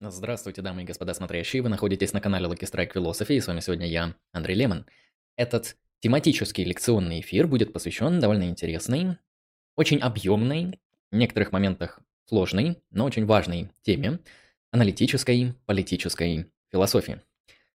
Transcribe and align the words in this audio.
Здравствуйте, 0.00 0.62
дамы 0.62 0.82
и 0.82 0.84
господа 0.84 1.12
смотрящие, 1.12 1.60
вы 1.60 1.70
находитесь 1.70 2.12
на 2.12 2.20
канале 2.20 2.46
Lucky 2.46 2.70
Strike 2.70 2.92
Philosophy, 2.92 3.34
и 3.34 3.40
с 3.40 3.48
вами 3.48 3.58
сегодня 3.58 3.88
я, 3.88 4.14
Андрей 4.30 4.54
Лемон. 4.54 4.86
Этот 5.34 5.76
тематический 5.98 6.62
лекционный 6.62 7.18
эфир 7.18 7.48
будет 7.48 7.72
посвящен 7.72 8.20
довольно 8.20 8.44
интересной, 8.44 9.18
очень 9.74 9.98
объемной, 9.98 10.78
в 11.10 11.16
некоторых 11.16 11.50
моментах 11.50 11.98
сложной, 12.26 12.80
но 12.92 13.06
очень 13.06 13.26
важной 13.26 13.72
теме 13.82 14.20
аналитической 14.70 15.54
политической 15.66 16.46
философии. 16.70 17.20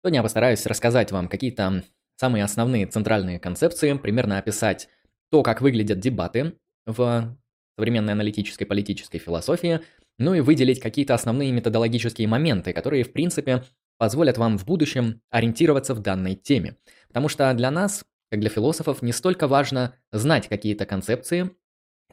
Сегодня 0.02 0.18
я 0.20 0.24
постараюсь 0.24 0.66
рассказать 0.66 1.14
вам 1.14 1.30
какие-то 1.30 1.86
самые 2.18 2.44
основные 2.44 2.86
центральные 2.86 3.40
концепции, 3.40 3.94
примерно 3.94 4.40
описать 4.40 4.90
то, 5.32 5.42
как 5.42 5.62
выглядят 5.62 6.02
дебаты 6.02 6.58
в 6.86 7.38
современной 7.78 8.12
аналитической 8.12 8.66
политической 8.66 9.20
философии– 9.20 9.80
ну 10.20 10.36
и 10.36 10.42
выделить 10.42 10.80
какие-то 10.80 11.16
основные 11.16 11.52
методологические 11.52 12.28
моменты, 12.28 12.74
которые, 12.74 13.04
в 13.04 13.12
принципе, 13.12 13.64
позволят 13.98 14.38
вам 14.38 14.58
в 14.58 14.66
будущем 14.66 15.22
ориентироваться 15.32 15.94
в 15.96 16.00
данной 16.00 16.36
теме. 16.36 16.78
Потому 17.08 17.28
что 17.28 17.52
для 17.54 17.72
нас, 17.72 18.06
как 18.30 18.40
для 18.40 18.50
философов, 18.50 19.02
не 19.02 19.12
столько 19.12 19.48
важно 19.48 19.96
знать 20.12 20.48
какие-то 20.48 20.86
концепции, 20.86 21.52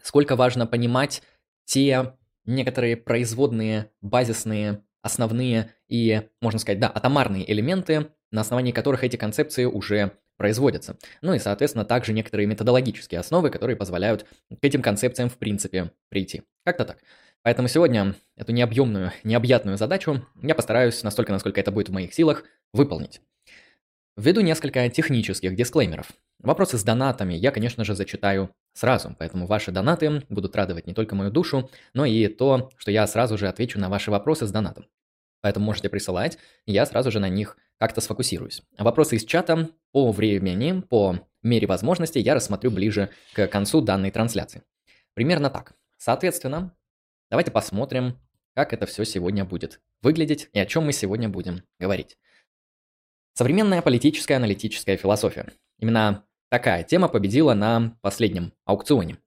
сколько 0.02 0.36
важно 0.36 0.66
понимать 0.66 1.22
те 1.64 2.14
некоторые 2.44 2.96
производные, 2.96 3.90
базисные, 4.00 4.82
основные 5.02 5.72
и, 5.88 6.22
можно 6.40 6.58
сказать, 6.58 6.80
да, 6.80 6.88
атомарные 6.88 7.50
элементы, 7.50 8.08
на 8.30 8.40
основании 8.40 8.72
которых 8.72 9.04
эти 9.04 9.16
концепции 9.16 9.64
уже 9.64 10.12
производятся. 10.36 10.98
Ну 11.22 11.34
и, 11.34 11.38
соответственно, 11.38 11.84
также 11.84 12.12
некоторые 12.12 12.46
методологические 12.46 13.20
основы, 13.20 13.50
которые 13.50 13.76
позволяют 13.76 14.26
к 14.50 14.62
этим 14.64 14.82
концепциям, 14.82 15.28
в 15.28 15.38
принципе, 15.38 15.92
прийти. 16.08 16.42
Как-то 16.64 16.84
так. 16.84 16.98
Поэтому 17.42 17.68
сегодня 17.68 18.14
эту 18.36 18.52
необъемную, 18.52 19.12
необъятную 19.24 19.76
задачу 19.76 20.26
я 20.42 20.54
постараюсь 20.54 21.02
настолько, 21.02 21.32
насколько 21.32 21.60
это 21.60 21.70
будет 21.70 21.88
в 21.88 21.92
моих 21.92 22.12
силах, 22.12 22.44
выполнить. 22.72 23.20
Введу 24.16 24.40
несколько 24.40 24.88
технических 24.88 25.54
дисклеймеров. 25.54 26.10
Вопросы 26.38 26.78
с 26.78 26.82
донатами 26.82 27.34
я, 27.34 27.50
конечно 27.50 27.84
же, 27.84 27.94
зачитаю 27.94 28.50
сразу, 28.72 29.14
поэтому 29.18 29.46
ваши 29.46 29.72
донаты 29.72 30.22
будут 30.28 30.56
радовать 30.56 30.86
не 30.86 30.94
только 30.94 31.14
мою 31.14 31.30
душу, 31.30 31.70
но 31.94 32.04
и 32.04 32.28
то, 32.28 32.70
что 32.76 32.90
я 32.90 33.06
сразу 33.06 33.38
же 33.38 33.48
отвечу 33.48 33.78
на 33.78 33.88
ваши 33.88 34.10
вопросы 34.10 34.46
с 34.46 34.50
донатом. 34.50 34.86
Поэтому 35.40 35.66
можете 35.66 35.88
присылать, 35.88 36.38
я 36.66 36.86
сразу 36.86 37.10
же 37.10 37.20
на 37.20 37.28
них 37.28 37.56
как-то 37.78 38.00
сфокусируюсь. 38.00 38.62
Вопросы 38.78 39.16
из 39.16 39.24
чата 39.24 39.68
по 39.92 40.10
времени, 40.12 40.80
по 40.80 41.20
мере 41.42 41.66
возможности 41.66 42.18
я 42.18 42.34
рассмотрю 42.34 42.70
ближе 42.70 43.10
к 43.34 43.46
концу 43.48 43.80
данной 43.80 44.10
трансляции. 44.10 44.62
Примерно 45.14 45.50
так. 45.50 45.74
Соответственно, 45.98 46.74
Давайте 47.30 47.50
посмотрим, 47.50 48.20
как 48.54 48.72
это 48.72 48.86
все 48.86 49.04
сегодня 49.04 49.44
будет 49.44 49.80
выглядеть 50.00 50.48
и 50.52 50.58
о 50.60 50.66
чем 50.66 50.86
мы 50.86 50.92
сегодня 50.92 51.28
будем 51.28 51.64
говорить. 51.80 52.16
Современная 53.34 53.82
политическая 53.82 54.36
аналитическая 54.36 54.96
философия. 54.96 55.52
Именно 55.78 56.24
такая 56.48 56.84
тема 56.84 57.08
победила 57.08 57.52
на 57.54 57.98
последнем 58.00 58.52
аукционе. 58.64 59.18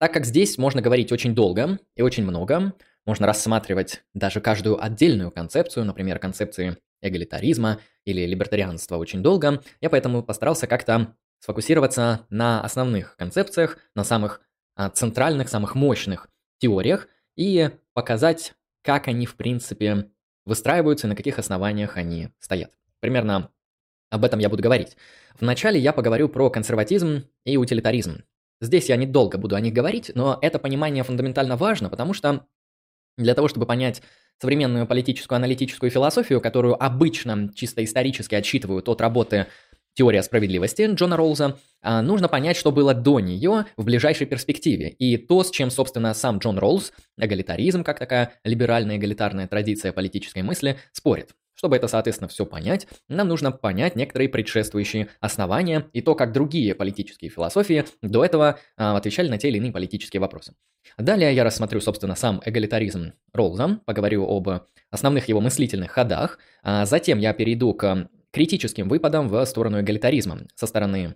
Так 0.00 0.12
как 0.12 0.24
здесь 0.24 0.58
можно 0.58 0.82
говорить 0.82 1.12
очень 1.12 1.34
долго 1.34 1.78
и 1.94 2.02
очень 2.02 2.24
много, 2.24 2.74
можно 3.06 3.26
рассматривать 3.26 4.02
даже 4.14 4.40
каждую 4.40 4.82
отдельную 4.82 5.30
концепцию, 5.30 5.84
например, 5.84 6.18
концепции 6.18 6.78
эгалитаризма 7.02 7.80
или 8.04 8.24
либертарианства 8.26 8.96
очень 8.96 9.22
долго, 9.22 9.62
я 9.80 9.90
поэтому 9.90 10.22
постарался 10.22 10.66
как-то 10.66 11.14
сфокусироваться 11.38 12.26
на 12.30 12.62
основных 12.62 13.16
концепциях, 13.16 13.78
на 13.94 14.04
самых 14.04 14.40
а, 14.74 14.88
центральных, 14.88 15.50
самых 15.50 15.74
мощных 15.74 16.28
теориях 16.58 17.08
и 17.36 17.70
показать, 17.92 18.54
как 18.82 19.08
они, 19.08 19.26
в 19.26 19.36
принципе, 19.36 20.10
выстраиваются 20.44 21.06
и 21.06 21.10
на 21.10 21.16
каких 21.16 21.38
основаниях 21.38 21.96
они 21.96 22.30
стоят. 22.38 22.70
Примерно 23.00 23.50
об 24.10 24.24
этом 24.24 24.38
я 24.38 24.48
буду 24.48 24.62
говорить. 24.62 24.96
Вначале 25.40 25.80
я 25.80 25.92
поговорю 25.92 26.28
про 26.28 26.50
консерватизм 26.50 27.24
и 27.44 27.56
утилитаризм. 27.56 28.22
Здесь 28.60 28.88
я 28.88 28.96
недолго 28.96 29.36
буду 29.36 29.56
о 29.56 29.60
них 29.60 29.74
говорить, 29.74 30.12
но 30.14 30.38
это 30.40 30.58
понимание 30.58 31.02
фундаментально 31.02 31.56
важно, 31.56 31.90
потому 31.90 32.14
что 32.14 32.46
для 33.16 33.34
того, 33.34 33.48
чтобы 33.48 33.66
понять 33.66 34.02
современную 34.40 34.86
политическую 34.86 35.36
аналитическую 35.36 35.90
философию, 35.90 36.40
которую 36.40 36.82
обычно 36.82 37.52
чисто 37.54 37.84
исторически 37.84 38.34
отсчитывают 38.34 38.88
от 38.88 39.00
работы 39.00 39.46
Теория 39.94 40.24
справедливости 40.24 40.90
Джона 40.92 41.16
Роллза, 41.16 41.56
а, 41.80 42.02
нужно 42.02 42.28
понять, 42.28 42.56
что 42.56 42.72
было 42.72 42.94
до 42.94 43.20
нее 43.20 43.66
в 43.76 43.84
ближайшей 43.84 44.26
перспективе. 44.26 44.88
И 44.90 45.16
то, 45.16 45.44
с 45.44 45.50
чем, 45.50 45.70
собственно, 45.70 46.12
сам 46.14 46.38
Джон 46.38 46.58
Роллс, 46.58 46.92
эгалитаризм, 47.16 47.84
как 47.84 48.00
такая 48.00 48.32
либеральная 48.42 48.96
эгалитарная 48.96 49.46
традиция 49.46 49.92
политической 49.92 50.42
мысли, 50.42 50.78
спорит. 50.90 51.30
Чтобы 51.54 51.76
это, 51.76 51.86
соответственно, 51.86 52.26
все 52.26 52.44
понять, 52.44 52.88
нам 53.08 53.28
нужно 53.28 53.52
понять 53.52 53.94
некоторые 53.94 54.28
предшествующие 54.28 55.08
основания 55.20 55.86
и 55.92 56.00
то, 56.00 56.16
как 56.16 56.32
другие 56.32 56.74
политические 56.74 57.30
философии 57.30 57.84
до 58.02 58.24
этого 58.24 58.58
а, 58.76 58.96
отвечали 58.96 59.28
на 59.28 59.38
те 59.38 59.48
или 59.48 59.58
иные 59.58 59.70
политические 59.70 60.20
вопросы. 60.20 60.54
Далее 60.98 61.32
я 61.32 61.44
рассмотрю, 61.44 61.80
собственно, 61.80 62.16
сам 62.16 62.42
эгалитаризм 62.44 63.12
Роллза, 63.32 63.78
поговорю 63.84 64.26
об 64.28 64.48
основных 64.90 65.28
его 65.28 65.40
мыслительных 65.40 65.92
ходах, 65.92 66.40
а 66.64 66.84
затем 66.84 67.20
я 67.20 67.32
перейду 67.32 67.72
к 67.74 68.08
критическим 68.34 68.88
выпадом 68.88 69.28
в 69.28 69.44
сторону 69.46 69.80
эгалитаризма 69.80 70.40
со 70.54 70.66
стороны 70.66 71.14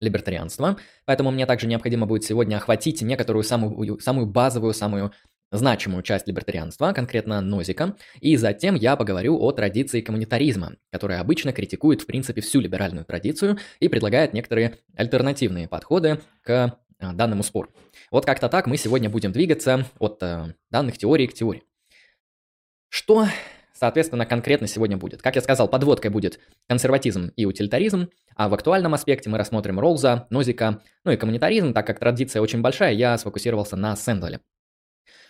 либертарианства. 0.00 0.76
Поэтому 1.04 1.30
мне 1.30 1.46
также 1.46 1.66
необходимо 1.66 2.06
будет 2.06 2.24
сегодня 2.24 2.56
охватить 2.56 3.00
некоторую 3.02 3.44
самую, 3.44 4.00
самую 4.00 4.26
базовую, 4.26 4.74
самую 4.74 5.12
значимую 5.52 6.02
часть 6.02 6.26
либертарианства, 6.28 6.92
конкретно 6.92 7.40
Нозика, 7.40 7.96
и 8.20 8.36
затем 8.36 8.76
я 8.76 8.94
поговорю 8.96 9.38
о 9.40 9.50
традиции 9.52 10.00
коммунитаризма, 10.00 10.76
которая 10.92 11.20
обычно 11.20 11.52
критикует, 11.52 12.02
в 12.02 12.06
принципе, 12.06 12.40
всю 12.40 12.60
либеральную 12.60 13.04
традицию 13.04 13.58
и 13.80 13.88
предлагает 13.88 14.32
некоторые 14.32 14.76
альтернативные 14.96 15.66
подходы 15.66 16.20
к 16.42 16.78
а, 17.00 17.12
данному 17.12 17.42
спору. 17.42 17.70
Вот 18.10 18.26
как-то 18.26 18.48
так 18.48 18.66
мы 18.66 18.76
сегодня 18.76 19.10
будем 19.10 19.32
двигаться 19.32 19.86
от 19.98 20.22
э, 20.22 20.54
данных 20.70 20.98
теорий 20.98 21.26
к 21.26 21.34
теории. 21.34 21.64
Что 22.88 23.26
соответственно, 23.80 24.26
конкретно 24.26 24.66
сегодня 24.66 24.98
будет. 24.98 25.22
Как 25.22 25.36
я 25.36 25.40
сказал, 25.40 25.66
подводкой 25.66 26.10
будет 26.10 26.38
консерватизм 26.68 27.32
и 27.34 27.46
утилитаризм, 27.46 28.10
а 28.36 28.50
в 28.50 28.54
актуальном 28.54 28.92
аспекте 28.92 29.30
мы 29.30 29.38
рассмотрим 29.38 29.80
Ролза, 29.80 30.26
Нозика, 30.28 30.82
ну 31.02 31.12
и 31.12 31.16
коммунитаризм, 31.16 31.72
так 31.72 31.86
как 31.86 31.98
традиция 31.98 32.42
очень 32.42 32.60
большая, 32.60 32.92
я 32.92 33.16
сфокусировался 33.16 33.76
на 33.76 33.96
Сэнделе. 33.96 34.40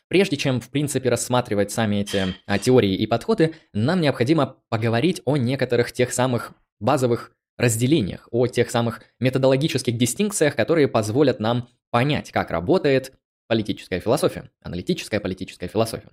Прежде 0.09 0.37
чем, 0.37 0.61
в 0.61 0.69
принципе, 0.69 1.09
рассматривать 1.09 1.71
сами 1.71 2.00
эти 2.00 2.34
а, 2.47 2.59
теории 2.59 2.97
и 2.97 3.06
подходы, 3.06 3.55
нам 3.72 4.00
необходимо 4.00 4.56
поговорить 4.69 5.22
о 5.25 5.37
некоторых 5.37 5.93
тех 5.93 6.12
самых 6.12 6.53
базовых 6.81 7.31
разделениях, 7.56 8.27
о 8.32 8.49
тех 8.49 8.69
самых 8.71 9.03
методологических 9.21 9.97
дистинкциях, 9.97 10.56
которые 10.56 10.88
позволят 10.88 11.38
нам 11.38 11.69
понять, 11.91 12.32
как 12.32 12.50
работает 12.50 13.12
политическая 13.47 14.00
философия, 14.00 14.50
аналитическая 14.61 15.21
политическая 15.21 15.69
философия. 15.69 16.11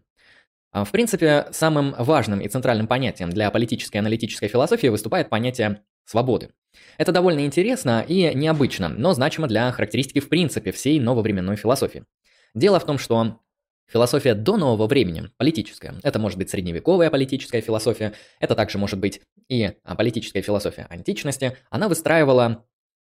А, 0.72 0.84
в 0.84 0.92
принципе, 0.92 1.48
самым 1.52 1.96
важным 1.98 2.40
и 2.40 2.48
центральным 2.48 2.88
понятием 2.88 3.30
для 3.30 3.50
политической 3.52 3.98
и 3.98 4.00
аналитической 4.00 4.48
философии 4.48 4.88
выступает 4.88 5.30
понятие 5.30 5.82
свободы. 6.06 6.50
Это 6.98 7.12
довольно 7.12 7.46
интересно 7.46 8.04
и 8.08 8.34
необычно, 8.36 8.90
но 8.90 9.14
значимо 9.14 9.48
для 9.48 9.72
характеристики 9.72 10.20
в 10.20 10.30
принципе 10.30 10.72
всей 10.72 11.00
нововременной 11.00 11.56
философии. 11.56 12.06
Дело 12.54 12.80
в 12.80 12.86
том, 12.86 12.98
что 12.98 13.40
Философия 13.90 14.34
до 14.34 14.58
нового 14.58 14.86
времени, 14.86 15.30
политическая. 15.38 15.96
Это 16.04 16.20
может 16.20 16.38
быть 16.38 16.50
средневековая 16.50 17.10
политическая 17.10 17.62
философия, 17.62 18.14
это 18.42 18.54
также 18.54 18.78
может 18.78 19.00
быть 19.00 19.22
и 19.48 19.72
а, 19.86 19.96
политическая 19.96 20.42
философия 20.42 20.88
античности. 20.90 21.56
Она 21.70 21.88
выстраивала 21.88 22.66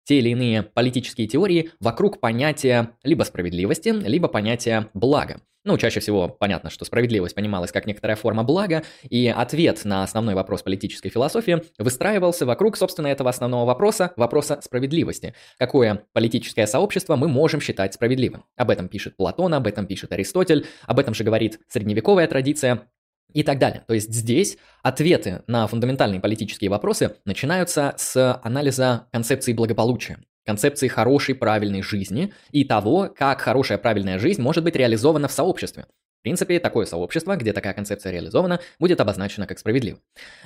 те 0.07 0.19
или 0.19 0.31
иные 0.31 0.63
политические 0.63 1.27
теории 1.27 1.71
вокруг 1.81 2.21
понятия 2.21 2.93
либо 3.03 3.25
справедливости, 3.25 3.89
либо 3.89 4.29
понятия 4.29 4.89
блага. 4.95 5.41
Ну, 5.67 5.77
чаще 5.79 5.99
всего 5.99 6.29
понятно, 6.29 6.71
что 6.71 6.85
справедливость 6.85 7.35
понималась 7.35 7.73
как 7.73 7.87
некоторая 7.87 8.17
форма 8.17 8.45
блага, 8.45 8.85
и 9.03 9.27
ответ 9.27 9.85
на 9.85 10.05
основной 10.05 10.37
вопрос 10.37 10.63
политической 10.63 11.09
философии 11.09 11.61
выстраивался 11.77 12.47
вокруг, 12.47 12.77
собственно, 12.77 13.09
этого 13.09 13.31
основного 13.31 13.65
вопроса, 13.65 14.13
вопроса 14.15 14.61
справедливости. 14.63 15.35
Какое 15.59 16.05
политическое 16.13 16.69
сообщество 16.69 17.17
мы 17.17 17.27
можем 17.27 17.61
считать 17.61 17.95
справедливым? 17.95 18.45
Об 18.57 18.71
этом 18.71 18.87
пишет 18.87 19.17
Платон, 19.17 19.55
об 19.55 19.67
этом 19.67 19.87
пишет 19.87 20.13
Аристотель, 20.13 20.67
об 20.85 21.01
этом 21.01 21.15
же 21.15 21.25
говорит 21.25 21.59
средневековая 21.67 22.29
традиция, 22.29 22.89
и 23.37 23.43
так 23.43 23.59
далее. 23.59 23.85
То 23.87 23.93
есть 23.93 24.11
здесь 24.11 24.57
ответы 24.83 25.43
на 25.47 25.67
фундаментальные 25.67 26.21
политические 26.21 26.71
вопросы 26.71 27.17
начинаются 27.27 27.93
с 27.99 28.41
анализа 28.43 29.09
концепции 29.13 29.53
благополучия, 29.53 30.21
концепции 30.47 30.89
хорошей, 30.89 31.35
правильной 31.35 31.83
жизни 31.83 32.33
и 32.51 32.65
того, 32.65 33.11
как 33.15 33.43
хорошая, 33.43 33.77
правильная 33.77 34.19
жизнь 34.19 34.41
может 34.41 34.65
быть 34.65 34.75
реализована 34.75 35.29
в 35.29 35.33
сообществе. 35.33 35.85
В 36.21 36.23
принципе, 36.23 36.59
такое 36.59 36.87
сообщество, 36.87 37.37
где 37.37 37.53
такая 37.53 37.75
концепция 37.75 38.11
реализована, 38.11 38.59
будет 38.81 39.03
обозначено 39.03 39.47
как 39.47 39.59
справедливо. 39.59 39.99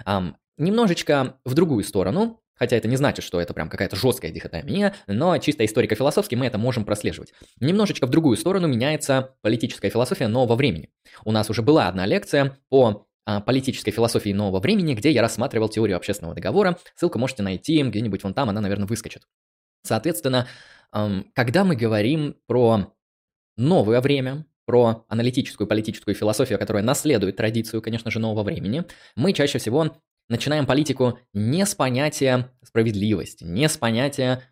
Um, 0.04 0.34
немножечко 0.58 1.36
в 1.44 1.54
другую 1.54 1.84
сторону 1.84 2.40
хотя 2.60 2.76
это 2.76 2.86
не 2.86 2.96
значит, 2.96 3.24
что 3.24 3.40
это 3.40 3.54
прям 3.54 3.68
какая-то 3.70 3.96
жесткая 3.96 4.30
дихотомия, 4.30 4.94
но 5.06 5.36
чисто 5.38 5.64
историко-философски 5.64 6.34
мы 6.34 6.46
это 6.46 6.58
можем 6.58 6.84
прослеживать. 6.84 7.32
Немножечко 7.58 8.06
в 8.06 8.10
другую 8.10 8.36
сторону 8.36 8.68
меняется 8.68 9.34
политическая 9.40 9.88
философия 9.88 10.28
нового 10.28 10.56
времени. 10.56 10.90
У 11.24 11.32
нас 11.32 11.48
уже 11.48 11.62
была 11.62 11.88
одна 11.88 12.04
лекция 12.04 12.58
по 12.68 13.06
а, 13.24 13.40
политической 13.40 13.90
философии 13.90 14.30
нового 14.30 14.60
времени, 14.60 14.94
где 14.94 15.10
я 15.10 15.22
рассматривал 15.22 15.70
теорию 15.70 15.96
общественного 15.96 16.34
договора. 16.34 16.78
Ссылку 16.96 17.18
можете 17.18 17.42
найти 17.42 17.82
где-нибудь 17.82 18.22
вон 18.22 18.34
там, 18.34 18.50
она, 18.50 18.60
наверное, 18.60 18.86
выскочит. 18.86 19.22
Соответственно, 19.82 20.46
когда 21.34 21.64
мы 21.64 21.76
говорим 21.76 22.36
про 22.46 22.92
новое 23.56 24.02
время, 24.02 24.44
про 24.66 25.06
аналитическую 25.08 25.66
политическую 25.66 26.14
философию, 26.14 26.58
которая 26.58 26.82
наследует 26.82 27.36
традицию, 27.36 27.80
конечно 27.80 28.10
же, 28.10 28.18
нового 28.18 28.42
времени, 28.42 28.84
мы 29.16 29.32
чаще 29.32 29.58
всего 29.58 29.96
начинаем 30.30 30.64
политику 30.64 31.18
не 31.34 31.66
с 31.66 31.74
понятия 31.74 32.50
справедливости, 32.62 33.44
не 33.44 33.68
с 33.68 33.76
понятия 33.76 34.42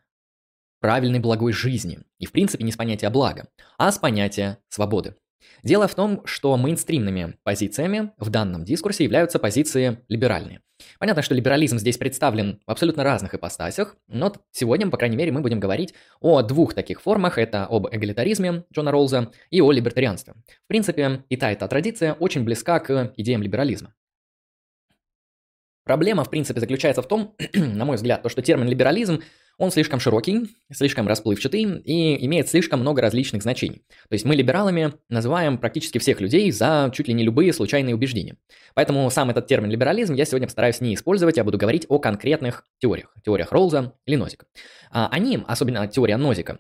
правильной 0.81 1.21
благой 1.21 1.53
жизни 1.53 2.01
и, 2.19 2.27
в 2.27 2.33
принципе, 2.33 2.65
не 2.65 2.73
с 2.73 2.77
понятия 2.77 3.09
блага, 3.11 3.49
а 3.79 3.91
с 3.91 3.99
понятия 3.99 4.59
свободы. 4.69 5.15
Дело 5.63 5.89
в 5.89 5.95
том, 5.95 6.23
что 6.25 6.57
мейнстримными 6.57 7.37
позициями 7.43 8.13
в 8.19 8.31
данном 8.31 8.65
дискурсе 8.65 9.05
являются 9.05 9.39
позиции 9.39 9.99
либеральные. 10.09 10.61
Понятно, 10.99 11.23
что 11.23 11.35
либерализм 11.35 11.79
здесь 11.79 11.99
представлен 11.99 12.61
в 12.67 12.71
абсолютно 12.71 13.03
разных 13.03 13.35
ипостасях, 13.35 13.97
но 14.07 14.33
сегодня, 14.53 14.89
по 14.89 14.97
крайней 14.97 15.17
мере, 15.17 15.33
мы 15.33 15.41
будем 15.41 15.59
говорить 15.59 15.95
о 16.21 16.43
двух 16.43 16.75
таких 16.75 17.01
формах. 17.01 17.39
Это 17.39 17.67
об 17.67 17.89
эгалитаризме 17.91 18.65
Джона 18.73 18.93
Роллза 18.93 19.33
и 19.51 19.61
о 19.61 19.73
либертарианстве. 19.73 20.35
В 20.65 20.69
принципе, 20.69 21.25
и 21.29 21.37
та, 21.37 21.51
и 21.51 21.57
та 21.57 21.67
традиция 21.67 22.13
очень 22.15 22.45
близка 22.45 22.79
к 22.79 23.13
идеям 23.17 23.43
либерализма. 23.43 23.95
Проблема, 25.89 26.23
в 26.23 26.29
принципе, 26.29 26.61
заключается 26.61 27.01
в 27.01 27.09
том, 27.09 27.35
на 27.55 27.87
мой 27.87 27.97
взгляд, 27.97 28.23
то, 28.23 28.29
что 28.29 28.43
термин 28.43 28.69
либерализм 28.69 29.23
он 29.57 29.71
слишком 29.71 30.01
широкий, 30.01 30.51
слишком 30.71 31.09
расплывчатый 31.09 31.63
и 31.63 32.27
имеет 32.27 32.51
слишком 32.51 32.81
много 32.81 33.01
различных 33.01 33.43
значений. 33.43 33.87
То 34.11 34.13
есть 34.13 34.27
мы 34.27 34.37
либералами 34.37 34.93
называем 35.09 35.57
практически 35.57 35.97
всех 35.97 36.21
людей 36.21 36.53
за 36.53 36.93
чуть 36.95 37.09
ли 37.09 37.15
не 37.15 37.25
любые 37.25 37.55
случайные 37.55 37.95
убеждения. 37.95 38.37
Поэтому 38.75 39.09
сам 39.09 39.31
этот 39.31 39.47
термин 39.47 39.71
либерализм 39.71 40.13
я 40.13 40.27
сегодня 40.27 40.47
постараюсь 40.47 40.83
не 40.83 40.95
использовать, 40.95 41.39
я 41.39 41.43
буду 41.43 41.57
говорить 41.57 41.87
о 41.89 41.99
конкретных 41.99 42.65
теориях, 42.81 43.15
теориях 43.25 43.51
Роллза 43.51 43.95
или 44.05 44.17
Нозика. 44.17 44.45
А, 44.91 45.09
они, 45.11 45.43
особенно 45.47 45.89
теория 45.89 46.19
Нозика, 46.19 46.59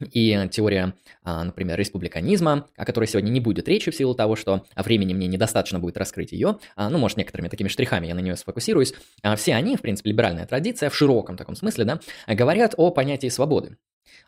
и 0.00 0.48
теория, 0.50 0.94
а, 1.22 1.44
например, 1.44 1.78
республиканизма, 1.78 2.66
о 2.76 2.84
которой 2.84 3.06
сегодня 3.06 3.30
не 3.30 3.40
будет 3.40 3.68
речи 3.68 3.90
в 3.90 3.96
силу 3.96 4.14
того, 4.14 4.36
что 4.36 4.64
времени 4.76 5.14
мне 5.14 5.26
недостаточно 5.26 5.78
будет 5.78 5.96
раскрыть 5.96 6.32
ее, 6.32 6.58
а, 6.76 6.88
ну, 6.88 6.98
может, 6.98 7.18
некоторыми 7.18 7.48
такими 7.48 7.68
штрихами 7.68 8.06
я 8.06 8.14
на 8.14 8.20
нее 8.20 8.36
сфокусируюсь, 8.36 8.94
а, 9.22 9.36
все 9.36 9.54
они, 9.54 9.76
в 9.76 9.80
принципе, 9.80 10.10
либеральная 10.10 10.46
традиция 10.46 10.90
в 10.90 10.94
широком 10.94 11.36
таком 11.36 11.56
смысле, 11.56 11.84
да, 11.84 12.00
говорят 12.26 12.74
о 12.76 12.90
понятии 12.90 13.28
свободы. 13.28 13.76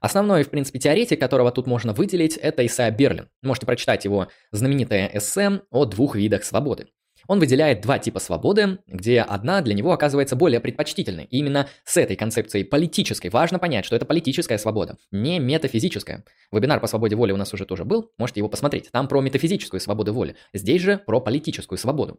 Основной, 0.00 0.44
в 0.44 0.50
принципе, 0.50 0.78
теоретик, 0.78 1.20
которого 1.20 1.50
тут 1.52 1.66
можно 1.66 1.92
выделить, 1.92 2.36
это 2.36 2.64
Исайя 2.64 2.90
Берлин. 2.90 3.28
Можете 3.42 3.66
прочитать 3.66 4.04
его 4.04 4.28
знаменитое 4.50 5.10
эссе 5.12 5.60
о 5.70 5.84
двух 5.84 6.16
видах 6.16 6.44
свободы. 6.44 6.86
Он 7.30 7.38
выделяет 7.38 7.80
два 7.80 8.00
типа 8.00 8.18
свободы, 8.18 8.80
где 8.88 9.20
одна 9.20 9.60
для 9.60 9.72
него 9.72 9.92
оказывается 9.92 10.34
более 10.34 10.58
предпочтительной. 10.58 11.26
И 11.26 11.38
именно 11.38 11.68
с 11.84 11.96
этой 11.96 12.16
концепцией 12.16 12.64
политической 12.64 13.28
важно 13.28 13.60
понять, 13.60 13.84
что 13.84 13.94
это 13.94 14.04
политическая 14.04 14.58
свобода, 14.58 14.98
не 15.12 15.38
метафизическая. 15.38 16.24
Вебинар 16.50 16.80
по 16.80 16.88
свободе 16.88 17.14
воли 17.14 17.30
у 17.30 17.36
нас 17.36 17.54
уже 17.54 17.66
тоже 17.66 17.84
был, 17.84 18.10
можете 18.18 18.40
его 18.40 18.48
посмотреть. 18.48 18.90
Там 18.90 19.06
про 19.06 19.20
метафизическую 19.20 19.80
свободу 19.80 20.12
воли, 20.12 20.34
здесь 20.52 20.82
же 20.82 20.98
про 20.98 21.20
политическую 21.20 21.78
свободу. 21.78 22.18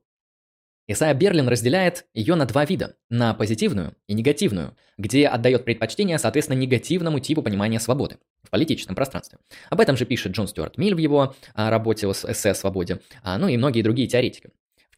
Исайя 0.88 1.14
Берлин 1.14 1.50
разделяет 1.50 2.06
ее 2.14 2.36
на 2.36 2.46
два 2.46 2.64
вида– 2.64 2.96
на 3.10 3.34
позитивную 3.34 3.98
и 4.08 4.14
негативную, 4.14 4.78
где 4.98 5.28
отдает 5.28 5.66
предпочтение, 5.66 6.20
соответственно, 6.20 6.58
негативному 6.58 7.20
типу 7.20 7.42
понимания 7.42 7.82
свободы 7.82 8.18
в 8.44 8.50
политическом 8.50 8.96
пространстве. 8.96 9.40
Об 9.70 9.82
этом 9.82 9.98
же 9.98 10.06
пишет 10.06 10.32
Джон 10.32 10.48
Стюарт 10.48 10.78
Миль 10.78 10.96
в 10.96 11.00
его 11.00 11.36
а, 11.54 11.70
работе 11.70 12.12
с 12.14 12.24
эссе 12.24 12.52
о 12.52 12.56
свободе, 12.56 13.02
а, 13.24 13.38
ну 13.38 13.50
и 13.50 13.58
многие 13.58 13.82
другие 13.82 14.08
теоретики 14.08 14.52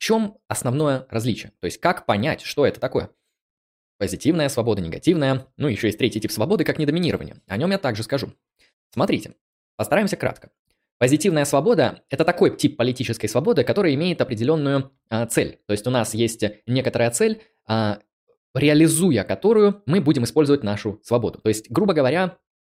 чем 0.04 0.38
основное 0.50 1.08
различие? 1.10 1.54
То 1.62 1.66
есть 1.66 1.80
как 1.80 2.06
понять, 2.06 2.42
что 2.42 2.66
это 2.66 2.82
такое? 2.82 3.10
Позитивная 3.98 4.50
свобода, 4.50 4.82
негативная, 4.82 5.48
ну 5.56 5.70
еще 5.70 5.88
есть 5.88 5.98
третий 5.98 6.20
тип 6.20 6.30
свободы, 6.30 6.66
как 6.66 6.78
недоминирование. 6.78 7.38
О 7.48 7.56
нем 7.56 7.72
я 7.72 7.78
также 7.78 8.04
скажу. 8.04 8.34
Смотрите, 8.92 9.36
постараемся 9.78 10.18
кратко. 10.18 10.50
Позитивная 10.98 11.46
свобода– 11.46 12.04
это 12.10 12.26
такой 12.26 12.54
тип 12.58 12.76
политической 12.76 13.28
свободы, 13.30 13.64
который 13.64 13.96
имеет 13.96 14.20
определенную 14.20 14.92
а, 15.10 15.26
цель. 15.26 15.62
То 15.68 15.72
есть 15.72 15.88
у 15.88 15.90
нас 15.90 16.14
есть 16.14 16.44
некоторая 16.68 17.10
цель, 17.12 17.42
а, 17.66 18.00
реализуя 18.54 19.24
которую 19.24 19.84
мы 19.86 20.02
будем 20.02 20.26
использовать 20.26 20.64
нашу 20.64 21.00
свободу. 21.02 21.40
То 21.40 21.48
есть, 21.48 21.72
грубо 21.72 21.94
говоря, 21.94 22.38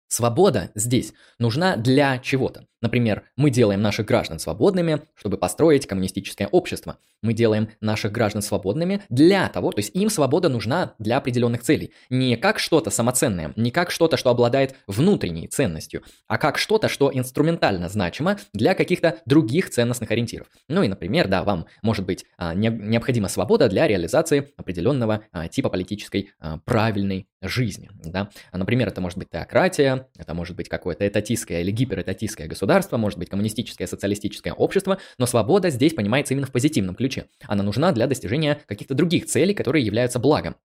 Свобода 0.09 0.71
здесь 0.75 1.13
нужна 1.39 1.77
для 1.77 2.19
чего-то. 2.19 2.69
Например, 2.85 3.23
мы 3.39 3.49
делаем 3.49 3.81
наших 3.81 4.05
граждан 4.05 4.39
свободными, 4.39 5.01
чтобы 5.15 5.39
построить 5.39 5.87
коммунистическое 5.87 6.49
общество. 6.49 6.99
Мы 7.23 7.33
делаем 7.33 7.71
наших 7.81 8.13
граждан 8.13 8.43
свободными 8.43 9.01
для 9.09 9.49
того, 9.49 9.73
то 9.73 9.79
есть 9.79 9.97
им 9.97 10.11
свобода 10.11 10.51
нужна 10.51 10.93
для 10.99 11.17
определенных 11.17 11.63
целей. 11.63 11.95
Не 12.11 12.37
как 12.37 12.59
что-то 12.59 12.91
самоценное, 12.91 13.55
не 13.57 13.71
как 13.71 13.91
что-то, 13.91 14.19
что 14.19 14.29
обладает 14.29 14.75
внутренней 14.87 15.49
ценностью, 15.49 16.03
а 16.29 16.37
как 16.37 16.59
что-то, 16.59 16.91
что 16.91 17.11
инструментально 17.11 17.89
значимо 17.89 18.37
для 18.53 18.75
каких-то 18.75 19.17
других 19.25 19.71
ценностных 19.71 20.11
ориентиров. 20.11 20.49
Ну 20.69 20.83
и, 20.83 20.89
например, 20.89 21.29
да, 21.29 21.43
вам 21.43 21.65
может 21.81 22.05
быть 22.05 22.27
а, 22.37 22.53
необходима 22.53 23.29
свобода 23.29 23.71
для 23.71 23.89
реализации 23.89 24.53
определенного 24.59 25.23
а, 25.33 25.49
типа 25.49 25.71
политической 25.71 26.33
а, 26.39 26.59
правильной 26.59 27.29
жизни. 27.41 27.91
Да? 28.05 28.29
Например, 28.53 28.89
это 28.89 29.01
может 29.01 29.19
быть 29.19 29.31
теократия, 29.31 30.09
это 30.19 30.35
может 30.35 30.55
быть 30.55 30.69
какое-то 30.69 31.09
этатистское 31.09 31.63
или 31.63 31.71
гиперэтатистское 31.71 32.47
государство, 32.47 32.74
может 32.93 33.19
быть 33.19 33.29
коммунистическое, 33.29 33.87
социалистическое 33.87 34.53
общество, 34.53 34.99
но 35.19 35.27
свобода 35.27 35.71
здесь 35.71 35.95
понимается 35.95 36.35
именно 36.35 36.47
в 36.47 36.53
позитивном 36.53 36.95
ключе. 36.95 37.27
Она 37.47 37.63
нужна 37.63 37.93
для 37.93 38.07
достижения 38.07 38.61
каких-то 38.67 38.95
других 38.95 39.27
целей, 39.27 39.55
которые 39.55 39.85
являются 39.85 40.19
благом. 40.19 40.57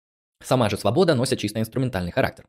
Сама 0.43 0.69
же 0.69 0.77
свобода 0.77 1.15
носит 1.15 1.39
чисто 1.39 1.59
инструментальный 1.59 2.11
характер. 2.11 2.45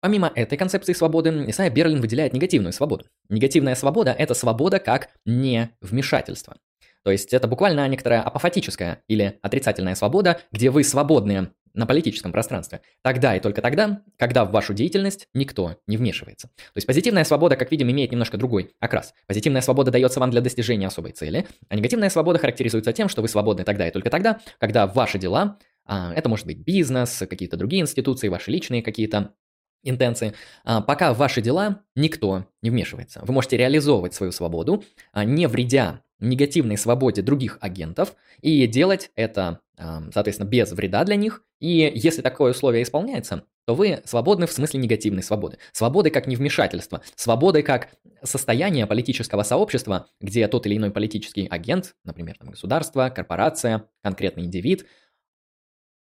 Помимо 0.00 0.30
этой 0.34 0.56
концепции 0.56 0.92
свободы, 0.92 1.44
Исайя 1.48 1.70
Берлин 1.70 2.00
выделяет 2.00 2.32
негативную 2.32 2.72
свободу. 2.72 3.06
Негативная 3.28 3.74
свобода– 3.74 4.12
это 4.18 4.34
свобода 4.34 4.78
как 4.78 5.10
невмешательство. 5.24 6.56
То 7.04 7.10
есть 7.10 7.32
это 7.32 7.48
буквально 7.48 7.86
некоторая 7.88 8.22
апофатическая 8.22 9.02
или 9.08 9.38
отрицательная 9.42 9.94
свобода, 9.94 10.40
где 10.52 10.70
вы 10.70 10.84
свободны 10.84 11.52
на 11.74 11.86
политическом 11.86 12.32
пространстве. 12.32 12.80
Тогда 13.02 13.36
и 13.36 13.40
только 13.40 13.62
тогда, 13.62 14.02
когда 14.16 14.44
в 14.44 14.50
вашу 14.50 14.74
деятельность 14.74 15.28
никто 15.34 15.76
не 15.86 15.96
вмешивается. 15.96 16.48
То 16.48 16.76
есть 16.76 16.86
позитивная 16.86 17.24
свобода, 17.24 17.56
как 17.56 17.70
видим, 17.70 17.90
имеет 17.90 18.10
немножко 18.12 18.36
другой 18.36 18.72
окрас. 18.80 19.14
Позитивная 19.26 19.62
свобода 19.62 19.90
дается 19.90 20.20
вам 20.20 20.30
для 20.30 20.40
достижения 20.40 20.86
особой 20.86 21.12
цели, 21.12 21.46
а 21.68 21.76
негативная 21.76 22.10
свобода 22.10 22.38
характеризуется 22.38 22.92
тем, 22.92 23.08
что 23.08 23.22
вы 23.22 23.28
свободны 23.28 23.64
тогда 23.64 23.88
и 23.88 23.90
только 23.90 24.10
тогда, 24.10 24.40
когда 24.58 24.86
ваши 24.86 25.18
дела, 25.18 25.58
а, 25.84 26.12
это 26.14 26.28
может 26.28 26.46
быть 26.46 26.58
бизнес, 26.58 27.24
какие-то 27.28 27.56
другие 27.56 27.82
институции, 27.82 28.28
ваши 28.28 28.50
личные 28.50 28.82
какие-то 28.82 29.32
интенции, 29.82 30.34
а, 30.64 30.80
пока 30.80 31.12
в 31.12 31.18
ваши 31.18 31.40
дела 31.40 31.82
никто 31.94 32.46
не 32.62 32.70
вмешивается. 32.70 33.20
Вы 33.24 33.32
можете 33.32 33.56
реализовывать 33.56 34.14
свою 34.14 34.32
свободу, 34.32 34.84
а, 35.12 35.24
не 35.24 35.46
вредя 35.46 36.02
негативной 36.20 36.76
свободе 36.76 37.22
других 37.22 37.58
агентов, 37.60 38.16
и 38.40 38.66
делать 38.66 39.12
это, 39.14 39.60
соответственно, 39.76 40.48
без 40.48 40.72
вреда 40.72 41.04
для 41.04 41.14
них. 41.14 41.44
И 41.60 41.92
если 41.94 42.22
такое 42.22 42.50
условие 42.50 42.82
исполняется, 42.82 43.44
то 43.66 43.76
вы 43.76 44.00
свободны 44.04 44.48
в 44.48 44.52
смысле 44.52 44.80
негативной 44.80 45.22
свободы. 45.22 45.58
Свободы 45.72 46.10
как 46.10 46.26
невмешательство, 46.26 47.02
свободы 47.14 47.62
как 47.62 47.90
состояние 48.24 48.86
политического 48.88 49.44
сообщества, 49.44 50.08
где 50.20 50.48
тот 50.48 50.66
или 50.66 50.76
иной 50.76 50.90
политический 50.90 51.46
агент, 51.46 51.94
например, 52.04 52.36
там, 52.36 52.50
государство, 52.50 53.10
корпорация, 53.10 53.84
конкретный 54.02 54.44
индивид, 54.44 54.86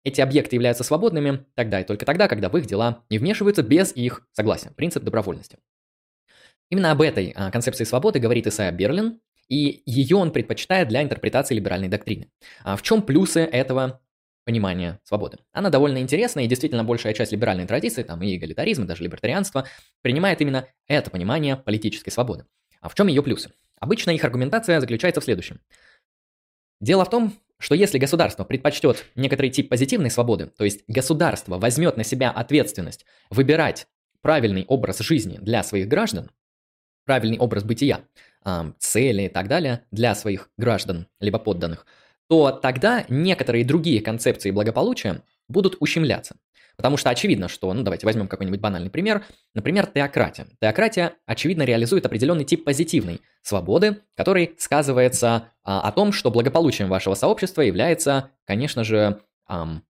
эти 0.05 0.21
объекты 0.21 0.57
являются 0.57 0.85
свободными 0.85 1.47
тогда 1.55 1.81
и 1.81 1.85
только 1.85 2.05
тогда, 2.05 2.29
когда 2.29 2.49
в 2.49 2.57
их 2.57 2.67
дела 2.67 3.05
не 3.11 3.19
вмешиваются 3.19 3.63
без 3.63 3.95
их 3.95 4.27
согласия. 4.33 4.71
Принцип 4.71 5.03
добровольности. 5.05 5.59
Именно 6.71 6.93
об 6.93 7.03
этой 7.03 7.33
а, 7.37 7.51
концепции 7.51 7.85
свободы 7.85 8.19
говорит 8.19 8.47
Исайя 8.47 8.73
Берлин, 8.73 9.21
и 9.49 9.83
ее 9.85 10.17
он 10.17 10.31
предпочитает 10.31 10.89
для 10.89 11.03
интерпретации 11.03 11.55
либеральной 11.55 11.89
доктрины. 11.89 12.31
А 12.65 12.77
в 12.77 12.83
чем 12.83 13.03
плюсы 13.03 13.41
этого 13.41 14.01
понимания 14.45 14.99
свободы? 15.05 15.39
Она 15.53 15.69
довольно 15.69 15.99
интересная, 15.99 16.45
и 16.45 16.49
действительно 16.49 16.85
большая 16.85 17.13
часть 17.13 17.33
либеральной 17.33 17.67
традиции, 17.67 18.03
там 18.03 18.23
и 18.23 18.35
эгалитаризм, 18.35 18.85
и 18.85 18.87
даже 18.87 19.03
либертарианство, 19.05 19.67
принимает 20.01 20.41
именно 20.41 20.67
это 20.87 21.11
понимание 21.11 21.57
политической 21.57 22.11
свободы. 22.11 22.47
А 22.81 22.89
в 22.89 22.95
чем 22.95 23.09
ее 23.09 23.23
плюсы? 23.23 23.53
Обычно 23.79 24.11
их 24.11 24.25
аргументация 24.25 24.81
заключается 24.81 25.21
в 25.21 25.25
следующем. 25.25 25.61
Дело 26.81 27.05
в 27.05 27.11
том, 27.11 27.35
что 27.63 27.77
если 27.77 27.99
государство 27.99 28.43
предпочтет 28.43 29.07
некоторый 29.15 29.49
тип 29.49 29.69
позитивной 29.69 30.11
свободы, 30.11 30.47
то 30.59 30.65
есть 30.65 30.83
государство 30.89 31.59
возьмет 31.59 31.97
на 31.97 32.03
себя 32.03 32.33
ответственность 32.33 33.07
выбирать 33.31 33.87
правильный 34.21 34.65
образ 34.67 34.99
жизни 34.99 35.39
для 35.41 35.63
своих 35.63 35.87
граждан, 35.87 36.33
правильный 37.07 37.39
образ 37.39 37.63
бытия, 37.63 38.01
цели 38.79 39.23
и 39.23 39.29
так 39.29 39.47
далее 39.47 39.85
для 39.93 40.17
своих 40.17 40.51
граждан 40.59 41.07
либо 41.21 41.39
подданных, 41.39 41.87
то 42.29 42.51
тогда 42.51 43.05
некоторые 43.09 43.65
другие 43.65 44.01
концепции 44.01 44.51
благополучия 44.51 45.23
будут 45.49 45.77
ущемляться. 45.79 46.35
Потому 46.77 46.97
что 46.97 47.11
очевидно, 47.11 47.49
что, 47.49 47.73
ну 47.73 47.83
давайте 47.83 48.07
возьмем 48.07 48.29
какой-нибудь 48.29 48.61
банальный 48.61 48.91
пример, 48.91 49.25
например, 49.55 49.87
теократия. 49.87 50.47
Теократия, 50.61 51.13
очевидно, 51.27 51.63
реализует 51.63 52.07
определенный 52.07 52.45
тип 52.45 52.65
позитивной 52.65 53.21
свободы, 53.43 53.99
который 54.17 54.55
сказывается 54.59 55.49
а, 55.65 55.81
о 55.81 55.93
том, 55.93 56.13
что 56.13 56.31
благополучием 56.31 56.89
вашего 56.89 57.15
сообщества 57.15 57.63
является, 57.63 58.31
конечно 58.47 58.85
же, 58.85 59.21
ам, 59.47 59.83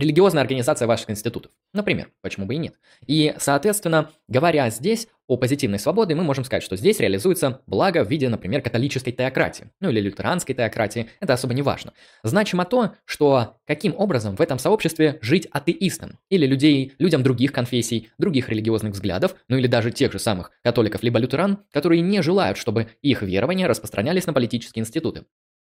религиозная 0.00 0.42
организация 0.42 0.88
ваших 0.88 1.10
институтов. 1.10 1.52
Например, 1.72 2.10
почему 2.22 2.46
бы 2.46 2.54
и 2.54 2.58
нет. 2.58 2.74
И, 3.06 3.34
соответственно, 3.38 4.10
говоря 4.28 4.70
здесь 4.70 5.08
о 5.30 5.36
позитивной 5.36 5.78
свободе, 5.78 6.16
мы 6.16 6.24
можем 6.24 6.42
сказать, 6.42 6.64
что 6.64 6.74
здесь 6.74 6.98
реализуется 6.98 7.60
благо 7.68 8.04
в 8.04 8.10
виде, 8.10 8.28
например, 8.28 8.62
католической 8.62 9.12
теократии, 9.12 9.70
ну 9.78 9.88
или 9.90 10.00
лютеранской 10.00 10.56
теократии, 10.56 11.08
это 11.20 11.34
особо 11.34 11.54
не 11.54 11.62
важно. 11.62 11.92
Значимо 12.24 12.64
то, 12.64 12.94
что 13.04 13.58
каким 13.64 13.94
образом 13.96 14.34
в 14.34 14.40
этом 14.40 14.58
сообществе 14.58 15.20
жить 15.22 15.46
атеистам, 15.52 16.18
или 16.30 16.46
людей, 16.46 16.94
людям 16.98 17.22
других 17.22 17.52
конфессий, 17.52 18.10
других 18.18 18.48
религиозных 18.48 18.94
взглядов, 18.94 19.36
ну 19.46 19.56
или 19.56 19.68
даже 19.68 19.92
тех 19.92 20.10
же 20.10 20.18
самых 20.18 20.50
католиков 20.64 21.04
либо 21.04 21.20
лютеран, 21.20 21.60
которые 21.70 22.00
не 22.00 22.22
желают, 22.22 22.58
чтобы 22.58 22.88
их 23.00 23.22
верования 23.22 23.68
распространялись 23.68 24.26
на 24.26 24.32
политические 24.32 24.82
институты 24.82 25.26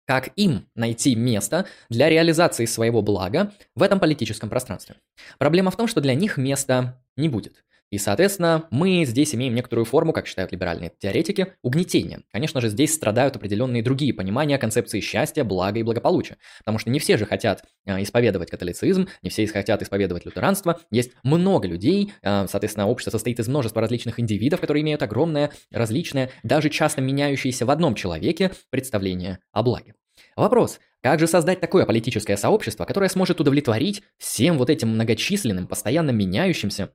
как 0.06 0.30
им 0.36 0.66
найти 0.74 1.14
место 1.14 1.66
для 1.88 2.08
реализации 2.08 2.66
своего 2.66 3.02
блага 3.02 3.52
в 3.74 3.82
этом 3.82 4.00
политическом 4.00 4.48
пространстве. 4.48 4.96
Проблема 5.38 5.70
в 5.70 5.76
том, 5.76 5.86
что 5.86 6.00
для 6.00 6.14
них 6.14 6.36
места 6.36 7.02
не 7.16 7.28
будет. 7.28 7.64
И, 7.90 7.98
соответственно, 7.98 8.66
мы 8.70 9.04
здесь 9.04 9.34
имеем 9.34 9.54
некоторую 9.54 9.84
форму, 9.84 10.12
как 10.12 10.26
считают 10.26 10.52
либеральные 10.52 10.92
теоретики, 10.98 11.54
угнетения. 11.62 12.22
Конечно 12.32 12.60
же, 12.60 12.68
здесь 12.68 12.94
страдают 12.94 13.34
определенные 13.36 13.82
другие 13.82 14.14
понимания 14.14 14.58
концепции 14.58 15.00
счастья, 15.00 15.42
блага 15.42 15.80
и 15.80 15.82
благополучия. 15.82 16.36
Потому 16.60 16.78
что 16.78 16.90
не 16.90 17.00
все 17.00 17.16
же 17.16 17.26
хотят 17.26 17.64
э, 17.86 18.00
исповедовать 18.02 18.50
католицизм, 18.50 19.08
не 19.22 19.30
все 19.30 19.46
хотят 19.48 19.82
исповедовать 19.82 20.24
лютеранство. 20.24 20.80
Есть 20.90 21.12
много 21.24 21.66
людей, 21.66 22.12
э, 22.22 22.46
соответственно, 22.48 22.86
общество 22.86 23.10
состоит 23.10 23.40
из 23.40 23.48
множества 23.48 23.80
различных 23.80 24.20
индивидов, 24.20 24.60
которые 24.60 24.82
имеют 24.82 25.02
огромное, 25.02 25.50
различное, 25.72 26.30
даже 26.44 26.70
часто 26.70 27.00
меняющееся 27.00 27.66
в 27.66 27.70
одном 27.70 27.96
человеке 27.96 28.52
представление 28.70 29.40
о 29.52 29.64
благе. 29.64 29.94
Вопрос, 30.36 30.78
как 31.02 31.18
же 31.18 31.26
создать 31.26 31.60
такое 31.60 31.86
политическое 31.86 32.36
сообщество, 32.36 32.84
которое 32.84 33.08
сможет 33.08 33.40
удовлетворить 33.40 34.02
всем 34.18 34.58
вот 34.58 34.70
этим 34.70 34.90
многочисленным, 34.90 35.66
постоянно 35.66 36.10
меняющимся 36.10 36.90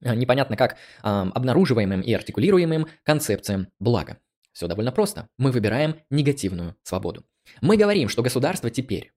непонятно 0.00 0.56
как 0.56 0.76
обнаруживаемым 1.02 2.00
и 2.00 2.12
артикулируемым 2.12 2.86
концепциям 3.04 3.68
блага. 3.78 4.18
Все 4.52 4.66
довольно 4.66 4.92
просто. 4.92 5.28
Мы 5.38 5.52
выбираем 5.52 6.00
негативную 6.10 6.76
свободу. 6.82 7.24
Мы 7.60 7.76
говорим, 7.76 8.08
что 8.08 8.22
государство 8.22 8.70
теперь 8.70 9.12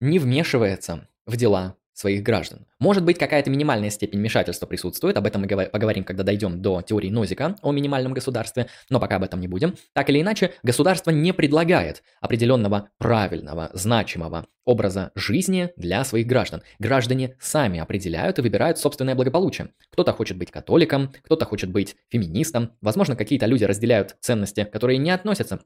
не 0.00 0.18
вмешивается 0.18 1.08
в 1.26 1.36
дела 1.36 1.76
своих 1.94 2.22
граждан. 2.22 2.66
Может 2.80 3.04
быть, 3.04 3.18
какая-то 3.18 3.50
минимальная 3.50 3.90
степень 3.90 4.18
вмешательства 4.18 4.66
присутствует, 4.66 5.16
об 5.16 5.26
этом 5.26 5.42
мы 5.42 5.48
поговорим, 5.48 6.04
когда 6.04 6.24
дойдем 6.24 6.60
до 6.60 6.82
теории 6.82 7.08
Нозика 7.08 7.56
о 7.62 7.72
минимальном 7.72 8.12
государстве, 8.12 8.66
но 8.90 9.00
пока 9.00 9.16
об 9.16 9.22
этом 9.22 9.40
не 9.40 9.48
будем. 9.48 9.74
Так 9.92 10.10
или 10.10 10.20
иначе, 10.20 10.52
государство 10.62 11.10
не 11.10 11.32
предлагает 11.32 12.02
определенного 12.20 12.90
правильного, 12.98 13.70
значимого 13.72 14.46
образа 14.64 15.12
жизни 15.14 15.70
для 15.76 16.04
своих 16.04 16.26
граждан. 16.26 16.62
Граждане 16.78 17.36
сами 17.38 17.78
определяют 17.78 18.38
и 18.38 18.42
выбирают 18.42 18.78
собственное 18.78 19.14
благополучие. 19.14 19.70
Кто-то 19.90 20.12
хочет 20.12 20.36
быть 20.36 20.50
католиком, 20.50 21.12
кто-то 21.22 21.44
хочет 21.44 21.70
быть 21.70 21.96
феминистом, 22.08 22.72
возможно, 22.80 23.14
какие-то 23.14 23.46
люди 23.46 23.64
разделяют 23.64 24.16
ценности, 24.20 24.64
которые 24.64 24.98
не 24.98 25.10
относятся 25.10 25.60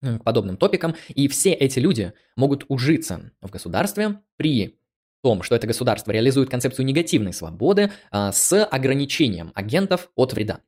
к 0.00 0.22
подобным 0.22 0.56
топикам, 0.56 0.94
и 1.08 1.28
все 1.28 1.52
эти 1.52 1.78
люди 1.78 2.12
могут 2.36 2.64
ужиться 2.68 3.32
в 3.40 3.50
государстве 3.50 4.20
при 4.36 4.78
том, 5.24 5.42
что 5.42 5.56
это 5.56 5.66
государство 5.66 6.12
реализует 6.12 6.50
концепцию 6.50 6.84
негативной 6.84 7.32
свободы 7.32 7.90
а, 8.10 8.30
с 8.30 8.62
ограничением 8.62 9.52
агентов 9.54 10.10
от 10.14 10.34
вреда. 10.34 10.60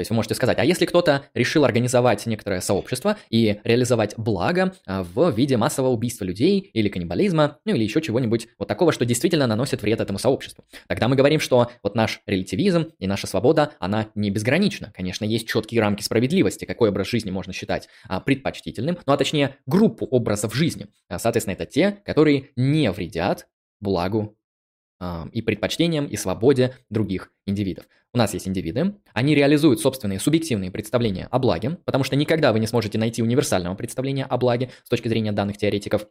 есть 0.00 0.10
вы 0.10 0.16
можете 0.16 0.34
сказать, 0.34 0.58
а 0.58 0.64
если 0.64 0.86
кто-то 0.86 1.24
решил 1.34 1.64
организовать 1.64 2.24
некоторое 2.24 2.60
сообщество 2.60 3.18
и 3.28 3.60
реализовать 3.64 4.14
благо 4.16 4.74
а, 4.86 5.02
в 5.02 5.30
виде 5.30 5.56
массового 5.56 5.92
убийства 5.92 6.24
людей 6.24 6.58
или 6.58 6.88
каннибализма, 6.88 7.58
ну 7.64 7.74
или 7.74 7.84
еще 7.84 8.00
чего-нибудь 8.00 8.48
вот 8.58 8.66
такого, 8.66 8.92
что 8.92 9.04
действительно 9.04 9.46
наносит 9.46 9.82
вред 9.82 10.00
этому 10.00 10.18
сообществу. 10.18 10.64
Тогда 10.88 11.06
мы 11.06 11.16
говорим, 11.16 11.38
что 11.38 11.70
вот 11.82 11.96
наш 11.96 12.22
релятивизм 12.26 12.92
и 12.98 13.06
наша 13.06 13.26
свобода, 13.26 13.72
она 13.78 14.08
не 14.14 14.30
безгранична. 14.30 14.92
Конечно, 14.96 15.24
есть 15.24 15.48
четкие 15.48 15.80
рамки 15.80 16.02
справедливости, 16.02 16.64
какой 16.64 16.88
образ 16.88 17.08
жизни 17.08 17.30
можно 17.30 17.52
считать 17.52 17.88
а, 18.08 18.20
предпочтительным, 18.20 18.98
ну 19.04 19.12
а 19.12 19.16
точнее 19.16 19.56
группу 19.66 20.06
образов 20.06 20.54
жизни. 20.54 20.86
А, 21.08 21.18
соответственно, 21.18 21.54
это 21.54 21.66
те, 21.66 21.98
которые 22.06 22.50
не 22.56 22.90
вредят 22.90 23.48
благу 23.80 24.36
и 25.32 25.40
предпочтениям 25.40 26.06
и 26.06 26.16
свободе 26.16 26.76
других 26.90 27.32
индивидов. 27.46 27.86
У 28.12 28.18
нас 28.18 28.34
есть 28.34 28.46
индивиды, 28.46 28.96
они 29.14 29.34
реализуют 29.34 29.80
собственные 29.80 30.20
субъективные 30.20 30.70
представления 30.70 31.26
о 31.30 31.38
благе, 31.38 31.78
потому 31.84 32.04
что 32.04 32.16
никогда 32.16 32.52
вы 32.52 32.60
не 32.60 32.66
сможете 32.66 32.98
найти 32.98 33.22
универсального 33.22 33.74
представления 33.76 34.24
о 34.24 34.36
благе 34.36 34.70
с 34.84 34.88
точки 34.88 35.08
зрения 35.08 35.32
данных 35.32 35.56
теоретиков. 35.56 36.06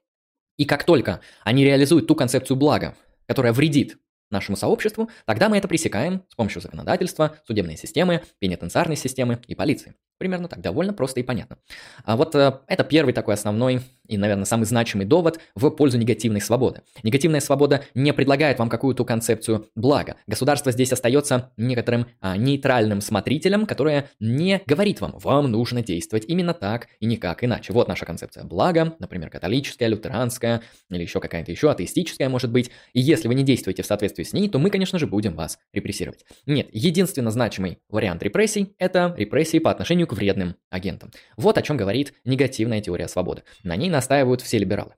И 0.58 0.66
как 0.66 0.86
только 0.86 1.22
они 1.44 1.64
реализуют 1.64 2.08
ту 2.08 2.16
концепцию 2.16 2.58
блага, 2.58 2.96
которая 3.28 3.54
вредит 3.54 3.98
нашему 4.32 4.58
сообществу, 4.58 5.10
тогда 5.26 5.50
мы 5.50 5.58
это 5.58 5.68
пресекаем 5.68 6.24
с 6.30 6.36
помощью 6.36 6.62
законодательства, 6.62 7.38
судебной 7.46 7.78
системы, 7.78 8.24
пенитенциарной 8.40 8.96
системы 8.96 9.40
и 9.48 9.56
полиции. 9.56 9.96
Примерно 10.18 10.48
так, 10.48 10.62
довольно 10.62 10.94
просто 10.94 11.20
и 11.20 11.24
понятно. 11.24 11.58
А 12.04 12.16
вот 12.16 12.36
э, 12.36 12.60
это 12.68 12.84
первый 12.84 13.14
такой 13.14 13.34
основной 13.34 13.82
и, 14.10 14.18
наверное, 14.18 14.46
самый 14.46 14.66
значимый 14.66 15.06
довод 15.06 15.40
в 15.56 15.70
пользу 15.70 15.98
негативной 15.98 16.42
свободы. 16.42 16.82
Негативная 17.04 17.40
свобода 17.40 17.84
не 17.94 18.12
предлагает 18.12 18.60
вам 18.60 18.70
какую-то 18.70 19.06
концепцию 19.06 19.68
блага. 19.76 20.16
Государство 20.28 20.72
здесь 20.72 20.92
остается 20.92 21.52
некоторым 21.56 22.08
а, 22.20 22.36
нейтральным 22.36 23.02
смотрителем, 23.02 23.66
которое 23.66 24.10
не 24.20 24.62
говорит 24.66 25.00
вам, 25.00 25.18
вам 25.20 25.52
нужно 25.52 25.84
действовать 25.84 26.26
именно 26.28 26.54
так 26.54 26.88
и 27.00 27.06
никак 27.06 27.44
иначе. 27.44 27.72
Вот 27.72 27.88
наша 27.88 28.06
концепция 28.06 28.44
блага, 28.44 28.96
например, 29.00 29.30
католическая, 29.30 29.88
лютеранская 29.88 30.62
или 30.90 31.02
еще 31.02 31.20
какая-то 31.20 31.52
еще 31.52 31.72
атеистическая 31.72 32.30
может 32.30 32.52
быть. 32.52 32.72
И 32.94 33.00
если 33.00 33.28
вы 33.28 33.36
не 33.36 33.44
действуете 33.44 33.84
в 33.84 33.86
соответствии 33.86 34.24
с 34.24 34.34
ней, 34.34 34.50
то 34.50 34.58
мы, 34.60 34.72
конечно 34.72 34.98
же, 34.98 35.08
будем 35.08 35.36
вас 35.36 35.60
репрессировать. 35.72 36.26
Нет, 36.46 36.68
единственно 36.72 37.30
значимый 37.32 37.80
вариант 37.90 38.24
репрессий– 38.24 38.74
это 38.80 39.14
репрессии 39.18 39.60
по 39.60 39.70
отношению 39.70 40.08
к 40.08 40.14
вредным 40.14 40.56
агентам. 40.70 41.12
Вот 41.38 41.58
о 41.58 41.62
чем 41.62 41.78
говорит 41.78 42.14
негативная 42.26 42.82
теория 42.82 43.08
свободы. 43.08 43.44
На 43.64 43.76
ней 43.76 43.90
настаивают 44.00 44.42
все 44.42 44.58
либералы. 44.58 44.96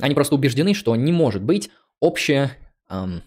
Они 0.00 0.14
просто 0.14 0.34
убеждены, 0.34 0.74
что 0.74 0.94
не 0.96 1.12
может 1.12 1.42
быть 1.42 1.70
обще 1.98 2.50
эм, 2.90 3.22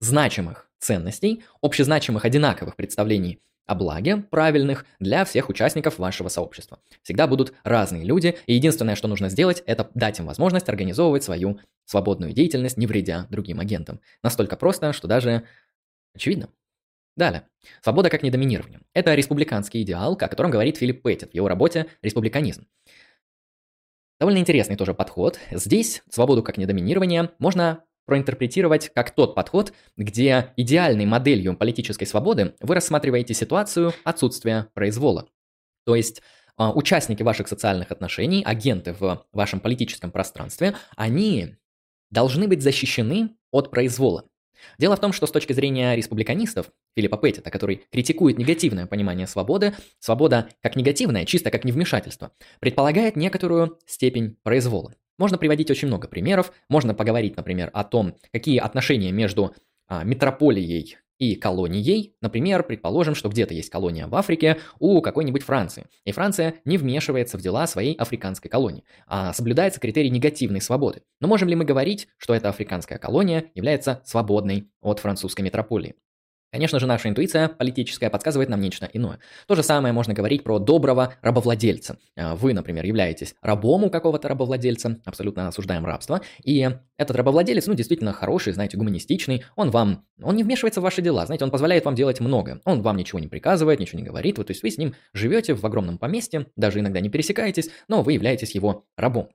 значимых 0.00 0.70
ценностей, 0.78 1.44
общезначимых 1.60 2.24
одинаковых 2.24 2.74
представлений 2.74 3.40
о 3.66 3.74
благе, 3.74 4.16
правильных 4.16 4.86
для 4.98 5.26
всех 5.26 5.50
участников 5.50 5.98
вашего 5.98 6.30
сообщества. 6.30 6.78
Всегда 7.02 7.26
будут 7.26 7.52
разные 7.62 8.04
люди, 8.04 8.38
и 8.46 8.54
единственное, 8.54 8.96
что 8.96 9.06
нужно 9.06 9.28
сделать, 9.28 9.62
это 9.66 9.90
дать 9.94 10.18
им 10.18 10.26
возможность 10.26 10.70
организовывать 10.70 11.24
свою 11.24 11.60
свободную 11.84 12.32
деятельность, 12.32 12.78
не 12.78 12.86
вредя 12.86 13.26
другим 13.28 13.60
агентам. 13.60 14.00
Настолько 14.22 14.56
просто, 14.56 14.94
что 14.94 15.06
даже 15.06 15.42
очевидно. 16.14 16.48
Далее. 17.16 17.42
Свобода 17.82 18.08
как 18.08 18.22
недоминирование. 18.22 18.80
Это 18.94 19.14
республиканский 19.14 19.82
идеал, 19.82 20.14
о 20.14 20.16
котором 20.16 20.50
говорит 20.50 20.78
Филипп 20.78 21.02
Петтит 21.02 21.32
в 21.32 21.34
его 21.34 21.48
работе 21.48 21.88
«Республиканизм». 22.00 22.66
Довольно 24.20 24.38
интересный 24.38 24.76
тоже 24.76 24.94
подход. 24.94 25.38
Здесь 25.50 26.02
свободу 26.10 26.42
как 26.42 26.58
недоминирование 26.58 27.30
можно 27.38 27.84
проинтерпретировать 28.04 28.90
как 28.94 29.14
тот 29.14 29.34
подход, 29.34 29.72
где 29.96 30.52
идеальной 30.56 31.04
моделью 31.04 31.56
политической 31.56 32.06
свободы 32.06 32.54
вы 32.60 32.74
рассматриваете 32.74 33.34
ситуацию 33.34 33.92
отсутствия 34.02 34.68
произвола. 34.74 35.28
То 35.84 35.94
есть 35.94 36.22
а, 36.56 36.72
участники 36.72 37.22
ваших 37.22 37.48
социальных 37.48 37.92
отношений, 37.92 38.42
агенты 38.42 38.94
в 38.98 39.26
вашем 39.32 39.60
политическом 39.60 40.10
пространстве, 40.10 40.74
они 40.96 41.56
должны 42.10 42.48
быть 42.48 42.62
защищены 42.62 43.36
от 43.52 43.70
произвола. 43.70 44.24
Дело 44.78 44.96
в 44.96 45.00
том, 45.00 45.12
что 45.12 45.26
с 45.26 45.30
точки 45.30 45.52
зрения 45.52 45.94
республиканистов, 45.96 46.70
Филиппа 46.96 47.16
Петтита, 47.16 47.50
который 47.50 47.82
критикует 47.90 48.38
негативное 48.38 48.86
понимание 48.86 49.26
свободы, 49.26 49.74
свобода 50.00 50.48
как 50.62 50.76
негативная, 50.76 51.24
чисто 51.24 51.50
как 51.50 51.64
невмешательство, 51.64 52.32
предполагает 52.60 53.16
некоторую 53.16 53.78
степень 53.86 54.36
произвола. 54.42 54.94
Можно 55.18 55.36
приводить 55.36 55.70
очень 55.70 55.88
много 55.88 56.06
примеров, 56.06 56.52
можно 56.68 56.94
поговорить, 56.94 57.36
например, 57.36 57.70
о 57.72 57.84
том, 57.84 58.16
какие 58.32 58.58
отношения 58.58 59.10
между 59.10 59.54
а, 59.88 60.04
метрополией 60.04 60.98
и 61.18 61.34
колонией, 61.34 62.14
например, 62.20 62.62
предположим, 62.62 63.14
что 63.14 63.28
где-то 63.28 63.54
есть 63.54 63.70
колония 63.70 64.06
в 64.06 64.14
Африке 64.14 64.58
у 64.78 65.00
какой-нибудь 65.00 65.42
Франции, 65.42 65.86
и 66.04 66.12
Франция 66.12 66.54
не 66.64 66.78
вмешивается 66.78 67.38
в 67.38 67.42
дела 67.42 67.66
своей 67.66 67.94
африканской 67.94 68.50
колонии, 68.50 68.84
а 69.06 69.32
соблюдается 69.32 69.80
критерий 69.80 70.10
негативной 70.10 70.60
свободы. 70.60 71.02
Но 71.20 71.28
можем 71.28 71.48
ли 71.48 71.54
мы 71.54 71.64
говорить, 71.64 72.08
что 72.16 72.34
эта 72.34 72.48
африканская 72.48 72.98
колония 72.98 73.50
является 73.54 74.02
свободной 74.04 74.70
от 74.80 75.00
французской 75.00 75.42
метрополии? 75.42 75.94
Конечно 76.50 76.80
же, 76.80 76.86
наша 76.86 77.10
интуиция 77.10 77.48
политическая 77.48 78.08
подсказывает 78.08 78.48
нам 78.48 78.60
нечто 78.60 78.88
иное. 78.92 79.18
То 79.46 79.54
же 79.54 79.62
самое 79.62 79.92
можно 79.92 80.14
говорить 80.14 80.44
про 80.44 80.58
доброго 80.58 81.14
рабовладельца. 81.20 81.98
А, 82.16 82.36
вы, 82.36 82.54
например, 82.54 82.86
являетесь 82.86 83.34
рабом 83.42 83.84
у 83.84 83.90
какого-то 83.90 84.28
рабовладельца, 84.28 84.98
абсолютно 85.04 85.48
осуждаем 85.48 85.84
рабство, 85.84 86.22
и 86.42 86.70
этот 86.96 87.16
рабовладелец, 87.16 87.66
ну, 87.66 87.74
действительно 87.74 88.14
хороший, 88.14 88.54
знаете, 88.54 88.78
гуманистичный, 88.78 89.44
он 89.56 89.70
вам, 89.70 90.06
он 90.22 90.36
не 90.36 90.42
вмешивается 90.42 90.80
в 90.80 90.84
ваши 90.84 91.02
дела, 91.02 91.26
знаете, 91.26 91.44
он 91.44 91.50
позволяет 91.50 91.84
вам 91.84 91.94
делать 91.94 92.20
много, 92.20 92.62
он 92.64 92.80
вам 92.80 92.96
ничего 92.96 93.18
не 93.18 93.28
приказывает, 93.28 93.78
ничего 93.78 93.98
не 93.98 94.06
говорит, 94.06 94.38
вот, 94.38 94.46
то 94.46 94.52
есть 94.52 94.62
вы 94.62 94.70
с 94.70 94.78
ним 94.78 94.94
живете 95.12 95.52
в 95.52 95.64
огромном 95.66 95.98
поместье, 95.98 96.46
даже 96.56 96.80
иногда 96.80 97.00
не 97.00 97.10
пересекаетесь, 97.10 97.68
но 97.88 98.02
вы 98.02 98.14
являетесь 98.14 98.54
его 98.54 98.86
рабом. 98.96 99.28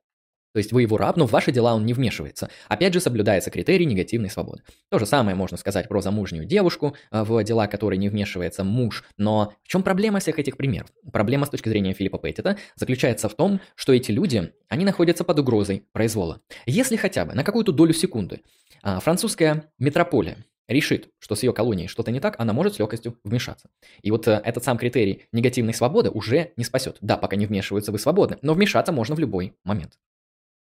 То 0.53 0.60
есть 0.60 0.72
вы 0.72 0.83
его 0.83 0.98
раб, 0.98 1.17
но 1.17 1.27
в 1.27 1.31
ваши 1.31 1.51
дела 1.51 1.74
он 1.74 1.86
не 1.86 1.93
вмешивается. 1.93 2.50
Опять 2.69 2.93
же, 2.93 3.00
соблюдается 3.00 3.50
критерий 3.50 3.86
негативной 3.86 4.29
свободы. 4.29 4.62
То 4.89 5.00
же 5.00 5.05
самое 5.05 5.36
можно 5.36 5.57
сказать 5.57 5.88
про 5.88 6.01
замужнюю 6.01 6.45
девушку, 6.45 6.95
э, 7.12 7.24
в 7.24 7.43
дела 7.43 7.67
которой 7.67 7.98
не 7.98 8.10
вмешивается 8.10 8.63
муж. 8.63 9.03
Но 9.17 9.53
в 9.63 9.67
чем 9.67 9.83
проблема 9.83 10.19
всех 10.19 10.39
этих 10.39 10.55
примеров? 10.55 10.89
Проблема 11.12 11.45
с 11.45 11.50
точки 11.50 11.69
зрения 11.69 11.93
Филиппа 11.93 12.19
Петтита 12.19 12.57
заключается 12.75 13.27
в 13.29 13.36
том, 13.36 13.60
что 13.75 13.93
эти 13.93 14.12
люди, 14.12 14.53
они 14.69 14.86
находятся 14.86 15.24
под 15.24 15.39
угрозой 15.39 15.86
произвола. 15.91 16.41
Если 16.65 16.95
хотя 16.95 17.25
бы 17.25 17.33
на 17.33 17.43
какую-то 17.43 17.72
долю 17.72 17.93
секунды 17.93 18.41
а, 18.83 19.00
французская 19.00 19.72
метрополия 19.79 20.38
решит, 20.67 21.10
что 21.19 21.36
с 21.36 21.43
ее 21.43 21.53
колонией 21.53 21.88
что-то 21.88 22.12
не 22.12 22.19
так, 22.19 22.36
она 22.39 22.53
может 22.53 22.75
с 22.75 22.79
легкостью 22.79 23.17
вмешаться. 23.24 23.69
И 24.01 24.12
вот 24.12 24.27
э, 24.27 24.41
этот 24.43 24.63
сам 24.63 24.77
критерий 24.77 25.25
негативной 25.31 25.74
свободы 25.74 26.10
уже 26.10 26.51
не 26.57 26.63
спасет. 26.63 26.98
Да, 27.01 27.17
пока 27.17 27.36
не 27.36 27.45
вмешиваются, 27.45 27.91
вы 27.91 28.00
свободны, 28.00 28.38
но 28.41 28.53
вмешаться 28.53 28.91
можно 28.91 29.15
в 29.15 29.19
любой 29.19 29.55
момент. 29.63 29.98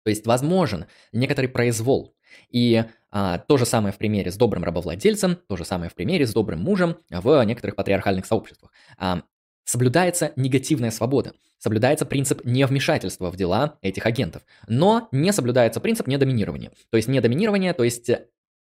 То 0.08 0.10
есть 0.10 0.26
возможен 0.26 0.86
некоторый 1.12 1.48
произвол. 1.48 2.14
И 2.48 2.82
а, 3.10 3.36
то 3.36 3.58
же 3.58 3.66
самое 3.66 3.92
в 3.92 3.98
примере 3.98 4.30
с 4.30 4.38
добрым 4.38 4.64
рабовладельцем, 4.64 5.36
то 5.46 5.54
же 5.58 5.66
самое 5.66 5.90
в 5.90 5.94
примере 5.94 6.26
с 6.26 6.32
добрым 6.32 6.60
мужем 6.60 6.96
в 7.10 7.44
некоторых 7.44 7.76
патриархальных 7.76 8.24
сообществах. 8.24 8.72
А, 8.96 9.20
соблюдается 9.64 10.32
негативная 10.36 10.90
свобода, 10.90 11.34
соблюдается 11.58 12.06
принцип 12.06 12.42
невмешательства 12.46 13.30
в 13.30 13.36
дела 13.36 13.76
этих 13.82 14.06
агентов, 14.06 14.46
но 14.66 15.10
не 15.12 15.30
соблюдается 15.30 15.78
принцип 15.78 16.06
недоминирования. 16.06 16.70
То 16.88 16.96
есть 16.96 17.08
недоминирование, 17.08 17.74
то 17.74 17.84
есть 17.84 18.10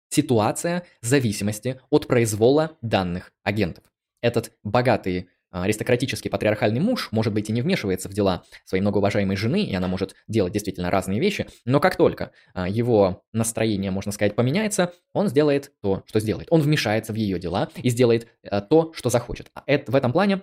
ситуация 0.08 0.84
зависимости 1.02 1.78
от 1.90 2.06
произвола 2.06 2.78
данных 2.80 3.34
агентов. 3.42 3.84
Этот 4.22 4.52
богатый 4.62 5.28
аристократический 5.62 6.30
патриархальный 6.30 6.80
муж, 6.80 7.08
может 7.12 7.32
быть, 7.32 7.48
и 7.48 7.52
не 7.52 7.62
вмешивается 7.62 8.08
в 8.08 8.12
дела 8.12 8.42
своей 8.64 8.82
многоуважаемой 8.82 9.36
жены, 9.36 9.62
и 9.62 9.74
она 9.74 9.88
может 9.88 10.14
делать 10.26 10.52
действительно 10.52 10.90
разные 10.90 11.20
вещи, 11.20 11.46
но 11.64 11.80
как 11.80 11.96
только 11.96 12.32
а, 12.54 12.68
его 12.68 13.22
настроение, 13.32 13.90
можно 13.90 14.12
сказать, 14.12 14.34
поменяется, 14.34 14.92
он 15.12 15.28
сделает 15.28 15.72
то, 15.80 16.02
что 16.06 16.20
сделает. 16.20 16.48
Он 16.50 16.60
вмешается 16.60 17.12
в 17.12 17.16
ее 17.16 17.38
дела 17.38 17.68
и 17.76 17.88
сделает 17.90 18.26
а, 18.42 18.60
то, 18.60 18.92
что 18.94 19.10
захочет. 19.10 19.50
Это, 19.66 19.92
в 19.92 19.94
этом 19.94 20.12
плане 20.12 20.42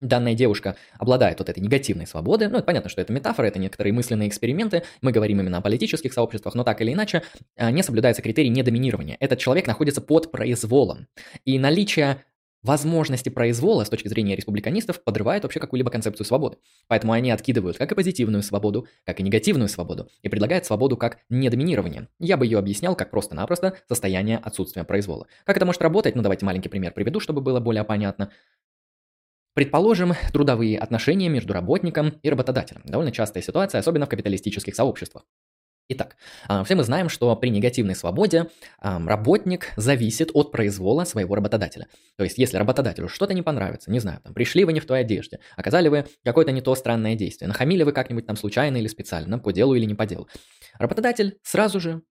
данная 0.00 0.34
девушка 0.34 0.76
обладает 0.98 1.38
вот 1.38 1.48
этой 1.48 1.60
негативной 1.60 2.06
свободой. 2.06 2.48
Ну, 2.48 2.58
это 2.58 2.64
понятно, 2.64 2.90
что 2.90 3.00
это 3.00 3.12
метафора, 3.12 3.46
это 3.46 3.58
некоторые 3.58 3.92
мысленные 3.92 4.28
эксперименты. 4.28 4.82
Мы 5.00 5.12
говорим 5.12 5.40
именно 5.40 5.58
о 5.58 5.60
политических 5.60 6.12
сообществах, 6.12 6.54
но 6.54 6.64
так 6.64 6.80
или 6.80 6.92
иначе 6.92 7.22
не 7.56 7.82
соблюдается 7.84 8.20
критерий 8.20 8.48
недоминирования. 8.48 9.16
Этот 9.20 9.38
человек 9.38 9.66
находится 9.68 10.00
под 10.00 10.32
произволом. 10.32 11.06
И 11.44 11.56
наличие 11.58 12.24
возможности 12.62 13.28
произвола 13.28 13.84
с 13.84 13.88
точки 13.88 14.08
зрения 14.08 14.36
республиканистов 14.36 15.02
подрывают 15.02 15.44
вообще 15.44 15.60
какую-либо 15.60 15.90
концепцию 15.90 16.26
свободы. 16.26 16.58
Поэтому 16.88 17.12
они 17.12 17.30
откидывают 17.30 17.76
как 17.76 17.92
и 17.92 17.94
позитивную 17.94 18.42
свободу, 18.42 18.86
как 19.04 19.20
и 19.20 19.22
негативную 19.22 19.68
свободу, 19.68 20.08
и 20.22 20.28
предлагают 20.28 20.66
свободу 20.66 20.96
как 20.96 21.18
недоминирование. 21.28 22.08
Я 22.18 22.36
бы 22.36 22.46
ее 22.46 22.58
объяснял 22.58 22.94
как 22.96 23.10
просто-напросто 23.10 23.76
состояние 23.88 24.38
отсутствия 24.38 24.84
произвола. 24.84 25.26
Как 25.44 25.56
это 25.56 25.66
может 25.66 25.82
работать? 25.82 26.14
Ну, 26.14 26.22
давайте 26.22 26.46
маленький 26.46 26.68
пример 26.68 26.92
приведу, 26.92 27.20
чтобы 27.20 27.40
было 27.40 27.60
более 27.60 27.84
понятно. 27.84 28.30
Предположим, 29.54 30.14
трудовые 30.32 30.78
отношения 30.78 31.28
между 31.28 31.52
работником 31.52 32.14
и 32.22 32.30
работодателем. 32.30 32.80
Довольно 32.84 33.12
частая 33.12 33.42
ситуация, 33.42 33.80
особенно 33.80 34.06
в 34.06 34.08
капиталистических 34.08 34.74
сообществах. 34.74 35.24
Итак, 35.88 36.16
а, 36.48 36.64
все 36.64 36.74
мы 36.74 36.84
знаем, 36.84 37.08
что 37.08 37.34
при 37.36 37.50
негативной 37.50 37.94
свободе 37.94 38.48
работник 38.80 39.72
зависит 39.76 40.30
от 40.32 40.50
произвола 40.50 41.04
своего 41.04 41.34
работодателя. 41.34 41.86
То 42.16 42.24
есть, 42.24 42.38
если 42.38 42.56
работодателю 42.56 43.08
что-то 43.08 43.34
не 43.34 43.42
понравится, 43.42 43.90
не 43.90 43.98
знаю, 43.98 44.20
там, 44.22 44.32
пришли 44.32 44.64
вы 44.64 44.72
не 44.72 44.80
в 44.80 44.86
той 44.86 45.00
одежде, 45.00 45.40
оказали 45.56 45.88
вы 45.88 46.06
какое-то 46.24 46.52
не 46.52 46.62
то 46.62 46.74
странное 46.74 47.14
действие, 47.14 47.48
нахамили 47.48 47.82
вы 47.82 47.92
как-нибудь 47.92 48.26
там 48.26 48.36
случайно 48.36 48.76
или 48.78 48.86
специально, 48.86 49.38
по 49.38 49.52
делу 49.52 49.74
или 49.74 49.84
не 49.84 49.94
по 49.94 50.06
делу, 50.06 50.28
работодатель 50.78 51.38
сразу 51.42 51.80
же 51.80 52.02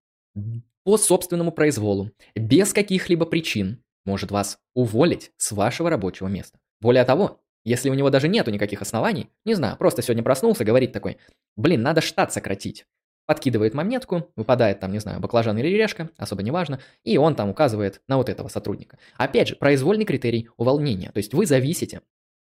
по 0.84 0.98
собственному 0.98 1.52
произволу, 1.52 2.12
без 2.36 2.74
каких-либо 2.74 3.26
причин, 3.26 3.84
может 4.06 4.32
вас 4.32 4.60
уволить 4.74 5.32
с 5.38 5.52
вашего 5.52 5.90
рабочего 5.90 6.28
места. 6.28 6.60
Более 6.80 7.04
того, 7.04 7.40
если 7.64 7.90
у 7.90 7.94
него 7.94 8.10
даже 8.10 8.28
нету 8.28 8.50
никаких 8.50 8.82
оснований, 8.82 9.30
не 9.46 9.54
знаю, 9.54 9.78
просто 9.78 10.02
сегодня 10.02 10.24
проснулся, 10.24 10.66
говорит 10.66 10.92
такой, 10.92 11.18
блин, 11.56 11.84
надо 11.84 12.02
штат 12.02 12.34
сократить 12.34 12.86
подкидывает 13.26 13.74
монетку, 13.74 14.30
выпадает 14.36 14.80
там, 14.80 14.92
не 14.92 15.00
знаю, 15.00 15.20
баклажан 15.20 15.58
или 15.58 15.68
решка, 15.68 16.10
особо 16.18 16.44
не 16.44 16.52
важно, 16.52 16.80
и 17.04 17.18
он 17.18 17.36
там 17.36 17.50
указывает 17.50 18.02
на 18.08 18.18
вот 18.18 18.30
этого 18.30 18.48
сотрудника. 18.48 18.98
Опять 19.18 19.50
же, 19.50 19.56
произвольный 19.56 20.06
критерий 20.06 20.50
увольнения, 20.58 21.12
то 21.12 21.18
есть 21.18 21.34
вы 21.34 21.46
зависите 21.46 22.02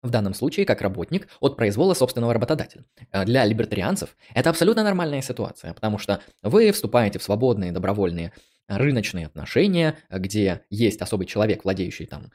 в 0.02 0.10
данном 0.10 0.34
случае, 0.34 0.66
как 0.66 0.82
работник, 0.82 1.28
от 1.40 1.58
произвола 1.58 1.94
собственного 1.94 2.34
работодателя. 2.34 2.86
Э, 3.12 3.26
для 3.26 3.46
либертарианцев 3.46 4.16
это 4.34 4.50
абсолютно 4.50 4.84
нормальная 4.84 5.22
ситуация, 5.22 5.74
потому 5.74 5.98
что 5.98 6.22
вы 6.42 6.72
вступаете 6.72 7.20
в 7.20 7.24
свободные 7.24 7.72
добровольные 7.72 8.32
рыночные 8.68 9.26
отношения, 9.26 9.98
где 10.10 10.62
есть 10.70 11.02
особый 11.02 11.26
человек, 11.26 11.64
владеющий 11.64 12.06
там 12.06 12.32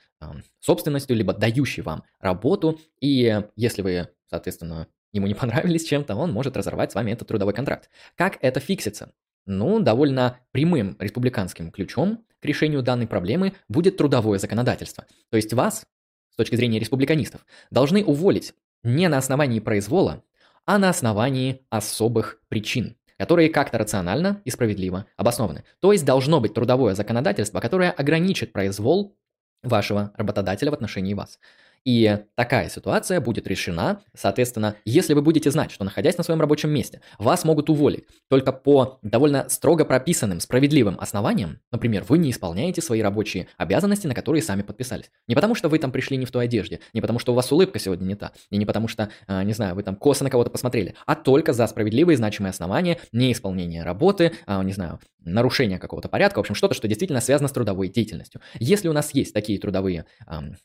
собственностью, 0.60 1.16
либо 1.16 1.32
дающий 1.32 1.82
вам 1.82 2.02
работу, 2.18 2.80
и 3.00 3.40
если 3.54 3.82
вы, 3.82 4.08
соответственно, 4.28 4.88
ему 5.14 5.26
не 5.26 5.34
понравились 5.34 5.84
чем-то, 5.84 6.14
он 6.14 6.32
может 6.32 6.56
разорвать 6.56 6.92
с 6.92 6.94
вами 6.94 7.12
этот 7.12 7.28
трудовой 7.28 7.54
контракт. 7.54 7.88
Как 8.16 8.36
это 8.42 8.60
фиксится? 8.60 9.12
Ну, 9.46 9.80
довольно 9.80 10.38
прямым 10.52 10.96
республиканским 10.98 11.70
ключом 11.70 12.24
к 12.40 12.44
решению 12.44 12.82
данной 12.82 13.06
проблемы 13.06 13.54
будет 13.68 13.96
трудовое 13.96 14.38
законодательство. 14.38 15.06
То 15.30 15.36
есть 15.36 15.52
вас, 15.52 15.86
с 16.30 16.36
точки 16.36 16.56
зрения 16.56 16.78
республиканистов, 16.78 17.46
должны 17.70 18.04
уволить 18.04 18.54
не 18.82 19.08
на 19.08 19.18
основании 19.18 19.60
произвола, 19.60 20.22
а 20.66 20.78
на 20.78 20.88
основании 20.88 21.62
особых 21.70 22.40
причин, 22.48 22.96
которые 23.18 23.50
как-то 23.50 23.78
рационально 23.78 24.42
и 24.44 24.50
справедливо 24.50 25.06
обоснованы. 25.16 25.64
То 25.80 25.92
есть 25.92 26.04
должно 26.04 26.40
быть 26.40 26.54
трудовое 26.54 26.94
законодательство, 26.94 27.60
которое 27.60 27.90
ограничит 27.90 28.52
произвол 28.52 29.16
вашего 29.62 30.12
работодателя 30.16 30.70
в 30.70 30.74
отношении 30.74 31.14
вас. 31.14 31.38
И 31.84 32.18
такая 32.34 32.70
ситуация 32.70 33.20
будет 33.20 33.46
решена, 33.46 34.00
соответственно, 34.16 34.76
если 34.86 35.12
вы 35.12 35.20
будете 35.20 35.50
знать, 35.50 35.70
что 35.70 35.84
находясь 35.84 36.16
на 36.16 36.24
своем 36.24 36.40
рабочем 36.40 36.70
месте, 36.70 37.02
вас 37.18 37.44
могут 37.44 37.68
уволить 37.68 38.04
только 38.28 38.52
по 38.52 38.98
довольно 39.02 39.48
строго 39.50 39.84
прописанным, 39.84 40.40
справедливым 40.40 40.98
основаниям, 40.98 41.60
например, 41.70 42.04
вы 42.08 42.18
не 42.18 42.30
исполняете 42.30 42.80
свои 42.80 43.02
рабочие 43.02 43.48
обязанности, 43.58 44.06
на 44.06 44.14
которые 44.14 44.42
сами 44.42 44.62
подписались. 44.62 45.10
Не 45.28 45.34
потому, 45.34 45.54
что 45.54 45.68
вы 45.68 45.78
там 45.78 45.92
пришли 45.92 46.16
не 46.16 46.24
в 46.24 46.30
той 46.30 46.44
одежде, 46.44 46.80
не 46.94 47.02
потому, 47.02 47.18
что 47.18 47.32
у 47.32 47.34
вас 47.34 47.52
улыбка 47.52 47.78
сегодня 47.78 48.06
не 48.06 48.14
та, 48.14 48.32
и 48.50 48.56
не 48.56 48.64
потому, 48.64 48.88
что, 48.88 49.10
а, 49.26 49.44
не 49.44 49.52
знаю, 49.52 49.74
вы 49.74 49.82
там 49.82 49.96
косо 49.96 50.24
на 50.24 50.30
кого-то 50.30 50.50
посмотрели, 50.50 50.94
а 51.06 51.14
только 51.14 51.52
за 51.52 51.66
справедливые 51.66 52.16
значимые 52.16 52.50
основания 52.50 52.98
неисполнения 53.12 53.82
работы, 53.82 54.32
а, 54.46 54.62
не 54.64 54.72
знаю, 54.72 55.00
нарушения 55.24 55.78
какого-то 55.78 56.08
порядка, 56.08 56.38
в 56.38 56.40
общем, 56.40 56.54
что-то, 56.54 56.74
что 56.74 56.88
действительно 56.88 57.20
связано 57.20 57.48
с 57.48 57.52
трудовой 57.52 57.88
деятельностью. 57.88 58.40
Если 58.58 58.88
у 58.88 58.92
нас 58.92 59.14
есть 59.14 59.32
такие 59.32 59.58
трудовые, 59.58 60.04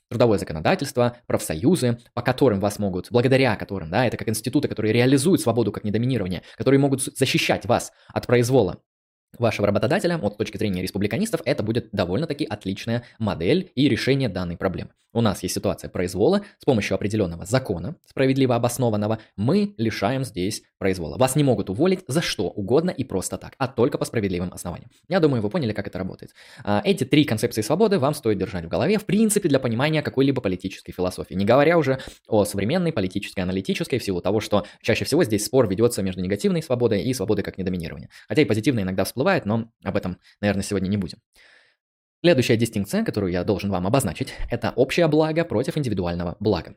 трудовое 0.09 0.37
законодательство, 0.37 1.08
профсоюзы, 1.27 1.99
по 2.13 2.21
которым 2.21 2.59
вас 2.59 2.79
могут, 2.79 3.07
благодаря 3.11 3.55
которым, 3.55 3.89
да, 3.89 4.05
это 4.05 4.17
как 4.17 4.29
институты, 4.29 4.67
которые 4.67 4.93
реализуют 4.93 5.41
свободу 5.41 5.71
как 5.71 5.83
недоминирование, 5.83 6.43
которые 6.57 6.79
могут 6.79 7.01
защищать 7.01 7.65
вас 7.65 7.91
от 8.13 8.27
произвола 8.27 8.81
вашего 9.37 9.67
работодателя, 9.67 10.17
вот 10.17 10.33
с 10.33 10.37
точки 10.37 10.57
зрения 10.57 10.81
республиканистов, 10.81 11.41
это 11.45 11.63
будет 11.63 11.89
довольно-таки 11.91 12.45
отличная 12.45 13.03
модель 13.19 13.71
и 13.75 13.87
решение 13.87 14.29
данной 14.29 14.57
проблемы. 14.57 14.91
У 15.11 15.21
нас 15.21 15.41
есть 15.41 15.55
ситуация 15.55 15.89
произвола, 15.89 16.41
с 16.59 16.65
помощью 16.65 16.93
определенного 16.93 17.43
закона, 17.43 17.95
справедливо 18.05 18.55
обоснованного, 18.55 19.17
мы 19.35 19.73
лишаем 19.77 20.23
здесь 20.23 20.61
произвола. 20.77 21.17
Вас 21.17 21.35
не 21.35 21.43
могут 21.43 21.71
уволить 21.71 22.01
за 22.07 22.21
что 22.21 22.43
угодно 22.43 22.91
и 22.91 23.03
просто 23.03 23.39
так, 23.39 23.53
а 23.57 23.67
только 23.67 23.97
по 23.97 24.05
справедливым 24.05 24.53
основаниям. 24.53 24.91
Я 25.07 25.19
думаю, 25.19 25.41
вы 25.41 25.49
поняли, 25.49 25.73
как 25.73 25.87
это 25.87 25.97
работает. 25.97 26.33
А, 26.63 26.81
эти 26.85 27.05
три 27.05 27.25
концепции 27.25 27.61
свободы 27.61 27.97
вам 27.97 28.13
стоит 28.13 28.37
держать 28.37 28.65
в 28.65 28.67
голове, 28.67 28.99
в 28.99 29.05
принципе, 29.05 29.49
для 29.49 29.59
понимания 29.59 30.03
какой-либо 30.03 30.41
политической 30.41 30.91
философии. 30.91 31.33
Не 31.33 31.43
говоря 31.43 31.79
уже 31.79 31.99
о 32.27 32.45
современной 32.45 32.93
политической, 32.93 33.39
аналитической, 33.39 33.97
в 33.97 34.03
силу 34.03 34.21
того, 34.21 34.39
что 34.39 34.67
чаще 34.81 35.05
всего 35.05 35.23
здесь 35.23 35.43
спор 35.43 35.67
ведется 35.67 36.03
между 36.03 36.21
негативной 36.21 36.61
свободой 36.61 37.01
и 37.01 37.13
свободой 37.15 37.43
как 37.43 37.57
недоминирование. 37.57 38.09
Хотя 38.27 38.43
и 38.43 38.45
позитивная 38.45 38.83
иногда 38.83 39.05
всплывает, 39.05 39.18
но 39.45 39.71
об 39.83 39.97
этом, 39.97 40.19
наверное, 40.41 40.63
сегодня 40.63 40.87
не 40.87 40.97
будем. 40.97 41.19
Следующая 42.21 42.57
дистинкция, 42.57 43.05
которую 43.05 43.31
я 43.31 43.43
должен 43.43 43.71
вам 43.71 43.87
обозначить, 43.87 44.33
это 44.49 44.71
общее 44.75 45.07
благо 45.07 45.45
против 45.45 45.77
индивидуального 45.77 46.35
блага. 46.39 46.75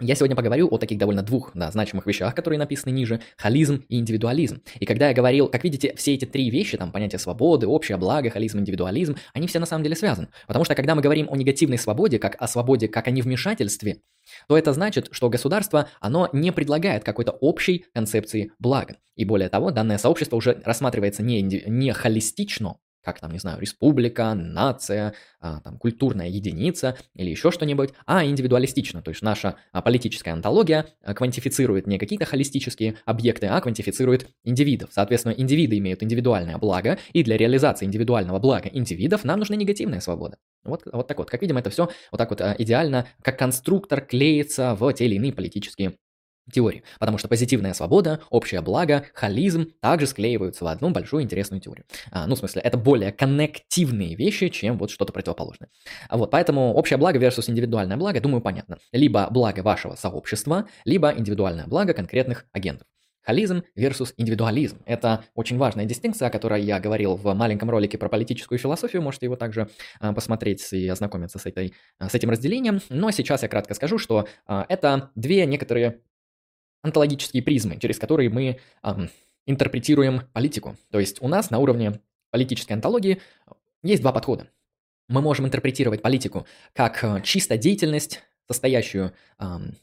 Я 0.00 0.16
сегодня 0.16 0.34
поговорю 0.34 0.66
о 0.68 0.78
таких 0.78 0.98
довольно 0.98 1.22
двух 1.22 1.52
да, 1.54 1.70
значимых 1.70 2.06
вещах, 2.06 2.34
которые 2.34 2.58
написаны 2.58 2.92
ниже– 2.92 3.20
холизм 3.36 3.84
и 3.88 4.00
индивидуализм. 4.00 4.60
И 4.80 4.84
когда 4.84 5.08
я 5.08 5.14
говорил, 5.14 5.46
как 5.46 5.62
видите, 5.62 5.94
все 5.96 6.14
эти 6.14 6.24
три 6.24 6.50
вещи, 6.50 6.76
там 6.76 6.90
понятие 6.90 7.20
свободы, 7.20 7.68
общее 7.68 7.96
благо, 7.98 8.28
холизм, 8.28 8.58
индивидуализм, 8.58 9.16
они 9.32 9.46
все 9.46 9.60
на 9.60 9.66
самом 9.66 9.84
деле 9.84 9.94
связаны. 9.94 10.28
Потому 10.48 10.64
что 10.64 10.74
когда 10.74 10.96
мы 10.96 11.02
говорим 11.02 11.28
о 11.30 11.36
негативной 11.36 11.78
свободе, 11.78 12.18
как 12.18 12.34
о 12.40 12.48
свободе, 12.48 12.88
как 12.88 13.06
о 13.06 13.12
невмешательстве, 13.12 14.02
то 14.48 14.58
это 14.58 14.72
значит, 14.72 15.08
что 15.12 15.28
государство, 15.28 15.88
оно 16.00 16.28
не 16.32 16.50
предлагает 16.52 17.04
какой-то 17.04 17.32
общей 17.32 17.84
концепции 17.94 18.50
блага. 18.58 18.96
И 19.14 19.24
более 19.24 19.48
того, 19.48 19.70
данное 19.70 19.98
сообщество 19.98 20.36
уже 20.36 20.60
рассматривается 20.64 21.22
не, 21.22 21.42
не 21.42 21.92
холистично, 21.92 22.78
как 23.02 23.20
там, 23.20 23.32
не 23.32 23.38
знаю, 23.38 23.60
республика, 23.60 24.34
нация, 24.34 25.14
а, 25.40 25.60
там, 25.60 25.78
культурная 25.78 26.28
единица 26.28 26.96
или 27.14 27.30
еще 27.30 27.50
что-нибудь, 27.50 27.90
а 28.06 28.24
индивидуалистично. 28.24 29.02
То 29.02 29.10
есть 29.10 29.22
наша 29.22 29.56
а, 29.72 29.82
политическая 29.82 30.30
антология 30.30 30.86
а, 31.02 31.14
квантифицирует 31.14 31.86
не 31.86 31.98
какие-то 31.98 32.24
холистические 32.24 32.96
объекты, 33.04 33.46
а 33.46 33.60
квантифицирует 33.60 34.28
индивидов. 34.44 34.90
Соответственно, 34.92 35.32
индивиды 35.32 35.78
имеют 35.78 36.02
индивидуальное 36.02 36.58
благо, 36.58 36.98
и 37.12 37.22
для 37.24 37.36
реализации 37.36 37.86
индивидуального 37.86 38.38
блага 38.38 38.68
индивидов 38.72 39.24
нам 39.24 39.38
нужна 39.40 39.56
негативная 39.56 40.00
свобода. 40.00 40.38
Вот, 40.64 40.82
вот 40.92 41.08
так 41.08 41.18
вот. 41.18 41.30
Как 41.30 41.42
видим, 41.42 41.58
это 41.58 41.70
все 41.70 41.88
вот 42.10 42.18
так 42.18 42.30
вот 42.30 42.40
идеально, 42.58 43.06
как 43.22 43.38
конструктор 43.38 44.00
клеится 44.00 44.74
в 44.74 44.92
те 44.92 45.06
или 45.06 45.16
иные 45.16 45.32
политические 45.32 45.94
теории, 46.50 46.82
потому 46.98 47.18
что 47.18 47.28
позитивная 47.28 47.74
свобода, 47.74 48.20
общее 48.30 48.60
благо, 48.60 49.04
холизм 49.14 49.72
также 49.80 50.06
склеиваются 50.06 50.64
в 50.64 50.68
одну 50.68 50.90
большую 50.90 51.22
интересную 51.22 51.60
теорию. 51.60 51.84
А, 52.10 52.26
ну, 52.26 52.34
в 52.34 52.38
смысле, 52.38 52.62
это 52.62 52.76
более 52.76 53.12
коннективные 53.12 54.16
вещи, 54.16 54.48
чем 54.48 54.78
вот 54.78 54.90
что-то 54.90 55.12
противоположное. 55.12 55.70
А 56.08 56.16
вот, 56.16 56.30
поэтому 56.30 56.74
общее 56.74 56.96
благо 56.96 57.18
versus 57.18 57.50
индивидуальное 57.50 57.96
благо, 57.96 58.20
думаю, 58.20 58.40
понятно. 58.40 58.78
Либо 58.92 59.28
благо 59.30 59.60
вашего 59.60 59.94
сообщества, 59.94 60.66
либо 60.84 61.12
индивидуальное 61.12 61.66
благо 61.66 61.94
конкретных 61.94 62.46
агентов. 62.52 62.86
Холизм 63.22 63.62
versus 63.78 64.14
индивидуализм. 64.16 64.82
Это 64.84 65.24
очень 65.34 65.56
важная 65.56 65.84
дистинкция, 65.84 66.26
о 66.28 66.30
которой 66.30 66.62
я 66.62 66.80
говорил 66.80 67.14
в 67.14 67.32
маленьком 67.34 67.70
ролике 67.70 67.96
про 67.96 68.08
политическую 68.08 68.58
философию. 68.58 69.00
Можете 69.00 69.26
его 69.26 69.36
также 69.36 69.68
а, 70.00 70.12
посмотреть 70.12 70.72
и 70.72 70.88
ознакомиться 70.88 71.38
с, 71.38 71.46
этой, 71.46 71.72
а, 71.98 72.08
с 72.08 72.14
этим 72.16 72.30
разделением. 72.30 72.80
Но 72.88 73.12
сейчас 73.12 73.42
я 73.42 73.48
кратко 73.48 73.74
скажу, 73.74 73.98
что 73.98 74.26
а, 74.46 74.66
это 74.68 75.12
две 75.14 75.46
некоторые 75.46 76.00
онтологические 76.82 77.42
призмы, 77.42 77.78
через 77.78 77.98
которые 77.98 78.28
мы 78.28 78.58
эм, 78.82 79.10
интерпретируем 79.46 80.22
политику. 80.32 80.76
То 80.90 81.00
есть 81.00 81.22
у 81.22 81.28
нас 81.28 81.50
на 81.50 81.58
уровне 81.58 82.00
политической 82.30 82.72
онтологии 82.72 83.20
есть 83.82 84.02
два 84.02 84.12
подхода. 84.12 84.48
Мы 85.08 85.20
можем 85.20 85.46
интерпретировать 85.46 86.02
политику 86.02 86.46
как 86.72 87.02
э, 87.02 87.22
чисто 87.22 87.56
деятельность, 87.56 88.22
состоящую, 88.46 89.12
эм, 89.38 89.76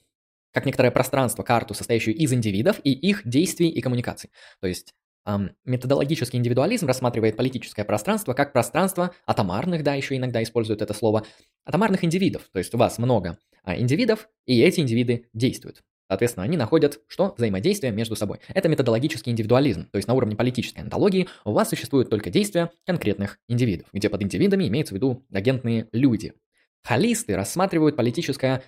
как 0.52 0.66
некоторое 0.66 0.92
пространство, 0.92 1.44
карту, 1.44 1.74
состоящую 1.74 2.16
из 2.16 2.34
индивидов 2.34 2.80
и 2.84 2.92
их 2.92 3.28
действий 3.28 3.70
и 3.70 3.82
коммуникаций. 3.82 4.32
То 4.60 4.68
есть 4.68 4.94
эм, 5.26 5.52
методологический 5.66 6.40
индивидуализм 6.40 6.88
рассматривает 6.88 7.38
политическое 7.38 7.84
пространство 7.84 8.34
как 8.34 8.54
пространство 8.54 9.14
атомарных, 9.26 9.84
да, 9.84 9.94
еще 9.94 10.16
иногда 10.16 10.42
используют 10.42 10.82
это 10.82 10.94
слово, 10.94 11.26
атомарных 11.66 12.04
индивидов. 12.04 12.50
То 12.52 12.60
есть 12.60 12.74
у 12.74 12.78
вас 12.78 12.98
много 12.98 13.38
а, 13.64 13.78
индивидов, 13.78 14.30
и 14.46 14.62
эти 14.62 14.80
индивиды 14.80 15.28
действуют. 15.34 15.84
Соответственно, 16.10 16.44
они 16.44 16.58
находят, 16.58 17.00
что 17.08 17.36
взаимодействие 17.38 17.94
между 17.94 18.16
собой. 18.16 18.40
Это 18.50 18.68
методологический 18.68 19.32
индивидуализм, 19.32 19.86
то 19.92 19.98
есть 19.98 20.08
на 20.08 20.16
уровне 20.16 20.36
политической 20.36 20.80
антологии 20.80 21.28
у 21.46 21.52
вас 21.52 21.70
существуют 21.70 22.10
только 22.10 22.32
действия 22.32 22.72
конкретных 22.88 23.38
индивидов, 23.48 23.88
где 23.94 24.10
под 24.10 24.24
индивидами 24.24 24.68
имеется 24.68 24.96
в 24.96 24.98
виду 24.98 25.24
агентные 25.32 25.88
люди. 25.92 26.34
Холисты 26.84 27.36
рассматривают 27.36 27.96
политическое 27.96 28.64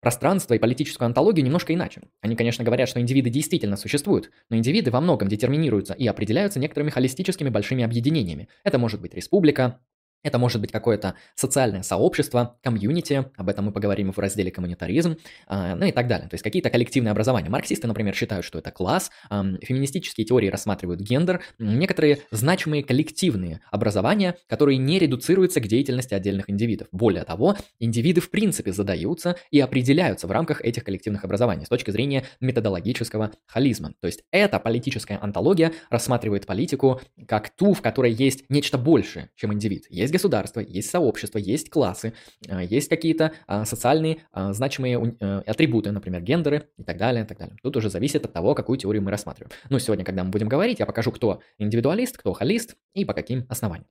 пространство 0.00 0.54
и 0.54 0.58
политическую 0.58 1.04
антологию 1.04 1.44
немножко 1.44 1.74
иначе. 1.74 2.00
Они, 2.22 2.34
конечно, 2.34 2.64
говорят, 2.64 2.88
что 2.88 3.00
индивиды 3.00 3.28
действительно 3.28 3.76
существуют, 3.76 4.30
но 4.48 4.56
индивиды 4.56 4.90
во 4.90 5.02
многом 5.02 5.28
детерминируются 5.28 5.92
и 5.92 6.06
определяются 6.06 6.58
некоторыми 6.58 6.88
холистическими 6.88 7.50
большими 7.50 7.84
объединениями. 7.84 8.48
Это 8.64 8.78
может 8.78 9.02
быть 9.02 9.12
республика, 9.12 9.80
это 10.22 10.38
может 10.38 10.60
быть 10.60 10.72
какое-то 10.72 11.14
социальное 11.34 11.82
сообщество, 11.82 12.58
комьюнити, 12.62 13.26
об 13.36 13.48
этом 13.48 13.66
мы 13.66 13.72
поговорим 13.72 14.12
в 14.12 14.18
разделе 14.18 14.50
коммунитаризм, 14.50 15.16
а, 15.46 15.74
ну 15.74 15.86
и 15.86 15.92
так 15.92 16.08
далее. 16.08 16.28
То 16.28 16.34
есть 16.34 16.44
какие-то 16.44 16.70
коллективные 16.70 17.12
образования. 17.12 17.48
Марксисты, 17.48 17.86
например, 17.86 18.14
считают, 18.14 18.44
что 18.44 18.58
это 18.58 18.70
класс, 18.70 19.10
феминистические 19.30 20.24
теории 20.24 20.48
рассматривают 20.48 21.00
гендер, 21.00 21.42
некоторые 21.58 22.20
значимые 22.30 22.82
коллективные 22.82 23.60
образования, 23.70 24.36
которые 24.46 24.78
не 24.78 24.98
редуцируются 24.98 25.60
к 25.60 25.66
деятельности 25.66 26.14
отдельных 26.14 26.50
индивидов. 26.50 26.88
Более 26.92 27.24
того, 27.24 27.56
индивиды 27.78 28.20
в 28.20 28.30
принципе 28.30 28.72
задаются 28.72 29.36
и 29.50 29.60
определяются 29.60 30.26
в 30.26 30.30
рамках 30.30 30.62
этих 30.62 30.84
коллективных 30.84 31.24
образований 31.24 31.64
с 31.64 31.68
точки 31.68 31.90
зрения 31.90 32.24
методологического 32.40 33.32
холизма. 33.46 33.94
То 34.00 34.06
есть 34.06 34.24
эта 34.30 34.58
политическая 34.58 35.18
антология 35.20 35.72
рассматривает 35.90 36.46
политику 36.46 37.00
как 37.26 37.50
ту, 37.50 37.74
в 37.74 37.82
которой 37.82 38.12
есть 38.12 38.44
нечто 38.48 38.78
большее, 38.78 39.30
чем 39.36 39.52
индивид. 39.52 39.86
Есть 39.88 40.09
есть 40.10 40.12
государство, 40.12 40.60
есть 40.60 40.90
сообщество, 40.90 41.38
есть 41.38 41.70
классы, 41.70 42.12
а, 42.48 42.62
есть 42.62 42.88
какие-то 42.88 43.32
а, 43.46 43.64
социальные 43.64 44.18
а, 44.32 44.52
значимые 44.52 45.16
э, 45.20 45.42
атрибуты, 45.46 45.92
например, 45.92 46.20
гендеры 46.22 46.68
и 46.76 46.82
так 46.82 46.96
далее, 46.96 47.24
и 47.24 47.26
так 47.26 47.38
далее. 47.38 47.56
Тут 47.62 47.76
уже 47.76 47.90
зависит 47.90 48.24
от 48.24 48.32
того, 48.32 48.54
какую 48.54 48.76
теорию 48.76 49.02
мы 49.02 49.10
рассматриваем. 49.10 49.52
Ну, 49.70 49.78
сегодня, 49.78 50.04
когда 50.04 50.24
мы 50.24 50.30
будем 50.30 50.48
говорить, 50.48 50.80
я 50.80 50.86
покажу, 50.86 51.12
кто 51.12 51.40
индивидуалист, 51.58 52.18
кто 52.18 52.32
холист 52.32 52.76
и 52.94 53.04
по 53.04 53.14
каким 53.14 53.46
основаниям. 53.48 53.86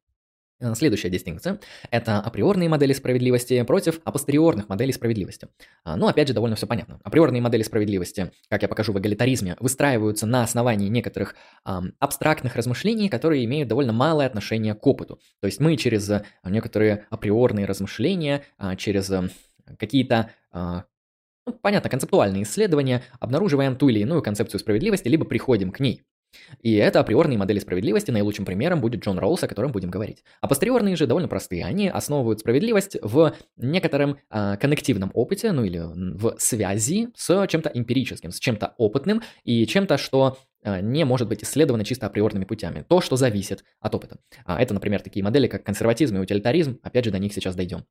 Э, 0.60 0.76
следующая 0.76 1.10
дистинкция– 1.10 1.60
это 1.92 2.20
априорные 2.20 2.70
модели 2.70 2.94
справедливости 2.94 3.62
против 3.64 4.02
апостериорных 4.04 4.70
моделей 4.70 4.92
справедливости. 4.92 5.48
Ну, 5.86 6.08
опять 6.08 6.28
же, 6.28 6.34
довольно 6.34 6.56
все 6.56 6.68
понятно. 6.68 7.00
Априорные 7.04 7.42
модели 7.42 7.64
справедливости, 7.64 8.32
как 8.50 8.62
я 8.62 8.68
покажу 8.68 8.94
в 8.94 9.00
эгалитаризме, 9.00 9.56
выстраиваются 9.60 10.26
на 10.26 10.44
основании 10.44 10.90
некоторых 10.90 11.36
эм, 11.66 11.94
абстрактных 12.00 12.56
размышлений, 12.56 13.10
которые 13.10 13.46
имеют 13.46 13.70
довольно 13.70 13.94
малое 13.94 14.28
отношение 14.28 14.76
к 14.76 14.86
опыту. 14.86 15.20
То 15.40 15.48
есть 15.48 15.60
мы 15.60 15.78
через 15.78 16.10
э, 16.10 16.24
некоторые 16.44 17.06
априорные 17.10 17.66
размышления, 17.66 18.44
э, 18.60 18.76
через 18.76 19.10
э, 19.10 19.30
какие-то 19.78 20.32
э, 20.54 20.82
ну, 21.46 21.54
понятно, 21.54 21.90
концептуальные 21.90 22.44
исследования, 22.44 23.04
обнаруживаем 23.20 23.76
ту 23.76 23.90
или 23.90 24.00
иную 24.00 24.22
концепцию 24.22 24.60
справедливости, 24.60 25.08
либо 25.08 25.26
приходим 25.26 25.72
к 25.72 25.80
ней. 25.80 26.04
И 26.62 26.76
это 26.76 27.00
априорные 27.00 27.38
модели 27.38 27.60
справедливости, 27.60 28.12
наилучшим 28.12 28.46
примером 28.46 28.82
будет 28.82 29.04
Джон 29.04 29.20
Роуз, 29.20 29.44
о 29.44 29.48
котором 29.48 29.72
будем 29.72 29.90
говорить. 29.90 30.24
А 30.42 30.48
постериорные 30.48 30.96
же 30.96 31.08
довольно 31.08 31.28
простые, 31.28 31.66
они 31.66 31.88
основывают 31.88 32.40
справедливость 32.40 32.98
в 33.02 33.34
некотором 33.58 34.18
э, 34.30 34.58
коннективном 34.58 35.12
опыте, 35.14 35.52
ну 35.52 35.64
или 35.64 35.80
в 35.80 36.36
связи 36.38 37.10
с 37.16 37.48
чем-то 37.48 37.72
эмпирическим, 37.74 38.32
с 38.32 38.40
чем-то 38.40 38.76
опытным 38.78 39.22
и 39.44 39.66
чем-то, 39.66 39.98
что 39.98 40.38
э, 40.64 40.82
не 40.82 41.04
может 41.06 41.28
быть 41.28 41.44
исследовано 41.44 41.84
чисто 41.84 42.06
априорными 42.06 42.46
путями. 42.46 42.86
То, 42.88 43.02
что 43.02 43.16
зависит 43.16 43.64
от 43.80 43.96
опыта. 43.96 44.20
А 44.46 44.62
это, 44.62 44.74
например, 44.74 45.02
такие 45.02 45.24
модели, 45.24 45.48
как 45.48 45.64
консерватизм 45.64 46.18
и 46.18 46.20
утилитаризм, 46.20 46.80
опять 46.84 47.06
же, 47.06 47.12
до 47.12 47.20
них 47.20 47.34
сейчас 47.34 47.56
дойдем. 47.56 47.86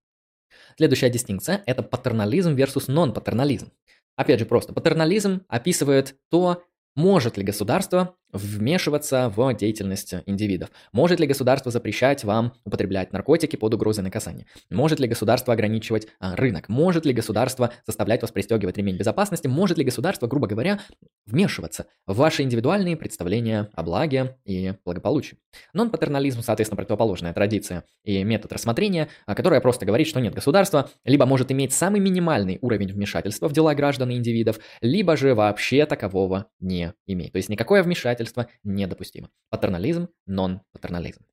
Следующая 0.77 1.11
дистинкция– 1.11 1.63
это 1.67 1.83
патернализм 1.83 2.55
versus 2.55 2.85
нон-патернализм. 2.89 3.73
Опять 4.17 4.41
же, 4.41 4.47
просто 4.47 4.73
патернализм 4.73 5.43
описывает 5.49 6.17
то, 6.31 6.65
может 6.97 7.37
ли 7.37 7.45
государство 7.45 8.17
вмешиваться 8.33 9.33
в 9.35 9.55
деятельность 9.55 10.15
индивидов? 10.27 10.71
Может 10.93 11.21
ли 11.21 11.27
государство 11.27 11.71
запрещать 11.71 12.25
вам 12.25 12.53
употреблять 12.65 13.13
наркотики 13.13 13.57
под 13.57 13.75
угрозой 13.75 14.03
наказания? 14.03 14.47
Может 14.71 15.01
ли 15.01 15.09
государство 15.09 15.55
ограничивать 15.55 16.09
а, 16.21 16.37
рынок? 16.37 16.69
Может 16.69 17.05
ли 17.07 17.13
государство 17.13 17.73
заставлять 17.87 18.23
вас 18.23 18.31
пристегивать 18.31 18.77
ремень 18.77 18.97
безопасности? 18.97 19.47
Может 19.47 19.79
ли 19.79 19.85
государство, 19.85 20.27
грубо 20.27 20.47
говоря, 20.47 20.81
вмешиваться 21.27 21.87
в 22.07 22.17
ваши 22.17 22.43
индивидуальные 22.43 22.97
представления 22.97 23.71
о 23.75 23.83
благе 23.83 24.37
и 24.45 24.75
благополучии? 24.85 25.39
Нон-патернализм, 25.73 26.43
соответственно, 26.43 26.77
противоположная 26.77 27.33
традиция 27.33 27.85
и 28.05 28.23
метод 28.25 28.53
рассмотрения, 28.53 29.09
а, 29.27 29.35
которая 29.35 29.61
просто 29.61 29.87
говорит, 29.87 30.07
что 30.07 30.21
нет, 30.21 30.35
государство 30.35 30.91
либо 31.05 31.27
может 31.27 31.51
иметь 31.51 31.73
самый 31.73 32.01
минимальный 32.01 32.59
уровень 32.61 32.93
вмешательства 32.93 33.49
в 33.49 33.53
дела 33.53 33.75
граждан 33.75 34.11
и 34.11 34.17
индивидов, 34.17 34.59
либо 34.81 35.17
же 35.17 35.35
вообще 35.35 35.87
такового 35.87 36.47
не 36.61 36.93
имеет. 37.07 37.33
То 37.33 37.39
есть 37.39 37.49
никакое 37.49 37.83
вмешательство 37.83 38.18
вмешательство 38.19 38.49
недопустимо. 38.65 39.31
Патернализм, 39.51 40.09
нон-патернализм. 40.27 41.25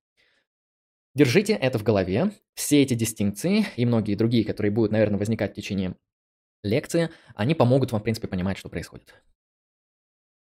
Держите 1.15 1.53
это 1.53 1.79
в 1.79 1.83
голове. 1.83 2.31
Все 2.53 2.81
эти 2.81 2.93
дистинкции 2.93 3.65
и 3.75 3.85
многие 3.85 4.15
другие, 4.15 4.43
которые 4.45 4.71
будут, 4.71 4.91
наверное, 4.91 5.17
возникать 5.17 5.53
в 5.53 5.55
течение 5.55 5.95
лекции, 6.63 7.09
они 7.35 7.55
помогут 7.55 7.91
вам, 7.91 8.01
в 8.01 8.03
принципе, 8.03 8.27
понимать, 8.27 8.57
что 8.57 8.69
происходит. 8.69 9.13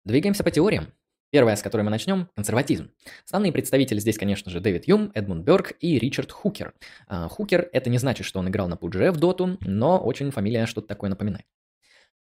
Двигаемся 0.05 0.45
по 0.45 0.51
теориям. 0.51 0.93
Первая, 1.31 1.57
с 1.57 1.63
которой 1.63 1.83
мы 1.83 1.91
начнем– 1.91 2.29
консерватизм. 2.37 2.91
Основные 3.25 3.53
представители 3.53 3.99
здесь, 3.99 4.17
конечно 4.17 4.51
же, 4.51 4.61
Дэвид 4.61 4.87
Юм, 4.87 5.11
Эдмунд 5.15 5.45
Бёрк 5.45 5.73
и 5.81 5.99
Ричард 5.99 6.31
Хукер. 6.31 6.73
А, 7.09 7.29
Хукер– 7.29 7.69
это 7.73 7.91
не 7.91 7.99
значит, 7.99 8.27
что 8.27 8.39
он 8.39 8.49
играл 8.49 8.69
на 8.69 8.77
пудже 8.77 9.11
в 9.11 9.17
доту, 9.19 9.59
но 9.61 9.99
очень 9.99 10.31
фамилия 10.31 10.67
что-то 10.67 10.87
такое 10.87 11.11
напоминает. 11.11 11.45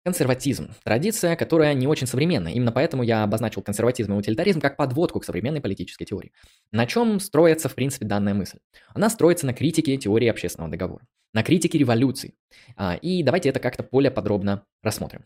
Консерватизм– 0.05 0.69
традиция, 0.83 1.35
которая 1.35 1.73
не 1.73 1.87
очень 1.87 2.05
современная. 2.05 2.53
Именно 2.53 2.71
поэтому 2.71 3.01
я 3.01 3.23
обозначил 3.23 3.63
консерватизм 3.63 4.13
и 4.13 4.15
утилитаризм 4.15 4.61
как 4.61 4.77
подводку 4.77 5.19
к 5.19 5.25
современной 5.25 5.61
политической 5.61 6.05
теории. 6.05 6.31
На 6.71 6.85
чем 6.85 7.19
строится, 7.19 7.69
в 7.69 7.73
принципе, 7.73 8.05
данная 8.05 8.35
мысль? 8.35 8.59
Она 8.93 9.09
строится 9.09 9.47
на 9.47 9.53
критике 9.55 9.97
теории 9.97 10.27
общественного 10.27 10.69
договора, 10.69 11.07
на 11.33 11.41
критике 11.41 11.79
революций. 11.79 12.35
А, 12.77 12.93
и 13.01 13.23
давайте 13.23 13.49
это 13.49 13.59
как-то 13.59 13.81
более 13.81 14.11
подробно 14.11 14.63
рассмотрим. 14.83 15.25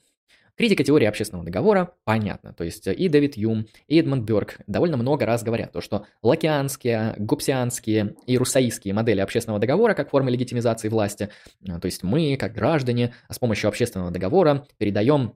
Критика 0.58 0.84
теории 0.84 1.06
общественного 1.06 1.46
договора 1.46 1.94
понятно. 2.04 2.54
То 2.54 2.64
есть 2.64 2.88
и 2.88 3.10
Дэвид 3.10 3.38
Юм, 3.38 3.68
и 3.88 4.00
Эдмонд 4.00 4.24
Бёрк 4.24 4.60
довольно 4.68 4.98
много 4.98 5.26
раз 5.26 5.44
говорят, 5.44 5.72
то, 5.72 5.82
что 5.82 6.06
лакианские, 6.22 7.16
гупсианские 7.18 8.16
и 8.26 8.38
руссаистские 8.38 8.94
модели 8.94 9.22
общественного 9.22 9.60
договора 9.60 9.94
как 9.94 10.10
формы 10.10 10.32
легитимизации 10.32 10.90
власти, 10.90 11.30
а, 11.68 11.80
то 11.80 11.86
есть 11.86 12.04
мы, 12.04 12.36
как 12.38 12.54
граждане, 12.54 13.14
с 13.30 13.40
помощью 13.40 13.68
общественного 13.68 14.12
договора 14.12 14.68
передаем 14.78 15.36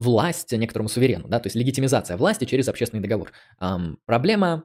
власть 0.00 0.52
некоторому 0.52 0.88
суверену, 0.88 1.28
да, 1.28 1.40
то 1.40 1.46
есть 1.46 1.56
легитимизация 1.56 2.16
власти 2.16 2.44
через 2.44 2.68
общественный 2.68 3.02
договор. 3.02 3.32
Эм, 3.60 3.98
проблема 4.06 4.64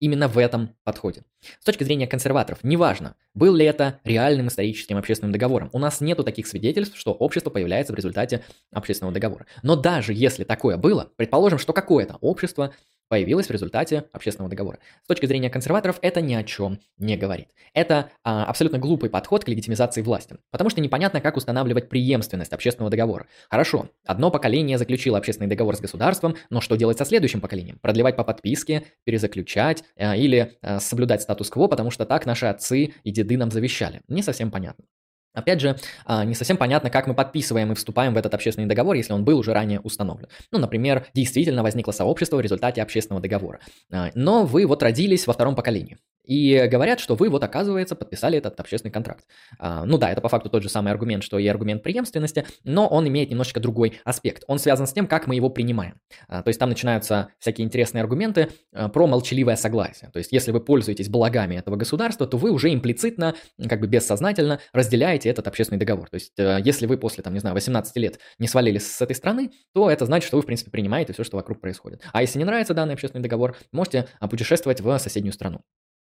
именно 0.00 0.26
в 0.26 0.38
этом 0.38 0.74
подходе. 0.82 1.22
С 1.60 1.64
точки 1.64 1.84
зрения 1.84 2.06
консерваторов, 2.06 2.64
неважно, 2.64 3.14
был 3.34 3.54
ли 3.54 3.64
это 3.64 4.00
реальным 4.04 4.48
историческим 4.48 4.96
общественным 4.96 5.32
договором. 5.32 5.70
У 5.72 5.78
нас 5.78 6.00
нету 6.00 6.24
таких 6.24 6.46
свидетельств, 6.46 6.98
что 6.98 7.12
общество 7.12 7.50
появляется 7.50 7.92
в 7.92 7.96
результате 7.96 8.42
общественного 8.72 9.14
договора. 9.14 9.46
Но 9.62 9.76
даже 9.76 10.12
если 10.12 10.44
такое 10.44 10.76
было, 10.76 11.12
предположим, 11.16 11.58
что 11.58 11.72
какое-то 11.72 12.16
общество 12.20 12.74
появилась 13.10 13.48
в 13.48 13.50
результате 13.50 14.04
общественного 14.12 14.48
договора. 14.48 14.78
С 15.02 15.08
точки 15.08 15.26
зрения 15.26 15.50
консерваторов 15.50 15.98
это 16.00 16.22
ни 16.22 16.32
о 16.32 16.44
чем 16.44 16.78
не 16.96 17.16
говорит. 17.16 17.48
Это 17.74 18.10
а, 18.22 18.44
абсолютно 18.44 18.78
глупый 18.78 19.10
подход 19.10 19.44
к 19.44 19.48
легитимизации 19.48 20.00
власти, 20.00 20.36
потому 20.52 20.70
что 20.70 20.80
непонятно, 20.80 21.20
как 21.20 21.36
устанавливать 21.36 21.88
преемственность 21.88 22.52
общественного 22.52 22.88
договора. 22.88 23.26
Хорошо, 23.50 23.90
одно 24.06 24.30
поколение 24.30 24.78
заключило 24.78 25.18
общественный 25.18 25.48
договор 25.48 25.76
с 25.76 25.80
государством, 25.80 26.36
но 26.50 26.60
что 26.60 26.76
делать 26.76 26.98
со 26.98 27.04
следующим 27.04 27.40
поколением? 27.40 27.80
Продлевать 27.82 28.14
по 28.14 28.22
подписке, 28.22 28.84
перезаключать 29.02 29.82
а, 29.96 30.16
или 30.16 30.56
а, 30.62 30.78
соблюдать 30.78 31.22
статус-кво, 31.22 31.66
потому 31.66 31.90
что 31.90 32.06
так 32.06 32.26
наши 32.26 32.46
отцы 32.46 32.94
и 33.02 33.10
деды 33.10 33.36
нам 33.36 33.50
завещали. 33.50 34.02
Не 34.06 34.22
совсем 34.22 34.52
понятно. 34.52 34.84
Опять 35.32 35.60
же, 35.60 35.76
а, 36.06 36.24
не 36.24 36.34
совсем 36.34 36.56
понятно, 36.56 36.90
как 36.90 37.06
мы 37.06 37.14
подписываем 37.14 37.72
и 37.72 37.74
вступаем 37.74 38.14
в 38.14 38.16
этот 38.16 38.34
общественный 38.34 38.66
договор, 38.66 38.96
если 38.96 39.12
он 39.12 39.24
был 39.24 39.38
уже 39.38 39.52
ранее 39.52 39.80
установлен. 39.80 40.28
Ну, 40.50 40.58
например, 40.58 41.06
действительно 41.14 41.62
возникло 41.62 41.92
сообщество 41.92 42.36
в 42.36 42.40
результате 42.40 42.82
общественного 42.82 43.22
договора. 43.22 43.60
А, 43.92 44.10
но 44.14 44.44
вы 44.44 44.66
вот 44.66 44.82
родились 44.82 45.26
во 45.26 45.32
втором 45.32 45.54
поколении. 45.54 45.98
И 46.24 46.66
говорят, 46.70 47.00
что 47.00 47.14
вы 47.14 47.28
вот, 47.28 47.42
оказывается, 47.42 47.96
подписали 47.96 48.38
этот 48.38 48.58
общественный 48.60 48.92
контракт. 48.92 49.24
А, 49.58 49.84
ну 49.84 49.98
да, 49.98 50.10
это 50.10 50.20
по 50.20 50.28
факту 50.28 50.48
тот 50.48 50.62
же 50.62 50.68
самый 50.68 50.92
аргумент, 50.92 51.24
что 51.24 51.38
и 51.38 51.46
аргумент 51.46 51.82
преемственности, 51.82 52.46
но 52.64 52.86
он 52.86 53.08
имеет 53.08 53.30
немножечко 53.30 53.60
другой 53.60 54.00
аспект. 54.04 54.44
Он 54.46 54.58
связан 54.58 54.86
с 54.86 54.92
тем, 54.92 55.06
как 55.06 55.26
мы 55.26 55.34
его 55.34 55.50
принимаем. 55.50 56.00
А, 56.28 56.42
то 56.42 56.48
есть 56.48 56.60
там 56.60 56.68
начинаются 56.68 57.28
всякие 57.38 57.66
интересные 57.66 58.02
аргументы 58.02 58.48
а, 58.72 58.88
про 58.88 59.06
молчаливое 59.06 59.56
согласие. 59.56 60.10
То 60.10 60.18
есть 60.18 60.32
если 60.32 60.52
вы 60.52 60.60
пользуетесь 60.60 61.08
благами 61.08 61.56
этого 61.56 61.76
государства, 61.76 62.26
то 62.26 62.36
вы 62.36 62.50
уже 62.50 62.72
имплицитно, 62.72 63.34
как 63.68 63.80
бы 63.80 63.86
бессознательно 63.86 64.60
разделяете 64.72 65.28
этот 65.28 65.48
общественный 65.48 65.78
договор. 65.78 66.08
То 66.10 66.16
есть 66.16 66.32
э, 66.38 66.58
если 66.64 66.86
вы 66.86 66.98
после, 66.98 67.22
там, 67.22 67.32
не 67.34 67.40
знаю, 67.40 67.54
18 67.54 67.96
лет 67.96 68.18
не 68.38 68.46
свалились 68.46 68.86
с 68.86 69.00
этой 69.00 69.16
страны, 69.16 69.50
то 69.74 69.90
это 69.90 70.06
значит, 70.06 70.26
что 70.26 70.36
вы, 70.36 70.42
в 70.42 70.46
принципе, 70.46 70.70
принимаете 70.70 71.12
все, 71.12 71.24
что 71.24 71.36
вокруг 71.36 71.60
происходит. 71.60 72.02
А 72.12 72.20
если 72.20 72.38
не 72.38 72.44
нравится 72.44 72.74
данный 72.74 72.94
общественный 72.94 73.22
договор, 73.22 73.56
можете 73.72 74.06
путешествовать 74.20 74.80
в 74.80 74.98
соседнюю 74.98 75.32
страну. 75.32 75.62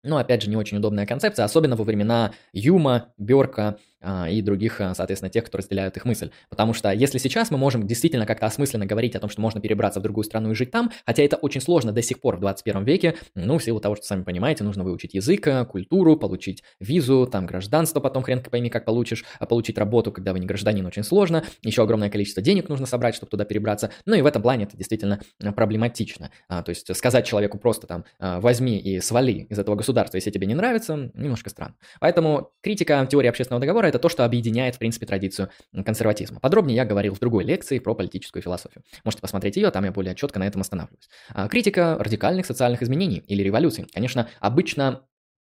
Но, 0.04 0.18
опять 0.18 0.42
же, 0.42 0.50
не 0.50 0.56
очень 0.56 0.76
удобная 0.78 1.06
концепция, 1.06 1.44
особенно 1.44 1.76
во 1.76 1.84
времена 1.84 2.32
Юма, 2.52 3.12
Бёрка, 3.18 3.78
а, 3.93 3.93
и 4.28 4.42
других, 4.42 4.80
а, 4.80 4.94
соответственно, 4.94 5.30
тех, 5.30 5.44
кто 5.44 5.58
разделяют 5.58 5.96
их 5.96 6.04
мысль. 6.04 6.30
Потому 6.48 6.74
что 6.74 6.92
если 6.92 7.18
сейчас 7.18 7.50
мы 7.50 7.58
можем 7.58 7.86
действительно 7.86 8.26
как-то 8.26 8.46
осмысленно 8.46 8.86
говорить 8.86 9.16
о 9.16 9.20
том, 9.20 9.30
что 9.30 9.40
можно 9.40 9.60
перебраться 9.60 10.00
в 10.00 10.02
другую 10.02 10.24
страну 10.24 10.50
и 10.50 10.54
жить 10.54 10.70
там, 10.70 10.90
хотя 11.06 11.22
это 11.22 11.36
очень 11.36 11.60
сложно 11.60 11.92
до 11.92 12.02
сих 12.02 12.20
пор 12.20 12.36
в 12.36 12.40
21 12.40 12.84
веке, 12.84 13.16
ну, 13.34 13.58
в 13.58 13.64
силу 13.64 13.80
того, 13.80 13.96
что, 13.96 14.04
сами 14.04 14.22
понимаете, 14.22 14.64
нужно 14.64 14.84
выучить 14.84 15.14
язык, 15.14 15.46
э, 15.46 15.64
культуру, 15.64 16.16
получить 16.16 16.62
визу, 16.80 17.26
там, 17.26 17.46
гражданство 17.46 18.00
потом 18.00 18.22
хрен 18.22 18.42
пойми, 18.42 18.68
как 18.68 18.84
получишь, 18.84 19.24
а 19.38 19.46
получить 19.46 19.78
работу, 19.78 20.12
когда 20.12 20.32
вы 20.32 20.40
не 20.40 20.46
гражданин, 20.46 20.84
очень 20.84 21.04
сложно, 21.04 21.44
еще 21.62 21.82
огромное 21.82 22.10
количество 22.10 22.42
денег 22.42 22.68
нужно 22.68 22.86
собрать, 22.86 23.14
чтобы 23.14 23.30
туда 23.30 23.44
перебраться, 23.44 23.90
ну, 24.04 24.14
и 24.14 24.22
в 24.22 24.26
этом 24.26 24.42
плане 24.42 24.64
это 24.64 24.76
действительно 24.76 25.20
проблематично. 25.56 26.30
А, 26.48 26.62
то 26.62 26.70
есть 26.70 26.94
сказать 26.94 27.26
человеку 27.26 27.58
просто 27.58 27.86
там, 27.86 28.04
возьми 28.18 28.78
и 28.78 29.00
свали 29.00 29.46
из 29.48 29.58
этого 29.58 29.76
государства, 29.76 30.16
если 30.16 30.30
тебе 30.30 30.46
не 30.46 30.54
нравится, 30.54 31.10
немножко 31.14 31.50
странно. 31.50 31.74
Поэтому 32.00 32.50
критика 32.62 33.06
теории 33.10 33.28
общественного 33.28 33.60
договора– 33.60 33.86
это 33.94 34.00
то, 34.00 34.08
что 34.08 34.24
объединяет, 34.24 34.74
в 34.74 34.78
принципе, 34.78 35.06
традицию 35.06 35.50
консерватизма. 35.84 36.40
Подробнее 36.40 36.76
я 36.76 36.84
говорил 36.84 37.14
в 37.14 37.20
другой 37.20 37.44
лекции 37.44 37.78
про 37.78 37.94
политическую 37.94 38.42
философию. 38.42 38.82
Можете 39.04 39.22
посмотреть 39.22 39.56
ее, 39.56 39.70
там 39.70 39.84
я 39.84 39.92
более 39.92 40.14
четко 40.16 40.40
на 40.40 40.46
этом 40.46 40.60
останавливаюсь. 40.60 41.08
А, 41.28 41.48
критика 41.48 41.96
радикальных 41.98 42.44
социальных 42.44 42.82
изменений 42.82 43.22
или 43.28 43.42
революций. 43.42 43.86
Конечно, 43.92 44.28
обычно 44.40 45.02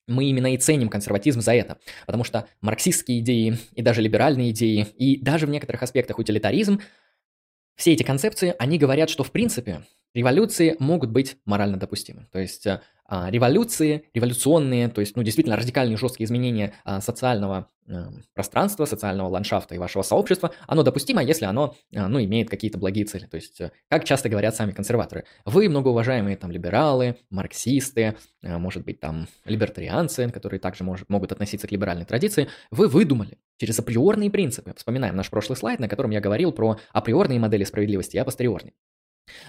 мы 0.07 0.25
именно 0.25 0.55
и 0.55 0.57
ценим 0.57 0.89
консерватизм 0.89 1.43
за 1.43 1.53
это, 1.53 1.79
потому 2.07 2.25
что 2.25 2.49
марксистские 2.63 3.21
идеи 3.21 3.59
и 3.75 3.83
даже 3.83 4.01
либеральные 4.01 4.53
идеи, 4.53 4.87
и 4.97 5.21
даже 5.21 5.47
в 5.47 5.51
некоторых 5.51 5.83
аспектах 5.83 6.19
утилитаризм, 6.19 6.81
все 7.77 7.93
эти 7.93 8.03
концепции, 8.03 8.55
они 8.59 8.79
говорят, 8.79 9.11
что 9.11 9.23
в 9.23 9.31
принципе 9.31 9.83
революции 10.15 10.77
могут 10.79 11.11
быть 11.11 11.37
морально 11.45 11.77
допустимы. 11.77 12.27
То 12.33 12.39
есть 12.39 12.67
а, 13.11 13.31
революции, 13.31 14.05
революционные, 14.13 14.89
то 14.89 15.01
есть, 15.01 15.17
ну, 15.17 15.23
действительно 15.23 15.57
радикальные 15.57 15.97
жесткие 15.97 16.27
изменения 16.27 16.75
а, 16.85 17.01
социального 17.01 17.71
а, 17.89 18.11
пространства, 18.35 18.85
социального 18.85 19.29
ландшафта 19.29 19.75
и 19.75 19.79
вашего 19.79 20.03
сообщества, 20.03 20.53
оно 20.67 20.83
допустимо, 20.83 21.25
если 21.25 21.47
оно, 21.47 21.75
а, 21.97 22.07
ну, 22.07 22.23
имеет 22.23 22.51
какие-то 22.51 22.77
благие 22.77 23.07
цели. 23.07 23.25
То 23.25 23.37
есть, 23.37 23.63
э, 23.63 23.73
как 23.89 24.05
часто 24.05 24.29
говорят 24.29 24.55
сами 24.55 24.73
консерваторы, 24.73 25.25
вы, 25.47 25.71
многоуважаемые 25.71 26.37
там 26.37 26.51
либералы, 26.51 27.17
марксисты, 27.31 28.17
может 28.43 28.85
быть, 28.85 29.01
там 29.01 29.27
либертарианцы, 29.47 30.29
которые 30.29 30.61
также 30.61 30.85
может, 30.85 31.09
могут 31.09 31.33
относиться 31.33 31.67
к 31.67 31.73
либеральной 31.73 32.05
традиции, 32.05 32.49
вы 32.71 32.89
выдумали 32.89 33.39
через 33.57 33.79
априорные 33.79 34.31
принципы. 34.31 34.75
Вспоминаем 34.77 35.17
наш 35.17 35.31
прошлый 35.31 35.57
слайд, 35.57 35.81
на 35.81 35.89
котором 35.89 36.11
я 36.11 36.21
говорил 36.21 36.53
про 36.53 36.79
априорные 36.93 37.41
модели 37.41 37.65
справедливости 37.65 38.17
и 38.17 38.19
апостериорные. 38.19 38.75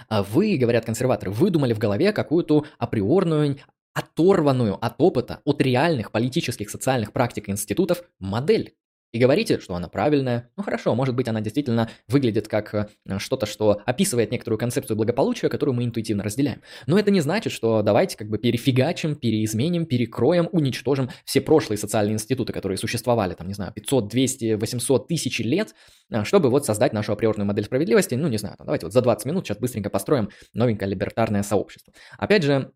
А 0.08 0.22
вы, 0.22 0.56
говорят 0.56 0.84
консерваторы, 0.84 1.30
выдумали 1.30 1.72
в 1.72 1.78
голове 1.78 2.12
какую-то 2.12 2.64
априорную, 2.78 3.58
оторванную 3.92 4.84
от 4.84 4.94
опыта, 4.98 5.40
от 5.44 5.60
реальных 5.60 6.12
политических, 6.12 6.70
социальных 6.70 7.12
практик 7.12 7.48
институтов 7.48 8.04
модель. 8.18 8.74
И 9.12 9.18
говорите, 9.18 9.58
что 9.58 9.74
она 9.74 9.88
правильная. 9.88 10.50
Ну 10.56 10.62
хорошо, 10.62 10.94
может 10.94 11.16
быть, 11.16 11.26
она 11.26 11.40
действительно 11.40 11.90
выглядит 12.06 12.46
как 12.46 12.74
э, 12.74 13.18
что-то, 13.18 13.46
что 13.46 13.80
описывает 13.84 14.30
некоторую 14.30 14.58
концепцию 14.58 14.96
благополучия, 14.96 15.48
которую 15.48 15.74
мы 15.74 15.84
интуитивно 15.84 16.22
разделяем. 16.22 16.62
Но 16.86 16.98
это 16.98 17.10
не 17.10 17.20
значит, 17.20 17.52
что 17.52 17.82
давайте 17.82 18.16
как 18.16 18.28
бы 18.28 18.38
перефигачим, 18.38 19.16
переизменим, 19.16 19.86
перекроем, 19.86 20.48
уничтожим 20.52 21.10
все 21.24 21.40
прошлые 21.40 21.78
социальные 21.78 22.14
институты, 22.14 22.52
которые 22.52 22.78
существовали, 22.78 23.34
там, 23.34 23.48
не 23.48 23.54
знаю, 23.54 23.72
500, 23.72 24.08
200, 24.08 24.54
800, 24.54 25.08
тысячи 25.08 25.42
лет, 25.42 25.74
э, 26.10 26.22
чтобы 26.22 26.48
вот 26.48 26.64
создать 26.64 26.92
нашу 26.92 27.12
априорную 27.12 27.46
модель 27.46 27.64
справедливости. 27.64 28.14
Ну, 28.14 28.28
не 28.28 28.38
знаю, 28.38 28.56
там, 28.58 28.66
давайте 28.66 28.86
вот 28.86 28.92
за 28.92 29.02
20 29.02 29.26
минут 29.26 29.46
сейчас 29.46 29.58
быстренько 29.58 29.90
построим 29.90 30.30
новенькое 30.54 30.88
либертарное 30.88 31.42
сообщество. 31.42 31.92
Опять 32.16 32.44
же, 32.44 32.72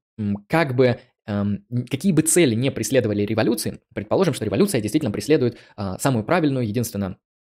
как 0.49 0.75
бы 0.75 0.99
какие 1.27 2.13
бы 2.13 2.23
цели 2.23 2.55
не 2.55 2.71
преследовали 2.71 3.23
революции, 3.23 3.81
предположим, 3.95 4.35
что 4.35 4.45
революция 4.45 4.81
действительно 4.81 5.13
преследует 5.13 5.57
а, 5.77 5.99
самую 5.99 6.25
правильную, 6.25 6.67
единственно 6.67 7.19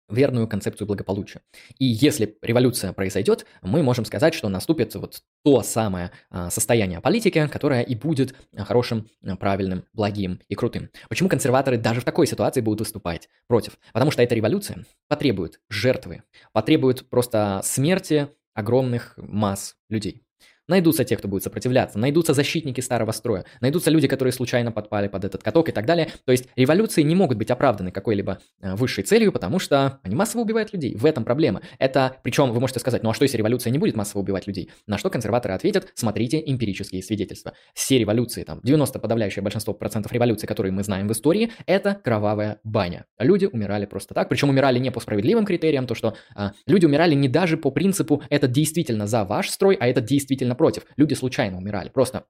верную 0.10 0.48
концепцию 0.48 0.88
благополучия. 0.88 1.42
И 1.80 1.86
если 1.86 2.38
революция 2.42 2.94
произойдет, 2.94 3.46
мы 3.62 3.82
можем 3.82 4.06
сказать, 4.06 4.34
что 4.34 4.50
наступит 4.50 4.94
вот 4.96 5.22
то 5.44 5.64
самое 5.64 6.12
а, 6.30 6.50
состояние 6.50 7.02
политики, 7.02 7.48
которое 7.48 7.82
и 7.82 7.96
будет 7.96 8.36
хорошим, 8.56 9.08
правильным, 9.40 9.86
благим 9.94 10.40
и 10.48 10.56
крутым. 10.56 10.90
Почему 11.10 11.30
консерваторы 11.30 11.78
даже 11.78 12.02
в 12.02 12.06
такой 12.06 12.28
ситуации 12.28 12.62
будут 12.62 12.82
выступать 12.82 13.30
против? 13.48 13.78
Потому 13.94 14.12
что 14.12 14.22
эта 14.22 14.36
революция 14.36 14.86
потребует 15.08 15.60
жертвы, 15.70 16.24
потребует 16.54 17.10
просто 17.10 17.62
смерти 17.64 18.30
огромных 18.54 19.14
масс 19.18 19.76
людей. 19.90 20.25
Найдутся 20.68 21.04
те, 21.04 21.16
кто 21.16 21.28
будет 21.28 21.44
сопротивляться, 21.44 22.00
найдутся 22.00 22.34
защитники 22.34 22.82
старого 22.82 23.12
строя, 23.12 23.46
найдутся 23.62 23.92
люди, 23.92 24.08
которые 24.08 24.32
случайно 24.32 24.72
подпали 24.72 25.08
под 25.08 25.26
этот 25.26 25.44
каток 25.44 25.70
и 25.70 25.72
так 25.72 25.86
далее. 25.86 26.10
То 26.26 26.32
есть 26.32 26.48
революции 26.56 27.04
не 27.04 27.16
могут 27.16 27.38
быть 27.38 27.52
оправданы 27.52 27.92
какой-либо 27.92 28.40
э, 28.62 28.76
высшей 28.76 29.04
целью, 29.04 29.32
потому 29.32 29.60
что 29.60 30.00
они 30.04 30.16
массово 30.16 30.42
убивают 30.42 30.74
людей. 30.74 30.96
В 30.96 31.06
этом 31.06 31.24
проблема. 31.24 31.62
Это, 31.78 32.18
причем 32.24 32.52
вы 32.52 32.60
можете 32.60 32.80
сказать, 32.80 33.04
ну 33.04 33.12
а 33.12 33.14
что 33.14 33.24
если 33.24 33.38
революция 33.38 33.72
не 33.72 33.78
будет 33.78 33.96
массово 33.96 34.22
убивать 34.22 34.48
людей? 34.48 34.72
На 34.88 34.98
что 34.98 35.10
консерваторы 35.10 35.54
ответят, 35.54 35.88
смотрите 35.94 36.42
эмпирические 36.46 37.04
свидетельства. 37.04 37.54
Все 37.74 38.00
революции, 38.00 38.44
там 38.44 38.60
90 38.64 39.00
подавляющее 39.00 39.44
большинство 39.44 39.74
процентов 39.74 40.12
революций, 40.14 40.48
которые 40.48 40.72
мы 40.72 40.84
знаем 40.84 41.08
в 41.08 41.12
истории, 41.12 41.52
это 41.68 41.96
кровавая 42.04 42.60
баня. 42.64 43.06
Люди 43.20 43.46
умирали 43.46 43.86
просто 43.86 44.14
так, 44.14 44.30
причем 44.30 44.50
умирали 44.50 44.80
не 44.80 44.92
по 44.92 45.00
справедливым 45.00 45.46
критериям, 45.46 45.86
то 45.86 45.94
что 45.94 46.16
а, 46.36 46.54
люди 46.66 46.86
умирали 46.86 47.14
не 47.14 47.28
даже 47.28 47.58
по 47.58 47.72
принципу, 47.72 48.24
это 48.30 48.48
действительно 48.48 49.06
за 49.08 49.24
ваш 49.24 49.50
строй, 49.50 49.76
а 49.80 49.88
это 49.88 50.02
действительно 50.02 50.55
против. 50.56 50.86
Люди 50.98 51.14
случайно 51.14 51.58
умирали. 51.58 51.90
Просто 51.90 52.26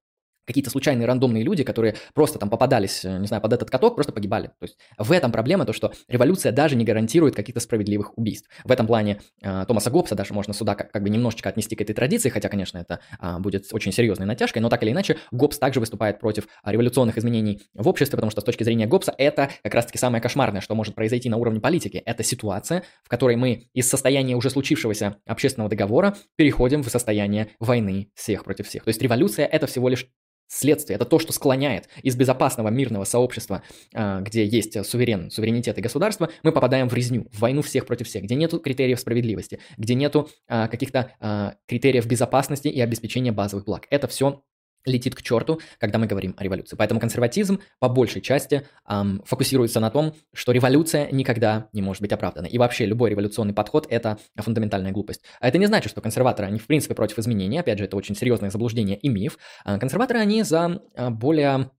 какие-то 0.46 0.70
случайные 0.70 1.06
рандомные 1.06 1.44
люди, 1.44 1.64
которые 1.64 1.96
просто 2.14 2.40
там 2.40 2.50
попадались, 2.50 3.04
э, 3.04 3.18
не 3.18 3.28
знаю, 3.28 3.42
под 3.42 3.54
этот 3.54 3.70
каток, 3.70 3.96
просто 3.96 4.14
погибали. 4.14 4.48
То 4.48 4.64
есть 4.64 4.78
в 4.98 5.12
этом 5.12 5.32
проблема, 5.32 5.66
то 5.66 5.74
что 5.74 5.92
революция 6.08 6.52
даже 6.52 6.76
не 6.76 6.86
гарантирует 6.86 7.36
каких-то 7.36 7.60
справедливых 7.60 8.18
убийств. 8.18 8.50
В 8.64 8.72
этом 8.72 8.88
плане 8.88 9.22
э, 9.42 9.66
Томаса 9.68 9.90
Гоббса 9.90 10.16
даже 10.16 10.34
можно 10.34 10.54
сюда 10.54 10.76
как, 10.76 10.92
как 10.92 11.04
бы 11.04 11.10
немножечко 11.10 11.50
отнести 11.50 11.76
к 11.76 11.82
этой 11.82 11.94
традиции, 11.94 12.30
хотя, 12.30 12.50
конечно, 12.50 12.78
это 12.78 13.00
э, 13.20 13.40
будет 13.40 13.66
очень 13.72 13.92
серьезной 13.92 14.28
натяжкой, 14.28 14.62
но 14.62 14.70
так 14.70 14.84
или 14.84 14.92
иначе 14.92 15.18
Гоббс 15.32 15.58
также 15.58 15.80
выступает 15.80 16.20
против 16.20 16.48
э, 16.64 16.72
революционных 16.72 17.18
изменений 17.18 17.62
в 17.74 17.88
обществе, 17.88 18.16
потому 18.16 18.32
что 18.32 18.42
с 18.42 18.44
точки 18.44 18.64
зрения 18.64 18.88
Гоббса 18.88 19.14
это 19.18 19.50
как 19.64 19.74
раз-таки 19.74 19.98
самое 19.98 20.22
кошмарное, 20.22 20.62
что 20.62 20.76
может 20.76 20.96
произойти 20.96 21.30
на 21.30 21.38
уровне 21.38 21.60
политики. 21.60 22.02
Это 22.06 22.24
ситуация, 22.24 22.84
в 23.04 23.10
которой 23.10 23.36
мы 23.36 23.70
из 23.74 23.90
состояния 23.90 24.36
уже 24.36 24.50
случившегося 24.50 25.18
общественного 25.26 25.70
договора 25.70 26.16
переходим 26.36 26.84
в 26.84 26.90
состояние 26.90 27.50
войны 27.60 28.12
всех 28.16 28.44
против 28.44 28.68
всех. 28.68 28.84
То 28.84 28.90
есть 28.90 29.02
революция 29.02 29.46
это 29.46 29.68
всего 29.68 29.90
лишь 29.90 30.08
следствие, 30.48 30.96
это 30.96 31.06
то, 31.06 31.20
что 31.20 31.34
склоняет 31.34 31.90
из 32.04 32.16
безопасного 32.16 32.70
мирного 32.70 33.04
сообщества, 33.04 33.64
а, 33.94 34.22
где 34.22 34.46
есть 34.46 34.86
суверен, 34.86 35.32
суверенитет 35.32 35.78
и 35.78 35.82
государство, 35.82 36.30
мы 36.44 36.52
попадаем 36.52 36.90
в 36.90 36.94
резню, 36.94 37.28
в 37.32 37.40
войну 37.40 37.62
всех 37.62 37.86
против 37.86 38.08
всех, 38.08 38.24
где 38.24 38.36
нету 38.36 38.60
критериев 38.60 39.00
справедливости, 39.00 39.60
где 39.78 39.96
нету 39.96 40.30
а, 40.48 40.68
каких-то 40.68 41.12
а, 41.20 41.56
критериев 41.68 42.06
безопасности 42.06 42.68
и 42.68 42.80
обеспечения 42.82 43.32
базовых 43.32 43.66
благ. 43.66 43.88
Это 43.90 44.08
все 44.08 44.44
летит 44.86 45.16
к 45.16 45.22
черту, 45.22 45.60
когда 45.80 45.98
мы 45.98 46.08
говорим 46.08 46.36
о 46.38 46.44
революции. 46.44 46.76
Поэтому 46.76 47.00
консерватизм 47.00 47.60
по 47.80 47.90
большей 47.90 48.22
части 48.22 48.68
эм, 48.88 49.22
фокусируется 49.26 49.80
на 49.80 49.90
том, 49.90 50.14
что 50.34 50.52
революция 50.52 51.10
никогда 51.12 51.70
не 51.74 51.82
может 51.82 52.02
быть 52.02 52.12
оправдана. 52.12 52.46
И 52.46 52.58
вообще 52.58 52.86
любой 52.86 53.10
революционный 53.10 53.54
подход– 53.54 53.88
это 53.90 54.18
фундаментальная 54.38 54.92
глупость. 54.92 55.22
А 55.40 55.48
это 55.48 55.58
не 55.58 55.66
значит, 55.66 55.92
что 55.92 56.02
консерваторы, 56.02 56.48
они 56.48 56.60
в 56.60 56.68
принципе 56.68 56.96
против 56.96 57.20
изменений. 57.20 57.60
Опять 57.60 57.80
же, 57.80 57.86
это 57.86 57.98
очень 57.98 58.16
серьезное 58.16 58.50
заблуждение 58.50 58.98
и 58.98 59.10
миф. 59.10 59.38
А 59.64 59.78
консерваторы, 59.80 60.20
они 60.20 60.44
за 60.44 60.82
а, 60.96 61.10
более 61.10 61.72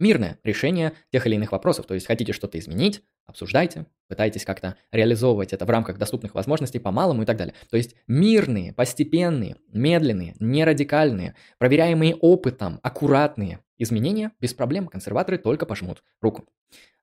мирное 0.00 0.38
решение 0.42 0.92
тех 1.12 1.26
или 1.26 1.36
иных 1.36 1.52
вопросов. 1.52 1.86
То 1.86 1.94
есть 1.94 2.06
хотите 2.06 2.32
что-то 2.32 2.58
изменить, 2.58 3.02
обсуждайте, 3.26 3.86
пытайтесь 4.08 4.44
как-то 4.44 4.76
реализовывать 4.90 5.52
это 5.52 5.64
в 5.64 5.70
рамках 5.70 5.98
доступных 5.98 6.34
возможностей 6.34 6.78
по 6.78 6.90
малому 6.90 7.22
и 7.22 7.26
так 7.26 7.36
далее. 7.36 7.54
То 7.70 7.76
есть 7.76 7.94
мирные, 8.06 8.72
постепенные, 8.72 9.56
медленные, 9.72 10.34
не 10.40 10.64
радикальные, 10.64 11.36
проверяемые 11.58 12.16
опытом, 12.16 12.80
аккуратные 12.82 13.60
изменения 13.78 14.32
без 14.40 14.54
проблем 14.54 14.88
консерваторы 14.88 15.38
только 15.38 15.66
пожмут 15.66 16.02
руку. 16.20 16.44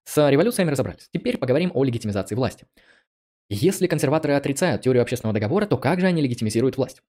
С 0.04 0.30
революциями 0.30 0.72
разобрались. 0.72 1.10
Теперь 1.12 1.38
поговорим 1.38 1.72
о 1.74 1.84
легитимизации 1.84 2.36
власти. 2.36 2.66
Если 3.50 3.88
консерваторы 3.88 4.34
отрицают 4.34 4.82
теорию 4.82 5.02
общественного 5.02 5.34
договора, 5.34 5.66
то 5.66 5.78
как 5.78 6.02
же 6.02 6.08
они 6.08 6.22
легитимизируют 6.22 6.78
власть? 6.78 7.02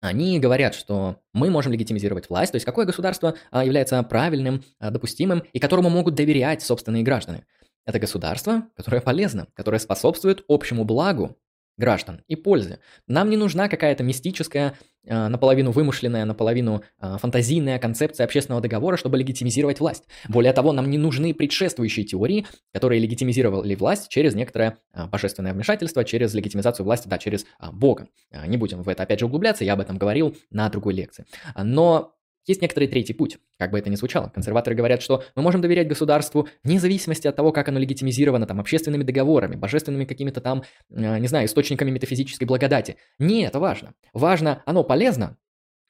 Они 0.00 0.38
говорят, 0.38 0.74
что 0.74 1.20
мы 1.32 1.50
можем 1.50 1.72
легитимизировать 1.72 2.28
власть, 2.28 2.52
то 2.52 2.56
есть 2.56 2.64
какое 2.64 2.86
государство 2.86 3.34
а, 3.50 3.64
является 3.64 4.00
правильным, 4.04 4.62
а, 4.78 4.90
допустимым 4.90 5.42
и 5.52 5.58
которому 5.58 5.90
могут 5.90 6.14
доверять 6.14 6.62
собственные 6.62 7.02
граждане. 7.02 7.44
Это 7.84 7.98
государство, 7.98 8.64
которое 8.76 9.00
полезно, 9.00 9.48
которое 9.54 9.78
способствует 9.78 10.44
общему 10.46 10.84
благу 10.84 11.36
граждан 11.78 12.22
и 12.28 12.36
пользе. 12.36 12.80
Нам 13.06 13.30
не 13.30 13.36
нужна 13.36 13.68
какая-то 13.68 14.04
мистическая, 14.04 14.74
наполовину 15.04 15.70
вымышленная, 15.70 16.24
наполовину 16.24 16.82
э, 17.00 17.16
фантазийная 17.18 17.78
концепция 17.78 18.24
общественного 18.24 18.60
договора, 18.60 18.96
чтобы 18.96 19.18
легитимизировать 19.18 19.80
власть. 19.80 20.04
Более 20.28 20.52
того, 20.52 20.72
нам 20.72 20.90
не 20.90 20.98
нужны 20.98 21.34
предшествующие 21.34 22.04
теории, 22.04 22.46
которые 22.72 23.00
легитимизировали 23.00 23.74
власть 23.74 24.08
через 24.08 24.34
некоторое 24.34 24.78
э, 24.92 25.06
божественное 25.06 25.52
вмешательство, 25.52 26.04
через 26.04 26.34
легитимизацию 26.34 26.84
власти, 26.84 27.08
да, 27.08 27.18
через 27.18 27.46
Бога. 27.72 28.08
Не 28.46 28.56
будем 28.56 28.82
в 28.82 28.88
это 28.88 29.02
опять 29.02 29.20
же 29.20 29.26
углубляться, 29.26 29.64
я 29.64 29.74
об 29.74 29.80
этом 29.80 29.98
говорил 29.98 30.36
на 30.50 30.68
другой 30.68 30.94
лекции. 30.94 31.24
Но 31.56 32.17
есть 32.48 32.62
некоторый 32.62 32.88
третий 32.88 33.14
путь, 33.14 33.38
как 33.58 33.70
бы 33.70 33.78
это 33.78 33.90
ни 33.90 33.96
звучало. 33.96 34.28
Консерваторы 34.28 34.74
говорят, 34.76 35.02
что 35.02 35.24
мы 35.36 35.42
можем 35.42 35.60
доверять 35.60 35.88
государству 35.88 36.48
вне 36.64 36.80
зависимости 36.80 37.26
от 37.26 37.36
того, 37.36 37.52
как 37.52 37.68
оно 37.68 37.78
легитимизировано 37.78 38.46
там 38.46 38.60
общественными 38.60 39.02
договорами, 39.02 39.56
божественными 39.56 40.04
какими-то 40.04 40.40
там, 40.40 40.62
э, 40.90 41.18
не 41.18 41.28
знаю, 41.28 41.46
источниками 41.46 41.90
метафизической 41.90 42.44
благодати. 42.44 42.96
Не 43.18 43.42
это 43.42 43.58
важно. 43.60 43.94
Важно, 44.12 44.62
оно 44.66 44.84
полезно 44.84 45.36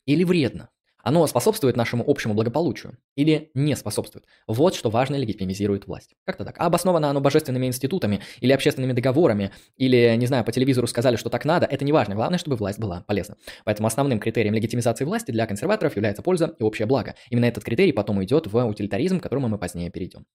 или 0.07 0.25
вредно. 0.25 0.71
Оно 1.09 1.27
способствует 1.27 1.75
нашему 1.75 2.05
общему 2.07 2.35
благополучию 2.35 2.99
или 3.16 3.51
не 3.55 3.75
способствует? 3.77 4.27
Вот 4.47 4.75
что 4.75 4.90
важно 4.90 5.16
легитимизирует 5.16 5.87
власть. 5.87 6.14
Как-то 6.27 6.44
так. 6.44 6.57
А 6.59 6.66
обосновано 6.66 7.09
оно 7.09 7.23
божественными 7.23 7.64
институтами 7.64 8.21
или 8.40 8.53
общественными 8.53 8.92
договорами, 8.92 9.51
или, 9.79 10.14
не 10.18 10.27
знаю, 10.27 10.44
по 10.44 10.53
телевизору 10.53 10.87
сказали, 10.87 11.16
что 11.16 11.31
так 11.31 11.47
надо, 11.47 11.64
это 11.64 11.83
не 11.87 11.92
важно. 11.92 12.14
Главное, 12.14 12.38
чтобы 12.38 12.57
власть 12.57 12.79
была 12.79 13.05
полезна. 13.07 13.38
Поэтому 13.64 13.87
основным 13.87 14.21
критерием 14.21 14.53
легитимизации 14.53 15.07
власти 15.07 15.31
для 15.31 15.47
консерваторов 15.47 15.97
является 15.97 16.21
польза 16.21 16.55
и 16.59 16.62
общее 16.62 16.85
благо. 16.85 17.14
Именно 17.31 17.47
этот 17.47 17.64
критерий 17.64 17.92
потом 17.92 18.23
идет 18.23 18.47
в 18.47 18.62
утилитаризм, 18.62 19.18
к 19.18 19.23
которому 19.23 19.49
мы 19.49 19.57
позднее 19.57 19.88
перейдем. 19.88 20.27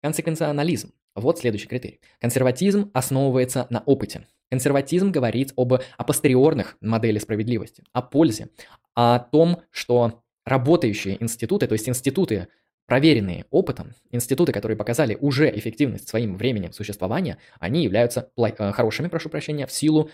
Консеквенционализм. 0.00 0.92
Вот 1.14 1.38
следующий 1.38 1.68
критерий. 1.68 2.00
Консерватизм 2.18 2.90
основывается 2.94 3.66
на 3.68 3.80
опыте. 3.80 4.26
Консерватизм 4.50 5.10
говорит 5.10 5.52
об 5.56 5.74
апостериорных 5.96 6.76
моделях 6.80 7.22
справедливости, 7.22 7.84
о 7.92 8.02
пользе, 8.02 8.48
о 8.94 9.18
том, 9.18 9.62
что 9.70 10.22
работающие 10.44 11.22
институты, 11.22 11.66
то 11.66 11.72
есть 11.72 11.88
институты, 11.88 12.48
проверенные 12.86 13.46
опытом, 13.50 13.94
институты, 14.10 14.52
которые 14.52 14.76
показали 14.76 15.16
уже 15.20 15.50
эффективность 15.50 16.08
своим 16.08 16.36
временем 16.36 16.72
существования, 16.72 17.38
они 17.58 17.82
являются 17.82 18.30
э, 18.36 18.72
хорошими, 18.72 19.08
прошу 19.08 19.30
прощения, 19.30 19.66
в 19.66 19.72
силу 19.72 20.10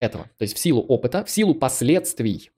этого. 0.00 0.24
То 0.38 0.42
есть 0.42 0.56
в 0.56 0.58
силу 0.58 0.82
опыта, 0.82 1.24
в 1.24 1.30
силу 1.30 1.54
последствий 1.54 2.50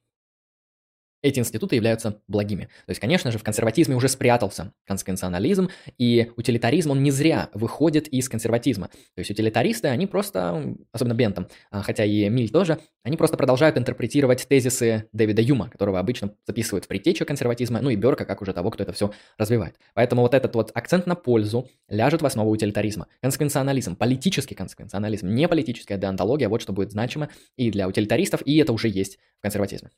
эти 1.22 1.38
институты 1.38 1.76
являются 1.76 2.20
благими. 2.26 2.64
То 2.86 2.90
есть, 2.90 3.00
конечно 3.00 3.30
же, 3.30 3.38
в 3.38 3.44
консерватизме 3.44 3.94
уже 3.94 4.08
спрятался 4.08 4.72
конституционализм, 4.86 5.70
и 5.98 6.32
утилитаризм, 6.36 6.90
он 6.90 7.02
не 7.02 7.10
зря 7.10 7.48
выходит 7.54 8.08
из 8.08 8.28
консерватизма. 8.28 8.88
То 8.88 9.18
есть 9.18 9.30
утилитаристы, 9.30 9.88
они 9.88 10.06
просто, 10.06 10.74
особенно 10.90 11.14
Бентом, 11.14 11.48
а, 11.70 11.82
хотя 11.82 12.04
и 12.04 12.28
Милль 12.28 12.50
тоже, 12.50 12.78
они 13.04 13.16
просто 13.16 13.36
продолжают 13.36 13.78
интерпретировать 13.78 14.46
тезисы 14.48 15.08
Дэвида 15.12 15.42
Юма, 15.42 15.70
которого 15.70 15.98
обычно 15.98 16.34
записывают 16.46 16.84
в 16.84 16.88
предтечу 16.88 17.24
консерватизма, 17.24 17.80
ну 17.80 17.90
и 17.90 17.96
Берка, 17.96 18.24
как 18.24 18.42
уже 18.42 18.52
того, 18.52 18.70
кто 18.70 18.82
это 18.82 18.92
все 18.92 19.12
развивает. 19.38 19.76
Поэтому 19.94 20.22
вот 20.22 20.34
этот 20.34 20.54
вот 20.54 20.72
акцент 20.74 21.06
на 21.06 21.14
пользу 21.14 21.68
ляжет 21.88 22.22
в 22.22 22.26
основу 22.26 22.50
утилитаризма. 22.50 23.06
Конституционализм, 23.20 23.96
политический 23.96 24.54
конституционализм, 24.54 25.28
не 25.28 25.46
политическая 25.46 25.98
деонтология, 25.98 26.48
вот 26.48 26.62
что 26.62 26.72
будет 26.72 26.90
значимо 26.90 27.28
и 27.56 27.70
для 27.70 27.86
утилитаристов, 27.86 28.42
и 28.44 28.56
это 28.58 28.72
уже 28.72 28.88
есть 28.88 29.18
в 29.38 29.42
консерватизме. 29.42 29.90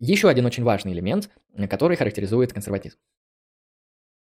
Еще 0.00 0.28
один 0.28 0.46
очень 0.46 0.64
важный 0.64 0.71
элемент, 0.92 1.30
который 1.68 1.96
характеризует 1.96 2.52
консерватизм. 2.52 2.96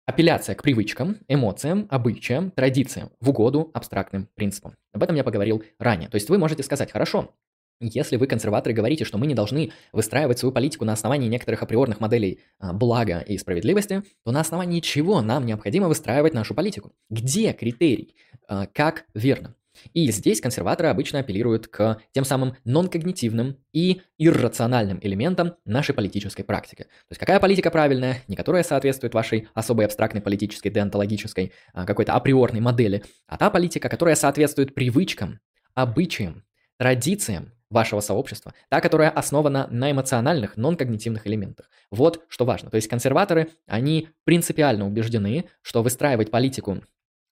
Апелляция 0.05 0.55
к 0.55 0.63
привычкам, 0.63 1.17
эмоциям, 1.27 1.85
обычаям, 1.89 2.51
традициям 2.51 3.11
в 3.19 3.29
угоду 3.29 3.71
абстрактным 3.73 4.29
принципам. 4.35 4.75
Об 4.93 5.03
этом 5.03 5.17
я 5.17 5.23
поговорил 5.25 5.63
ранее. 5.79 6.07
То 6.09 6.15
есть 6.15 6.29
вы 6.29 6.37
можете 6.37 6.63
сказать, 6.63 6.91
хорошо, 6.91 7.35
если 7.79 8.15
вы, 8.15 8.25
консерваторы, 8.25 8.73
говорите, 8.73 9.05
что 9.05 9.17
мы 9.17 9.27
не 9.27 9.35
должны 9.35 9.71
выстраивать 9.91 10.39
свою 10.39 10.51
политику 10.51 10.85
на 10.85 10.93
основании 10.93 11.27
некоторых 11.27 11.61
априорных 11.61 11.99
моделей 11.99 12.39
а, 12.57 12.73
блага 12.73 13.19
и 13.19 13.37
справедливости, 13.37 14.01
то 14.23 14.31
на 14.31 14.39
основании 14.39 14.79
чего 14.79 15.21
нам 15.21 15.45
необходимо 15.45 15.87
выстраивать 15.87 16.33
нашу 16.33 16.55
политику? 16.55 16.93
Где 17.09 17.53
критерий? 17.53 18.15
А, 18.47 18.65
как 18.65 19.05
верно? 19.13 19.55
И 19.93 20.11
здесь 20.11 20.41
консерваторы 20.41 20.89
обычно 20.89 21.19
апеллируют 21.19 21.67
к 21.67 21.99
тем 22.11 22.23
самым 22.25 22.55
нон-когнитивным 22.65 23.57
и 23.73 24.01
иррациональным 24.17 24.99
элементам 25.01 25.55
нашей 25.65 25.93
политической 25.93 26.43
практики. 26.43 26.83
То 26.83 27.11
есть 27.11 27.19
какая 27.19 27.39
политика 27.39 27.71
правильная, 27.71 28.23
не 28.27 28.35
которая 28.35 28.63
соответствует 28.63 29.13
вашей 29.13 29.47
особой 29.53 29.85
абстрактной 29.85 30.21
политической, 30.21 30.69
деонтологической, 30.69 31.51
а, 31.73 31.85
какой-то 31.85 32.13
априорной 32.13 32.61
модели, 32.61 33.03
а 33.27 33.37
та 33.37 33.49
политика, 33.49 33.89
которая 33.89 34.15
соответствует 34.15 34.73
привычкам, 34.73 35.39
обычаям, 35.73 36.43
традициям 36.77 37.53
вашего 37.69 37.99
сообщества, 37.99 38.53
та, 38.69 38.81
которая 38.81 39.09
основана 39.09 39.67
на 39.69 39.91
эмоциональных, 39.91 40.57
нон-когнитивных 40.57 41.27
элементах. 41.27 41.69
Вот 41.91 42.23
что 42.29 42.45
важно. 42.45 42.69
То 42.69 42.75
есть 42.75 42.87
консерваторы, 42.87 43.49
они 43.65 44.09
принципиально 44.23 44.87
убеждены, 44.87 45.49
что 45.61 45.83
выстраивать 45.83 46.31
политику 46.31 46.81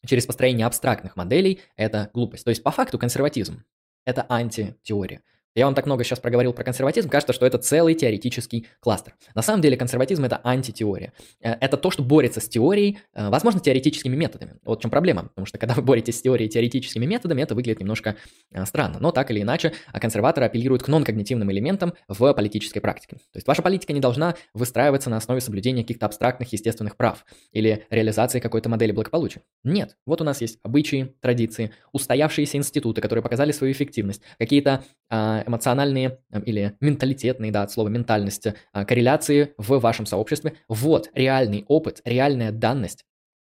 через 0.06 0.26
построение 0.26 0.66
абстрактных 0.66 1.16
моделей– 1.16 1.62
это 1.76 2.10
глупость. 2.14 2.44
То 2.44 2.50
есть 2.50 2.64
по 2.64 2.72
факту 2.72 2.98
консерватизм– 2.98 3.64
это 4.06 4.26
антитеория. 4.30 5.22
Я 5.56 5.66
вам 5.66 5.74
так 5.74 5.86
много 5.86 6.04
сейчас 6.04 6.20
проговорил 6.20 6.52
про 6.52 6.66
консерватизм, 6.66 7.08
кажется, 7.08 7.32
что 7.32 7.46
это 7.46 7.58
целый 7.58 7.96
теоретический 7.96 8.68
кластер. 8.82 9.16
На 9.36 9.42
самом 9.42 9.62
деле 9.62 9.78
консерватизм 9.78 10.26
это 10.26 10.42
антитеория. 10.44 11.14
Э, 11.42 11.54
это 11.62 11.78
то, 11.78 11.92
что 11.92 12.04
борется 12.04 12.42
с 12.42 12.50
теорией, 12.50 13.00
э, 13.14 13.30
возможно, 13.30 13.62
теоретическими 13.62 14.18
методами. 14.18 14.56
Вот 14.66 14.80
в 14.80 14.82
чем 14.82 14.92
проблема. 14.92 15.24
Потому 15.30 15.46
что 15.46 15.58
когда 15.58 15.74
вы 15.74 15.82
боретесь 15.82 16.18
с 16.18 16.22
теорией 16.22 16.50
теоретическими 16.50 17.06
методами, 17.06 17.42
это 17.42 17.56
выглядит 17.56 17.80
немножко 17.80 18.18
э, 18.52 18.66
странно. 18.66 18.98
Но 19.00 19.12
так 19.12 19.32
или 19.32 19.44
иначе, 19.44 19.72
консерваторы 19.94 20.46
апеллируют 20.46 20.84
к 20.84 20.90
нон-когнитивным 20.90 21.50
элементам 21.50 21.94
в 22.10 22.34
политической 22.34 22.82
практике. 22.82 23.16
То 23.16 23.38
есть 23.38 23.48
ваша 23.48 23.62
политика 23.62 23.94
не 23.94 24.02
должна 24.02 24.36
выстраиваться 24.54 25.10
на 25.10 25.16
основе 25.16 25.40
соблюдения 25.40 25.84
каких-то 25.84 26.06
абстрактных 26.06 26.52
естественных 26.52 26.98
прав 26.98 27.26
или 27.54 27.86
реализации 27.90 28.42
какой-то 28.42 28.68
модели 28.68 28.92
благополучия. 28.92 29.42
Нет. 29.64 29.96
Вот 30.06 30.20
у 30.20 30.26
нас 30.26 30.42
есть 30.42 30.60
обычаи, 30.64 31.16
традиции, 31.22 31.72
устоявшиеся 31.94 32.58
институты, 32.58 33.00
которые 33.00 33.24
показали 33.24 33.54
свою 33.54 33.72
эффективность, 33.72 34.22
какие-то 34.38 34.84
а, 35.10 35.45
эмоциональные 35.48 36.20
или 36.46 36.76
менталитетные, 36.80 37.52
да, 37.52 37.64
от 37.64 37.72
слова 37.72 37.90
ментальность, 37.90 38.48
корреляции 38.74 39.54
в 39.58 39.80
вашем 39.80 40.06
сообществе. 40.06 40.54
Вот 40.68 41.10
реальный 41.14 41.66
опыт, 41.68 42.02
реальная 42.06 42.52
данность, 42.52 43.06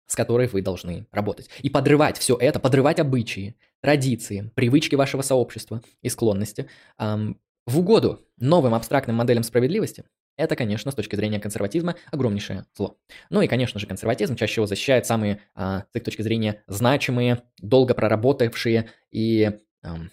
с 0.08 0.16
которой 0.16 0.48
вы 0.48 0.62
должны 0.62 1.08
работать. 1.12 1.50
И 1.62 1.70
подрывать 1.70 2.18
все 2.18 2.36
это, 2.36 2.60
подрывать 2.60 3.00
обычаи, 3.00 3.56
традиции, 3.82 4.52
привычки 4.56 4.96
вашего 4.96 5.22
сообщества 5.22 5.82
и 6.02 6.10
склонности 6.10 6.68
эм, 7.00 7.40
в 7.66 7.80
угоду 7.80 8.20
новым 8.38 8.74
абстрактным 8.74 9.16
моделям 9.16 9.44
справедливости, 9.44 10.04
это, 10.38 10.56
конечно, 10.56 10.92
с 10.92 10.96
точки 10.96 11.16
зрения 11.16 11.40
консерватизма 11.40 11.96
огромнейшее 12.12 12.66
зло. 12.76 12.98
Ну 13.30 13.42
и, 13.42 13.48
конечно 13.48 13.80
же, 13.80 13.88
консерватизм 13.88 14.36
чаще 14.36 14.54
всего 14.54 14.66
защищает 14.66 15.06
самые, 15.06 15.42
а, 15.56 15.86
с 15.92 15.96
их 15.96 16.04
точки 16.04 16.22
зрения, 16.22 16.64
значимые, 16.68 17.44
долго 17.60 17.94
проработавшие 17.94 18.90
и 19.12 19.60
эм, 19.84 20.12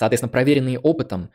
Соответственно, 0.00 0.30
проверенные 0.30 0.78
опытом, 0.78 1.28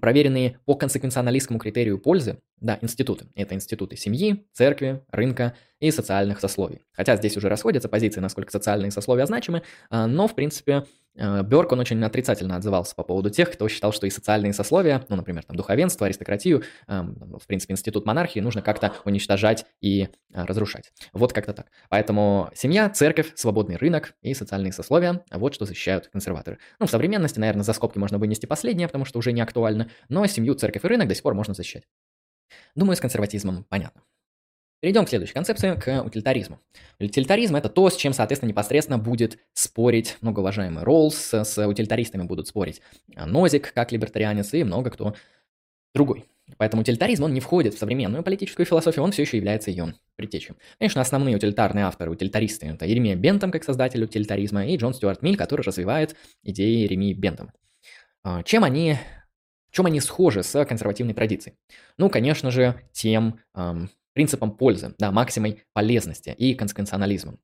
проверенные 0.00 0.58
по 0.64 0.74
консеквенционалистскому 0.74 1.58
критерию 1.58 1.98
пользы, 1.98 2.38
да, 2.58 2.78
институты. 2.80 3.26
Это 3.34 3.54
институты 3.54 3.96
семьи, 3.96 4.46
церкви, 4.52 5.02
рынка 5.10 5.54
и 5.80 5.90
социальных 5.90 6.40
сословий. 6.40 6.80
Хотя 6.92 7.16
здесь 7.16 7.36
уже 7.36 7.48
расходятся 7.48 7.88
позиции, 7.88 8.20
насколько 8.20 8.50
социальные 8.52 8.90
сословия 8.90 9.26
значимы, 9.26 9.62
а, 9.88 10.06
но, 10.06 10.28
в 10.28 10.34
принципе, 10.34 10.84
Э, 11.16 11.42
Бёрк, 11.42 11.72
он 11.72 11.80
очень 11.80 12.02
отрицательно 12.04 12.56
отзывался 12.56 12.94
по 12.94 13.02
поводу 13.02 13.30
тех, 13.30 13.50
кто 13.50 13.68
считал, 13.68 13.92
что 13.92 14.06
и 14.06 14.10
социальные 14.10 14.52
сословия, 14.52 15.04
ну, 15.08 15.16
например, 15.16 15.44
там, 15.44 15.56
духовенство, 15.56 16.06
аристократию, 16.06 16.62
эм, 16.86 17.38
в 17.40 17.46
принципе, 17.46 17.72
институт 17.72 18.06
монархии 18.06 18.40
нужно 18.40 18.62
как-то 18.62 18.92
уничтожать 19.04 19.66
и 19.80 20.08
разрушать. 20.32 20.92
Вот 21.12 21.32
как-то 21.32 21.52
так. 21.52 21.66
Поэтому 21.88 22.50
семья, 22.54 22.88
церковь, 22.88 23.32
свободный 23.34 23.76
рынок 23.76 24.14
и 24.22 24.34
социальные 24.34 24.72
сословия– 24.72 25.24
вот 25.32 25.54
что 25.54 25.64
защищают 25.64 26.08
консерваторы. 26.08 26.58
Ну, 26.78 26.86
в 26.86 26.90
современности, 26.90 27.40
наверное, 27.40 27.64
за 27.64 27.72
скобки 27.72 27.98
можно 27.98 28.18
вынести 28.18 28.46
последнее, 28.46 28.86
потому 28.86 29.04
что 29.04 29.18
уже 29.18 29.32
не 29.32 29.40
актуально, 29.50 29.90
но 30.08 30.26
семью, 30.26 30.54
церковь 30.54 30.84
и 30.84 30.88
рынок 30.88 31.08
до 31.08 31.14
сих 31.14 31.22
пор 31.22 31.34
можно 31.34 31.54
защищать. 31.54 31.84
Думаю, 32.74 32.96
с 32.96 33.00
консерватизмом 33.00 33.64
понятно. 33.68 34.02
Перейдем 34.80 35.04
к 35.04 35.10
следующей 35.10 35.34
концепции, 35.34 35.74
к 35.74 36.02
утилитаризму. 36.02 36.58
Утилитаризм– 36.98 37.54
это 37.56 37.68
то, 37.68 37.90
с 37.90 37.96
чем, 37.96 38.14
соответственно, 38.14 38.48
непосредственно 38.48 38.98
будет 38.98 39.38
спорить 39.52 40.16
многоуважаемый 40.22 40.84
Ролз, 40.84 41.34
с 41.34 41.66
утилитаристами 41.66 42.22
будут 42.22 42.48
спорить 42.48 42.80
Нозик, 43.08 43.74
как 43.74 43.92
либертарианец, 43.92 44.54
и 44.54 44.64
много 44.64 44.90
кто 44.90 45.14
другой. 45.94 46.24
Поэтому 46.56 46.80
утилитаризм, 46.80 47.24
он 47.24 47.34
не 47.34 47.40
входит 47.40 47.74
в 47.74 47.78
современную 47.78 48.22
политическую 48.22 48.64
философию, 48.64 49.04
он 49.04 49.12
все 49.12 49.22
еще 49.22 49.36
является 49.36 49.70
ее 49.70 49.94
предтечем. 50.16 50.56
Конечно, 50.78 51.02
основные 51.02 51.36
утилитарные 51.36 51.84
авторы, 51.84 52.10
утилитаристы– 52.10 52.66
это 52.68 52.86
Иеремия 52.86 53.16
Бентам, 53.16 53.50
как 53.50 53.64
создатель 53.64 54.02
утилитаризма, 54.02 54.66
и 54.66 54.78
Джон 54.78 54.94
Стюарт 54.94 55.20
Милль, 55.20 55.36
который 55.36 55.60
развивает 55.60 56.16
идеи 56.42 56.84
Еремии 56.84 57.12
Бентама. 57.12 57.52
А, 58.22 58.42
чем 58.42 58.64
они 58.64 58.96
в 59.70 59.74
чем 59.74 59.86
они 59.86 60.00
схожи 60.00 60.42
с 60.42 60.64
консервативной 60.64 61.14
традицией? 61.14 61.56
Ну, 61.96 62.10
конечно 62.10 62.50
же, 62.50 62.80
тем 62.92 63.40
эм, 63.54 63.90
принципом 64.12 64.52
пользы, 64.52 64.94
да, 64.98 65.12
максимой 65.12 65.62
полезности 65.72 66.34
и 66.36 66.54
консеквенционализмом. 66.54 67.38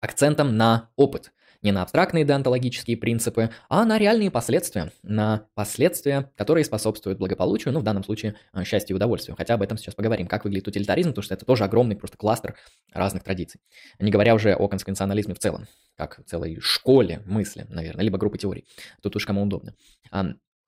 Акцентом 0.00 0.56
на 0.56 0.90
опыт, 0.96 1.32
не 1.60 1.72
на 1.72 1.82
абстрактные 1.82 2.24
деонтологические 2.24 2.96
принципы, 2.96 3.50
а 3.68 3.84
на 3.84 3.98
реальные 3.98 4.30
последствия, 4.30 4.92
на 5.02 5.48
последствия, 5.54 6.30
которые 6.36 6.64
способствуют 6.64 7.18
благополучию, 7.18 7.74
ну, 7.74 7.80
в 7.80 7.82
данном 7.82 8.04
случае, 8.04 8.36
э, 8.52 8.64
счастью 8.64 8.94
и 8.94 8.96
удовольствию. 8.96 9.36
Хотя 9.36 9.54
об 9.54 9.62
этом 9.62 9.76
сейчас 9.76 9.94
поговорим, 9.94 10.28
как 10.28 10.44
выглядит 10.44 10.68
утилитаризм, 10.68 11.10
потому 11.10 11.24
что 11.24 11.34
это 11.34 11.44
тоже 11.44 11.64
огромный 11.64 11.96
просто 11.96 12.16
кластер 12.16 12.54
разных 12.92 13.24
традиций. 13.24 13.60
Не 13.98 14.10
говоря 14.10 14.34
уже 14.34 14.54
о 14.54 14.68
консеквенционализме 14.68 15.34
в 15.34 15.40
целом, 15.40 15.66
как 15.96 16.24
целой 16.26 16.60
школе 16.60 17.22
мысли, 17.26 17.66
наверное, 17.68 18.04
либо 18.04 18.18
группы 18.18 18.38
теорий. 18.38 18.64
Тут 19.02 19.16
уж 19.16 19.26
кому 19.26 19.42
удобно. 19.42 19.74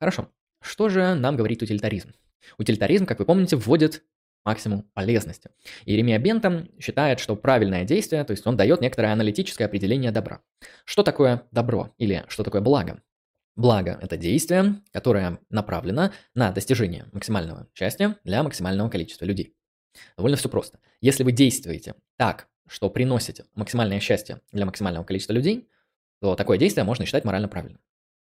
Хорошо. 0.01 0.29
Что 0.63 0.89
же 0.89 1.15
нам 1.15 1.37
говорит 1.37 1.63
утилитаризм? 1.63 2.13
Утилитаризм, 2.59 3.07
как 3.07 3.19
вы 3.19 3.25
помните, 3.25 3.57
вводит 3.57 4.03
максимум 4.45 4.83
полезности. 4.95 5.51
Иеремия 5.85 6.19
Бентам 6.19 6.69
считает, 6.79 7.21
что 7.21 7.37
правильное 7.37 7.85
действие, 7.85 8.25
то 8.25 8.33
есть 8.33 8.47
он 8.47 8.57
дает 8.57 8.81
некоторое 8.81 9.13
аналитическое 9.13 9.67
определение 9.67 10.11
добра. 10.11 10.43
Что 10.85 11.03
такое 11.03 11.43
добро 11.51 11.93
или 11.99 12.25
что 12.29 12.43
такое 12.43 12.61
благо? 12.61 13.03
Благо– 13.57 13.99
это 14.03 14.17
действие, 14.17 14.77
которое 14.93 15.39
направлено 15.51 16.13
на 16.35 16.53
достижение 16.53 17.07
максимального 17.13 17.69
счастья 17.75 18.17
для 18.25 18.43
максимального 18.43 18.89
количества 18.89 19.25
людей. 19.25 19.55
Довольно 20.17 20.37
все 20.37 20.49
просто. 20.49 20.79
Если 21.01 21.25
вы 21.25 21.33
действуете 21.33 21.95
так, 22.17 22.49
что 22.69 22.89
приносите 22.89 23.45
максимальное 23.55 24.01
счастье 24.01 24.41
для 24.53 24.65
максимального 24.65 25.05
количества 25.05 25.33
людей, 25.33 25.69
то 26.21 26.37
такое 26.37 26.59
действие 26.59 26.85
можно 26.85 27.05
считать 27.05 27.25
морально 27.25 27.49
правильным. 27.49 27.81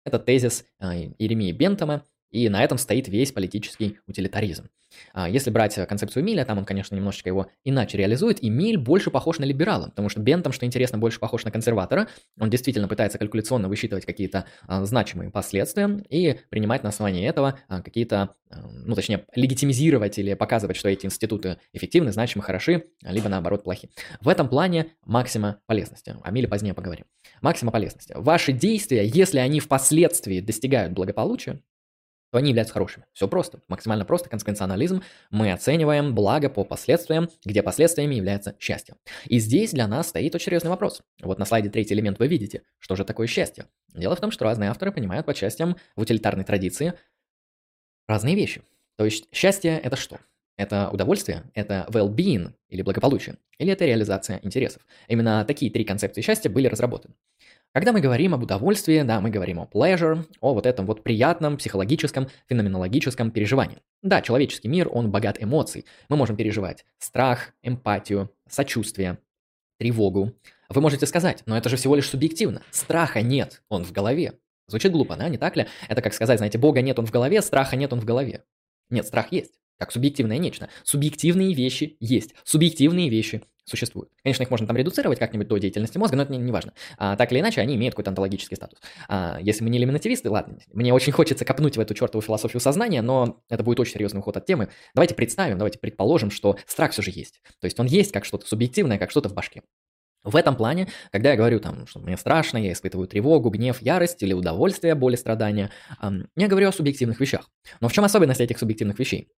Это 0.04 0.18
тезис 0.18 0.64
э, 0.80 1.12
Иеремии 1.18 1.52
Бентама, 1.52 2.04
и 2.32 2.48
на 2.48 2.64
этом 2.64 2.78
стоит 2.78 3.06
весь 3.08 3.30
политический 3.30 3.98
утилитаризм. 4.06 4.68
А, 5.12 5.28
если 5.28 5.50
брать 5.50 5.74
концепцию 5.86 6.24
Миля, 6.24 6.44
там 6.44 6.58
он, 6.58 6.64
конечно, 6.64 6.94
немножечко 6.94 7.28
его 7.28 7.46
иначе 7.64 7.98
реализует, 7.98 8.42
и 8.42 8.50
Миль 8.50 8.78
больше 8.78 9.10
похож 9.10 9.38
на 9.38 9.44
либерала, 9.44 9.86
потому 9.86 10.08
что 10.08 10.20
Бен 10.20 10.42
там, 10.42 10.52
что 10.52 10.66
интересно, 10.66 10.98
больше 10.98 11.20
похож 11.20 11.44
на 11.44 11.50
консерватора. 11.50 12.08
Он 12.38 12.50
действительно 12.50 12.88
пытается 12.88 13.18
калькуляционно 13.18 13.68
высчитывать 13.68 14.04
какие-то 14.04 14.46
а, 14.66 14.84
значимые 14.84 15.30
последствия 15.30 16.02
и 16.08 16.38
принимать 16.48 16.82
на 16.82 16.88
основании 16.88 17.26
этого 17.26 17.58
а, 17.68 17.82
какие-то, 17.82 18.34
ну, 18.50 18.94
точнее, 18.94 19.24
легитимизировать 19.34 20.18
или 20.18 20.34
показывать, 20.34 20.76
что 20.76 20.88
эти 20.88 21.06
институты 21.06 21.58
эффективны, 21.72 22.12
значимы, 22.12 22.42
хороши, 22.42 22.84
либо 23.02 23.28
наоборот 23.28 23.64
плохи. 23.64 23.90
В 24.20 24.28
этом 24.28 24.48
плане 24.48 24.88
максима 25.04 25.58
полезности. 25.66 26.16
О 26.22 26.30
Миле 26.30 26.48
позднее 26.48 26.74
поговорим. 26.74 27.06
Максима 27.40 27.72
полезности. 27.72 28.14
Ваши 28.16 28.52
действия, 28.52 29.06
если 29.06 29.38
они 29.38 29.60
впоследствии 29.60 30.40
достигают 30.40 30.92
благополучия, 30.92 31.60
то 32.32 32.38
они 32.38 32.48
являются 32.48 32.72
хорошими. 32.72 33.04
Все 33.12 33.28
просто, 33.28 33.60
максимально 33.68 34.06
просто, 34.06 34.30
консеквенционализм. 34.30 35.02
Мы 35.30 35.52
оцениваем 35.52 36.14
благо 36.14 36.48
по 36.48 36.64
последствиям, 36.64 37.28
где 37.44 37.62
последствиями 37.62 38.14
является 38.14 38.56
счастье. 38.58 38.94
И 39.26 39.38
здесь 39.38 39.72
для 39.72 39.86
нас 39.86 40.08
стоит 40.08 40.34
очень 40.34 40.46
серьезный 40.46 40.70
вопрос. 40.70 41.02
Вот 41.20 41.38
на 41.38 41.44
слайде 41.44 41.68
третий 41.68 41.92
элемент 41.92 42.18
вы 42.18 42.28
видите, 42.28 42.62
что 42.78 42.96
же 42.96 43.04
такое 43.04 43.26
счастье. 43.26 43.66
Дело 43.94 44.16
в 44.16 44.20
том, 44.20 44.30
что 44.30 44.46
разные 44.46 44.70
авторы 44.70 44.92
понимают 44.92 45.26
под 45.26 45.36
счастьем 45.36 45.76
в 45.94 46.00
утилитарной 46.00 46.44
традиции 46.44 46.94
разные 48.08 48.34
вещи. 48.34 48.62
То 48.96 49.04
есть 49.04 49.28
счастье– 49.30 49.78
это 49.84 49.96
что? 49.96 50.18
Это 50.56 50.88
удовольствие, 50.90 51.44
это 51.54 51.86
well-being 51.90 52.52
или 52.68 52.80
благополучие, 52.80 53.36
или 53.58 53.72
это 53.72 53.84
реализация 53.84 54.40
интересов. 54.42 54.86
Именно 55.08 55.44
такие 55.44 55.70
три 55.70 55.84
концепции 55.84 56.22
счастья 56.22 56.48
были 56.48 56.66
разработаны. 56.66 57.14
Когда 57.74 57.92
мы 57.92 58.02
говорим 58.02 58.34
об 58.34 58.42
удовольствии, 58.42 59.00
да, 59.00 59.22
мы 59.22 59.30
говорим 59.30 59.58
о 59.58 59.64
pleasure, 59.64 60.26
о 60.40 60.52
вот 60.52 60.66
этом 60.66 60.84
вот 60.84 61.02
приятном 61.02 61.56
психологическом, 61.56 62.28
феноменологическом 62.46 63.30
переживании. 63.30 63.78
Да, 64.02 64.20
человеческий 64.20 64.68
мир, 64.68 64.90
он 64.92 65.10
богат 65.10 65.42
эмоций. 65.42 65.86
Мы 66.10 66.16
можем 66.16 66.36
переживать 66.36 66.84
страх, 66.98 67.54
эмпатию, 67.62 68.30
сочувствие, 68.46 69.18
тревогу. 69.78 70.34
Вы 70.68 70.80
можете 70.82 71.06
сказать, 71.06 71.42
но 71.46 71.56
это 71.56 71.70
же 71.70 71.76
всего 71.76 71.96
лишь 71.96 72.10
субъективно. 72.10 72.60
Страха 72.70 73.22
нет, 73.22 73.62
он 73.70 73.84
в 73.84 73.92
голове. 73.92 74.34
Звучит 74.66 74.92
глупо, 74.92 75.16
да, 75.16 75.30
не 75.30 75.38
так 75.38 75.56
ли? 75.56 75.66
Это 75.88 76.02
как 76.02 76.12
сказать, 76.12 76.38
знаете, 76.38 76.58
Бога 76.58 76.82
нет, 76.82 76.98
он 76.98 77.06
в 77.06 77.10
голове, 77.10 77.40
страха 77.40 77.76
нет, 77.76 77.90
он 77.94 78.00
в 78.00 78.04
голове. 78.04 78.44
Нет, 78.90 79.06
страх 79.06 79.32
есть, 79.32 79.54
как 79.82 79.90
субъективное 79.90 80.38
нечто. 80.38 80.68
Субъективные 80.84 81.54
вещи 81.54 81.96
есть, 81.98 82.34
субъективные 82.44 83.08
вещи 83.08 83.42
существуют. 83.64 84.10
Конечно, 84.22 84.44
их 84.44 84.50
можно 84.50 84.66
там 84.68 84.76
редуцировать 84.76 85.18
как-нибудь 85.18 85.48
до 85.48 85.58
деятельности 85.58 85.98
мозга, 85.98 86.16
но 86.16 86.22
это 86.22 86.32
не, 86.32 86.38
не 86.38 86.52
важно. 86.52 86.72
А, 86.98 87.16
так 87.16 87.32
или 87.32 87.40
иначе, 87.40 87.60
они 87.60 87.74
имеют 87.74 87.94
какой-то 87.94 88.10
онтологический 88.10 88.56
статус. 88.56 88.78
А, 89.08 89.38
если 89.40 89.64
мы 89.64 89.70
не 89.70 89.78
элиминативисты, 89.78 90.30
ладно, 90.30 90.58
мне 90.72 90.94
очень 90.94 91.12
хочется 91.12 91.44
копнуть 91.44 91.76
в 91.76 91.80
эту 91.80 91.94
чертову 91.94 92.22
философию 92.22 92.60
сознания, 92.60 93.02
но 93.02 93.42
это 93.48 93.64
будет 93.64 93.80
очень 93.80 93.94
серьезный 93.94 94.20
уход 94.20 94.36
от 94.36 94.46
темы. 94.46 94.68
Давайте 94.94 95.16
представим, 95.16 95.58
давайте 95.58 95.80
предположим, 95.80 96.30
что 96.30 96.56
страх 96.66 96.92
все 96.92 97.02
же 97.02 97.10
есть. 97.12 97.40
То 97.60 97.64
есть 97.64 97.78
он 97.80 97.86
есть 97.86 98.12
как 98.12 98.24
что-то 98.24 98.46
субъективное, 98.46 98.98
как 98.98 99.10
что-то 99.10 99.28
в 99.28 99.34
башке. 99.34 99.62
В 100.24 100.36
этом 100.36 100.54
плане, 100.54 100.88
когда 101.10 101.30
я 101.30 101.36
говорю 101.36 101.58
там, 101.58 101.86
что 101.88 101.98
мне 101.98 102.16
страшно, 102.16 102.56
я 102.58 102.72
испытываю 102.72 103.08
тревогу, 103.08 103.50
гнев, 103.50 103.82
ярость 103.82 104.22
или 104.22 104.32
удовольствие, 104.32 104.94
боль 104.94 105.14
и 105.14 105.16
страдания, 105.16 105.70
я 106.36 106.48
говорю 106.48 106.68
о 106.68 106.72
субъективных 106.72 107.18
вещах. 107.18 107.50
Но 107.80 107.88
в 107.88 107.92
чем 107.92 108.04
особенность 108.04 108.40
этих 108.40 108.58
субъективных 108.58 109.00
вещей? 109.00 109.28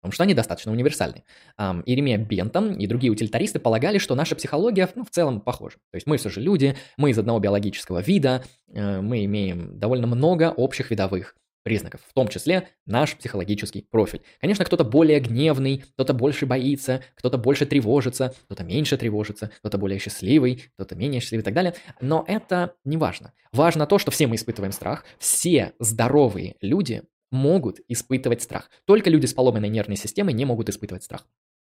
Потому 0.00 0.12
что 0.12 0.22
они 0.24 0.34
достаточно 0.34 0.72
универсальны. 0.72 1.24
Um, 1.58 1.82
Иеремия 1.84 2.18
Бентам 2.18 2.74
и 2.74 2.86
другие 2.86 3.12
утилитаристы 3.12 3.58
полагали, 3.58 3.98
что 3.98 4.14
наша 4.14 4.36
психология 4.36 4.88
ну, 4.94 5.04
в 5.04 5.10
целом 5.10 5.40
похожа. 5.40 5.76
То 5.90 5.96
есть 5.96 6.06
мы 6.06 6.16
все 6.16 6.30
же 6.30 6.40
люди, 6.40 6.76
мы 6.96 7.10
из 7.10 7.18
одного 7.18 7.38
биологического 7.38 8.00
вида, 8.00 8.44
uh, 8.70 9.00
мы 9.00 9.24
имеем 9.24 9.78
довольно 9.78 10.06
много 10.06 10.52
общих 10.56 10.90
видовых 10.90 11.34
признаков, 11.68 12.00
в 12.08 12.14
том 12.14 12.28
числе 12.28 12.68
наш 12.86 13.14
психологический 13.14 13.86
профиль. 13.90 14.22
Конечно, 14.40 14.64
кто-то 14.64 14.84
более 14.84 15.20
гневный, 15.20 15.84
кто-то 15.94 16.14
больше 16.14 16.46
боится, 16.46 17.02
кто-то 17.14 17.36
больше 17.36 17.66
тревожится, 17.66 18.34
кто-то 18.44 18.64
меньше 18.64 18.96
тревожится, 18.96 19.50
кто-то 19.58 19.76
более 19.76 19.98
счастливый, 19.98 20.64
кто-то 20.76 20.96
менее 20.96 21.20
счастливый 21.20 21.42
и 21.42 21.44
так 21.44 21.52
далее. 21.52 21.74
Но 22.00 22.24
это 22.26 22.74
не 22.84 22.96
важно. 22.96 23.34
Важно 23.52 23.86
то, 23.86 23.98
что 23.98 24.10
все 24.10 24.26
мы 24.26 24.36
испытываем 24.36 24.72
страх, 24.72 25.04
все 25.18 25.74
здоровые 25.78 26.56
люди 26.62 27.02
могут 27.30 27.80
испытывать 27.88 28.42
страх. 28.42 28.70
Только 28.84 29.10
люди 29.10 29.26
с 29.26 29.34
поломанной 29.34 29.68
нервной 29.68 29.96
системой 29.96 30.34
не 30.34 30.44
могут 30.44 30.68
испытывать 30.68 31.04
страх. 31.04 31.26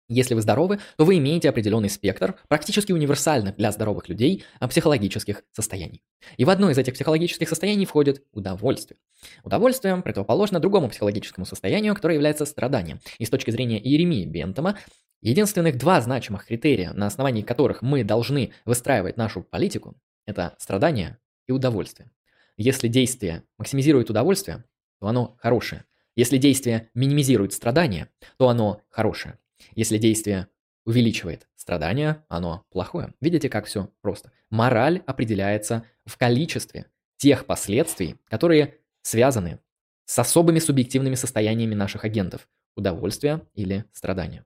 Если 0.08 0.34
вы 0.34 0.40
здоровы, 0.40 0.78
то 0.96 1.04
вы 1.04 1.18
имеете 1.18 1.48
определенный 1.48 1.90
спектр, 1.90 2.36
практически 2.46 2.92
универсальных 2.92 3.56
для 3.56 3.72
здоровых 3.72 4.08
людей, 4.08 4.44
а, 4.60 4.68
психологических 4.68 5.42
состояний. 5.50 6.00
И 6.36 6.44
в 6.44 6.50
одно 6.50 6.70
из 6.70 6.78
этих 6.78 6.94
психологических 6.94 7.48
состояний 7.48 7.86
входит 7.86 8.22
удовольствие. 8.32 8.98
Удовольствие 9.42 9.96
противоположно 9.96 10.60
другому 10.60 10.88
психологическому 10.90 11.44
состоянию, 11.44 11.94
которое 11.94 12.14
является 12.14 12.44
страданием. 12.44 13.00
И 13.18 13.24
с 13.24 13.30
точки 13.30 13.50
зрения 13.50 13.82
Иеремии 13.82 14.26
Бентома, 14.26 14.78
единственных 15.22 15.76
два 15.76 16.00
значимых 16.00 16.46
критерия, 16.46 16.92
на 16.92 17.06
основании 17.06 17.42
которых 17.42 17.82
мы 17.82 18.04
должны 18.04 18.52
выстраивать 18.64 19.16
нашу 19.16 19.42
политику, 19.42 19.96
это 20.24 20.54
страдание 20.58 21.18
и 21.48 21.52
удовольствие. 21.52 22.10
Если 22.56 22.86
действие 22.86 23.42
максимизирует 23.58 24.08
удовольствие, 24.08 24.64
то 25.00 25.08
оно 25.08 25.36
хорошее. 25.40 25.84
Если 26.14 26.38
действие 26.38 26.90
минимизирует 26.94 27.52
страдания, 27.52 28.08
то 28.38 28.48
оно 28.48 28.82
хорошее. 28.88 29.38
Если 29.74 29.98
действие 29.98 30.48
увеличивает 30.84 31.48
страдания, 31.56 32.24
оно 32.28 32.64
плохое. 32.70 33.12
Видите, 33.20 33.48
как 33.48 33.66
все 33.66 33.90
просто. 34.00 34.32
Мораль 34.50 35.02
определяется 35.06 35.84
в 36.04 36.16
количестве 36.16 36.86
тех 37.16 37.46
последствий, 37.46 38.16
которые 38.28 38.76
связаны 39.02 39.58
с 40.04 40.18
особыми 40.18 40.58
субъективными 40.58 41.16
состояниями 41.16 41.74
наших 41.74 42.04
агентов– 42.04 42.48
удовольствия 42.76 43.42
или 43.54 43.84
страдания. 43.92 44.44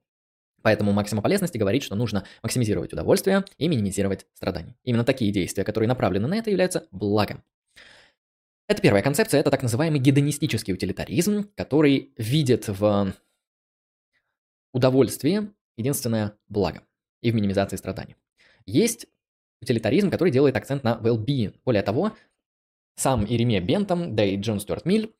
Поэтому 0.62 0.92
максима 0.92 1.22
полезности 1.22 1.58
говорит, 1.58 1.82
что 1.82 1.94
нужно 1.94 2.24
максимизировать 2.42 2.92
удовольствие 2.92 3.44
и 3.58 3.68
минимизировать 3.68 4.26
страдания. 4.34 4.76
Именно 4.84 5.04
такие 5.04 5.32
действия, 5.32 5.64
которые 5.64 5.88
направлены 5.88 6.28
на 6.28 6.34
это, 6.34 6.50
являются 6.50 6.86
благом. 6.90 7.42
Это 8.70 8.82
первая 8.82 9.02
концепция, 9.02 9.40
это 9.40 9.50
так 9.50 9.64
называемый 9.64 9.98
гедонистический 9.98 10.72
утилитаризм, 10.72 11.50
который 11.56 12.12
видит 12.16 12.68
в 12.68 13.12
удовольствии 14.72 15.50
единственное 15.76 16.38
благо 16.46 16.80
и 17.20 17.32
в 17.32 17.34
минимизации 17.34 17.74
страданий. 17.74 18.14
Есть 18.66 19.06
утилитаризм, 19.60 20.08
который 20.08 20.30
делает 20.30 20.56
акцент 20.56 20.84
на 20.84 21.00
well-being. 21.02 21.58
Более 21.64 21.82
того, 21.82 22.12
сам 22.94 23.26
Иеремия 23.26 23.60
Бентом, 23.60 24.14
да 24.14 24.24
и 24.24 24.36
Джон 24.36 24.60
Стюарт 24.60 24.84
Миль 24.84 25.16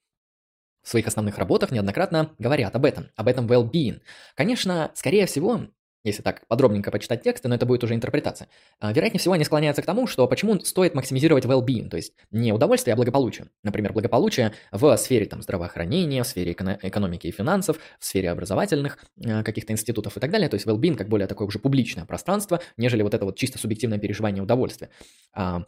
в 0.85 0.89
своих 0.89 1.09
основных 1.09 1.37
работах 1.37 1.73
неоднократно 1.73 2.33
говорят 2.39 2.77
об 2.77 2.85
этом, 2.85 3.11
об 3.17 3.27
этом 3.27 3.49
well-being. 3.49 4.01
Конечно, 4.37 4.93
скорее 4.95 5.27
всего, 5.27 5.67
если 6.05 6.23
так 6.23 6.47
подробненько 6.47 6.91
почитать 6.91 7.23
тексты, 7.23 7.49
но 7.49 7.55
это 7.55 7.67
будет 7.67 7.85
уже 7.85 7.95
интерпретация. 7.95 8.49
А, 8.79 8.93
вероятнее 8.93 9.21
всего, 9.21 9.35
они 9.35 9.45
склоняются 9.45 9.83
к 9.83 9.87
тому, 9.87 10.07
что 10.07 10.27
почему 10.27 10.59
стоит 10.61 10.95
максимизировать 10.95 11.45
well-being, 11.45 11.89
то 11.89 11.97
есть 11.97 12.15
не 12.31 12.53
удовольствие, 12.53 12.95
а 12.95 12.97
благополучие. 12.97 13.49
Например, 13.63 13.93
благополучие 13.93 14.53
в 14.73 14.97
сфере 14.97 15.27
там, 15.27 15.43
здравоохранения, 15.43 16.23
в 16.23 16.27
сфере 16.27 16.53
эко- 16.53 16.79
экономики 16.83 17.27
и 17.27 17.31
финансов, 17.31 17.79
в 17.99 18.05
сфере 18.05 18.31
образовательных 18.31 18.99
э, 19.23 19.43
каких-то 19.43 19.73
институтов 19.73 20.17
и 20.17 20.21
так 20.21 20.31
далее. 20.31 20.49
То 20.49 20.55
есть 20.55 20.67
well-being 20.67 20.97
как 20.97 21.09
более 21.09 21.27
такое 21.27 21.47
уже 21.47 21.59
публичное 21.59 22.05
пространство, 22.05 22.61
нежели 22.77 23.03
вот 23.03 23.15
это 23.15 23.25
вот 23.25 23.37
чисто 23.37 23.59
субъективное 23.59 23.99
переживание 23.99 24.43
удовольствия. 24.43 24.91
А, 25.33 25.65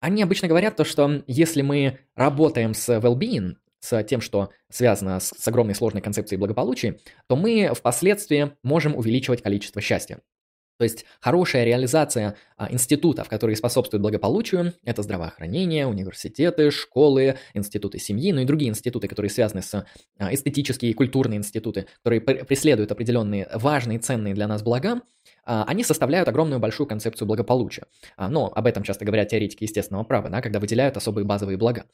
они 0.00 0.22
обычно 0.22 0.48
говорят 0.48 0.76
то, 0.76 0.84
что 0.84 1.22
если 1.26 1.62
мы 1.62 1.98
работаем 2.14 2.74
с 2.74 2.88
well-being, 2.88 3.56
с 3.84 4.02
тем, 4.04 4.22
что 4.22 4.50
связано 4.70 5.20
с, 5.20 5.34
с 5.36 5.48
огромной 5.48 5.74
сложной 5.74 6.00
концепцией 6.00 6.38
благополучия, 6.38 6.98
то 7.28 7.36
мы 7.36 7.72
впоследствии 7.74 8.52
можем 8.62 8.96
увеличивать 8.96 9.42
количество 9.42 9.82
счастья. 9.82 10.20
То 10.78 10.84
есть 10.84 11.04
хорошая 11.20 11.64
реализация 11.64 12.34
а, 12.56 12.72
институтов, 12.72 13.28
которые 13.28 13.56
способствуют 13.56 14.02
благополучию, 14.02 14.72
это 14.84 15.02
здравоохранение, 15.02 15.86
университеты, 15.86 16.70
школы, 16.72 17.36
институты 17.52 17.98
семьи, 18.00 18.32
ну 18.32 18.40
и 18.40 18.44
другие 18.44 18.70
институты, 18.70 19.06
которые 19.06 19.30
связаны 19.30 19.62
с 19.62 19.86
а, 20.18 20.34
эстетические 20.34 20.90
и 20.90 20.94
культурные 20.94 21.38
институты, 21.38 21.86
которые 22.02 22.20
преследуют 22.20 22.90
определенные 22.90 23.48
важные, 23.54 24.00
ценные 24.00 24.34
для 24.34 24.48
нас 24.48 24.62
блага, 24.62 25.02
они 25.44 25.84
составляют 25.84 26.28
огромную 26.28 26.60
большую 26.60 26.86
концепцию 26.86 27.28
благополучия. 27.28 27.84
А, 28.16 28.28
но 28.28 28.52
об 28.54 28.66
этом 28.66 28.82
часто 28.82 29.04
говорят 29.04 29.28
теоретики 29.28 29.64
естественного 29.64 30.04
права, 30.04 30.30
да, 30.30 30.40
когда 30.40 30.60
выделяют 30.60 30.96
особые 30.96 31.24
базовые 31.24 31.58
блага. 31.58 31.84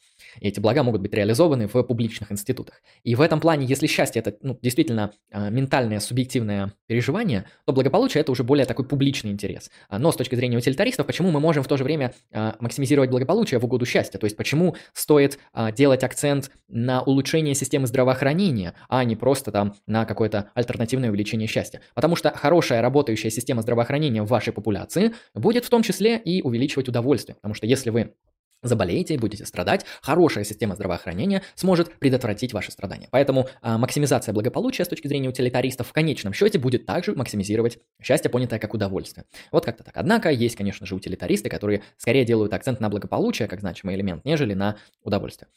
И 0.40 0.48
эти 0.48 0.60
блага 0.60 0.82
могут 0.82 1.00
быть 1.00 1.12
реализованы 1.12 1.66
в 1.66 1.82
публичных 1.82 2.30
институтах. 2.32 2.82
И 3.02 3.14
в 3.14 3.20
этом 3.20 3.40
плане, 3.40 3.66
если 3.66 3.86
счастье 3.86 4.20
это 4.20 4.36
ну, 4.42 4.58
действительно 4.62 5.12
а, 5.32 5.50
ментальное, 5.50 6.00
субъективное 6.00 6.74
переживание, 6.86 7.46
то 7.66 7.72
благополучие 7.72 8.20
это 8.20 8.32
уже 8.32 8.44
более 8.44 8.66
такой 8.66 8.84
публичный 8.84 9.30
интерес. 9.30 9.70
Но 9.90 10.12
с 10.12 10.16
точки 10.16 10.34
зрения 10.34 10.56
утилитаристов, 10.56 11.06
почему 11.06 11.30
мы 11.30 11.40
можем 11.40 11.62
в 11.62 11.68
то 11.68 11.76
же 11.76 11.84
время 11.84 12.12
максимизировать 12.30 13.10
благополучие 13.10 13.58
в 13.60 13.64
угоду 13.64 13.86
счастья? 13.86 14.18
То 14.18 14.26
есть 14.26 14.36
почему 14.36 14.76
стоит 14.92 15.38
делать 15.74 16.04
акцент 16.04 16.50
на 16.68 17.02
улучшение 17.02 17.54
системы 17.54 17.86
здравоохранения, 17.86 18.74
а 18.88 19.04
не 19.04 19.16
просто 19.16 19.52
там 19.52 19.74
на 19.86 20.04
какое-то 20.04 20.50
альтернативное 20.54 21.10
увеличение 21.10 21.48
счастья? 21.48 21.80
Потому 21.94 22.16
что 22.16 22.30
хорошая 22.30 22.82
работающая 22.82 23.30
система 23.30 23.39
система 23.40 23.62
здравоохранения 23.62 24.22
в 24.22 24.28
вашей 24.28 24.52
популяции 24.52 25.14
будет 25.34 25.64
в 25.64 25.70
том 25.70 25.82
числе 25.82 26.18
и 26.18 26.42
увеличивать 26.42 26.88
удовольствие. 26.88 27.34
Потому 27.36 27.54
что 27.54 27.66
если 27.66 27.90
вы 27.90 28.14
заболеете 28.62 29.18
будете 29.18 29.46
страдать, 29.46 29.86
хорошая 30.02 30.44
система 30.44 30.74
здравоохранения 30.74 31.42
сможет 31.54 31.98
предотвратить 31.98 32.52
ваши 32.52 32.70
страдания. 32.70 33.08
Поэтому 33.10 33.48
а, 33.62 33.78
максимизация 33.78 34.32
благополучия 34.32 34.84
с 34.84 34.88
точки 34.88 35.08
зрения 35.08 35.28
утилитаристов 35.28 35.88
в 35.88 35.92
конечном 35.92 36.32
счете 36.32 36.58
будет 36.58 36.86
также 36.86 37.14
максимизировать 37.14 37.78
счастье, 38.02 38.30
понятое 38.30 38.58
как 38.58 38.74
удовольствие. 38.74 39.24
Вот 39.50 39.64
как-то 39.64 39.84
так. 39.84 39.96
Однако 39.96 40.30
есть, 40.30 40.56
конечно 40.56 40.86
же, 40.86 40.94
утилитаристы, 40.94 41.48
которые 41.48 41.82
скорее 41.96 42.24
делают 42.24 42.52
акцент 42.52 42.80
на 42.80 42.88
благополучие 42.88 43.48
как 43.48 43.60
значимый 43.60 43.94
элемент, 43.94 44.24
нежели 44.24 44.54
на 44.54 44.76
удовольствие. 45.02 45.48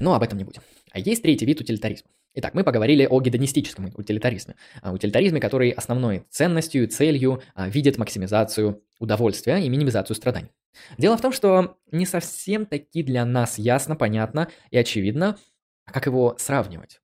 Но 0.00 0.14
об 0.14 0.22
этом 0.22 0.38
не 0.38 0.44
будем. 0.44 0.62
А 0.90 0.98
есть 0.98 1.22
третий 1.22 1.46
вид 1.46 1.60
утилитаризма. 1.60 2.10
Итак, 2.38 2.52
мы 2.52 2.64
поговорили 2.64 3.06
о 3.08 3.18
гедонистическом 3.18 3.90
утилитаризме. 3.94 4.56
О 4.82 4.92
утилитаризме, 4.92 5.40
который 5.40 5.70
основной 5.70 6.26
ценностью 6.28 6.86
целью 6.86 7.42
а, 7.54 7.66
видит 7.66 7.96
максимизацию 7.96 8.82
удовольствия 8.98 9.56
и 9.56 9.68
минимизацию 9.70 10.14
страданий. 10.14 10.50
Дело 10.98 11.16
в 11.16 11.22
том, 11.22 11.32
что 11.32 11.78
не 11.90 12.04
совсем 12.04 12.66
таки 12.66 13.02
для 13.02 13.24
нас 13.24 13.58
ясно, 13.58 13.96
понятно 13.96 14.48
и 14.70 14.76
очевидно, 14.76 15.38
как 15.86 16.04
его 16.04 16.36
сравнивать. 16.38 17.00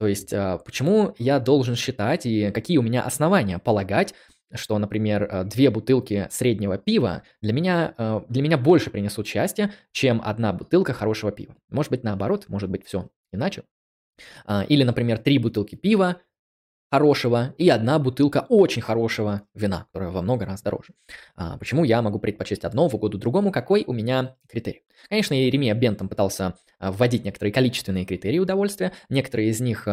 То 0.00 0.06
есть, 0.06 0.32
а, 0.32 0.56
почему 0.56 1.14
я 1.18 1.38
должен 1.38 1.76
считать 1.76 2.24
и 2.24 2.50
какие 2.50 2.78
у 2.78 2.82
меня 2.82 3.02
основания 3.02 3.58
полагать, 3.58 4.14
что, 4.54 4.78
например, 4.78 5.28
а, 5.30 5.44
две 5.44 5.68
бутылки 5.68 6.28
среднего 6.30 6.78
пива 6.78 7.24
для 7.42 7.52
меня, 7.52 8.24
для 8.30 8.40
меня 8.40 8.56
больше 8.56 8.88
принесут 8.88 9.26
счастья, 9.26 9.70
чем 9.92 10.22
одна 10.24 10.54
бутылка 10.54 10.94
хорошего 10.94 11.30
пива. 11.30 11.54
Может 11.68 11.90
быть, 11.90 12.04
наоборот, 12.04 12.46
может 12.48 12.70
быть, 12.70 12.86
все 12.86 13.10
иначе. 13.32 13.64
А, 14.44 14.62
или, 14.62 14.82
например, 14.84 15.18
три 15.18 15.38
бутылки 15.38 15.74
пива 15.74 16.20
хорошего 16.90 17.54
и 17.56 17.70
одна 17.70 17.98
бутылка 17.98 18.44
очень 18.50 18.82
хорошего 18.82 19.42
вина, 19.54 19.86
которое 19.92 20.10
во 20.10 20.20
много 20.20 20.44
раз 20.44 20.62
дороже. 20.62 20.92
А, 21.36 21.56
почему 21.56 21.84
я 21.84 22.02
могу 22.02 22.18
предпочесть 22.18 22.64
одно 22.64 22.88
в 22.88 22.94
угоду 22.94 23.18
другому? 23.18 23.50
Какой 23.50 23.84
у 23.86 23.92
меня 23.92 24.36
критерий? 24.48 24.82
Конечно, 25.08 25.34
Еремия 25.34 25.74
Бентом 25.74 26.08
пытался 26.08 26.54
а, 26.78 26.92
вводить 26.92 27.24
некоторые 27.24 27.52
количественные 27.52 28.04
критерии 28.04 28.38
удовольствия. 28.38 28.92
Некоторые 29.08 29.50
из 29.50 29.60
них 29.60 29.88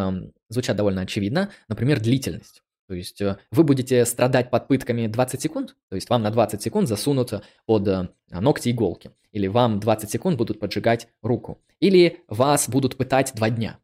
звучат 0.49 0.75
довольно 0.75 1.01
очевидно. 1.01 1.51
Например, 1.67 1.99
длительность. 1.99 2.63
То 2.89 2.95
есть 2.95 3.21
э, 3.21 3.37
вы 3.51 3.63
будете 3.63 4.03
страдать 4.03 4.49
под 4.49 4.67
пытками 4.67 5.05
20 5.05 5.39
секунд, 5.39 5.75
то 5.89 5.95
есть 5.95 6.09
вам 6.09 6.23
на 6.23 6.31
20 6.31 6.59
секунд 6.59 6.87
засунут 6.87 7.31
под 7.67 7.87
э, 7.87 8.09
ногти 8.31 8.71
иголки, 8.71 9.11
или 9.31 9.45
вам 9.45 9.79
20 9.79 10.09
секунд 10.09 10.37
будут 10.37 10.59
поджигать 10.59 11.07
руку, 11.21 11.61
или 11.79 12.23
вас 12.27 12.67
будут 12.67 12.97
пытать 12.97 13.33
2 13.35 13.49
дня. 13.51 13.79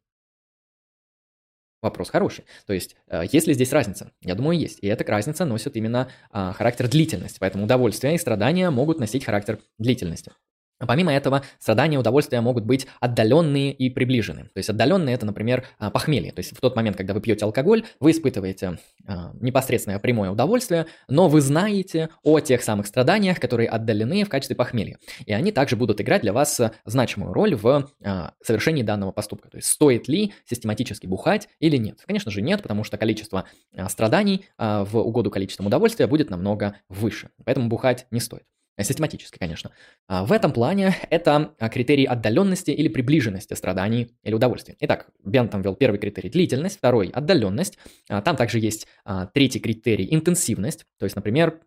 Вопрос 1.86 2.10
хороший. 2.10 2.46
То 2.66 2.74
есть, 2.74 2.96
э, 3.10 3.26
есть 3.32 3.46
ли 3.46 3.54
здесь 3.54 3.72
разница? 3.72 4.12
Я 4.22 4.34
думаю, 4.34 4.58
есть. 4.58 4.80
И 4.82 4.88
эта 4.88 5.04
разница 5.04 5.46
носит 5.46 5.78
именно 5.78 6.10
а, 6.32 6.52
характер 6.52 6.88
длительности. 6.88 7.38
Поэтому 7.40 7.66
удовольствие 7.66 8.16
и 8.16 8.18
страдания 8.18 8.72
могут 8.72 9.00
носить 9.00 9.24
характер 9.24 9.60
длительности. 9.78 10.32
Помимо 10.80 11.14
этого, 11.14 11.44
страдания 11.58 11.96
и 11.96 12.00
удовольствия 12.00 12.42
могут 12.42 12.66
быть 12.66 12.86
отдаленные 13.00 13.72
и 13.72 13.90
приближенные. 13.90 14.46
То 14.46 14.58
есть 14.58 14.70
отдаленные 14.70 15.16
это, 15.16 15.26
например, 15.26 15.66
а, 15.80 15.90
похмелье. 15.90 16.34
То 16.34 16.40
есть 16.40 16.56
в 16.56 16.60
тот 16.60 16.76
момент, 16.76 16.98
когда 16.98 17.14
вы 17.14 17.22
пьете 17.22 17.46
алкоголь, 17.46 17.86
вы 18.02 18.12
испытываете 18.12 18.80
а, 19.08 19.32
непосредственное 19.40 20.00
прямое 20.00 20.32
удовольствие, 20.32 20.88
но 21.08 21.30
вы 21.30 21.40
знаете 21.40 22.10
о 22.24 22.42
тех 22.42 22.62
самых 22.62 22.88
страданиях, 22.88 23.40
которые 23.40 23.70
отдалены 23.70 24.26
в 24.26 24.30
качестве 24.30 24.56
похмелья. 24.56 24.98
И 25.26 25.32
они 25.32 25.54
также 25.54 25.78
будут 25.78 26.02
играть 26.02 26.24
для 26.24 26.34
вас 26.34 26.60
значимую 26.84 27.32
роль 27.32 27.56
в 27.56 27.90
а, 28.04 28.34
совершении 28.44 28.84
данного 28.84 29.12
поступка. 29.12 29.50
То 29.50 29.58
есть 29.58 29.70
стоит 29.70 30.10
ли 30.10 30.34
систематически 30.46 31.08
бухать 31.08 31.48
или 31.60 31.78
нет? 31.78 32.02
Конечно 32.06 32.32
же 32.32 32.42
нет, 32.42 32.62
потому 32.62 32.84
что 32.84 32.98
количество 32.98 33.46
страданий 33.88 34.46
в 34.58 34.98
угоду 34.98 35.32
количеством 35.32 35.68
удовольствия 35.68 36.08
будет 36.08 36.30
намного 36.30 36.78
выше. 36.90 37.30
Поэтому 37.46 37.70
бухать 37.70 38.08
не 38.12 38.20
стоит. 38.20 38.44
Систематически, 38.84 39.38
конечно. 39.38 39.72
А, 40.08 40.26
в 40.26 40.32
этом 40.32 40.52
плане 40.52 40.96
это 41.10 41.56
а, 41.60 41.70
критерий 41.70 42.06
отдаленности 42.06 42.72
или 42.72 42.90
приближенности 42.90 43.54
страданий 43.54 44.12
или 44.24 44.34
удовольствия. 44.34 44.76
Итак, 44.82 45.08
Бентом 45.24 45.62
ввел 45.62 45.76
первый 45.76 45.98
критерий 45.98 46.30
длительность, 46.30 46.78
второй 46.78 47.08
отдаленность. 47.08 47.78
А, 48.10 48.22
там 48.22 48.36
также 48.36 48.60
есть 48.60 48.88
третий 49.34 49.60
критерий 49.60 50.14
интенсивность. 50.14 50.86
То 51.00 51.06
есть, 51.06 51.16
например, 51.16 51.62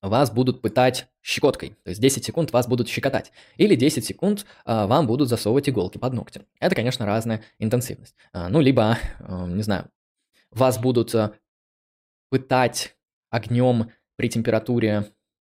вас 0.00 0.30
будут 0.30 0.62
пытать 0.62 1.08
щекоткой, 1.22 1.70
то 1.82 1.88
есть 1.90 2.00
10 2.00 2.24
секунд 2.24 2.52
вас 2.52 2.68
будут 2.68 2.88
щекотать, 2.88 3.32
или 3.56 3.74
10 3.74 4.04
секунд 4.04 4.46
вам 4.64 5.06
будут 5.06 5.28
засовывать 5.28 5.68
иголки 5.68 5.98
под 5.98 6.12
ногти. 6.12 6.42
Это, 6.60 6.76
конечно, 6.76 7.06
разная 7.06 7.42
интенсивность. 7.58 8.14
ну, 8.32 8.60
либо, 8.60 8.98
не 9.28 9.62
знаю, 9.62 9.90
вас 10.50 10.78
будут 10.78 11.14
пытать 12.30 12.94
огнем 13.30 13.90
при 14.16 14.28
температуре 14.28 14.98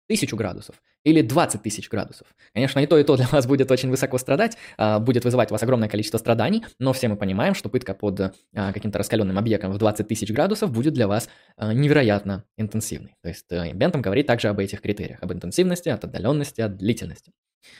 1000 0.08 0.36
градусов 0.36 0.80
или 1.06 1.22
20 1.22 1.62
тысяч 1.62 1.88
градусов. 1.88 2.26
Конечно, 2.52 2.80
и 2.80 2.86
то, 2.86 2.98
и 2.98 3.04
то 3.04 3.16
для 3.16 3.28
вас 3.28 3.46
будет 3.46 3.70
очень 3.70 3.90
высоко 3.90 4.18
страдать, 4.18 4.58
а, 4.76 4.98
будет 4.98 5.24
вызывать 5.24 5.52
у 5.52 5.54
вас 5.54 5.62
огромное 5.62 5.88
количество 5.88 6.18
страданий, 6.18 6.64
но 6.80 6.92
все 6.92 7.06
мы 7.06 7.16
понимаем, 7.16 7.54
что 7.54 7.68
пытка 7.68 7.94
под 7.94 8.20
а, 8.20 8.32
каким-то 8.72 8.98
раскаленным 8.98 9.38
объектом 9.38 9.70
в 9.70 9.78
20 9.78 10.08
тысяч 10.08 10.32
градусов 10.32 10.72
будет 10.72 10.94
для 10.94 11.06
вас 11.06 11.28
а, 11.56 11.72
невероятно 11.72 12.42
интенсивной. 12.56 13.14
То 13.22 13.28
есть 13.28 13.46
э, 13.50 13.72
Бентам 13.72 14.02
говорит 14.02 14.26
также 14.26 14.48
об 14.48 14.58
этих 14.58 14.80
критериях, 14.80 15.22
об 15.22 15.32
интенсивности, 15.32 15.90
от 15.90 16.02
отдаленности, 16.02 16.60
от 16.60 16.76
длительности. 16.76 17.30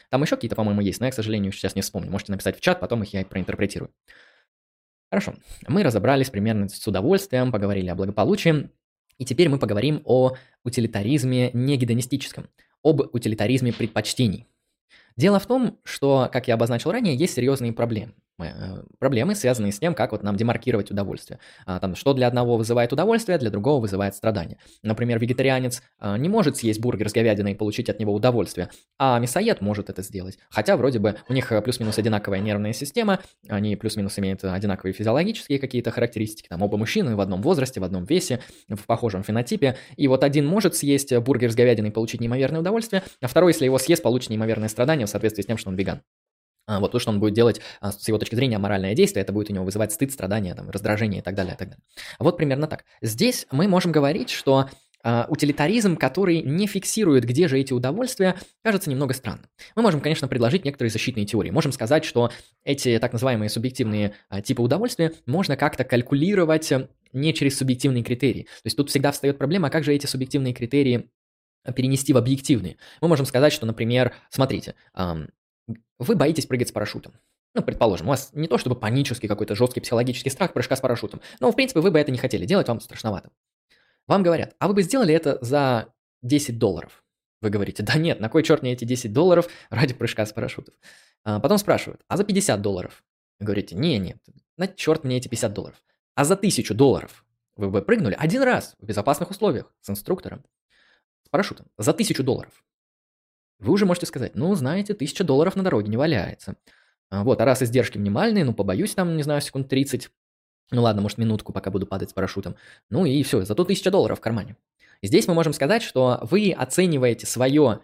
Там 0.09 0.23
еще 0.23 0.37
какие-то, 0.37 0.55
по-моему, 0.55 0.81
есть, 0.81 1.01
но 1.01 1.07
я, 1.07 1.13
к 1.13 1.15
сожалению, 1.15 1.51
сейчас 1.51 1.75
не 1.75 1.83
вспомню. 1.83 2.13
Можете 2.13 2.31
написать 2.31 2.57
в 2.57 2.61
чат, 2.61 2.79
потом 2.79 3.03
их 3.03 3.13
я 3.13 3.25
проинтерпретирую. 3.25 3.91
Хорошо, 5.11 5.35
мы 5.67 5.83
разобрались 5.83 6.31
примерно 6.31 6.69
с 6.69 6.87
удовольствием, 6.87 7.51
поговорили 7.51 7.89
о 7.89 7.97
благополучии, 7.97 8.71
и 9.19 9.25
теперь 9.25 9.49
мы 9.49 9.59
поговорим 9.59 10.03
о 10.05 10.35
утилитаризме 10.65 11.51
не 11.53 11.77
гедонистическом, 11.77 12.49
об 12.87 13.01
утилитаризме 13.13 13.73
предпочтений. 13.73 14.47
Дело 15.17 15.39
в 15.39 15.47
том, 15.47 15.79
что, 15.85 16.29
как 16.33 16.49
я 16.49 16.55
обозначил 16.55 16.93
ранее, 16.93 17.17
есть 17.17 17.35
серьезные 17.35 17.73
проблемы. 17.73 18.13
Э, 18.39 18.83
проблемы, 18.99 19.35
связанные 19.35 19.73
с 19.73 19.79
тем, 19.79 19.95
как 19.95 20.13
вот 20.13 20.23
нам 20.23 20.37
демаркировать 20.37 20.91
удовольствие. 20.91 21.39
А, 21.65 21.81
там, 21.81 21.95
что 21.95 22.13
для 22.13 22.27
одного 22.27 22.59
вызывает 22.59 22.93
удовольствие, 22.93 23.39
для 23.39 23.51
другого 23.51 23.81
вызывает 23.81 24.15
страдание. 24.15 24.59
Например, 24.83 25.19
вегетарианец 25.19 25.83
а, 25.99 26.19
не 26.19 26.29
может 26.29 26.59
съесть 26.59 26.81
бургер 26.81 27.09
с 27.09 27.13
говядиной 27.13 27.53
и 27.53 27.55
получить 27.55 27.89
от 27.89 27.99
него 27.99 28.13
удовольствие, 28.13 28.69
а 28.99 29.19
мясоед 29.19 29.63
может 29.63 29.89
это 29.89 30.03
сделать. 30.03 30.39
Хотя 30.51 30.77
вроде 30.77 30.99
бы 30.99 31.17
у 31.29 31.33
них 31.33 31.51
э, 31.51 31.63
плюс-минус 31.63 31.97
одинаковая 31.97 32.41
нервная 32.41 32.75
система, 32.75 33.21
они 33.49 33.75
плюс-минус 33.77 34.19
имеют 34.19 34.45
одинаковые 34.45 34.93
физиологические 34.93 35.59
какие-то 35.59 35.91
характеристики, 35.91 36.49
там 36.49 36.61
оба 36.61 36.77
мужчины 36.77 37.17
в 37.17 37.21
одном 37.23 37.41
возрасте, 37.41 37.81
в 37.81 37.85
одном 37.85 38.05
весе, 38.05 38.41
в 38.69 38.85
похожем 38.85 39.23
фенотипе, 39.23 39.77
и 39.97 40.09
вот 40.09 40.25
один 40.25 40.47
может 40.47 40.77
съесть 40.77 41.17
бургер 41.17 41.51
с 41.51 41.55
говядиной 41.55 41.89
и 41.89 41.93
получить 41.93 42.21
неимоверное 42.21 42.61
удовольствие, 42.61 43.03
а 43.23 43.29
второй, 43.29 43.53
если 43.53 43.65
его 43.65 43.79
съест, 43.79 44.03
получит 44.03 44.29
неимоверное 44.29 44.69
страдание 44.69 45.06
в 45.07 45.11
соответствии 45.11 45.43
с 45.43 45.47
тем, 45.47 45.59
что 45.59 45.71
он 45.71 45.77
веган. 45.77 46.03
А, 46.67 46.81
вот 46.81 46.93
то, 46.93 46.99
что 46.99 47.11
он 47.11 47.21
будет 47.21 47.35
делать 47.35 47.61
а, 47.81 47.93
с 47.93 48.07
его 48.09 48.19
точки 48.19 48.35
зрения 48.35 48.59
моральное 48.59 48.95
действие, 48.95 49.23
это 49.23 49.33
будет 49.33 49.51
у 49.51 49.53
него 49.53 49.65
вызывать 49.65 49.93
стыд, 49.93 50.13
страдания, 50.13 50.55
там, 50.55 50.69
раздражение 50.71 51.21
и 51.21 51.23
так 51.23 51.35
далее, 51.35 51.55
и 51.55 51.57
так 51.57 51.69
далее. 51.69 51.85
Вот 52.19 52.37
примерно 52.37 52.67
так. 52.67 52.85
Здесь 53.01 53.47
мы 53.53 53.69
можем 53.69 53.93
говорить, 53.93 54.31
что 54.31 54.69
а, 55.05 55.27
утилитаризм, 55.29 55.97
который 55.97 56.43
не 56.43 56.67
фиксирует, 56.67 57.25
где 57.25 57.47
же 57.47 57.61
эти 57.61 57.73
удовольствия, 57.73 58.35
кажется 58.65 58.91
немного 58.91 59.15
странным. 59.15 59.47
Мы 59.77 59.83
можем, 59.83 60.01
конечно, 60.01 60.27
предложить 60.27 60.65
некоторые 60.65 60.91
защитные 60.91 61.25
теории. 61.25 61.51
Можем 61.51 61.71
сказать, 61.71 62.05
что 62.05 62.33
эти 62.65 62.99
так 62.99 63.13
называемые 63.13 63.49
субъективные 63.49 64.15
типы 64.43 64.63
удовольствия 64.63 65.13
можно 65.25 65.57
как-то 65.57 65.85
калькулировать 65.85 66.73
не 67.13 67.33
через 67.33 67.57
субъективные 67.57 68.03
критерии. 68.03 68.43
То 68.43 68.67
есть 68.67 68.77
тут 68.77 68.91
всегда 68.91 69.13
встает 69.13 69.39
проблема, 69.39 69.71
как 69.71 69.85
же 69.85 69.95
эти 69.95 70.07
субъективные 70.07 70.53
критерии 70.53 71.09
перенести 71.75 72.13
в 72.13 72.17
объективные. 72.17 72.77
Мы 73.01 73.09
можем 73.09 73.27
сказать, 73.27 73.53
что, 73.53 73.67
например, 73.67 74.15
смотрите, 74.31 74.75
вы 75.99 76.15
боитесь 76.15 76.47
прыгать 76.47 76.69
с 76.69 76.73
парашютом. 76.73 77.15
Ну, 77.55 77.63
предположим, 77.63 78.07
у 78.07 78.11
вас 78.11 78.31
не 78.35 78.49
то 78.49 78.59
чтобы 78.59 78.77
панический 78.77 79.29
какой-то 79.29 79.55
жесткий 79.55 79.81
психологический 79.81 80.29
страх 80.29 80.53
прыжка 80.53 80.77
с 80.77 80.81
парашютом, 80.81 81.23
но, 81.41 81.51
в 81.51 81.57
принципе, 81.57 81.81
вы 81.81 81.91
бы 81.91 81.99
это 81.99 82.13
не 82.13 82.19
хотели 82.19 82.45
делать, 82.45 82.69
вам 82.69 82.81
страшновато. 82.81 83.31
Вам 84.07 84.23
говорят, 84.23 84.55
а 84.59 84.69
вы 84.69 84.75
бы 84.75 84.83
сделали 84.83 85.15
это 85.15 85.39
за 85.41 85.93
10 86.23 86.59
долларов? 86.59 87.03
Вы 87.41 87.51
говорите, 87.51 87.83
да 87.83 87.95
нет, 87.95 88.21
на 88.21 88.29
кой 88.29 88.43
черт 88.43 88.63
мне 88.63 88.73
эти 88.73 88.85
10 88.85 89.13
долларов 89.13 89.49
ради 89.71 89.95
прыжка 89.95 90.27
с 90.27 90.33
парашютом? 90.33 90.75
А 91.25 91.41
потом 91.41 91.59
спрашивают, 91.59 92.03
а 92.09 92.17
за 92.17 92.25
50 92.25 92.61
долларов? 92.61 93.05
Вы 93.41 93.47
говорите, 93.47 93.75
не, 93.75 93.99
нет, 93.99 94.19
на 94.57 94.69
черт 94.69 95.05
мне 95.05 95.17
эти 95.17 95.29
50 95.29 95.53
долларов. 95.53 95.83
А 96.15 96.25
за 96.25 96.35
1000 96.35 96.75
долларов 96.75 97.25
вы 97.57 97.71
бы 97.71 97.83
прыгнули 97.83 98.17
один 98.19 98.43
раз 98.43 98.75
в 98.79 98.85
безопасных 98.85 99.31
условиях 99.31 99.73
с 99.81 99.91
инструктором, 99.91 100.45
с 101.27 101.29
парашютом, 101.29 101.67
за 101.77 101.91
1000 101.91 102.23
долларов. 102.23 102.65
Вы 103.59 103.73
уже 103.73 103.87
можете 103.87 104.07
сказать, 104.07 104.35
ну, 104.35 104.55
знаете, 104.55 104.95
тысяча 104.95 105.25
долларов 105.25 105.57
на 105.57 105.63
дороге 105.63 105.89
не 105.89 105.97
валяется. 105.97 106.57
А, 107.11 107.25
вот, 107.25 107.41
а 107.41 107.45
раз 107.45 107.63
издержки 107.63 107.99
минимальные, 107.99 108.45
ну, 108.45 108.55
побоюсь 108.55 108.95
там, 108.95 109.17
не 109.17 109.23
знаю, 109.23 109.41
секунд 109.41 109.69
30, 109.69 110.11
ну 110.71 110.83
ладно, 110.83 111.03
может 111.03 111.19
минутку, 111.19 111.53
пока 111.53 111.71
буду 111.71 111.87
падать 111.87 112.11
с 112.11 112.13
парашютом. 112.13 112.57
Ну 112.91 113.05
и 113.07 113.23
все, 113.23 113.45
зато 113.45 113.65
тысяча 113.65 113.91
долларов 113.91 114.19
в 114.19 114.21
кармане. 114.21 114.57
Здесь 115.03 115.27
мы 115.29 115.35
можем 115.35 115.53
сказать, 115.53 115.83
что 115.83 116.19
вы 116.23 116.53
оцениваете 116.53 117.27
свое 117.27 117.81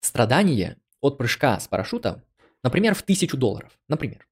страдание 0.00 0.76
от 1.00 1.18
прыжка 1.18 1.58
с 1.58 1.68
парашюта, 1.68 2.22
например, 2.62 2.94
в 2.94 3.02
тысячу 3.02 3.36
долларов, 3.36 3.78
например. 3.88 4.26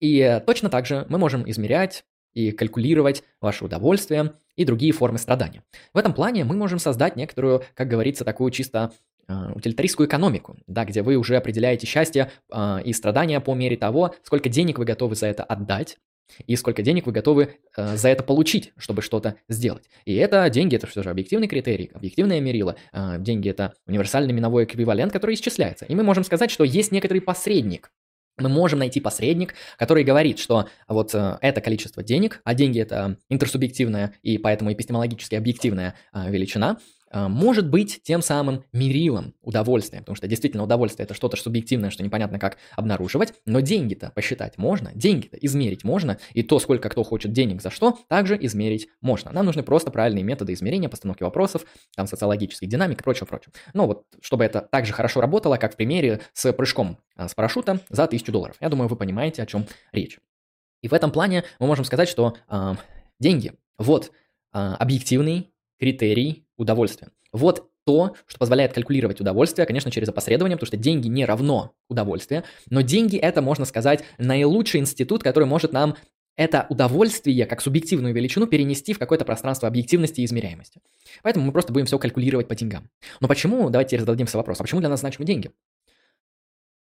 И 0.00 0.42
точно 0.46 0.70
так 0.70 0.86
же 0.86 1.06
мы 1.08 1.18
можем 1.18 1.48
измерять 1.50 2.04
и 2.34 2.52
калькулировать 2.52 3.22
ваше 3.40 3.64
удовольствие 3.64 4.34
и 4.56 4.64
другие 4.64 4.92
формы 4.92 5.18
страдания. 5.18 5.62
В 5.92 5.98
этом 5.98 6.12
плане 6.12 6.44
мы 6.44 6.56
можем 6.56 6.78
создать 6.78 7.16
некоторую, 7.16 7.62
как 7.74 7.88
говорится, 7.88 8.24
такую 8.24 8.50
чисто 8.50 8.92
а, 9.26 9.52
утилитаристскую 9.54 10.08
экономику, 10.08 10.56
да, 10.66 10.84
где 10.84 11.02
вы 11.02 11.16
уже 11.16 11.36
определяете 11.36 11.86
счастье 11.86 12.30
э, 12.52 12.78
и 12.84 12.92
страдания 12.92 13.40
по 13.40 13.54
мере 13.54 13.76
того, 13.76 14.14
сколько 14.24 14.48
денег 14.48 14.78
вы 14.78 14.84
готовы 14.84 15.14
за 15.14 15.28
это 15.28 15.44
отдать, 15.44 15.98
и 16.46 16.56
сколько 16.56 16.82
денег 16.82 17.06
вы 17.06 17.12
готовы 17.12 17.56
э, 17.76 17.96
за 17.96 18.08
это 18.08 18.22
получить, 18.22 18.72
чтобы 18.76 19.02
что-то 19.02 19.36
сделать. 19.48 19.84
И 20.04 20.14
это 20.14 20.48
деньги, 20.50 20.76
это 20.76 20.86
что 20.86 21.02
же 21.02 21.10
объективный 21.10 21.48
критерий, 21.48 21.90
объективное 21.94 22.40
мерило. 22.40 22.76
Э, 22.92 23.16
деньги 23.18 23.48
это 23.48 23.74
универсальный 23.86 24.32
миновой 24.32 24.64
эквивалент, 24.64 25.12
который 25.12 25.34
исчисляется. 25.34 25.84
И 25.84 25.94
мы 25.94 26.02
можем 26.02 26.24
сказать, 26.24 26.50
что 26.50 26.64
есть 26.64 26.92
некоторый 26.92 27.20
посредник. 27.20 27.92
Мы 28.40 28.48
можем 28.48 28.78
найти 28.78 29.00
посредник, 29.00 29.54
который 29.76 30.04
говорит, 30.04 30.38
что 30.38 30.68
вот 30.88 31.14
э, 31.14 31.38
это 31.40 31.60
количество 31.60 32.02
денег, 32.02 32.40
а 32.44 32.54
деньги 32.54 32.80
это 32.80 33.16
интерсубъективная 33.28 34.14
и 34.22 34.38
поэтому 34.38 34.72
эпистемологически 34.72 35.34
объективная 35.34 35.94
э, 36.12 36.30
величина, 36.30 36.70
а, 36.70 36.99
может 37.12 37.68
быть 37.68 38.00
тем 38.02 38.22
самым 38.22 38.64
мерилом 38.72 39.34
удовольствия, 39.42 39.98
потому 40.00 40.16
что 40.16 40.28
действительно 40.28 40.62
удовольствие 40.62 41.04
это 41.04 41.14
что-то 41.14 41.36
субъективное, 41.36 41.90
что 41.90 42.02
непонятно 42.02 42.38
как 42.38 42.58
обнаруживать, 42.76 43.34
но 43.46 43.60
деньги-то 43.60 44.12
посчитать 44.14 44.58
можно, 44.58 44.92
деньги-то 44.94 45.36
измерить 45.38 45.84
можно, 45.84 46.18
и 46.32 46.42
то, 46.42 46.58
сколько 46.58 46.88
кто 46.88 47.02
хочет 47.02 47.32
денег 47.32 47.62
за 47.62 47.70
что, 47.70 47.98
также 48.08 48.38
измерить 48.44 48.88
можно. 49.00 49.32
Нам 49.32 49.46
нужны 49.46 49.62
просто 49.62 49.90
правильные 49.90 50.24
методы 50.24 50.52
измерения, 50.52 50.88
постановки 50.88 51.22
вопросов, 51.22 51.64
там 51.96 52.06
социологических 52.06 52.68
динамик 52.68 53.00
и 53.00 53.02
прочее, 53.02 53.26
прочее. 53.26 53.52
Но 53.72 53.86
вот, 53.86 54.04
чтобы 54.20 54.44
это 54.44 54.60
также 54.60 54.92
хорошо 54.92 55.20
работало, 55.20 55.56
как 55.56 55.74
в 55.74 55.76
примере 55.76 56.20
с 56.32 56.52
прыжком 56.52 56.98
а, 57.16 57.28
с 57.28 57.34
парашюта 57.34 57.80
за 57.88 58.04
1000 58.04 58.32
долларов. 58.32 58.56
Я 58.60 58.68
думаю, 58.68 58.88
вы 58.88 58.96
понимаете, 58.96 59.42
о 59.42 59.46
чем 59.46 59.66
речь. 59.92 60.18
И 60.82 60.88
в 60.88 60.94
этом 60.94 61.10
плане 61.10 61.44
мы 61.58 61.66
можем 61.66 61.84
сказать, 61.84 62.08
что 62.08 62.36
э, 62.48 62.74
деньги, 63.18 63.52
вот 63.78 64.12
э, 64.52 64.58
объективный 64.58 65.52
критерий 65.80 66.44
удовольствия. 66.56 67.08
Вот 67.32 67.70
то, 67.84 68.14
что 68.26 68.38
позволяет 68.38 68.72
калькулировать 68.72 69.20
удовольствие, 69.20 69.66
конечно, 69.66 69.90
через 69.90 70.08
опосредование, 70.08 70.56
потому 70.56 70.66
что 70.68 70.76
деньги 70.76 71.08
не 71.08 71.24
равно 71.24 71.72
удовольствие, 71.88 72.44
но 72.68 72.82
деньги 72.82 73.16
это, 73.16 73.42
можно 73.42 73.64
сказать, 73.64 74.04
наилучший 74.18 74.80
институт, 74.80 75.22
который 75.22 75.46
может 75.46 75.72
нам 75.72 75.96
это 76.36 76.66
удовольствие 76.68 77.46
как 77.46 77.60
субъективную 77.60 78.14
величину 78.14 78.46
перенести 78.46 78.92
в 78.92 78.98
какое-то 78.98 79.24
пространство 79.24 79.68
объективности 79.68 80.20
и 80.20 80.24
измеряемости. 80.24 80.80
Поэтому 81.22 81.46
мы 81.46 81.52
просто 81.52 81.72
будем 81.72 81.86
все 81.86 81.98
калькулировать 81.98 82.48
по 82.48 82.54
деньгам. 82.54 82.88
Но 83.20 83.28
почему, 83.28 83.68
давайте 83.70 83.98
зададимся 83.98 84.36
вопросом, 84.36 84.62
а 84.62 84.64
почему 84.64 84.80
для 84.80 84.88
нас 84.88 85.00
значимы 85.00 85.26
деньги? 85.26 85.50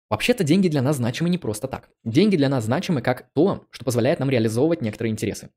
Вообще-то 0.10 0.44
деньги 0.44 0.68
для 0.68 0.82
нас 0.82 0.98
значимы 0.98 1.30
не 1.30 1.38
просто 1.38 1.68
так. 1.68 1.90
Деньги 2.04 2.36
для 2.36 2.50
нас 2.50 2.66
значимы 2.66 3.02
как 3.02 3.30
то, 3.34 3.66
что 3.70 3.86
позволяет 3.86 4.20
нам 4.20 4.30
реализовывать 4.30 4.82
некоторые 4.82 5.12
интересы. 5.12 5.50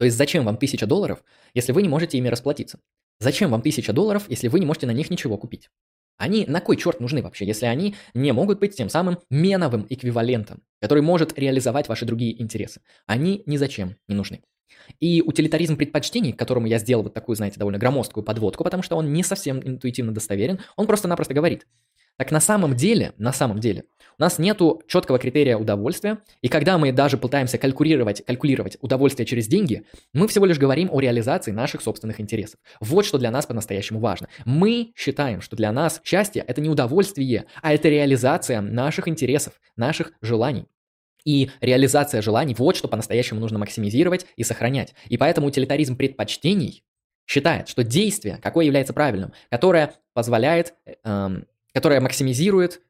То 0.00 0.06
есть 0.06 0.16
зачем 0.16 0.46
вам 0.46 0.56
тысяча 0.56 0.86
долларов, 0.86 1.22
если 1.52 1.72
вы 1.72 1.82
не 1.82 1.88
можете 1.88 2.16
ими 2.16 2.28
расплатиться? 2.28 2.80
Зачем 3.18 3.50
вам 3.50 3.60
тысяча 3.60 3.92
долларов, 3.92 4.24
если 4.30 4.48
вы 4.48 4.58
не 4.58 4.64
можете 4.64 4.86
на 4.86 4.92
них 4.92 5.10
ничего 5.10 5.36
купить? 5.36 5.68
Они 6.16 6.46
на 6.46 6.62
кой 6.62 6.78
черт 6.78 7.00
нужны 7.00 7.20
вообще, 7.22 7.44
если 7.44 7.66
они 7.66 7.94
не 8.14 8.32
могут 8.32 8.60
быть 8.60 8.74
тем 8.74 8.88
самым 8.88 9.18
меновым 9.28 9.86
эквивалентом, 9.90 10.62
который 10.80 11.02
может 11.02 11.38
реализовать 11.38 11.88
ваши 11.88 12.06
другие 12.06 12.40
интересы? 12.40 12.80
Они 13.04 13.42
ни 13.44 13.58
зачем 13.58 13.96
не 14.08 14.14
нужны. 14.14 14.40
И 15.00 15.20
утилитаризм 15.20 15.76
предпочтений, 15.76 16.32
к 16.32 16.38
которому 16.38 16.66
я 16.66 16.78
сделал 16.78 17.02
вот 17.02 17.12
такую, 17.12 17.36
знаете, 17.36 17.58
довольно 17.58 17.78
громоздкую 17.78 18.24
подводку, 18.24 18.64
потому 18.64 18.82
что 18.82 18.96
он 18.96 19.12
не 19.12 19.22
совсем 19.22 19.60
интуитивно 19.62 20.12
достоверен, 20.12 20.60
он 20.76 20.86
просто-напросто 20.86 21.34
говорит, 21.34 21.66
так 22.16 22.30
на 22.30 22.40
самом 22.40 22.74
деле, 22.74 23.12
на 23.18 23.34
самом 23.34 23.60
деле, 23.60 23.84
нас 24.20 24.38
нету 24.38 24.82
четкого 24.86 25.18
критерия 25.18 25.56
удовольствия, 25.56 26.18
и 26.42 26.48
когда 26.48 26.78
мы 26.78 26.92
даже 26.92 27.16
пытаемся 27.16 27.58
калькулировать, 27.58 28.24
калькулировать 28.24 28.76
удовольствие 28.80 29.26
через 29.26 29.48
деньги, 29.48 29.84
мы 30.12 30.28
всего 30.28 30.46
лишь 30.46 30.58
говорим 30.58 30.90
о 30.92 31.00
реализации 31.00 31.50
наших 31.50 31.80
собственных 31.82 32.20
интересов. 32.20 32.60
Вот 32.80 33.06
что 33.06 33.18
для 33.18 33.30
нас 33.30 33.46
по-настоящему 33.46 33.98
важно. 33.98 34.28
Мы 34.44 34.92
считаем, 34.94 35.40
что 35.40 35.56
для 35.56 35.72
нас 35.72 36.00
счастье– 36.04 36.44
это 36.46 36.60
не 36.60 36.68
удовольствие, 36.68 37.46
а 37.62 37.72
это 37.72 37.88
реализация 37.88 38.60
наших 38.60 39.08
интересов, 39.08 39.54
наших 39.76 40.12
желаний. 40.20 40.66
И 41.24 41.50
реализация 41.60 42.22
желаний– 42.22 42.54
вот 42.58 42.76
что 42.76 42.88
по-настоящему 42.88 43.40
нужно 43.40 43.58
максимизировать 43.58 44.26
и 44.36 44.44
сохранять. 44.44 44.94
И 45.08 45.16
поэтому 45.16 45.48
утилитаризм 45.48 45.96
предпочтений 45.96 46.84
считает, 47.26 47.68
что 47.68 47.84
действие, 47.84 48.38
какое 48.42 48.66
является 48.66 48.92
правильным, 48.92 49.32
которое 49.50 49.94
позволяет 50.14 50.74
эм, 51.04 51.46
которая 51.72 52.00
максимизирует 52.00 52.80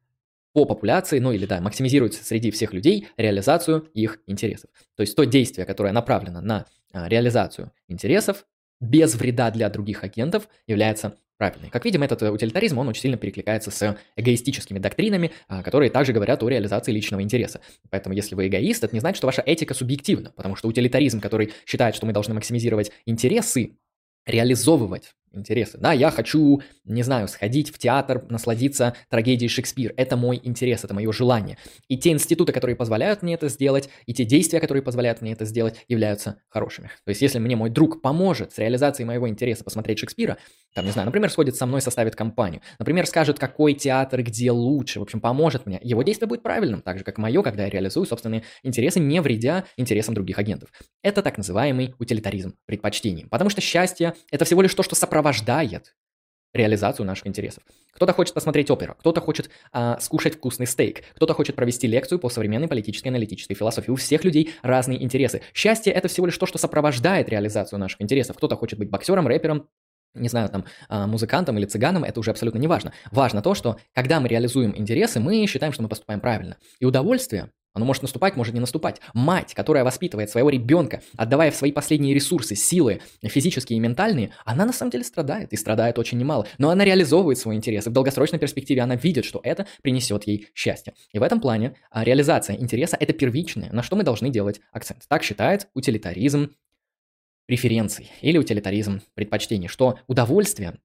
по 0.53 0.65
популяции, 0.65 1.19
ну 1.19 1.33
или 1.33 1.47
да, 1.47 1.61
максимизирует 1.61 2.15
среди 2.15 2.51
всех 2.51 2.73
людей 2.73 3.09
реализацию 3.17 3.89
их 3.95 4.21
интересов. 4.27 4.71
То 4.97 5.03
есть 5.03 5.15
то 5.17 5.25
действие, 5.25 5.67
которое 5.67 5.93
направлено 5.93 6.41
на 6.41 6.67
а, 6.93 7.09
реализацию 7.09 7.73
интересов 7.89 8.47
без 8.81 9.15
вреда 9.15 9.51
для 9.51 9.69
других 9.69 10.03
агентов 10.05 10.49
является 10.67 11.17
правильной. 11.37 11.71
Как 11.71 11.85
видим, 11.85 12.03
этот 12.03 12.23
утилитаризм, 12.23 12.79
он 12.79 12.89
очень 12.89 13.03
сильно 13.03 13.17
перекликается 13.17 13.71
с 13.71 13.97
эгоистическими 14.17 14.79
доктринами, 14.79 15.33
а, 15.49 15.63
которые 15.63 15.91
также 15.91 16.13
говорят 16.13 16.43
о 16.43 16.49
реализации 16.49 16.93
личного 16.93 17.23
интереса. 17.23 17.61
Поэтому, 17.89 18.15
если 18.15 18.35
вы 18.35 18.49
эгоист, 18.49 18.85
это 18.85 18.95
не 18.95 19.01
значит, 19.01 19.17
что 19.19 19.27
ваша 19.27 19.43
этика 19.43 19.73
субъективна, 19.73 20.33
потому 20.37 20.57
что 20.57 20.69
утилитаризм, 20.69 21.21
который 21.21 21.53
считает, 21.65 21.95
что 21.95 22.07
мы 22.07 22.13
должны 22.13 22.35
максимизировать 22.35 22.91
интересы, 23.07 23.79
реализовывать 24.27 25.15
интересы. 25.33 25.79
Да, 25.79 25.93
я 25.93 26.11
хочу, 26.11 26.63
не 26.85 27.03
знаю, 27.03 27.29
сходить 27.29 27.71
в 27.73 27.79
театр, 27.79 28.25
насладиться 28.29 28.95
трагедией 29.09 29.49
Шекспира. 29.49 29.93
Это 29.97 30.17
мой 30.17 30.41
интерес, 30.43 30.85
это 30.85 30.95
мое 30.95 31.11
желание. 31.13 31.59
И 31.89 31.97
те 31.97 32.11
институты, 32.11 32.53
которые 32.53 32.77
позволяют 32.77 33.23
мне 33.23 33.35
это 33.35 33.49
сделать, 33.49 33.89
и 34.07 34.15
те 34.15 34.25
действия, 34.25 34.61
которые 34.61 34.83
позволяют 34.83 35.21
мне 35.21 35.33
это 35.33 35.45
сделать, 35.45 35.85
являются 35.89 36.41
хорошими. 36.49 36.89
То 37.05 37.11
есть, 37.11 37.23
если 37.23 37.39
мне 37.39 37.57
мой 37.57 37.71
друг 37.71 38.03
поможет 38.03 38.53
с 38.53 38.59
реализацией 38.59 39.07
моего 39.07 39.29
интереса 39.29 39.65
посмотреть 39.65 39.99
Шекспира, 39.99 40.39
там, 40.75 40.85
не 40.85 40.93
знаю, 40.93 41.07
например, 41.07 41.31
сходит 41.31 41.57
со 41.57 41.67
мной, 41.67 41.81
составит 41.81 42.15
компанию, 42.15 42.63
например, 42.79 43.07
скажет, 43.07 43.39
какой 43.39 43.75
театр, 43.75 44.23
где 44.23 44.51
лучше, 44.51 45.01
в 45.01 45.03
общем, 45.03 45.21
поможет 45.21 45.67
мне, 45.67 45.81
его 45.83 46.03
действие 46.03 46.29
будет 46.29 46.43
правильным, 46.43 46.83
так 46.83 46.99
же, 46.99 47.05
как 47.05 47.19
мое, 47.19 47.43
когда 47.43 47.65
я 47.65 47.71
реализую 47.71 48.07
собственные 48.07 48.45
интересы, 48.63 49.01
не 49.01 49.21
вредя 49.21 49.65
интересам 49.77 50.15
других 50.15 50.39
агентов. 50.39 50.71
Это 51.03 51.23
так 51.23 51.39
называемый 51.39 51.95
утилитаризм 51.99 52.55
предпочтений. 52.67 53.27
Потому 53.27 53.51
что 53.51 53.61
счастье– 53.61 54.15
это 54.31 54.45
всего 54.45 54.63
лишь 54.63 54.75
то, 54.75 54.83
что 54.83 54.95
сопровождает 54.95 55.20
сопровождает 55.21 55.95
реализацию 56.53 57.07
наших 57.07 57.27
интересов. 57.27 57.63
Кто-то 57.93 58.13
хочет 58.13 58.35
посмотреть 58.35 58.71
оперу, 58.71 58.97
кто-то 58.99 59.21
хочет 59.21 59.51
а, 59.73 60.01
скушать 60.01 60.35
вкусный 60.35 60.67
стейк, 60.67 61.05
кто-то 61.15 61.35
хочет 61.35 61.55
провести 61.55 61.87
лекцию 61.87 62.19
по 62.19 62.29
современной 62.29 62.67
политической 62.67 63.09
аналитической 63.09 63.55
философии. 63.55 63.91
У 63.93 63.97
всех 63.97 64.25
людей 64.25 64.55
разные 64.63 65.01
интересы. 65.03 65.43
Счастье– 65.55 65.93
это 65.95 66.09
всего 66.09 66.27
лишь 66.27 66.39
то, 66.39 66.47
что 66.47 66.59
сопровождает 66.59 67.29
реализацию 67.29 67.79
наших 67.79 68.01
интересов. 68.03 68.37
Кто-то 68.37 68.57
хочет 68.57 68.79
быть 68.79 68.91
боксером, 68.91 69.29
рэпером, 69.29 69.69
не 70.15 70.29
знаю, 70.29 70.49
там, 70.49 70.65
а, 70.89 71.07
музыкантом 71.07 71.57
или 71.59 71.67
цыганом, 71.67 72.03
это 72.03 72.19
уже 72.19 72.33
абсолютно 72.33 72.59
не 72.59 72.67
важно. 72.67 72.93
Важно 73.13 73.43
то, 73.43 73.55
что 73.55 73.77
когда 73.95 74.19
мы 74.19 74.27
реализуем 74.27 74.75
интересы, 74.77 75.21
мы 75.21 75.47
считаем, 75.47 75.73
что 75.73 75.83
мы 75.83 75.89
поступаем 75.89 76.21
правильно. 76.21 76.57
И 76.81 76.85
удовольствие 76.85 77.51
оно 77.73 77.85
может 77.85 78.03
наступать, 78.03 78.37
может 78.37 78.55
не 78.55 78.61
наступать. 78.61 79.01
Мать, 79.15 79.55
которая 79.55 79.85
воспитывает 79.85 80.31
своего 80.31 80.51
ребенка, 80.51 81.03
отдавая 81.17 81.51
в 81.51 81.57
свои 81.57 81.73
последние 81.73 82.15
ресурсы, 82.15 82.55
силы, 82.55 83.01
физические 83.23 83.77
и 83.77 83.81
ментальные, 83.81 84.33
она 84.45 84.65
на 84.65 84.73
самом 84.73 84.91
деле 84.91 85.05
страдает, 85.05 85.53
и 85.53 85.57
страдает 85.57 85.99
очень 85.99 86.19
немало. 86.19 86.47
Но 86.59 86.71
она 86.71 86.85
реализовывает 86.85 87.39
свой 87.39 87.55
интерес, 87.55 87.87
и 87.87 87.91
в 87.91 87.93
долгосрочной 87.93 88.39
перспективе 88.39 88.83
она 88.83 88.97
видит, 88.97 89.25
что 89.25 89.41
это 89.43 89.67
принесет 89.83 90.25
ей 90.25 90.49
счастье. 90.55 90.95
И 91.13 91.19
в 91.19 91.23
этом 91.23 91.41
плане 91.41 91.77
а, 91.91 92.05
реализация 92.05 92.57
интереса– 92.57 92.97
это 93.01 93.13
первичное, 93.13 93.71
на 93.73 93.83
что 93.83 93.97
мы 93.97 94.03
должны 94.03 94.31
делать 94.31 94.61
акцент. 94.73 95.05
Так 95.09 95.23
считает 95.23 95.69
утилитаризм 95.75 96.51
преференций 97.47 98.11
или 98.21 98.39
утилитаризм 98.39 99.01
предпочтений, 99.15 99.69
что 99.69 99.99
удовольствие 100.07 100.79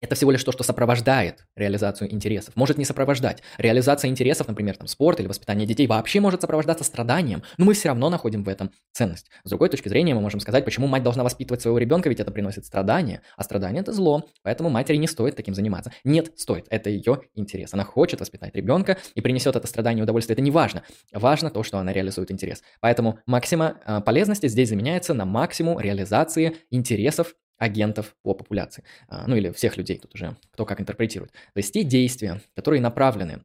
это 0.00 0.14
всего 0.14 0.30
лишь 0.30 0.44
то, 0.44 0.52
что 0.52 0.62
сопровождает 0.62 1.46
реализацию 1.56 2.12
интересов. 2.12 2.54
Может 2.54 2.76
не 2.78 2.84
сопровождать. 2.84 3.42
Реализация 3.56 4.08
интересов, 4.08 4.48
например, 4.48 4.76
там, 4.76 4.86
спорт 4.86 5.20
или 5.20 5.26
воспитание 5.26 5.66
детей 5.66 5.86
вообще 5.86 6.20
может 6.20 6.42
сопровождаться 6.42 6.84
страданием, 6.84 7.42
но 7.56 7.64
мы 7.64 7.74
все 7.74 7.88
равно 7.88 8.10
находим 8.10 8.44
в 8.44 8.48
этом 8.48 8.70
ценность. 8.92 9.30
С 9.44 9.48
другой 9.48 9.68
точки 9.68 9.88
зрения 9.88 10.14
мы 10.14 10.20
можем 10.20 10.40
сказать, 10.40 10.64
почему 10.64 10.86
мать 10.86 11.02
должна 11.02 11.24
воспитывать 11.24 11.62
своего 11.62 11.78
ребенка, 11.78 12.08
ведь 12.08 12.20
это 12.20 12.30
приносит 12.30 12.66
страдания, 12.66 13.22
а 13.36 13.42
страдание 13.42 13.80
это 13.80 13.92
зло, 13.92 14.28
поэтому 14.42 14.68
матери 14.68 14.96
не 14.96 15.06
стоит 15.06 15.36
таким 15.36 15.54
заниматься. 15.54 15.92
Нет, 16.04 16.32
стоит, 16.36 16.66
это 16.68 16.90
ее 16.90 17.22
интерес. 17.34 17.72
Она 17.72 17.84
хочет 17.84 18.20
воспитать 18.20 18.54
ребенка 18.54 18.98
и 19.14 19.20
принесет 19.20 19.56
это 19.56 19.66
страдание 19.66 20.00
и 20.00 20.02
удовольствие, 20.02 20.34
это 20.34 20.42
не 20.42 20.50
важно. 20.50 20.82
Важно 21.12 21.50
то, 21.50 21.62
что 21.62 21.78
она 21.78 21.92
реализует 21.92 22.30
интерес. 22.30 22.62
Поэтому 22.80 23.18
максима 23.26 23.80
а, 23.84 24.00
полезности 24.00 24.46
здесь 24.48 24.68
заменяется 24.68 25.14
на 25.14 25.24
максимум 25.24 25.80
реализации 25.80 26.56
интересов 26.70 27.34
агентов 27.58 28.14
по 28.22 28.34
популяции. 28.34 28.84
А, 29.08 29.26
ну 29.26 29.36
или 29.36 29.50
всех 29.50 29.76
людей, 29.76 29.98
тут 29.98 30.14
уже 30.14 30.36
кто 30.52 30.64
как 30.64 30.80
интерпретирует. 30.80 31.32
То 31.32 31.58
есть 31.58 31.72
те 31.72 31.82
действия, 31.84 32.40
которые 32.54 32.80
направлены 32.80 33.42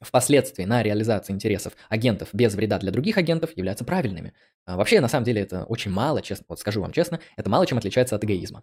впоследствии 0.00 0.64
на 0.64 0.82
реализацию 0.82 1.36
интересов 1.36 1.74
агентов 1.88 2.30
без 2.32 2.54
вреда 2.54 2.78
для 2.78 2.90
других 2.90 3.18
агентов 3.18 3.56
являются 3.56 3.84
правильными. 3.84 4.34
А 4.64 4.76
вообще, 4.76 5.00
на 5.00 5.08
самом 5.08 5.24
деле, 5.24 5.42
это 5.42 5.64
очень 5.64 5.90
мало, 5.90 6.22
честно, 6.22 6.44
вот 6.48 6.60
скажу 6.60 6.80
вам 6.80 6.92
честно, 6.92 7.20
это 7.36 7.48
мало 7.50 7.66
чем 7.66 7.78
отличается 7.78 8.16
от 8.16 8.24
эгоизма. 8.24 8.62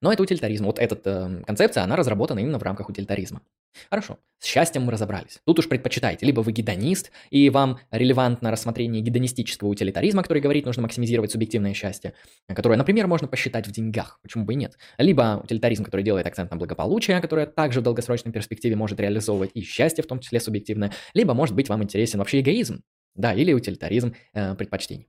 Но 0.00 0.12
это 0.12 0.22
утилитаризм. 0.22 0.64
Вот 0.64 0.78
эта 0.78 0.98
э, 1.04 1.42
концепция, 1.44 1.82
она 1.82 1.96
разработана 1.96 2.38
именно 2.38 2.58
в 2.58 2.62
рамках 2.62 2.88
утилитаризма. 2.88 3.42
Хорошо, 3.90 4.18
с 4.38 4.46
счастьем 4.46 4.82
мы 4.82 4.92
разобрались. 4.92 5.40
Тут 5.44 5.58
уж 5.58 5.68
предпочитаете, 5.68 6.26
либо 6.26 6.40
вы 6.40 6.52
гедонист, 6.52 7.10
и 7.30 7.50
вам 7.50 7.78
релевантно 7.90 8.50
рассмотрение 8.50 9.02
гедонистического 9.02 9.68
утилитаризма, 9.68 10.22
который 10.22 10.40
говорит, 10.40 10.66
нужно 10.66 10.82
максимизировать 10.82 11.32
субъективное 11.32 11.74
счастье, 11.74 12.14
которое, 12.46 12.76
например, 12.76 13.06
можно 13.06 13.28
посчитать 13.28 13.66
в 13.66 13.72
деньгах, 13.72 14.18
почему 14.22 14.44
бы 14.44 14.54
и 14.54 14.56
нет. 14.56 14.78
Либо 14.98 15.40
утилитаризм, 15.42 15.84
который 15.84 16.02
делает 16.02 16.26
акцент 16.26 16.50
на 16.50 16.56
благополучие, 16.56 17.20
которое 17.20 17.46
также 17.46 17.80
в 17.80 17.82
долгосрочной 17.82 18.32
перспективе 18.32 18.76
может 18.76 19.00
реализовывать 19.00 19.50
и 19.54 19.62
счастье, 19.62 20.02
в 20.02 20.06
том 20.06 20.20
числе 20.20 20.40
субъективное, 20.40 20.92
либо, 21.14 21.34
может 21.34 21.54
быть, 21.54 21.68
вам 21.68 21.82
интересен 21.82 22.18
вообще 22.18 22.40
эгоизм, 22.40 22.82
да, 23.14 23.34
или 23.34 23.52
утилитаризм 23.52 24.14
э, 24.32 24.54
предпочтений. 24.54 25.08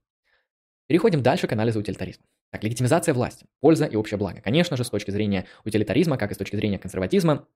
Переходим 0.90 1.22
дальше 1.22 1.46
к 1.46 1.52
анализу 1.52 1.78
утилитаризма. 1.78 2.24
Так, 2.50 2.64
легитимизация 2.64 3.14
власти, 3.14 3.46
польза 3.60 3.84
и 3.84 3.94
общее 3.94 4.18
благо. 4.18 4.40
Конечно 4.40 4.76
же, 4.76 4.82
с 4.82 4.90
точки 4.90 5.12
зрения 5.12 5.46
утилитаризма, 5.64 6.18
как 6.18 6.32
и 6.32 6.34
с 6.34 6.36
точки 6.36 6.56
зрения 6.56 6.80
консерватизма, 6.80 7.46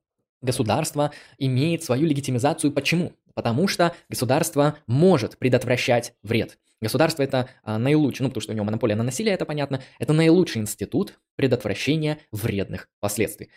государство 0.41 1.11
имеет 1.39 1.83
свою 1.83 2.07
легитимизацию. 2.07 2.71
Почему? 2.71 3.13
Потому 3.35 3.67
что 3.67 3.93
государство 4.09 4.79
может 4.87 5.37
предотвращать 5.37 6.15
вред. 6.23 6.61
Государство 6.81 7.25
это 7.25 7.49
а, 7.65 7.77
наилучший, 7.77 8.23
ну 8.23 8.29
потому 8.29 8.41
что 8.41 8.53
у 8.53 8.55
него 8.55 8.67
монополия 8.67 8.95
на 8.95 9.03
насилие, 9.03 9.35
это 9.35 9.47
понятно, 9.47 9.83
это 9.99 10.13
наилучший 10.13 10.63
институт 10.63 11.19
предотвращения 11.35 12.21
вредных 12.31 12.89
последствий. 13.01 13.51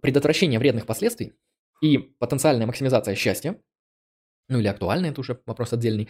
Предотвращение 0.00 0.58
вредных 0.58 0.86
последствий 0.86 1.34
и 1.80 1.98
потенциальная 1.98 2.66
максимизация 2.66 3.14
счастья, 3.14 3.60
ну 4.48 4.58
или 4.58 4.66
актуальный, 4.66 5.10
это 5.10 5.20
уже 5.20 5.40
вопрос 5.46 5.72
отдельный, 5.72 6.08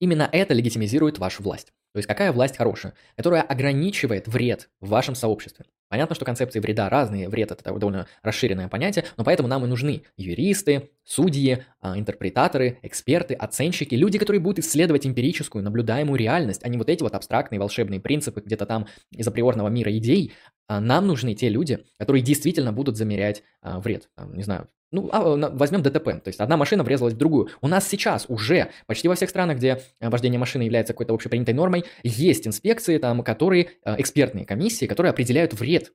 именно 0.00 0.26
это 0.32 0.54
легитимизирует 0.54 1.18
вашу 1.18 1.42
власть. 1.42 1.74
То 1.92 1.98
есть 1.98 2.06
какая 2.06 2.32
власть 2.32 2.56
хорошая, 2.56 2.94
которая 3.16 3.42
ограничивает 3.42 4.28
вред 4.28 4.68
в 4.80 4.88
вашем 4.88 5.14
сообществе. 5.14 5.66
Понятно, 5.88 6.14
что 6.14 6.26
концепции 6.26 6.60
вреда 6.60 6.90
разные, 6.90 7.30
вред 7.30 7.50
это 7.50 7.64
довольно 7.64 8.06
расширенное 8.22 8.68
понятие, 8.68 9.06
но 9.16 9.24
поэтому 9.24 9.48
нам 9.48 9.64
и 9.64 9.68
нужны 9.68 10.02
юристы, 10.18 10.90
судьи, 11.02 11.64
а, 11.80 11.98
интерпретаторы, 11.98 12.78
эксперты, 12.82 13.32
оценщики, 13.32 13.94
люди, 13.94 14.18
которые 14.18 14.40
будут 14.40 14.58
исследовать 14.58 15.06
эмпирическую, 15.06 15.64
наблюдаемую 15.64 16.18
реальность, 16.18 16.62
а 16.62 16.68
не 16.68 16.76
вот 16.76 16.90
эти 16.90 17.02
вот 17.02 17.14
абстрактные 17.14 17.58
волшебные 17.58 18.00
принципы 18.00 18.42
где-то 18.44 18.66
там 18.66 18.86
из 19.12 19.26
априорного 19.26 19.68
мира 19.68 19.96
идей. 19.96 20.34
А, 20.66 20.80
нам 20.80 21.06
нужны 21.06 21.34
те 21.34 21.48
люди, 21.48 21.78
которые 21.98 22.22
действительно 22.22 22.72
будут 22.74 22.98
замерять 22.98 23.42
а, 23.62 23.80
вред. 23.80 24.10
Не 24.34 24.42
знаю, 24.42 24.68
ну, 24.90 25.08
а, 25.12 25.50
возьмем 25.52 25.82
ДТП, 25.82 26.22
то 26.22 26.28
есть 26.28 26.40
одна 26.40 26.56
машина 26.56 26.82
врезалась 26.82 27.14
в 27.14 27.18
другую. 27.18 27.48
У 27.60 27.68
нас 27.68 27.86
сейчас 27.86 28.26
уже 28.28 28.70
почти 28.86 29.08
во 29.08 29.14
всех 29.14 29.28
странах, 29.30 29.58
где 29.58 29.82
э, 30.00 30.08
вождение 30.08 30.38
машины 30.38 30.62
является 30.62 30.92
какой-то 30.92 31.14
общепринятой 31.14 31.54
нормой, 31.54 31.84
есть 32.02 32.46
инспекции, 32.46 32.98
там, 32.98 33.22
которые, 33.22 33.70
э, 33.84 33.96
экспертные 33.98 34.46
комиссии, 34.46 34.86
которые 34.86 35.10
определяют 35.10 35.52
вред 35.52 35.92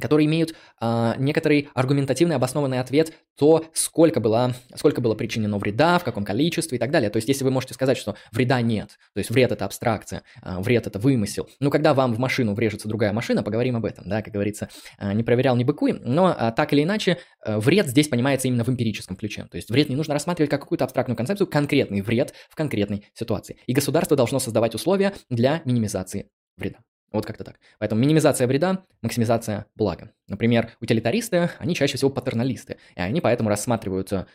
которые 0.00 0.26
имеют 0.26 0.54
а, 0.80 1.14
некоторый 1.18 1.68
аргументативный 1.74 2.36
обоснованный 2.36 2.80
ответ, 2.80 3.12
то 3.36 3.64
сколько 3.72 4.20
было, 4.20 4.54
сколько 4.74 5.00
было 5.00 5.14
причинено 5.14 5.58
вреда, 5.58 5.98
в 5.98 6.04
каком 6.04 6.24
количестве 6.24 6.76
и 6.76 6.78
так 6.78 6.90
далее. 6.90 7.10
То 7.10 7.16
есть, 7.16 7.28
если 7.28 7.44
вы 7.44 7.50
можете 7.50 7.74
сказать, 7.74 7.96
что 7.96 8.16
вреда 8.32 8.60
нет, 8.60 8.98
то 9.14 9.18
есть 9.18 9.30
вред 9.30 9.52
это 9.52 9.64
абстракция, 9.64 10.22
а, 10.42 10.60
вред 10.60 10.86
это 10.86 10.98
вымысел, 10.98 11.48
ну, 11.60 11.70
когда 11.70 11.94
вам 11.94 12.14
в 12.14 12.18
машину 12.18 12.54
врежется 12.54 12.88
другая 12.88 13.12
машина, 13.12 13.42
поговорим 13.42 13.76
об 13.76 13.84
этом, 13.84 14.08
да, 14.08 14.22
как 14.22 14.32
говорится, 14.32 14.68
а, 14.98 15.12
не 15.12 15.22
проверял, 15.22 15.56
не 15.56 15.64
быкуй, 15.64 15.92
но 15.92 16.34
а, 16.36 16.52
так 16.52 16.72
или 16.72 16.82
иначе, 16.82 17.18
а, 17.44 17.58
вред 17.58 17.88
здесь 17.88 18.08
понимается 18.08 18.48
именно 18.48 18.64
в 18.64 18.68
эмпирическом 18.68 19.16
ключе. 19.16 19.46
То 19.50 19.56
есть, 19.56 19.70
вред 19.70 19.88
не 19.88 19.96
нужно 19.96 20.14
рассматривать 20.14 20.50
как 20.50 20.60
какую-то 20.60 20.84
абстрактную 20.84 21.16
концепцию, 21.16 21.46
конкретный 21.46 22.02
вред 22.02 22.34
в 22.50 22.54
конкретной 22.54 23.06
ситуации. 23.14 23.56
И 23.66 23.72
государство 23.72 24.16
должно 24.16 24.38
создавать 24.38 24.74
условия 24.74 25.14
для 25.30 25.62
минимизации 25.64 26.28
вреда. 26.56 26.78
Вот 27.10 27.24
как-то 27.24 27.44
так. 27.44 27.58
Поэтому 27.78 28.00
минимизация 28.00 28.46
вреда, 28.46 28.84
максимизация 29.00 29.66
блага. 29.74 30.12
Например, 30.26 30.72
утилитаристы, 30.80 31.50
они 31.58 31.74
чаще 31.74 31.96
всего 31.96 32.10
патерналисты, 32.10 32.76
и 32.96 33.00
они 33.00 33.20
поэтому 33.20 33.48
рассматриваются, 33.48 34.26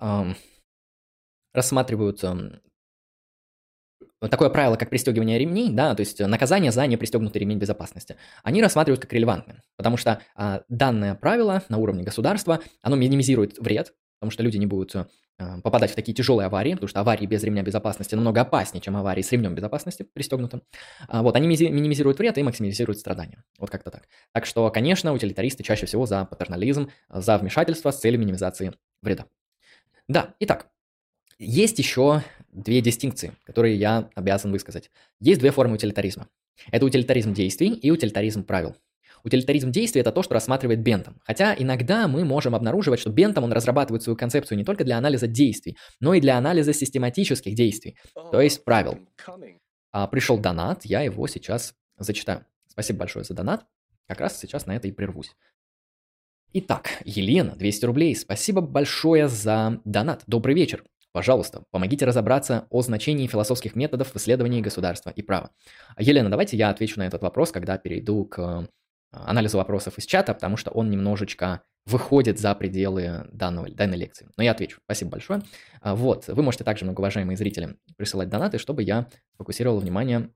эм, 0.00 0.36
рассматриваются 1.52 2.60
такое 4.28 4.50
правило, 4.50 4.76
как 4.76 4.90
пристегивание 4.90 5.38
ремней, 5.38 5.72
да, 5.72 5.94
то 5.94 6.00
есть 6.00 6.20
наказание 6.20 6.72
за 6.72 6.86
непристегнутый 6.86 7.40
ремень 7.40 7.58
безопасности, 7.58 8.16
они 8.42 8.60
рассматривают 8.60 9.00
как 9.00 9.12
релевантное, 9.12 9.62
потому 9.76 9.96
что 9.96 10.20
а, 10.34 10.62
данное 10.68 11.14
правило 11.14 11.62
на 11.68 11.78
уровне 11.78 12.02
государства, 12.02 12.60
оно 12.82 12.96
минимизирует 12.96 13.58
вред, 13.58 13.94
потому 14.18 14.30
что 14.30 14.42
люди 14.42 14.58
не 14.58 14.66
будут 14.66 14.94
э, 14.94 15.06
попадать 15.62 15.90
в 15.90 15.94
такие 15.94 16.14
тяжелые 16.14 16.46
аварии, 16.46 16.74
потому 16.74 16.88
что 16.88 17.00
аварии 17.00 17.26
без 17.26 17.42
ремня 17.42 17.62
безопасности 17.62 18.14
намного 18.14 18.40
опаснее, 18.40 18.80
чем 18.80 18.96
аварии 18.96 19.22
с 19.22 19.32
ремнем 19.32 19.54
безопасности 19.54 20.02
пристегнутым. 20.02 20.62
А, 21.08 21.22
вот, 21.22 21.36
они 21.36 21.46
минимизируют 21.46 22.18
вред 22.18 22.38
и 22.38 22.42
максимизируют 22.42 22.98
страдания. 22.98 23.44
Вот 23.58 23.70
как-то 23.70 23.90
так. 23.90 24.08
Так 24.32 24.46
что, 24.46 24.70
конечно, 24.70 25.12
утилитаристы 25.12 25.62
чаще 25.62 25.86
всего 25.86 26.06
за 26.06 26.24
патернализм, 26.24 26.90
за 27.08 27.38
вмешательство 27.38 27.90
с 27.90 27.98
целью 27.98 28.20
минимизации 28.20 28.72
вреда. 29.02 29.26
Да, 30.08 30.34
итак, 30.40 30.70
есть 31.38 31.78
еще 31.78 32.22
две 32.52 32.80
дистинкции, 32.80 33.32
которые 33.44 33.76
я 33.76 34.10
обязан 34.14 34.52
высказать. 34.52 34.90
Есть 35.20 35.40
две 35.40 35.50
формы 35.50 35.74
утилитаризма. 35.74 36.28
Это 36.70 36.84
утилитаризм 36.84 37.32
действий 37.32 37.72
и 37.72 37.90
утилитаризм 37.90 38.44
правил. 38.44 38.76
Утилитаризм 39.24 39.70
действий– 39.70 40.00
это 40.02 40.12
то, 40.12 40.22
что 40.22 40.34
рассматривает 40.34 40.82
Бентом. 40.82 41.20
Хотя 41.24 41.54
иногда 41.56 42.08
мы 42.08 42.24
можем 42.24 42.54
обнаруживать, 42.54 43.00
что 43.00 43.10
Бентом 43.10 43.44
он 43.44 43.52
разрабатывает 43.52 44.02
свою 44.02 44.16
концепцию 44.16 44.58
не 44.58 44.64
только 44.64 44.84
для 44.84 44.98
анализа 44.98 45.26
действий, 45.26 45.76
но 46.00 46.14
и 46.14 46.20
для 46.20 46.36
анализа 46.36 46.72
систематических 46.72 47.54
действий, 47.54 47.96
то 48.14 48.40
есть 48.40 48.64
правил. 48.64 48.98
А, 49.92 50.06
пришел 50.06 50.38
донат, 50.38 50.84
я 50.84 51.02
его 51.02 51.26
сейчас 51.26 51.74
зачитаю. 51.98 52.44
Спасибо 52.68 53.00
большое 53.00 53.24
за 53.24 53.34
донат. 53.34 53.66
Как 54.06 54.20
раз 54.20 54.38
сейчас 54.38 54.66
на 54.66 54.76
это 54.76 54.88
и 54.88 54.92
прервусь. 54.92 55.34
Итак, 56.52 56.90
Елена, 57.04 57.54
200 57.54 57.84
рублей. 57.84 58.16
Спасибо 58.16 58.60
большое 58.60 59.28
за 59.28 59.80
донат. 59.84 60.22
Добрый 60.26 60.54
вечер. 60.54 60.84
Пожалуйста, 61.12 61.64
помогите 61.70 62.04
разобраться 62.04 62.66
о 62.70 62.82
значении 62.82 63.26
философских 63.26 63.74
методов 63.74 64.12
в 64.12 64.16
исследовании 64.16 64.60
государства 64.60 65.10
и 65.10 65.22
права. 65.22 65.50
Елена, 65.98 66.30
давайте 66.30 66.56
я 66.56 66.70
отвечу 66.70 67.00
на 67.00 67.06
этот 67.06 67.22
вопрос, 67.22 67.50
когда 67.50 67.78
перейду 67.78 68.24
к 68.24 68.68
анализу 69.10 69.58
вопросов 69.58 69.98
из 69.98 70.06
чата, 70.06 70.34
потому 70.34 70.56
что 70.56 70.70
он 70.70 70.90
немножечко 70.90 71.62
выходит 71.86 72.38
за 72.38 72.54
пределы 72.54 73.28
данного, 73.32 73.70
данной 73.70 73.96
лекции. 73.96 74.28
Но 74.36 74.42
я 74.42 74.52
отвечу. 74.52 74.80
Спасибо 74.84 75.12
большое. 75.12 75.42
А, 75.80 75.94
вот, 75.94 76.28
вы 76.28 76.42
можете 76.42 76.64
также, 76.64 76.84
многоуважаемые 76.84 77.36
зрители, 77.36 77.76
присылать 77.96 78.28
донаты, 78.28 78.58
чтобы 78.58 78.82
я 78.82 79.08
фокусировал 79.36 79.80
внимание 79.80 80.30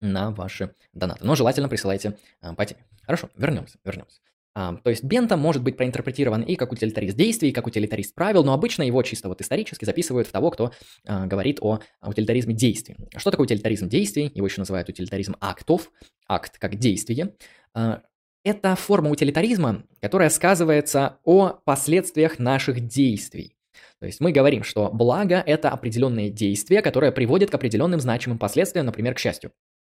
на 0.00 0.30
ваши 0.30 0.74
донаты. 0.92 1.24
Но 1.24 1.34
желательно 1.34 1.68
присылайте 1.68 2.16
а, 2.40 2.54
по 2.54 2.64
теме. 2.64 2.84
Хорошо, 3.02 3.28
вернемся, 3.36 3.78
вернемся. 3.84 4.20
То 4.58 4.90
есть 4.90 5.04
Бента 5.04 5.36
может 5.36 5.62
быть 5.62 5.76
проинтерпретирован 5.76 6.42
и 6.42 6.56
как 6.56 6.72
утилитарист 6.72 7.16
действий, 7.16 7.50
и 7.50 7.52
как 7.52 7.66
утилитарист 7.66 8.14
правил, 8.14 8.42
но 8.42 8.52
обычно 8.52 8.82
его 8.82 9.02
чисто 9.02 9.28
вот 9.28 9.40
исторически 9.40 9.84
записывают 9.84 10.26
в 10.26 10.32
того, 10.32 10.50
кто 10.50 10.72
а, 11.06 11.26
говорит 11.26 11.58
о 11.60 11.80
утилитаризме 12.02 12.54
действий. 12.54 12.96
Что 13.16 13.30
такое 13.30 13.44
утилитаризм 13.44 13.88
действий? 13.88 14.32
Его 14.34 14.46
еще 14.46 14.60
называют 14.60 14.88
утилитаризм 14.88 15.36
актов, 15.40 15.92
акт 16.26 16.58
как 16.58 16.76
действие. 16.76 17.34
А, 17.72 18.02
это 18.44 18.74
форма 18.74 19.10
утилитаризма, 19.10 19.84
которая 20.00 20.30
сказывается 20.30 21.18
о 21.24 21.50
последствиях 21.64 22.38
наших 22.38 22.80
действий. 22.86 23.54
То 24.00 24.06
есть 24.06 24.20
мы 24.20 24.32
говорим, 24.32 24.64
что 24.64 24.90
благо– 24.92 25.42
это 25.46 25.70
определенное 25.70 26.30
действие, 26.30 26.82
которое 26.82 27.12
приводит 27.12 27.50
к 27.50 27.54
определенным 27.54 28.00
значимым 28.00 28.38
последствиям, 28.38 28.86
например, 28.86 29.14
к 29.14 29.18
счастью, 29.18 29.52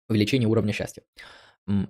увеличению 0.08 0.50
уровня 0.50 0.72
счастья. 0.72 1.02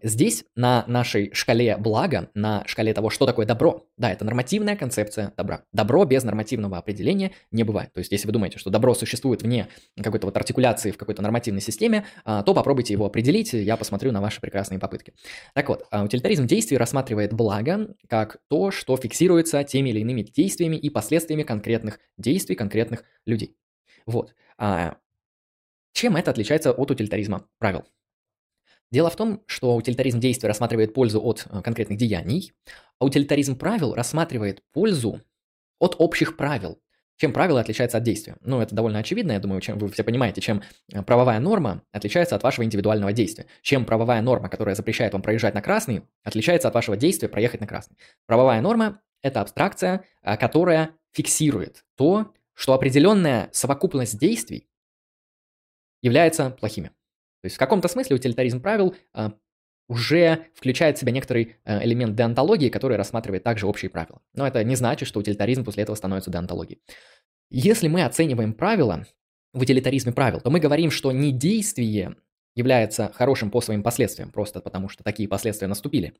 Здесь 0.02 0.44
на 0.56 0.84
нашей 0.88 1.32
шкале 1.32 1.76
блага, 1.76 2.30
на 2.34 2.64
шкале 2.66 2.92
того, 2.92 3.10
что 3.10 3.26
такое 3.26 3.46
добро, 3.46 3.86
да, 3.96 4.10
это 4.12 4.24
нормативная 4.24 4.74
концепция 4.74 5.32
добра. 5.36 5.62
Добро 5.72 6.04
без 6.04 6.24
нормативного 6.24 6.78
определения 6.78 7.32
не 7.52 7.62
бывает. 7.62 7.92
То 7.92 7.98
есть, 7.98 8.10
если 8.10 8.26
вы 8.26 8.32
думаете, 8.32 8.58
что 8.58 8.70
добро 8.70 8.94
существует 8.94 9.42
вне 9.42 9.68
какой-то 10.02 10.26
вот 10.26 10.36
артикуляции 10.36 10.90
в 10.90 10.98
какой-то 10.98 11.22
нормативной 11.22 11.60
системе, 11.60 12.06
а, 12.24 12.42
то 12.42 12.54
попробуйте 12.54 12.92
его 12.92 13.06
определить, 13.06 13.52
я 13.52 13.76
посмотрю 13.76 14.10
на 14.10 14.20
ваши 14.20 14.40
прекрасные 14.40 14.80
попытки. 14.80 15.14
Так 15.54 15.68
вот, 15.68 15.84
а, 15.90 16.04
утилитаризм 16.04 16.46
действий 16.46 16.76
рассматривает 16.76 17.32
благо 17.32 17.94
как 18.08 18.38
то, 18.48 18.72
что 18.72 18.96
фиксируется 18.96 19.62
теми 19.62 19.90
или 19.90 20.00
иными 20.00 20.22
действиями 20.22 20.76
и 20.76 20.90
последствиями 20.90 21.44
конкретных 21.44 22.00
действий 22.16 22.56
конкретных 22.56 23.04
людей. 23.26 23.56
Вот. 24.06 24.34
А, 24.58 24.96
чем 25.92 26.16
это 26.16 26.30
отличается 26.32 26.72
от 26.72 26.90
утилитаризма 26.90 27.46
правил? 27.58 27.84
Дело 28.90 29.10
в 29.10 29.16
том, 29.16 29.42
что 29.46 29.76
утилитаризм 29.76 30.18
действий 30.18 30.48
рассматривает 30.48 30.94
пользу 30.94 31.20
от 31.22 31.46
э, 31.50 31.62
конкретных 31.62 31.98
деяний, 31.98 32.52
а 32.98 33.04
утилитаризм 33.04 33.56
правил 33.56 33.94
рассматривает 33.94 34.62
пользу 34.72 35.20
от 35.78 35.96
общих 35.98 36.36
правил. 36.36 36.80
Чем 37.16 37.32
правило 37.32 37.60
отличается 37.60 37.98
от 37.98 38.04
действия? 38.04 38.36
Ну, 38.42 38.60
это 38.60 38.74
довольно 38.74 39.00
очевидно, 39.00 39.32
я 39.32 39.40
думаю, 39.40 39.60
чем 39.60 39.76
вы 39.78 39.90
все 39.90 40.04
понимаете, 40.04 40.40
чем 40.40 40.62
э, 40.92 41.02
правовая 41.02 41.40
норма 41.40 41.82
отличается 41.92 42.36
от 42.36 42.42
вашего 42.42 42.64
индивидуального 42.64 43.12
действия. 43.12 43.46
Чем 43.60 43.84
правовая 43.84 44.22
норма, 44.22 44.48
которая 44.48 44.74
запрещает 44.74 45.12
вам 45.12 45.22
проезжать 45.22 45.54
на 45.54 45.60
красный, 45.60 46.02
отличается 46.22 46.68
от 46.68 46.74
вашего 46.74 46.96
действия 46.96 47.28
проехать 47.28 47.60
на 47.60 47.66
красный. 47.66 47.96
Правовая 48.26 48.60
норма– 48.62 49.00
это 49.22 49.40
абстракция, 49.42 50.04
э, 50.22 50.36
которая 50.36 50.92
фиксирует 51.12 51.84
то, 51.96 52.32
что 52.54 52.72
определенная 52.72 53.50
совокупность 53.52 54.18
действий 54.18 54.68
является 56.00 56.50
плохими. 56.50 56.92
То 57.42 57.46
есть 57.46 57.56
в 57.56 57.58
каком-то 57.58 57.88
смысле 57.88 58.16
утилитаризм 58.16 58.60
правил 58.60 58.94
а, 59.12 59.32
уже 59.88 60.46
включает 60.54 60.96
в 60.96 61.00
себя 61.00 61.12
некоторый 61.12 61.56
а, 61.64 61.84
элемент 61.84 62.16
деонтологии, 62.16 62.68
который 62.68 62.96
рассматривает 62.96 63.44
также 63.44 63.66
общие 63.66 63.90
правила. 63.90 64.20
Но 64.34 64.46
это 64.46 64.62
не 64.64 64.76
значит, 64.76 65.08
что 65.08 65.20
утилитаризм 65.20 65.64
после 65.64 65.84
этого 65.84 65.96
становится 65.96 66.30
деонтологией. 66.30 66.80
Если 67.50 67.88
мы 67.88 68.04
оцениваем 68.04 68.52
правила 68.52 69.06
в 69.52 69.62
утилитаризме 69.62 70.12
правил, 70.12 70.40
то 70.40 70.50
мы 70.50 70.60
говорим, 70.60 70.90
что 70.90 71.12
не 71.12 71.32
действие 71.32 72.16
является 72.54 73.12
хорошим 73.14 73.50
по 73.50 73.60
своим 73.60 73.82
последствиям, 73.82 74.30
просто 74.30 74.60
потому 74.60 74.88
что 74.88 75.04
такие 75.04 75.28
последствия 75.28 75.68
наступили, 75.68 76.14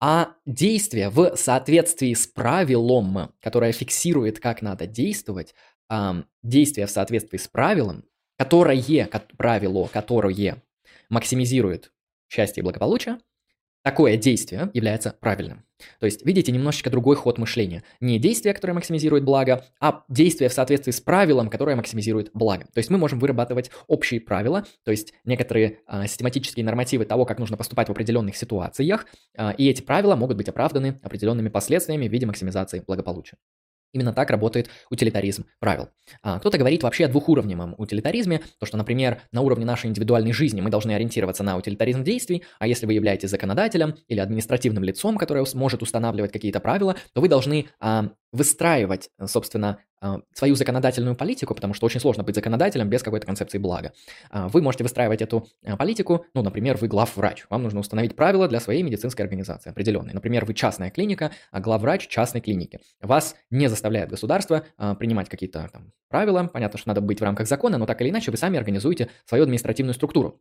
а 0.00 0.34
действие 0.46 1.10
в 1.10 1.36
соответствии 1.36 2.14
с 2.14 2.26
правилом, 2.26 3.34
которое 3.40 3.72
фиксирует, 3.72 4.40
как 4.40 4.62
надо 4.62 4.86
действовать, 4.86 5.54
действие 6.42 6.86
в 6.86 6.90
соответствии 6.90 7.38
с 7.38 7.46
правилом 7.46 8.04
которое, 8.36 9.08
правило, 9.36 9.88
которое 9.92 10.62
максимизирует 11.08 11.92
счастье 12.28 12.60
и 12.60 12.64
благополучие, 12.64 13.18
такое 13.82 14.16
действие 14.16 14.70
является 14.74 15.16
правильным. 15.20 15.64
То 16.00 16.06
есть, 16.06 16.24
видите, 16.24 16.52
немножечко 16.52 16.90
другой 16.90 17.16
ход 17.16 17.38
мышления. 17.38 17.84
Не 18.00 18.18
действие, 18.18 18.54
которое 18.54 18.72
максимизирует 18.72 19.24
благо, 19.24 19.64
а 19.80 20.04
действие 20.08 20.48
в 20.48 20.52
соответствии 20.52 20.90
с 20.90 21.00
правилом, 21.00 21.50
которое 21.50 21.76
максимизирует 21.76 22.30
благо. 22.32 22.64
То 22.72 22.78
есть 22.78 22.90
мы 22.90 22.98
можем 22.98 23.18
вырабатывать 23.18 23.70
общие 23.86 24.20
правила, 24.20 24.64
то 24.84 24.90
есть 24.90 25.12
некоторые 25.24 25.80
а, 25.86 26.06
систематические 26.06 26.64
нормативы 26.64 27.04
того, 27.04 27.26
как 27.26 27.38
нужно 27.38 27.56
поступать 27.56 27.88
в 27.88 27.92
определенных 27.92 28.36
ситуациях, 28.36 29.06
а, 29.36 29.52
и 29.56 29.68
эти 29.68 29.82
правила 29.82 30.16
могут 30.16 30.36
быть 30.36 30.48
оправданы 30.48 30.98
определенными 31.02 31.48
последствиями 31.48 32.08
в 32.08 32.12
виде 32.12 32.26
максимизации 32.26 32.82
благополучия. 32.84 33.36
Именно 33.92 34.12
так 34.12 34.30
работает 34.30 34.68
утилитаризм 34.90 35.46
правил. 35.58 35.88
А, 36.22 36.38
кто-то 36.38 36.58
говорит 36.58 36.82
вообще 36.82 37.06
о 37.06 37.08
двухуровневом 37.08 37.74
утилитаризме, 37.78 38.42
то 38.58 38.66
что, 38.66 38.76
например, 38.76 39.22
на 39.32 39.40
уровне 39.40 39.64
нашей 39.64 39.86
индивидуальной 39.88 40.32
жизни 40.32 40.60
мы 40.60 40.70
должны 40.70 40.92
ориентироваться 40.92 41.42
на 41.42 41.56
утилитаризм 41.56 42.04
действий, 42.04 42.44
а 42.58 42.66
если 42.66 42.86
вы 42.86 42.92
являетесь 42.92 43.30
законодателем 43.30 43.96
или 44.08 44.20
административным 44.20 44.84
лицом, 44.84 45.16
которое 45.16 45.44
может 45.54 45.82
устанавливать 45.82 46.32
какие-то 46.32 46.60
правила, 46.60 46.96
то 47.12 47.20
вы 47.20 47.28
должны 47.28 47.68
а, 47.80 48.10
выстраивать, 48.32 49.10
собственно, 49.26 49.78
свою 50.32 50.54
законодательную 50.54 51.16
политику, 51.16 51.54
потому 51.54 51.74
что 51.74 51.86
очень 51.86 52.00
сложно 52.00 52.22
быть 52.22 52.34
законодателем 52.34 52.88
без 52.88 53.02
какой-то 53.02 53.26
концепции 53.26 53.58
блага. 53.58 53.92
А, 54.30 54.48
вы 54.48 54.62
можете 54.62 54.84
выстраивать 54.84 55.22
эту 55.22 55.48
а, 55.64 55.76
политику, 55.76 56.26
ну, 56.34 56.42
например, 56.42 56.76
вы 56.76 56.88
главврач, 56.88 57.46
вам 57.50 57.62
нужно 57.62 57.80
установить 57.80 58.14
правила 58.14 58.48
для 58.48 58.60
своей 58.60 58.82
медицинской 58.82 59.24
организации 59.24 59.70
определенные. 59.70 60.14
Например, 60.14 60.44
вы 60.44 60.54
частная 60.54 60.90
клиника, 60.90 61.30
а 61.50 61.60
главврач 61.60 62.08
частной 62.08 62.40
клиники. 62.40 62.80
Вас 63.00 63.36
не 63.50 63.68
заставляет 63.68 64.10
государство 64.10 64.64
принимать 64.98 65.28
какие-то 65.28 65.68
там 65.72 65.92
правила, 66.08 66.48
понятно, 66.52 66.78
что 66.78 66.88
надо 66.88 67.00
быть 67.00 67.20
в 67.20 67.24
рамках 67.24 67.48
закона, 67.48 67.78
но 67.78 67.86
так 67.86 68.00
или 68.00 68.10
иначе 68.10 68.30
вы 68.30 68.36
сами 68.36 68.58
организуете 68.58 69.08
свою 69.24 69.44
административную 69.44 69.94
структуру 69.94 70.40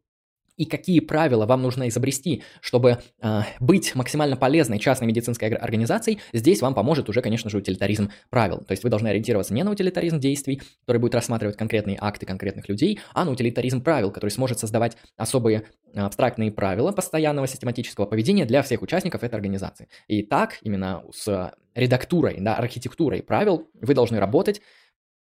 и 0.57 0.65
какие 0.65 0.99
правила 0.99 1.45
вам 1.45 1.61
нужно 1.61 1.87
изобрести, 1.89 2.43
чтобы 2.61 2.99
э, 3.21 3.41
быть 3.59 3.95
максимально 3.95 4.37
полезной 4.37 4.79
частной 4.79 5.07
медицинской 5.07 5.49
организацией, 5.49 6.19
здесь 6.33 6.61
вам 6.61 6.73
поможет 6.73 7.09
уже, 7.09 7.21
конечно 7.21 7.49
же, 7.49 7.57
утилитаризм 7.57 8.11
правил. 8.29 8.59
То 8.59 8.71
есть 8.71 8.83
вы 8.83 8.89
должны 8.89 9.07
ориентироваться 9.09 9.53
не 9.53 9.63
на 9.63 9.71
утилитаризм 9.71 10.19
действий, 10.19 10.61
который 10.81 10.97
будет 10.99 11.15
рассматривать 11.15 11.57
конкретные 11.57 11.97
акты 11.99 12.25
конкретных 12.25 12.69
людей, 12.69 12.99
а 13.13 13.25
на 13.25 13.31
утилитаризм 13.31 13.81
правил, 13.81 14.11
который 14.11 14.29
сможет 14.29 14.59
создавать 14.59 14.97
особые 15.17 15.63
абстрактные 15.93 16.51
правила 16.51 16.91
постоянного 16.91 17.47
систематического 17.47 18.05
поведения 18.05 18.45
для 18.45 18.61
всех 18.61 18.81
участников 18.81 19.23
этой 19.23 19.35
организации. 19.35 19.87
И 20.07 20.23
так, 20.23 20.57
именно 20.61 21.03
с 21.13 21.53
редактурой, 21.73 22.37
да, 22.39 22.55
архитектурой 22.55 23.21
правил 23.23 23.67
вы 23.73 23.93
должны 23.93 24.19
работать 24.19 24.61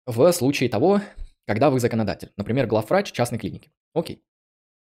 в 0.05 0.31
случае 0.31 0.69
того, 0.69 1.01
когда 1.45 1.69
вы 1.69 1.79
законодатель, 1.79 2.31
например, 2.37 2.67
главврач 2.67 3.11
частной 3.11 3.39
клиники. 3.39 3.71
Окей. 3.93 4.23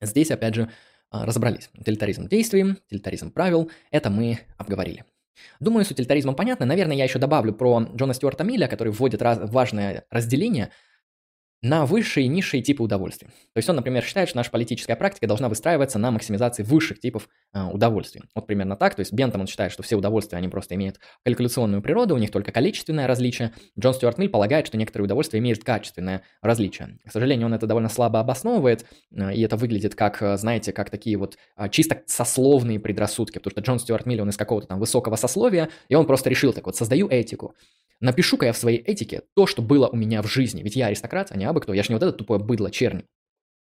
Здесь, 0.01 0.31
опять 0.31 0.55
же, 0.55 0.69
а, 1.11 1.25
разобрались. 1.25 1.69
Утилитаризм 1.77 2.27
действий, 2.27 2.75
утилитаризм 2.87 3.31
правил, 3.31 3.71
это 3.91 4.09
мы 4.09 4.39
обговорили. 4.57 5.05
Думаю, 5.59 5.85
с 5.85 5.91
утилитаризмом 5.91 6.35
понятно. 6.35 6.65
Наверное, 6.65 6.95
я 6.95 7.03
еще 7.05 7.19
добавлю 7.19 7.53
про 7.53 7.87
Джона 7.95 8.13
Стюарта 8.13 8.43
Милля, 8.43 8.67
который 8.67 8.91
вводит 8.91 9.21
раз, 9.21 9.39
важное 9.41 10.05
разделение 10.09 10.71
на 11.61 11.85
высшие 11.85 12.25
и 12.25 12.29
низшие 12.29 12.63
типы 12.63 12.83
удовольствий. 12.83 13.27
То 13.27 13.57
есть 13.57 13.69
он, 13.69 13.75
например, 13.75 14.03
считает, 14.03 14.29
что 14.29 14.37
наша 14.37 14.51
политическая 14.51 14.95
практика 14.95 15.27
должна 15.27 15.49
выстраиваться 15.49 15.99
на 15.99 16.11
максимизации 16.11 16.63
высших 16.63 16.99
типов 16.99 17.27
э, 17.53 17.63
удовольствий. 17.63 18.21
Вот 18.33 18.47
примерно 18.47 18.75
так. 18.75 18.95
То 18.95 19.01
есть 19.01 19.11
Бентам 19.11 19.41
он 19.41 19.47
считает, 19.47 19.71
что 19.71 19.83
все 19.83 19.95
удовольствия, 19.95 20.37
они 20.37 20.47
просто 20.47 20.75
имеют 20.75 20.99
калькуляционную 21.25 21.81
природу, 21.81 22.15
у 22.15 22.17
них 22.17 22.31
только 22.31 22.51
количественное 22.51 23.07
различие. 23.07 23.53
Джон 23.77 23.93
Стюарт 23.93 24.17
Милл 24.17 24.29
полагает, 24.29 24.67
что 24.67 24.77
некоторые 24.77 25.05
удовольствия 25.05 25.39
имеют 25.39 25.63
качественное 25.63 26.23
различие. 26.41 26.99
К 27.05 27.11
сожалению, 27.11 27.47
он 27.47 27.53
это 27.53 27.67
довольно 27.67 27.89
слабо 27.89 28.19
обосновывает, 28.19 28.85
э, 29.11 29.33
и 29.33 29.41
это 29.41 29.57
выглядит 29.57 29.95
как, 29.95 30.21
э, 30.21 30.37
знаете, 30.37 30.71
как 30.71 30.89
такие 30.89 31.17
вот 31.17 31.37
э, 31.57 31.69
чисто 31.69 32.03
сословные 32.05 32.79
предрассудки, 32.79 33.37
потому 33.37 33.51
что 33.51 33.61
Джон 33.61 33.79
Стюарт 33.79 34.05
Милл, 34.05 34.21
он 34.21 34.29
из 34.29 34.37
какого-то 34.37 34.67
там 34.67 34.79
высокого 34.79 35.17
сословия, 35.17 35.69
и 35.89 35.95
он 35.95 36.05
просто 36.05 36.29
решил 36.29 36.53
так 36.53 36.65
вот, 36.65 36.75
создаю 36.75 37.09
этику. 37.09 37.55
Напишу-ка 37.99 38.45
я 38.45 38.53
в 38.53 38.57
своей 38.57 38.79
этике 38.79 39.23
то, 39.35 39.47
что 39.47 39.61
было 39.61 39.87
у 39.87 39.95
меня 39.95 40.21
в 40.21 40.27
жизни. 40.27 40.61
Ведь 40.63 40.75
я 40.75 40.87
аристократ, 40.87 41.31
а 41.31 41.37
не 41.37 41.45
абы 41.45 41.61
кто. 41.61 41.73
Я 41.73 41.83
же 41.83 41.89
не 41.89 41.95
вот 41.95 42.03
это 42.03 42.13
тупое 42.13 42.39
быдло 42.39 42.71
черни. 42.71 43.05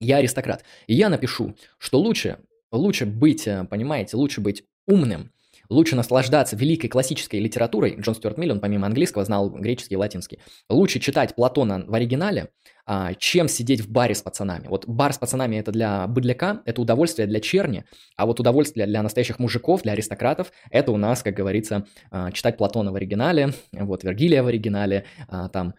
Я 0.00 0.18
аристократ. 0.18 0.64
И 0.86 0.94
я 0.94 1.08
напишу, 1.08 1.54
что 1.78 1.98
лучше, 1.98 2.38
лучше 2.70 3.06
быть, 3.06 3.46
э, 3.46 3.64
понимаете, 3.64 4.16
лучше 4.16 4.40
быть 4.40 4.64
умным, 4.86 5.32
Лучше 5.68 5.96
наслаждаться 5.96 6.56
великой 6.56 6.88
классической 6.88 7.40
литературой. 7.40 7.96
Джон 7.98 8.14
Стюарт 8.14 8.38
Милл, 8.38 8.52
он 8.52 8.60
помимо 8.60 8.86
английского 8.86 9.24
знал 9.24 9.50
греческий 9.50 9.94
и 9.94 9.98
латинский. 9.98 10.38
Лучше 10.68 11.00
читать 11.00 11.34
Платона 11.34 11.84
в 11.86 11.94
оригинале, 11.94 12.50
а, 12.88 13.14
чем 13.14 13.48
сидеть 13.48 13.80
в 13.80 13.90
баре 13.90 14.14
с 14.14 14.22
пацанами. 14.22 14.68
Вот 14.68 14.86
бар 14.86 15.12
с 15.12 15.18
пацанами 15.18 15.56
это 15.56 15.72
для 15.72 16.06
быдляка, 16.06 16.62
это 16.66 16.80
удовольствие 16.80 17.26
для 17.26 17.40
черни, 17.40 17.84
а 18.16 18.26
вот 18.26 18.38
удовольствие 18.38 18.86
для 18.86 19.02
настоящих 19.02 19.40
мужиков, 19.40 19.82
для 19.82 19.92
аристократов, 19.92 20.52
это 20.70 20.92
у 20.92 20.96
нас, 20.96 21.24
как 21.24 21.34
говорится, 21.34 21.84
а, 22.12 22.30
читать 22.30 22.56
Платона 22.56 22.92
в 22.92 22.94
оригинале, 22.94 23.54
вот 23.72 24.04
Вергилия 24.04 24.44
в 24.44 24.46
оригинале, 24.46 25.04
а, 25.28 25.48
там 25.48 25.74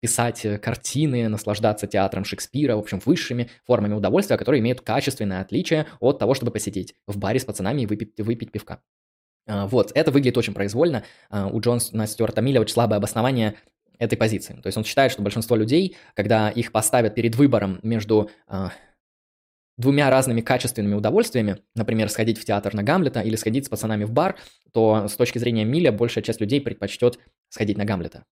писать 0.00 0.46
картины, 0.60 1.28
наслаждаться 1.28 1.86
театром 1.86 2.24
Шекспира, 2.24 2.76
в 2.76 2.80
общем, 2.80 3.00
высшими 3.04 3.48
формами 3.64 3.94
удовольствия, 3.94 4.36
которые 4.36 4.60
имеют 4.60 4.82
качественное 4.82 5.40
отличие 5.40 5.86
от 6.00 6.18
того, 6.18 6.34
чтобы 6.34 6.52
посидеть 6.52 6.94
в 7.06 7.16
баре 7.16 7.40
с 7.40 7.44
пацанами 7.44 7.82
и 7.82 7.86
выпить, 7.86 8.18
выпить 8.18 8.52
пивка. 8.52 8.80
Вот, 9.46 9.92
это 9.94 10.10
выглядит 10.10 10.38
очень 10.38 10.54
произвольно. 10.54 11.04
У 11.30 11.60
Джона 11.60 12.06
Стюарта 12.06 12.40
Милля 12.40 12.60
очень 12.60 12.74
слабое 12.74 12.98
обоснование 12.98 13.56
этой 13.98 14.16
позиции. 14.16 14.54
То 14.54 14.66
есть 14.66 14.76
он 14.76 14.84
считает, 14.84 15.12
что 15.12 15.22
большинство 15.22 15.56
людей, 15.56 15.96
когда 16.14 16.50
их 16.50 16.72
поставят 16.72 17.14
перед 17.14 17.34
выбором 17.34 17.78
между 17.82 18.30
двумя 19.78 20.10
разными 20.10 20.42
качественными 20.42 20.94
удовольствиями, 20.94 21.58
например, 21.74 22.08
сходить 22.08 22.38
в 22.38 22.44
театр 22.44 22.74
на 22.74 22.82
Гамлета 22.82 23.20
или 23.20 23.36
сходить 23.36 23.66
с 23.66 23.68
пацанами 23.68 24.04
в 24.04 24.12
бар, 24.12 24.36
то 24.72 25.08
с 25.08 25.16
точки 25.16 25.38
зрения 25.38 25.64
Миля 25.64 25.92
большая 25.92 26.22
часть 26.22 26.40
людей 26.40 26.60
предпочтет 26.60 27.18
сходить 27.48 27.78
на 27.78 27.84
Гамлета. 27.84 28.24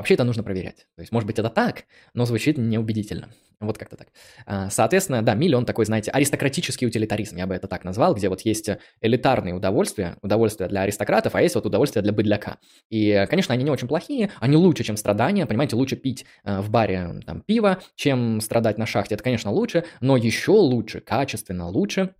Вообще 0.00 0.14
это 0.14 0.24
нужно 0.24 0.42
проверять. 0.42 0.86
То 0.96 1.02
есть, 1.02 1.12
может 1.12 1.26
быть, 1.26 1.38
это 1.38 1.50
так, 1.50 1.84
но 2.14 2.24
звучит 2.24 2.56
неубедительно. 2.56 3.28
Вот 3.60 3.76
как-то 3.76 3.98
так. 3.98 4.08
А, 4.46 4.70
соответственно, 4.70 5.20
да, 5.20 5.34
Милли, 5.34 5.54
он 5.54 5.66
такой, 5.66 5.84
знаете, 5.84 6.10
аристократический 6.10 6.86
утилитаризм, 6.86 7.36
я 7.36 7.46
бы 7.46 7.54
это 7.54 7.68
так 7.68 7.84
назвал, 7.84 8.14
где 8.14 8.30
вот 8.30 8.40
есть 8.40 8.70
элитарные 9.02 9.52
удовольствия, 9.52 10.16
удовольствия 10.22 10.68
для 10.68 10.80
аристократов, 10.80 11.34
а 11.34 11.42
есть 11.42 11.54
вот 11.54 11.66
удовольствия 11.66 12.00
для 12.00 12.14
быдляка. 12.14 12.56
И, 12.88 13.26
конечно, 13.28 13.52
они 13.52 13.62
не 13.62 13.70
очень 13.70 13.88
плохие, 13.88 14.30
они 14.40 14.56
лучше, 14.56 14.84
чем 14.84 14.96
страдания, 14.96 15.44
понимаете, 15.44 15.76
лучше 15.76 15.96
пить 15.96 16.24
а, 16.44 16.62
в 16.62 16.70
баре 16.70 17.20
там 17.26 17.42
пиво, 17.42 17.82
чем 17.94 18.40
страдать 18.40 18.78
на 18.78 18.86
шахте, 18.86 19.16
это, 19.16 19.22
конечно, 19.22 19.50
лучше, 19.50 19.84
но 20.00 20.16
еще 20.16 20.52
лучше, 20.52 21.00
качественно 21.00 21.68
лучше, 21.68 22.14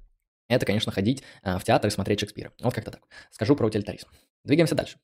это, 0.51 0.67
конечно, 0.67 0.93
ходить 0.93 1.23
а, 1.43 1.59
в 1.59 1.65
театр 1.65 1.89
и 1.89 1.91
смотреть 1.91 2.21
Шекспира. 2.21 2.53
Вот 2.61 2.75
как-то 2.75 2.91
так. 2.91 3.01
Скажу 3.31 3.57
про 3.57 3.69
утилитаризм. 3.69 4.09
Двигаемся 4.45 4.75
дальше. 4.75 4.99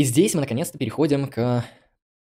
И 0.00 0.04
здесь 0.04 0.32
мы 0.32 0.40
наконец-то 0.40 0.78
переходим 0.78 1.28
к 1.28 1.62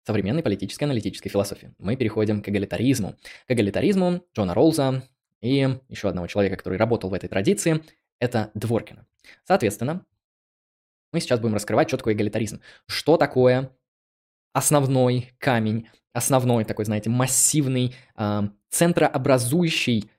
современной 0.05 0.43
политической 0.43 0.83
аналитической 0.83 1.29
философии. 1.29 1.73
Мы 1.79 1.95
переходим 1.95 2.43
к 2.43 2.49
эгалитаризму. 2.49 3.15
К 3.47 3.53
эгалитаризму 3.53 4.25
Джона 4.35 4.55
Роллза 4.55 5.05
и 5.41 5.79
еще 5.89 6.09
одного 6.09 6.27
человека, 6.27 6.57
который 6.57 6.79
работал 6.81 7.11
в 7.11 7.15
этой 7.15 7.29
традиции, 7.29 7.85
это 8.19 8.51
Дворкина. 8.55 9.07
Соответственно, 9.45 10.05
мы 11.13 11.21
сейчас 11.21 11.39
будем 11.39 11.55
раскрывать, 11.55 11.87
что 11.87 11.97
такое 11.97 12.15
эгалитаризм. 12.15 12.61
Что 12.89 13.17
такое 13.17 13.71
основной 14.53 15.31
камень, 15.39 15.87
основной 16.13 16.65
такой, 16.65 16.87
знаете, 16.87 17.09
массивный, 17.09 17.95
э, 18.17 18.41
центрообразующий 18.69 20.11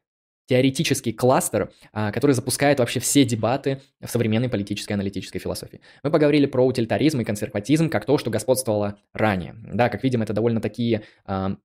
теоретический 0.51 1.13
кластер, 1.13 1.71
а, 1.93 2.11
который 2.11 2.33
запускает 2.33 2.79
вообще 2.79 2.99
все 2.99 3.23
дебаты 3.23 3.81
в 4.01 4.09
современной 4.09 4.49
политической 4.49 4.91
аналитической 4.91 5.39
философии. 5.39 5.79
Мы 6.03 6.11
поговорили 6.11 6.45
про 6.45 6.65
утилитаризм 6.65 7.21
и 7.21 7.23
консерватизм 7.23 7.89
как 7.89 8.03
то, 8.03 8.17
что 8.17 8.29
господствовало 8.29 8.97
ранее. 9.13 9.55
Да, 9.63 9.87
как 9.87 10.03
видим, 10.03 10.21
это 10.21 10.33
довольно 10.33 10.59
такие... 10.59 11.03
Um, 11.25 11.57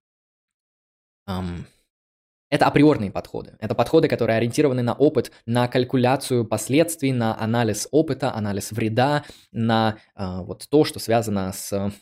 это 2.48 2.66
априорные 2.66 3.10
подходы. 3.10 3.56
Это 3.58 3.74
подходы, 3.74 4.06
которые 4.06 4.36
ориентированы 4.36 4.82
на 4.82 4.94
опыт, 4.94 5.32
на 5.46 5.66
калькуляцию 5.66 6.44
последствий, 6.44 7.12
на 7.12 7.36
анализ 7.36 7.88
опыта, 7.90 8.32
анализ 8.32 8.70
вреда, 8.70 9.24
на 9.50 9.98
uh, 10.16 10.44
вот 10.44 10.64
то, 10.70 10.84
что 10.84 11.00
связано 11.00 11.52
с 11.52 11.92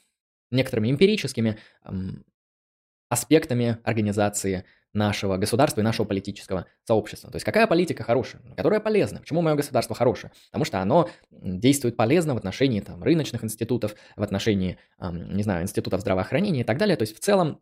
некоторыми 0.50 0.90
эмпирическими 0.90 1.56
um, 1.86 2.22
аспектами 3.08 3.78
организации 3.84 4.66
нашего 4.94 5.36
государства 5.36 5.80
и 5.80 5.84
нашего 5.84 6.06
политического 6.06 6.66
сообщества. 6.84 7.30
То 7.30 7.36
есть 7.36 7.44
какая 7.44 7.66
политика 7.66 8.02
хорошая, 8.04 8.40
которая 8.56 8.80
полезна. 8.80 9.20
Почему 9.20 9.42
мое 9.42 9.56
государство 9.56 9.94
хорошее? 9.94 10.32
Потому 10.46 10.64
что 10.64 10.80
оно 10.80 11.10
действует 11.30 11.96
полезно 11.96 12.34
в 12.34 12.38
отношении 12.38 12.80
там, 12.80 13.02
рыночных 13.02 13.44
институтов, 13.44 13.94
в 14.16 14.22
отношении, 14.22 14.78
не 15.00 15.42
знаю, 15.42 15.64
институтов 15.64 16.00
здравоохранения 16.00 16.60
и 16.60 16.64
так 16.64 16.78
далее. 16.78 16.96
То 16.96 17.02
есть 17.02 17.16
в 17.16 17.20
целом 17.20 17.60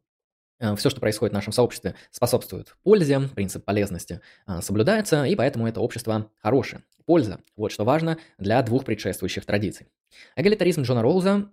э, 0.60 0.76
все, 0.76 0.90
что 0.90 1.00
происходит 1.00 1.32
в 1.32 1.34
нашем 1.34 1.52
сообществе, 1.52 1.94
способствует 2.10 2.76
пользе, 2.82 3.20
принцип 3.34 3.64
полезности 3.64 4.20
э, 4.46 4.60
соблюдается, 4.60 5.24
и 5.24 5.34
поэтому 5.34 5.66
это 5.66 5.80
общество 5.80 6.30
хорошее. 6.38 6.82
Польза– 7.06 7.40
вот 7.56 7.72
что 7.72 7.84
важно 7.84 8.18
для 8.38 8.62
двух 8.62 8.84
предшествующих 8.84 9.46
традиций. 9.46 9.88
Эгалитаризм 10.36 10.82
Джона 10.82 11.02
Роуза 11.02 11.50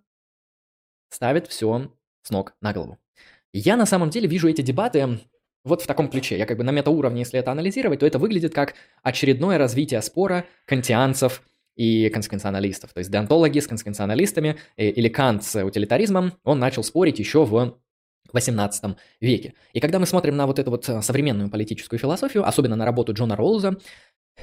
ставит 1.09 1.47
все 1.47 1.91
с 2.21 2.29
ног 2.29 2.53
на 2.61 2.73
голову. 2.73 2.97
Я 3.51 3.77
на 3.77 3.85
самом 3.85 4.09
деле 4.11 4.27
вижу 4.27 4.47
эти 4.47 4.61
дебаты 4.61 5.19
вот 5.63 5.81
в 5.81 5.87
таком 5.87 6.09
ключе. 6.09 6.37
Я 6.37 6.45
как 6.45 6.57
бы 6.57 6.63
на 6.63 6.71
метауровне, 6.71 7.21
если 7.21 7.39
это 7.39 7.51
анализировать, 7.51 7.99
то 7.99 8.05
это 8.05 8.19
выглядит 8.19 8.53
как 8.53 8.75
очередное 9.03 9.57
развитие 9.57 10.01
спора 10.01 10.45
кантианцев 10.65 11.43
и 11.75 12.09
консеквенционалистов. 12.09 12.93
То 12.93 12.99
есть 12.99 13.11
деонтологи 13.11 13.59
с 13.59 13.67
консеквенционалистами 13.67 14.57
э, 14.77 14.89
или 14.89 15.07
Кант 15.07 15.43
с 15.43 15.63
утилитаризмом, 15.63 16.33
он 16.43 16.59
начал 16.59 16.83
спорить 16.83 17.19
еще 17.19 17.45
в 17.45 17.77
18 18.33 18.97
веке. 19.21 19.53
И 19.73 19.79
когда 19.79 19.99
мы 19.99 20.05
смотрим 20.05 20.35
на 20.35 20.45
вот 20.45 20.59
эту 20.59 20.71
вот 20.71 20.87
э, 20.89 21.01
современную 21.01 21.49
политическую 21.49 21.99
философию, 21.99 22.47
особенно 22.47 22.75
на 22.75 22.85
работу 22.85 23.13
Джона 23.13 23.35
Роуза, 23.35 23.77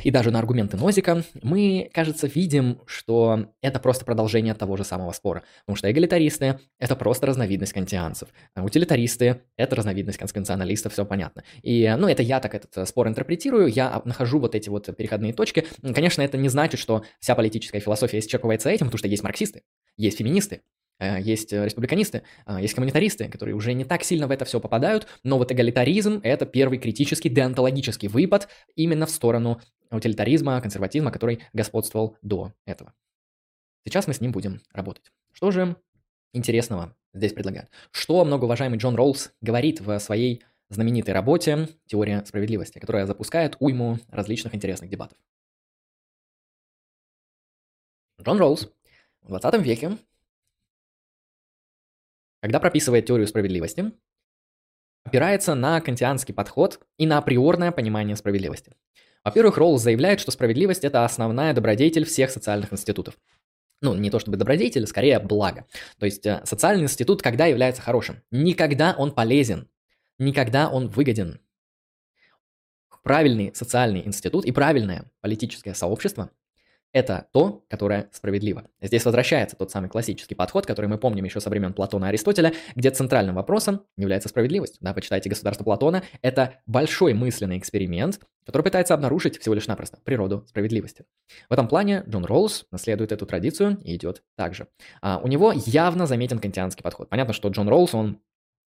и 0.03 0.11
даже 0.11 0.31
на 0.31 0.39
аргументы 0.39 0.77
Нозика, 0.77 1.23
мы, 1.43 1.91
кажется, 1.93 2.27
видим, 2.27 2.81
что 2.87 3.53
это 3.61 3.81
просто 3.81 4.05
продолжение 4.05 4.55
того 4.55 4.77
же 4.77 4.85
самого 4.85 5.13
спора. 5.13 5.43
Потому 5.61 5.77
что 5.77 5.91
эгалитаристы– 5.91 6.61
это 6.79 6.97
просто 6.97 7.27
разновидность 7.27 7.73
кантианцев. 7.73 8.29
А 8.55 8.63
утилитаристы– 8.63 9.43
это 9.57 9.77
разновидность 9.77 10.19
конституционалистов, 10.19 10.93
все 10.93 11.05
понятно. 11.05 11.45
И, 11.63 11.95
ну, 11.99 12.09
это 12.09 12.23
я 12.23 12.41
так 12.41 12.55
этот 12.55 12.77
э, 12.77 12.87
спор 12.87 13.09
интерпретирую, 13.09 13.69
я 13.69 14.03
нахожу 14.05 14.39
вот 14.39 14.55
эти 14.55 14.69
вот 14.69 14.95
переходные 14.97 15.33
точки. 15.33 15.67
Конечно, 15.83 16.23
это 16.23 16.39
не 16.39 16.49
значит, 16.49 16.81
что 16.81 17.05
вся 17.21 17.35
политическая 17.35 17.81
философия 17.81 18.19
исчерпывается 18.19 18.71
этим, 18.71 18.87
потому 18.87 18.99
что 18.99 19.09
есть 19.09 19.23
марксисты, 19.23 19.63
есть 19.97 20.19
феминисты, 20.19 20.63
есть 20.99 21.53
э, 21.53 21.65
республиканисты, 21.65 22.23
а, 22.47 22.61
есть 22.61 22.75
коммунитаристы, 22.75 23.29
которые 23.29 23.55
уже 23.55 23.75
не 23.75 23.85
так 23.85 24.03
сильно 24.03 24.27
в 24.27 24.31
это 24.31 24.45
все 24.45 24.61
попадают, 24.61 25.07
но 25.25 25.37
вот 25.37 25.53
эгалитаризм– 25.53 26.21
это 26.23 26.47
первый 26.47 26.79
критический 26.79 27.29
деонтологический 27.29 28.09
выпад 28.09 28.49
именно 28.77 29.07
в 29.07 29.11
сторону 29.11 29.61
утилитаризма, 29.91 30.61
консерватизма, 30.61 31.11
который 31.11 31.43
господствовал 31.53 32.17
до 32.23 32.53
этого. 32.65 32.95
Сейчас 33.85 34.07
мы 34.07 34.15
с 34.15 34.21
ним 34.21 34.33
будем 34.33 34.63
работать. 34.73 35.13
Что 35.33 35.51
же 35.51 35.77
интересного 36.33 36.97
здесь 37.13 37.33
предлагают? 37.33 37.71
Что 37.91 38.25
многоуважаемый 38.25 38.79
Джон 38.79 38.97
Роллс 38.97 39.33
говорит 39.43 39.81
в 39.81 39.99
своей 39.99 40.43
знаменитой 40.71 41.15
работе 41.15 41.69
«Теория 41.87 42.25
справедливости», 42.25 42.79
которая 42.79 43.07
запускает 43.07 43.57
уйму 43.61 43.99
различных 44.09 44.55
интересных 44.55 44.91
дебатов. 44.91 45.19
Джон 48.21 48.39
Роллс 48.39 48.69
в 49.23 49.29
20 49.29 49.63
веке 49.63 49.99
когда 52.41 52.61
прописывает 52.61 53.07
теорию 53.07 53.27
справедливости, 53.27 53.93
опирается 55.05 55.55
на 55.55 55.81
кантианский 55.81 56.35
подход 56.35 56.81
и 56.99 57.07
на 57.07 57.19
априорное 57.19 57.73
понимание 57.73 58.17
справедливости. 58.17 58.73
Во-первых, 59.25 59.59
Роллс 59.59 59.83
заявляет, 59.83 60.21
что 60.21 60.31
справедливость– 60.31 60.85
это 60.85 61.05
основная 61.05 61.53
добродетель 61.53 62.05
всех 62.05 62.31
социальных 62.31 62.73
институтов. 62.73 63.19
Ну, 63.83 63.95
не 63.95 64.11
то 64.11 64.19
чтобы 64.19 64.37
добродетель, 64.37 64.87
скорее 64.87 65.19
благо. 65.19 65.67
То 65.99 66.07
есть 66.07 66.25
э, 66.27 66.41
социальный 66.45 66.85
институт 66.85 67.23
когда 67.23 67.47
является 67.47 67.83
хорошим? 67.83 68.23
Никогда 68.31 68.95
он 68.97 69.13
полезен, 69.13 69.69
никогда 70.19 70.71
он 70.71 70.89
выгоден. 70.89 71.41
Правильный 73.03 73.55
социальный 73.55 74.07
институт 74.07 74.45
и 74.45 74.53
правильное 74.53 75.05
политическое 75.21 75.75
сообщество 75.75 76.31
это 76.97 77.27
то, 77.31 77.63
которое 77.69 78.09
справедливо. 78.11 78.65
Здесь 78.81 79.05
возвращается 79.05 79.55
тот 79.55 79.71
самый 79.71 79.91
классический 79.91 80.35
подход, 80.35 80.65
который 80.65 80.87
мы 80.87 80.97
помним 80.97 81.27
еще 81.27 81.41
со 81.41 81.51
времен 81.51 81.75
Платона 81.75 82.07
и 82.07 82.09
Аристотеля, 82.09 82.55
где 82.75 82.91
центральным 82.91 83.35
вопросом 83.35 83.83
является 83.99 84.31
справедливость. 84.31 84.79
Да, 84.81 84.95
почитайте 84.95 85.29
«Государство 85.29 85.63
Платона». 85.63 86.03
Это 86.23 86.55
большой 86.65 87.13
мысленный 87.13 87.59
эксперимент, 87.59 88.21
который 88.47 88.63
пытается 88.63 88.95
обнаружить 88.95 89.39
всего 89.39 89.55
лишь 89.55 89.67
напросто 89.67 89.99
природу 90.05 90.47
справедливости. 90.49 91.05
В 91.51 91.53
этом 91.53 91.69
плане 91.69 92.03
Джон 92.09 92.25
Роллс 92.25 92.65
наследует 92.71 93.13
эту 93.13 93.27
традицию 93.27 93.77
и 93.85 93.95
идет 93.95 94.23
так 94.35 94.55
же. 94.55 94.67
А, 95.03 95.21
у 95.23 95.29
него 95.29 95.53
явно 95.55 96.07
заметен 96.07 96.39
кантианский 96.39 96.83
подход. 96.83 97.11
Понятно, 97.11 97.35
что 97.35 97.51
Джон 97.51 97.69
Роллс, 97.69 97.93
он 97.93 98.23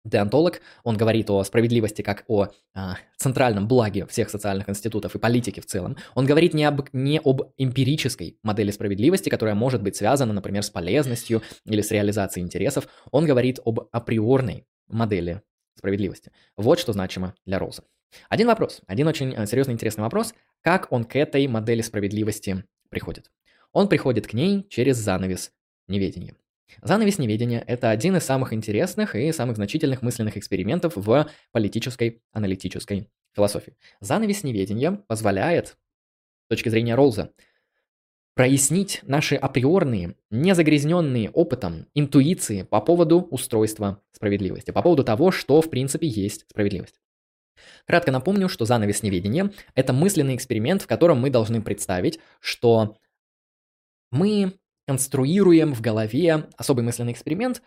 деонтолог, 0.09 0.61
он 0.83 0.97
говорит 0.97 1.29
о 1.29 1.43
справедливости 1.43 2.01
как 2.01 2.23
о 2.27 2.47
а, 2.73 2.97
центральном 3.17 3.67
благе 3.67 4.05
всех 4.07 4.29
социальных 4.29 4.69
институтов 4.69 5.15
и 5.15 5.19
политики 5.19 5.59
в 5.59 5.65
целом. 5.65 5.97
Он 6.15 6.25
говорит 6.25 6.53
не 6.53 6.65
об, 6.65 6.89
не 6.93 7.19
об 7.23 7.41
эмпирической 7.57 8.37
модели 8.43 8.71
справедливости, 8.71 9.29
которая 9.29 9.55
может 9.55 9.81
быть 9.81 9.95
связана, 9.95 10.33
например, 10.33 10.63
с 10.63 10.69
полезностью 10.69 11.41
или 11.65 11.81
с 11.81 11.91
реализацией 11.91 12.45
интересов. 12.45 12.87
Он 13.11 13.25
говорит 13.25 13.59
об 13.63 13.87
априорной 13.91 14.65
модели 14.87 15.41
справедливости. 15.77 16.31
Вот 16.57 16.79
что 16.79 16.93
значимо 16.93 17.33
для 17.45 17.59
Роуза. 17.59 17.83
Один 18.27 18.47
вопрос, 18.47 18.81
один 18.87 19.07
очень 19.07 19.33
э, 19.33 19.45
серьезный 19.45 19.73
интересный 19.73 20.03
вопрос, 20.03 20.33
как 20.61 20.91
он 20.91 21.03
к 21.03 21.15
этой 21.15 21.47
модели 21.47 21.81
справедливости 21.81 22.63
приходит. 22.89 23.31
Он 23.71 23.87
приходит 23.87 24.27
к 24.27 24.33
ней 24.33 24.65
через 24.69 24.97
занавес 24.97 25.51
неведения. 25.87 26.35
Занавес 26.81 27.17
неведения– 27.17 27.63
это 27.67 27.89
один 27.89 28.15
из 28.15 28.23
самых 28.23 28.53
интересных 28.53 29.15
и 29.15 29.31
самых 29.31 29.55
значительных 29.55 30.01
мысленных 30.01 30.37
экспериментов 30.37 30.93
в 30.95 31.29
политической 31.51 32.21
аналитической 32.31 33.09
философии. 33.35 33.75
Занавес 33.99 34.43
неведения 34.43 34.91
позволяет, 35.07 35.77
с 36.45 36.49
точки 36.49 36.69
зрения 36.69 36.95
Ролза, 36.95 37.31
прояснить 38.35 39.01
наши 39.03 39.35
априорные, 39.35 40.15
незагрязненные 40.29 41.29
опытом 41.31 41.87
интуиции 41.93 42.63
по 42.63 42.79
поводу 42.79 43.19
устройства 43.19 44.01
справедливости, 44.11 44.71
по 44.71 44.81
поводу 44.81 45.03
того, 45.03 45.31
что 45.31 45.61
в 45.61 45.69
принципе 45.69 46.07
есть 46.07 46.49
справедливость. 46.49 47.01
Кратко 47.85 48.11
напомню, 48.11 48.47
что 48.47 48.63
занавес 48.63 49.03
неведения– 49.03 49.51
это 49.75 49.91
мысленный 49.91 50.35
эксперимент, 50.35 50.81
в 50.81 50.87
котором 50.87 51.19
мы 51.19 51.29
должны 51.29 51.61
представить, 51.61 52.19
что 52.39 52.97
мы 54.11 54.53
конструируем 54.89 55.75
в 55.75 55.81
голове 55.81 56.49
особый 56.57 56.83
мысленный 56.83 57.11
эксперимент, 57.11 57.61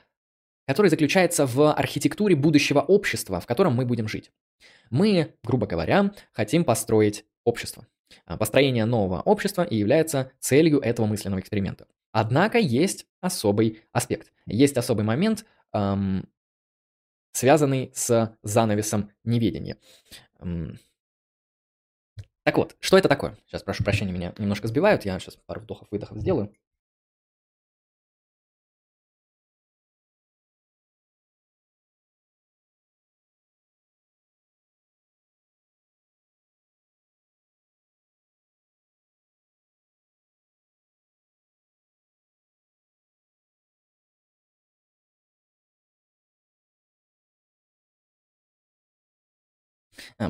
который 0.66 0.88
заключается 0.88 1.46
в 1.46 1.72
архитектуре 1.72 2.34
будущего 2.34 2.80
общества, 2.80 3.38
в 3.38 3.46
котором 3.46 3.76
мы 3.76 3.86
будем 3.86 4.08
жить. 4.08 4.32
Мы, 4.90 5.32
грубо 5.44 5.68
говоря, 5.68 6.12
хотим 6.32 6.64
построить 6.64 7.24
общество. 7.44 7.86
А, 8.26 8.36
построение 8.36 8.86
нового 8.86 9.20
общества 9.20 9.62
и 9.62 9.76
является 9.76 10.32
целью 10.40 10.80
этого 10.80 11.06
мысленного 11.06 11.38
эксперимента. 11.38 11.86
Однако 12.10 12.58
есть 12.58 13.06
особый 13.20 13.82
аспект, 13.92 14.32
есть 14.46 14.76
особый 14.76 15.04
момент, 15.04 15.46
эм, 15.72 16.28
связанный 17.30 17.92
с 17.94 18.36
занавесом 18.42 19.12
неведения. 19.22 19.76
Эм, 20.40 20.76
так 22.42 22.58
вот, 22.58 22.74
что 22.80 22.98
это 22.98 23.08
такое? 23.08 23.38
Сейчас, 23.46 23.62
прошу 23.62 23.84
прощения, 23.84 24.10
меня 24.10 24.34
немножко 24.38 24.66
сбивают, 24.66 25.04
я 25.04 25.16
сейчас 25.20 25.36
пару 25.46 25.60
вдохов-выдохов 25.60 26.18
сделаю. 26.18 26.52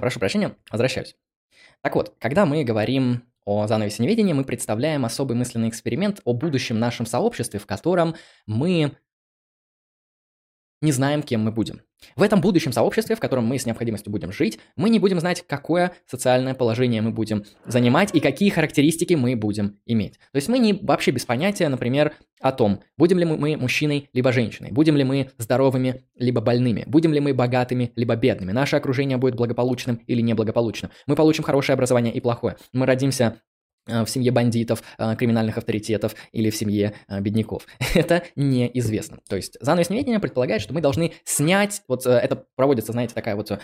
Прошу 0.00 0.18
прощения, 0.18 0.56
возвращаюсь. 0.70 1.16
Так 1.82 1.94
вот, 1.96 2.14
когда 2.18 2.46
мы 2.46 2.64
говорим 2.64 3.24
о 3.44 3.66
занавесе 3.66 4.02
неведения, 4.02 4.34
мы 4.34 4.44
представляем 4.44 5.04
особый 5.04 5.36
мысленный 5.36 5.68
эксперимент 5.68 6.20
о 6.24 6.32
будущем 6.32 6.78
нашем 6.78 7.06
сообществе, 7.06 7.58
в 7.58 7.66
котором 7.66 8.14
мы 8.46 8.96
не 10.82 10.92
знаем, 10.92 11.22
кем 11.22 11.42
мы 11.42 11.52
будем. 11.52 11.80
В 12.16 12.22
этом 12.22 12.40
будущем 12.40 12.72
сообществе, 12.72 13.16
в 13.16 13.20
котором 13.20 13.46
мы 13.46 13.58
с 13.58 13.64
необходимостью 13.64 14.12
будем 14.12 14.32
жить, 14.32 14.58
мы 14.76 14.90
не 14.90 14.98
будем 14.98 15.20
знать, 15.20 15.44
какое 15.46 15.92
социальное 16.06 16.54
положение 16.54 17.00
мы 17.00 17.12
будем 17.12 17.44
занимать 17.64 18.14
и 18.14 18.20
какие 18.20 18.50
характеристики 18.50 19.14
мы 19.14 19.36
будем 19.36 19.78
иметь. 19.86 20.18
То 20.32 20.36
есть 20.36 20.48
мы 20.48 20.58
не 20.58 20.74
вообще 20.74 21.12
без 21.12 21.24
понятия, 21.24 21.68
например, 21.68 22.14
о 22.40 22.52
том, 22.52 22.80
будем 22.98 23.18
ли 23.18 23.24
мы 23.24 23.56
мужчиной 23.56 24.10
либо 24.12 24.32
женщиной, 24.32 24.72
будем 24.72 24.96
ли 24.96 25.04
мы 25.04 25.30
здоровыми 25.38 26.02
либо 26.16 26.40
больными, 26.40 26.84
будем 26.86 27.12
ли 27.12 27.20
мы 27.20 27.34
богатыми 27.34 27.92
либо 27.94 28.16
бедными, 28.16 28.50
наше 28.50 28.76
окружение 28.76 29.16
будет 29.16 29.36
благополучным 29.36 30.00
или 30.06 30.20
неблагополучным, 30.20 30.90
мы 31.06 31.14
получим 31.14 31.44
хорошее 31.44 31.74
образование 31.74 32.12
и 32.12 32.20
плохое, 32.20 32.56
мы 32.72 32.84
родимся 32.86 33.36
в 33.86 34.06
семье 34.06 34.30
бандитов, 34.30 34.82
э, 34.98 35.16
криминальных 35.16 35.58
авторитетов 35.58 36.14
или 36.32 36.50
в 36.50 36.56
семье 36.56 36.94
э, 37.08 37.20
бедняков. 37.20 37.66
Это 37.94 38.22
неизвестно. 38.36 39.18
То 39.28 39.36
есть 39.36 39.56
занавес 39.60 39.90
неведения 39.90 40.20
предполагает, 40.20 40.62
что 40.62 40.72
мы 40.72 40.80
должны 40.80 41.12
снять, 41.24 41.82
вот 41.88 42.06
это 42.06 42.44
проводится, 42.56 42.92
знаете, 42.92 43.14
такая 43.14 43.36
вот 43.36 43.58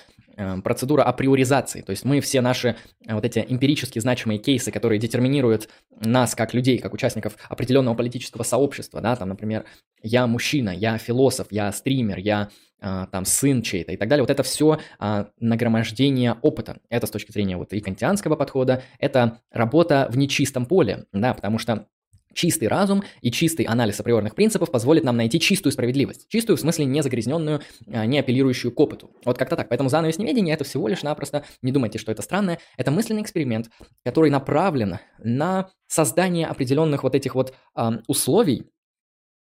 процедура 0.62 1.02
априоризации. 1.02 1.82
То 1.82 1.90
есть 1.90 2.04
мы 2.04 2.20
все 2.20 2.40
наши 2.40 2.76
вот 3.06 3.24
эти 3.24 3.44
эмпирически 3.48 3.98
значимые 3.98 4.38
кейсы, 4.38 4.70
которые 4.70 4.98
детерминируют 4.98 5.68
нас 6.00 6.34
как 6.34 6.54
людей, 6.54 6.78
как 6.78 6.94
участников 6.94 7.36
определенного 7.48 7.94
политического 7.94 8.42
сообщества, 8.42 9.00
да, 9.00 9.16
там, 9.16 9.30
например, 9.30 9.64
я 10.02 10.26
мужчина, 10.26 10.70
я 10.70 10.98
философ, 10.98 11.48
я 11.50 11.72
стример, 11.72 12.18
я 12.18 12.50
там 12.80 13.24
сын 13.24 13.62
чей-то 13.62 13.92
и 13.92 13.96
так 13.96 14.08
далее. 14.08 14.22
Вот 14.22 14.30
это 14.30 14.42
все 14.42 14.78
а, 14.98 15.28
нагромождение 15.40 16.36
опыта. 16.42 16.78
Это 16.88 17.06
с 17.06 17.10
точки 17.10 17.32
зрения 17.32 17.56
вот 17.56 17.72
и 17.72 17.80
кантианского 17.80 18.36
подхода, 18.36 18.82
это 18.98 19.40
работа 19.50 20.08
в 20.10 20.16
нечистом 20.16 20.66
поле, 20.66 21.06
да, 21.12 21.34
потому 21.34 21.58
что 21.58 21.86
Чистый 22.34 22.68
разум 22.68 23.02
и 23.20 23.32
чистый 23.32 23.64
анализ 23.64 23.98
априорных 23.98 24.36
принципов 24.36 24.70
позволит 24.70 25.02
нам 25.02 25.16
найти 25.16 25.40
чистую 25.40 25.72
справедливость. 25.72 26.28
Чистую 26.28 26.56
в 26.56 26.60
смысле 26.60 26.84
не 26.84 27.02
загрязненную, 27.02 27.62
а, 27.88 28.06
не 28.06 28.18
апеллирующую 28.18 28.70
к 28.70 28.78
опыту. 28.78 29.10
Вот 29.24 29.36
как-то 29.36 29.56
так. 29.56 29.68
Поэтому 29.68 29.88
занавес 29.88 30.18
неведения 30.18 30.54
это 30.54 30.62
всего 30.62 30.86
лишь 30.86 31.02
напросто, 31.02 31.44
не 31.62 31.72
думайте, 31.72 31.98
что 31.98 32.12
это 32.12 32.22
странное, 32.22 32.60
это 32.76 32.92
мысленный 32.92 33.22
эксперимент, 33.22 33.70
который 34.04 34.30
направлен 34.30 34.98
на 35.18 35.70
создание 35.88 36.46
определенных 36.46 37.02
вот 37.02 37.16
этих 37.16 37.34
вот 37.34 37.54
э, 37.74 37.90
условий, 38.06 38.66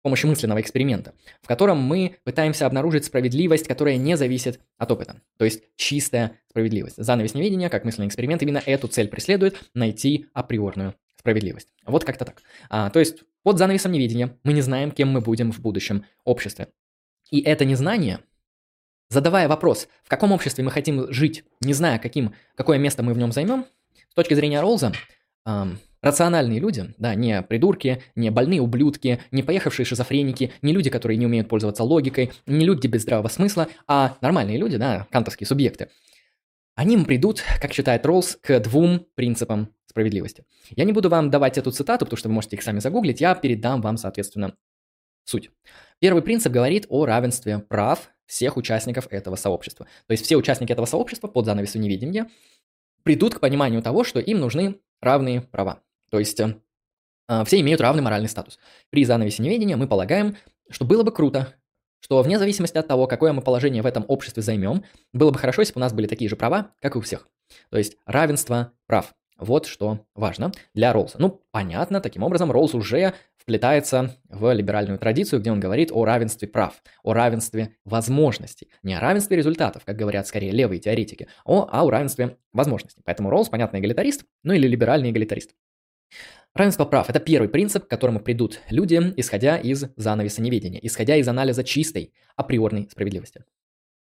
помощью 0.03 0.31
мысленного 0.31 0.61
эксперимента, 0.61 1.15
в 1.43 1.47
котором 1.47 1.79
мы 1.79 2.17
пытаемся 2.25 2.67
обнаружить 2.67 3.05
справедливость, 3.05 3.67
которая 3.67 3.97
не 3.97 4.17
зависит 4.17 4.61
от 4.79 4.91
опыта, 4.91 5.21
то 5.37 5.45
есть 5.45 5.63
чистая 5.77 6.39
справедливость. 6.49 6.97
Занавес 6.97 7.35
неведения, 7.35 7.69
как 7.69 7.85
мысленный 7.85 8.09
эксперимент, 8.09 8.43
именно 8.43 8.63
эту 8.65 8.89
цель 8.89 9.09
преследует– 9.09 9.71
найти 9.75 10.27
априорную 10.33 10.95
справедливость. 11.19 11.69
Вот 11.85 12.05
как-то 12.05 12.25
так. 12.25 12.43
А, 12.71 12.91
то 12.91 12.99
есть 12.99 13.23
под 13.43 13.59
занавесом 13.59 13.93
неведения 13.93 14.37
мы 14.43 14.53
не 14.53 14.63
знаем, 14.63 14.91
кем 14.91 15.11
мы 15.11 15.21
будем 15.21 15.53
в 15.53 15.61
будущем 15.61 16.05
обществе. 16.25 16.69
И 17.31 17.41
это 17.41 17.65
незнание, 17.65 18.21
задавая 19.09 19.49
вопрос, 19.49 19.89
в 20.03 20.09
каком 20.09 20.33
обществе 20.33 20.65
мы 20.65 20.71
хотим 20.71 21.13
жить, 21.13 21.45
не 21.61 21.73
зная, 21.73 21.99
каким, 21.99 22.35
какое 22.55 22.79
место 22.79 23.03
мы 23.03 23.15
в 23.15 23.19
нем 23.19 23.33
займем, 23.33 23.67
с 24.11 24.15
точки 24.15 24.35
зрения 24.35 24.61
Ролза, 24.61 24.93
эм, 25.47 25.79
Рациональные 26.03 26.61
люди, 26.61 26.95
да, 26.97 27.15
не 27.15 27.43
придурки, 27.43 28.03
не 28.15 28.31
больные 28.31 28.63
ублюдки, 28.63 29.21
не 29.31 29.43
поехавшие 29.43 29.85
шизофреники, 29.85 30.53
не 30.63 30.73
люди, 30.73 30.89
которые 30.89 31.19
не 31.19 31.27
умеют 31.27 31.49
пользоваться 31.49 31.85
логикой, 31.85 32.33
не 32.47 32.65
люди 32.65 32.87
без 32.87 33.03
здравого 33.03 33.29
смысла, 33.29 33.69
а 33.87 34.17
нормальные 34.23 34.57
люди, 34.57 34.79
да, 34.79 35.07
кантовские 35.11 35.47
субъекты. 35.47 35.89
Они 36.75 36.97
придут, 37.05 37.43
как 37.61 37.75
считает 37.75 38.07
Роллс, 38.07 38.39
к 38.41 38.61
двум 38.61 39.07
принципам 39.15 39.75
справедливости. 39.85 40.45
Я 40.75 40.85
не 40.85 40.93
буду 40.93 41.11
вам 41.11 41.31
давать 41.31 41.59
эту 41.59 41.71
цитату, 41.71 42.07
потому 42.07 42.17
что 42.17 42.29
вы 42.29 42.35
можете 42.35 42.57
их 42.57 42.63
сами 42.63 42.79
загуглить, 42.79 43.21
я 43.21 43.35
передам 43.35 43.83
вам, 43.83 43.99
соответственно, 43.99 44.55
суть. 45.25 45.51
Первый 45.99 46.23
принцип 46.23 46.51
говорит 46.51 46.87
о 46.89 47.05
равенстве 47.05 47.59
прав 47.59 48.11
всех 48.25 48.57
участников 48.57 49.09
этого 49.11 49.37
сообщества. 49.37 49.87
То 50.07 50.13
есть 50.13 50.25
все 50.25 50.37
участники 50.37 50.73
этого 50.73 50.87
сообщества 50.87 51.29
под 51.29 51.45
занавесом 51.45 51.83
невидения 51.83 52.31
придут 53.03 53.35
к 53.35 53.41
пониманию 53.41 53.83
того, 53.83 54.05
что 54.05 54.19
им 54.21 54.41
нужны 54.41 54.77
равные 55.03 55.43
права. 55.43 55.83
То 56.11 56.19
есть 56.19 56.39
э, 56.41 56.55
а, 57.29 57.45
все 57.45 57.61
имеют 57.61 57.81
равный 57.81 58.03
моральный 58.03 58.29
статус. 58.29 58.59
При 58.91 59.05
занавесе 59.05 59.43
неведения 59.43 59.77
мы 59.77 59.87
полагаем, 59.87 60.37
что 60.69 60.85
было 60.85 61.03
бы 61.03 61.13
круто, 61.13 61.55
что 62.01 62.21
вне 62.23 62.39
зависимости 62.39 62.77
от 62.77 62.89
того, 62.89 63.07
какое 63.07 63.33
мы 63.33 63.43
положение 63.43 63.83
в 63.83 63.87
этом 63.87 64.05
обществе 64.09 64.43
займем, 64.43 64.85
было 65.13 65.31
бы 65.31 65.39
хорошо, 65.39 65.63
если 65.63 65.75
бы 65.75 65.79
у 65.79 65.81
нас 65.81 65.93
были 65.93 66.07
такие 66.07 66.29
же 66.29 66.37
права, 66.37 66.73
как 66.81 66.97
и 66.97 66.99
у 66.99 67.01
всех. 67.01 67.29
То 67.71 67.79
есть 67.79 67.97
равенство 68.07 68.73
прав. 68.87 69.15
Вот 69.37 69.67
что 69.67 70.05
важно 70.15 70.53
для 70.75 70.93
Роллса. 70.93 71.17
Ну, 71.19 71.43
понятно, 71.51 72.01
таким 72.01 72.23
образом 72.23 72.53
Роллс 72.53 72.75
уже 72.75 73.15
вплетается 73.39 74.17
в 74.29 74.53
либеральную 74.53 74.99
традицию, 74.99 75.41
где 75.41 75.51
он 75.51 75.61
говорит 75.61 75.91
о 75.93 76.05
равенстве 76.05 76.47
прав, 76.47 76.83
о 77.03 77.15
равенстве 77.15 77.77
возможностей. 77.85 78.69
Не 78.83 78.95
о 78.95 79.01
равенстве 79.01 79.39
результатов, 79.39 79.85
как 79.87 79.97
говорят 79.97 80.27
скорее 80.27 80.51
левые 80.51 80.79
теоретики, 80.79 81.27
а 81.47 81.83
о 81.83 81.91
равенстве 81.91 82.37
возможностей. 82.53 83.01
Поэтому 83.05 83.31
Роллс, 83.31 83.49
понятно, 83.49 83.79
эгалитарист, 83.79 84.25
ну 84.43 84.53
или 84.53 84.69
либеральный 84.69 85.11
эгалитарист. 85.11 85.53
Равенство 86.55 86.85
прав– 86.85 87.09
это 87.09 87.21
первый 87.21 87.49
принцип, 87.49 87.87
к 87.87 87.91
которому 87.91 88.21
придут 88.21 88.61
люди, 88.71 89.01
исходя 89.17 89.57
из 89.57 89.85
занавеса 89.97 90.43
неведения, 90.43 90.81
исходя 90.83 91.17
из 91.17 91.29
анализа 91.29 91.63
чистой, 91.63 92.13
априорной 92.37 92.89
справедливости. 92.91 93.45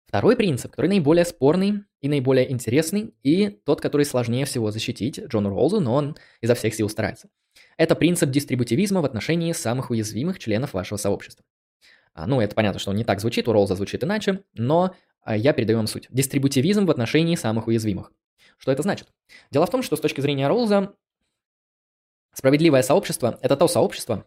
Второй 0.07 0.37
принцип, 0.37 0.73
который 0.73 0.89
наиболее 0.89 1.25
спорный 1.25 1.85
и 2.01 2.09
наиболее 2.09 2.51
интересный, 2.51 3.15
и 3.23 3.49
тот, 3.65 3.81
который 3.81 4.05
сложнее 4.05 4.45
всего 4.45 4.71
защитить 4.71 5.21
Джону 5.21 5.51
Роллзу, 5.51 5.81
но 5.81 5.95
он 5.95 6.17
изо 6.41 6.55
всех 6.55 6.75
сил 6.75 6.89
старается. 6.89 7.29
Это 7.77 7.95
принцип 7.95 8.31
дистрибутивизма 8.31 9.03
в 9.03 9.05
отношении 9.05 9.53
самых 9.53 9.91
уязвимых 9.91 10.39
членов 10.39 10.75
вашего 10.75 10.99
сообщества. 10.99 11.45
А, 12.13 12.27
ну, 12.27 12.41
это 12.41 12.55
понятно, 12.55 12.81
что 12.81 12.91
он 12.91 12.97
не 12.97 13.05
так 13.05 13.21
звучит, 13.21 13.47
у 13.47 13.53
Роллза 13.53 13.77
звучит 13.77 14.03
иначе, 14.03 14.43
но 14.55 14.95
а, 15.23 15.37
я 15.37 15.53
передаю 15.53 15.79
вам 15.79 15.87
суть. 15.87 16.09
Дистрибутивизм 16.11 16.87
в 16.87 16.91
отношении 16.91 17.37
самых 17.37 17.69
уязвимых. 17.69 18.13
Что 18.59 18.73
это 18.73 18.83
значит? 18.83 19.09
Дело 19.51 19.67
в 19.67 19.71
том, 19.71 19.83
что 19.83 19.97
с 19.97 20.01
точки 20.01 20.21
зрения 20.21 20.49
Роллза 20.49 20.95
справедливое 22.33 22.83
сообщество– 22.83 23.39
это 23.43 23.57
то 23.57 23.69
сообщество, 23.69 24.27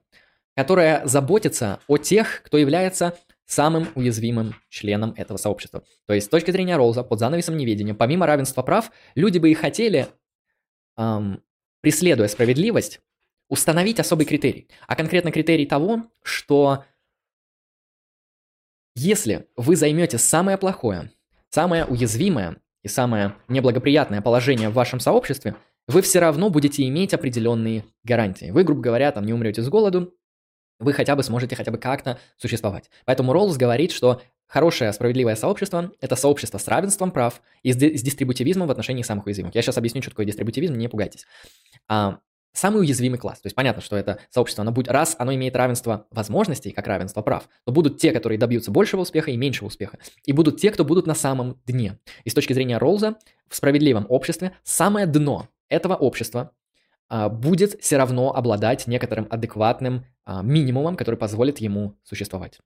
которое 0.56 1.06
заботится 1.06 1.80
о 1.88 1.98
тех, 1.98 2.42
кто 2.44 2.58
является 2.58 3.18
самым 3.46 3.90
уязвимым 3.96 4.56
членом 4.70 5.14
этого 5.18 5.38
сообщества. 5.38 5.84
То 6.06 6.14
есть 6.14 6.28
с 6.28 6.30
точки 6.30 6.52
зрения 6.52 6.78
Роллза, 6.78 7.04
под 7.04 7.20
занавесом 7.20 7.58
неведения, 7.58 7.94
помимо 7.94 8.26
равенства 8.26 8.62
прав, 8.62 8.92
люди 9.16 9.38
бы 9.38 9.52
и 9.52 9.54
хотели, 9.54 10.08
эм, 10.98 11.44
преследуя 11.82 12.28
справедливость, 12.28 13.02
установить 13.50 14.00
особый 14.00 14.26
критерий. 14.26 14.68
А 14.88 14.96
конкретно 14.96 15.32
критерий 15.32 15.66
того, 15.66 16.04
что 16.22 16.86
если 18.96 19.48
вы 19.56 19.76
займете 19.76 20.18
самое 20.18 20.58
плохое, 20.58 21.12
самое 21.50 21.86
уязвимое 21.86 22.58
и 22.84 22.88
самое 22.88 23.36
неблагоприятное 23.48 24.22
положение 24.22 24.70
в 24.70 24.74
вашем 24.74 25.00
сообществе, 25.00 25.56
вы 25.88 26.01
все 26.01 26.19
равно 26.19 26.49
будете 26.49 26.88
иметь 26.88 27.14
определенные 27.14 27.85
гарантии. 28.03 28.51
Вы, 28.51 28.64
грубо 28.64 28.81
говоря, 28.81 29.11
там 29.11 29.26
не 29.26 29.34
умрете 29.34 29.61
с 29.61 29.69
голоду, 29.69 30.14
вы 30.80 30.93
хотя 30.93 31.15
бы 31.15 31.23
сможете 31.23 31.55
хотя 31.55 31.72
бы 31.72 31.77
как-то 31.77 32.19
существовать. 32.38 32.89
Поэтому 33.05 33.34
Роллс 33.34 33.57
говорит, 33.57 33.91
что 33.91 34.22
хорошее 34.47 34.91
справедливое 34.93 35.35
сообщество– 35.35 35.91
это 36.01 36.15
сообщество 36.15 36.57
с 36.57 36.68
равенством 36.68 37.11
прав 37.11 37.41
и 37.64 37.73
с, 37.73 37.76
с 37.76 38.01
дистрибутивизмом 38.01 38.68
в 38.68 38.72
отношении 38.72 39.03
самых 39.03 39.26
уязвимых. 39.26 39.55
Я 39.55 39.61
сейчас 39.61 39.77
объясню, 39.77 40.01
что 40.01 40.11
такое 40.11 40.26
дистрибутивизм, 40.26 40.76
не 40.76 40.88
пугайтесь. 40.88 41.26
А, 41.88 42.19
самый 42.53 42.81
уязвимый 42.81 43.19
класс. 43.19 43.41
То 43.41 43.47
есть 43.47 43.55
понятно, 43.55 43.81
что 43.81 43.97
это 43.97 44.19
сообщество, 44.30 44.61
оно 44.61 44.72
будет, 44.72 44.89
раз 44.89 45.15
оно 45.19 45.34
имеет 45.34 45.55
равенство 45.55 46.07
возможностей, 46.11 46.72
как 46.72 46.88
равенство 46.88 47.22
прав, 47.22 47.49
то 47.65 47.72
будут 47.72 47.97
те, 47.97 48.11
которые 48.11 48.38
добьются 48.38 48.72
большего 48.72 49.01
успеха 49.01 49.31
и 49.31 49.38
меньшего 49.38 49.68
успеха. 49.68 49.99
И 50.26 50.34
будут 50.34 50.60
те, 50.60 50.72
кто 50.72 50.85
будут 50.85 51.07
на 51.07 51.15
самом 51.15 51.60
дне. 51.65 51.99
И 52.23 52.30
с 52.30 52.34
точки 52.34 52.53
зрения 52.53 52.77
Роллза, 52.77 53.15
в 53.49 53.55
справедливом 53.55 54.05
обществе 54.10 54.55
самое 54.64 55.05
дно 55.05 55.47
этого 55.74 55.95
общества 55.95 56.52
а, 57.10 57.30
будет 57.30 57.82
все 57.82 57.98
равно 57.98 58.34
обладать 58.36 58.88
некоторым 58.88 59.28
адекватным 59.30 60.06
а, 60.26 60.41
минимумом, 60.41 60.95
который 60.95 61.16
позволит 61.16 61.60
ему 61.60 61.95
существовать. 62.04 62.60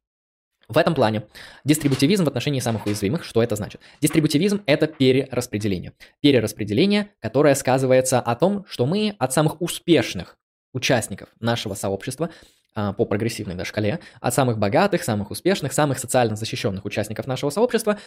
В 0.68 0.78
этом 0.78 0.96
плане 0.96 1.24
дистрибутивизм 1.64 2.26
в 2.26 2.28
отношении 2.28 2.60
самых 2.60 2.86
уязвимых, 2.86 3.24
что 3.24 3.42
это 3.42 3.56
значит? 3.56 3.82
Дистрибутивизм– 4.02 4.64
это 4.66 4.88
перераспределение. 4.88 5.94
Перераспределение, 6.20 7.10
которое 7.20 7.56
сказывается 7.56 8.20
о 8.20 8.36
том, 8.36 8.66
что 8.68 8.86
мы 8.86 9.16
от 9.18 9.32
самых 9.32 9.62
успешных 9.62 10.38
участников 10.74 11.30
нашего 11.40 11.74
сообщества 11.74 12.30
а, 12.76 12.92
по 12.94 13.06
прогрессивной 13.06 13.64
шкале, 13.64 14.00
от 14.20 14.34
самых 14.34 14.58
богатых, 14.58 15.04
самых 15.04 15.32
успешных, 15.32 15.72
самых 15.72 16.00
социально 16.00 16.36
защищенных 16.36 16.84
участников 16.86 17.28
нашего 17.28 17.50
сообщества, 17.50 17.98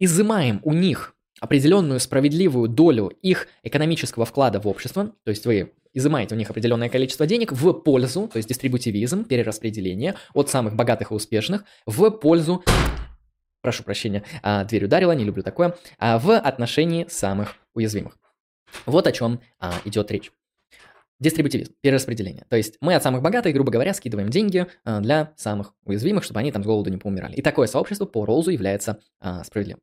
изымаем 0.00 0.60
у 0.64 0.72
них 0.72 1.14
определенную 1.40 2.00
справедливую 2.00 2.68
долю 2.68 3.08
их 3.22 3.48
экономического 3.62 4.24
вклада 4.24 4.60
в 4.60 4.68
общество, 4.68 5.12
то 5.24 5.30
есть 5.30 5.46
вы 5.46 5.72
изымаете 5.92 6.34
у 6.34 6.38
них 6.38 6.50
определенное 6.50 6.88
количество 6.88 7.26
денег 7.26 7.52
в 7.52 7.72
пользу, 7.72 8.28
то 8.28 8.36
есть 8.36 8.48
дистрибутивизм, 8.48 9.24
перераспределение 9.24 10.14
от 10.34 10.48
самых 10.50 10.76
богатых 10.76 11.10
и 11.10 11.14
успешных 11.14 11.64
в 11.86 12.10
пользу, 12.10 12.62
прошу 13.60 13.82
прощения, 13.82 14.22
а, 14.42 14.64
дверь 14.64 14.84
ударила, 14.84 15.12
не 15.12 15.24
люблю 15.24 15.42
такое, 15.42 15.76
а, 15.98 16.18
в 16.18 16.36
отношении 16.36 17.06
самых 17.08 17.56
уязвимых. 17.74 18.18
Вот 18.86 19.06
о 19.06 19.12
чем 19.12 19.40
а, 19.58 19.74
идет 19.84 20.10
речь. 20.10 20.30
Дистрибутивизм, 21.18 21.74
перераспределение. 21.82 22.46
То 22.48 22.56
есть 22.56 22.76
мы 22.80 22.94
от 22.94 23.02
самых 23.02 23.20
богатых, 23.20 23.52
грубо 23.52 23.70
говоря, 23.70 23.92
скидываем 23.92 24.30
деньги 24.30 24.66
для 24.86 25.34
самых 25.36 25.74
уязвимых, 25.84 26.24
чтобы 26.24 26.40
они 26.40 26.50
там 26.50 26.62
с 26.62 26.66
голоду 26.66 26.88
не 26.88 26.96
поумирали. 26.96 27.34
И 27.34 27.42
такое 27.42 27.66
сообщество 27.66 28.06
по 28.06 28.24
Ролзу 28.24 28.50
является 28.50 29.00
справедливым. 29.44 29.82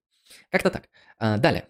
Как-то 0.49 0.69
так. 0.69 0.89
А, 1.17 1.37
далее. 1.37 1.67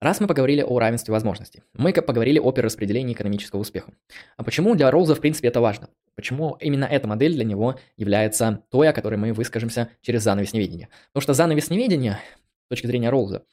Раз 0.00 0.18
мы 0.18 0.26
поговорили 0.26 0.62
о 0.62 0.78
равенстве 0.78 1.12
возможностей, 1.12 1.62
мы 1.74 1.92
поговорили 1.92 2.38
о 2.38 2.52
перераспределении 2.52 3.12
экономического 3.12 3.60
успеха. 3.60 3.92
А 4.38 4.42
почему 4.42 4.74
для 4.74 4.90
Ролза, 4.90 5.14
в 5.14 5.20
принципе, 5.20 5.48
это 5.48 5.60
важно? 5.60 5.90
Почему 6.14 6.56
именно 6.58 6.86
эта 6.86 7.06
модель 7.06 7.34
для 7.34 7.44
него 7.44 7.78
является 7.98 8.64
той, 8.70 8.88
о 8.88 8.92
которой 8.94 9.16
мы 9.16 9.34
выскажемся 9.34 9.90
через 10.00 10.22
занавес 10.22 10.54
неведения? 10.54 10.88
Потому 11.08 11.22
что 11.22 11.34
занавес 11.34 11.68
неведения, 11.68 12.18
с 12.64 12.68
точки 12.70 12.86
зрения 12.86 13.10
Ролза, 13.10 13.44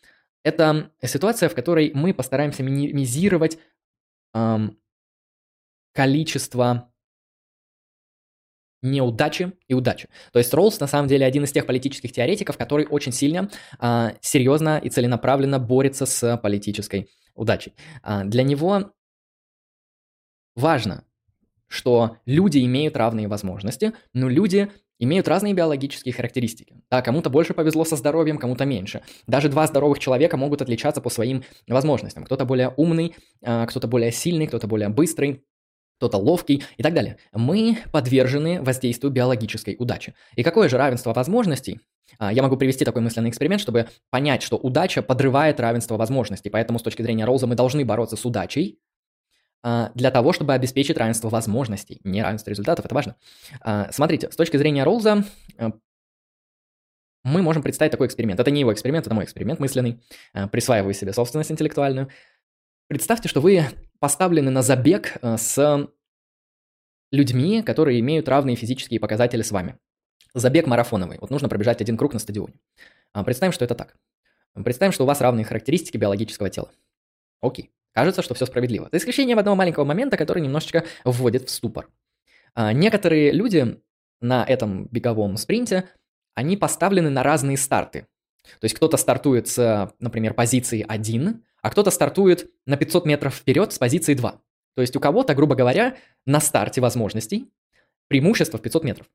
это 0.44 0.92
ситуация, 1.04 1.50
в 1.50 1.56
которой 1.56 1.92
мы 1.94 2.14
постараемся 2.14 2.64
минимизировать 2.64 3.58
эм, 4.34 4.78
количество 5.94 6.94
неудачи 8.92 9.54
и 9.68 9.74
удачи. 9.74 10.10
То 10.32 10.40
есть 10.40 10.54
Роллс 10.54 10.80
на 10.80 10.88
самом 10.88 11.08
деле 11.08 11.26
один 11.26 11.44
из 11.44 11.52
тех 11.52 11.66
политических 11.66 12.12
теоретиков, 12.12 12.58
который 12.58 12.88
очень 12.88 13.12
сильно, 13.12 13.50
а, 13.80 14.14
серьезно 14.22 14.80
и 14.80 14.90
целенаправленно 14.90 15.60
борется 15.60 16.06
с 16.06 16.38
политической 16.38 17.10
удачей. 17.36 17.74
А, 18.02 18.24
для 18.24 18.44
него 18.44 18.92
важно, 20.56 21.04
что 21.68 22.18
люди 22.26 22.64
имеют 22.66 22.98
равные 22.98 23.28
возможности, 23.28 23.94
но 24.14 24.30
люди 24.30 24.70
имеют 25.00 25.28
разные 25.28 25.54
биологические 25.54 26.14
характеристики. 26.14 26.76
Да, 26.90 27.02
кому-то 27.02 27.30
больше 27.30 27.54
повезло 27.54 27.86
со 27.86 27.96
здоровьем, 27.96 28.38
кому-то 28.38 28.66
меньше. 28.66 29.04
Даже 29.28 29.50
два 29.50 29.68
здоровых 29.68 30.00
человека 30.00 30.38
могут 30.38 30.62
отличаться 30.62 31.02
по 31.02 31.10
своим 31.10 31.44
возможностям. 31.68 32.24
Кто-то 32.24 32.46
более 32.46 32.74
умный, 32.78 33.16
а, 33.44 33.66
кто-то 33.68 33.88
более 33.88 34.12
сильный, 34.12 34.48
кто-то 34.48 34.68
более 34.68 34.90
быстрый, 34.90 35.44
кто-то 35.98 36.18
ловкий 36.18 36.64
и 36.78 36.84
так 36.84 36.94
далее. 36.94 37.18
Мы 37.34 37.80
подвержены 37.92 38.62
воздействию 38.62 39.12
биологической 39.12 39.76
удачи. 39.78 40.14
И 40.36 40.44
какое 40.44 40.70
же 40.70 40.78
равенство 40.78 41.14
возможностей? 41.14 41.82
А, 42.20 42.32
я 42.32 42.42
могу 42.44 42.56
привести 42.56 42.86
такой 42.86 43.02
мысленный 43.02 43.30
эксперимент, 43.30 43.62
чтобы 43.62 43.88
понять, 44.10 44.42
что 44.42 44.58
удача 44.58 45.02
подрывает 45.02 45.60
равенство 45.60 45.98
возможностей. 45.98 46.50
Поэтому 46.50 46.80
с 46.80 46.84
точки 46.84 47.02
зрения 47.02 47.26
Роуза 47.26 47.48
мы 47.48 47.56
должны 47.56 47.84
бороться 47.84 48.16
с 48.16 48.26
удачей 48.26 48.80
а, 49.64 49.92
для 49.96 50.12
того, 50.12 50.34
чтобы 50.34 50.54
обеспечить 50.54 50.98
равенство 50.98 51.30
возможностей, 51.30 52.00
не 52.04 52.22
равенство 52.22 52.52
результатов, 52.52 52.86
это 52.86 52.96
важно. 52.96 53.16
А, 53.62 53.92
смотрите, 53.92 54.32
с 54.32 54.36
точки 54.36 54.58
зрения 54.58 54.84
Роуза 54.84 55.24
мы 57.24 57.42
можем 57.42 57.62
представить 57.62 57.92
такой 57.92 58.08
эксперимент. 58.08 58.40
Это 58.40 58.52
не 58.52 58.62
его 58.62 58.72
эксперимент, 58.72 59.06
это 59.06 59.14
мой 59.14 59.26
эксперимент 59.26 59.60
мысленный. 59.60 60.02
Присваиваю 60.50 60.94
себе 60.94 61.12
собственность 61.12 61.52
интеллектуальную. 61.52 62.10
Представьте, 62.88 63.28
что 63.28 63.42
вы 63.42 63.66
поставлены 64.00 64.50
на 64.50 64.62
забег 64.62 65.18
э, 65.22 65.36
с 65.38 65.90
людьми, 67.12 67.62
которые 67.62 68.00
имеют 68.00 68.30
равные 68.30 68.56
физические 68.56 69.00
показатели 69.00 69.42
с 69.42 69.52
вами. 69.52 69.78
Забег 70.34 70.68
марафоновый. 70.68 71.18
Вот 71.20 71.30
нужно 71.30 71.50
пробежать 71.50 71.82
один 71.82 71.98
круг 71.98 72.14
на 72.14 72.20
стадионе. 72.20 72.54
А, 73.12 73.24
представим, 73.24 73.52
что 73.52 73.66
это 73.66 73.76
так. 73.76 73.98
Представим, 74.54 74.92
что 74.94 75.04
у 75.04 75.08
вас 75.08 75.20
равные 75.20 75.46
характеристики 75.46 75.98
биологического 75.98 76.50
тела. 76.50 76.72
Окей. 77.42 77.72
Кажется, 77.94 78.22
что 78.22 78.36
все 78.36 78.46
справедливо. 78.46 78.88
За 78.92 79.00
исключением 79.00 79.40
одного 79.40 79.56
маленького 79.56 79.84
момента, 79.84 80.18
который 80.18 80.42
немножечко 80.42 80.86
вводит 81.04 81.50
в 81.50 81.50
ступор. 81.50 81.90
А, 82.54 82.72
некоторые 82.72 83.32
люди 83.32 83.82
на 84.22 84.46
этом 84.46 84.86
беговом 84.86 85.36
спринте, 85.38 85.90
они 86.36 86.56
поставлены 86.56 87.10
на 87.10 87.24
разные 87.24 87.58
старты. 87.58 88.08
То 88.60 88.66
есть 88.66 88.76
кто-то 88.76 88.98
стартует 88.98 89.48
с, 89.48 89.94
например, 90.00 90.34
позиции 90.34 90.86
1, 90.88 91.44
а 91.62 91.70
кто-то 91.70 91.92
стартует 91.92 92.52
на 92.66 92.78
500 92.78 93.06
метров 93.06 93.36
вперед 93.36 93.74
с 93.74 93.80
позиции 93.80 94.14
2. 94.14 94.42
То 94.76 94.82
есть 94.82 94.96
у 94.96 95.00
кого-то, 95.00 95.34
грубо 95.34 95.56
говоря, 95.56 95.98
на 96.26 96.40
старте 96.40 96.82
возможностей 96.82 97.52
преимущество 98.08 98.58
в 98.58 98.62
500 98.62 98.84
метров, 98.84 99.08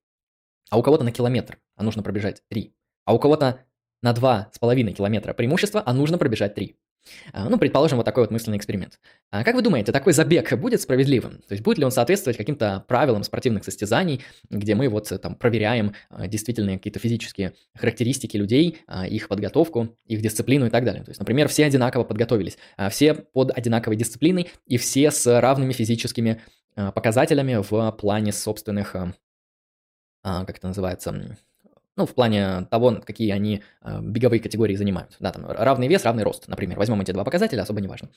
а 0.71 0.79
у 0.79 0.83
кого-то 0.83 1.05
на 1.05 1.13
километр, 1.13 1.59
а 1.77 1.83
нужно 1.83 2.03
пробежать 2.03 2.43
3, 2.49 2.75
а 3.05 3.15
у 3.15 3.19
кого-то 3.19 3.65
на 4.03 4.13
2,5 4.13 4.93
километра 4.93 5.33
преимущество, 5.33 5.83
а 5.85 5.93
нужно 5.93 6.19
пробежать 6.19 6.55
3. 6.55 6.77
А, 7.33 7.49
ну, 7.49 7.59
предположим, 7.59 7.99
вот 7.99 8.05
такой 8.05 8.23
вот 8.23 8.31
мысленный 8.31 8.59
эксперимент. 8.59 8.99
А 9.31 9.45
как 9.45 9.55
вы 9.55 9.63
думаете, 9.63 9.93
такой 9.93 10.13
забег 10.13 10.53
будет 10.59 10.81
справедливым? 10.81 11.39
То 11.49 11.53
есть 11.53 11.63
будет 11.63 11.79
ли 11.79 11.85
он 11.85 11.91
соответствовать 11.91 12.37
каким-то 12.37 12.85
правилам 12.89 13.25
спортивных 13.25 13.65
состязаний, 13.65 14.23
где 14.51 14.75
мы 14.75 14.89
вот 14.89 15.13
там 15.21 15.35
проверяем 15.35 15.95
а, 16.11 16.29
действительно 16.29 16.73
какие-то 16.73 16.99
физические 16.99 17.55
характеристики 17.75 18.37
людей, 18.37 18.79
их 19.09 19.29
подготовку, 19.29 19.97
их 20.07 20.21
дисциплину 20.21 20.67
и 20.67 20.71
так 20.71 20.85
далее. 20.85 21.03
То 21.05 21.11
есть, 21.11 21.21
например, 21.21 21.49
все 21.49 21.65
одинаково 21.65 22.05
подготовились, 22.05 22.59
все 22.91 23.15
под 23.15 23.51
одинаковой 23.57 23.97
дисциплиной 23.97 24.51
и 24.67 24.77
все 24.77 25.11
с 25.11 25.41
равными 25.41 25.73
физическими 25.73 26.41
показателями 26.75 27.63
в 27.69 27.93
плане 27.93 28.33
собственных, 28.33 28.93
как 30.23 30.51
это 30.51 30.67
называется, 30.67 31.37
ну, 31.97 32.07
в 32.07 32.15
плане 32.15 32.67
того, 32.71 33.01
какие 33.05 33.31
они 33.33 33.63
э, 33.83 34.01
беговые 34.01 34.41
категории 34.41 34.75
занимают. 34.75 35.17
Да, 35.21 35.31
там 35.31 35.45
равный 35.47 35.89
вес, 35.89 36.05
равный 36.05 36.23
рост, 36.23 36.49
например. 36.49 36.79
Возьмем 36.79 37.01
эти 37.01 37.13
два 37.13 37.25
показателя, 37.25 37.63
особо 37.63 37.81
не 37.81 37.89
важно. 37.89 38.09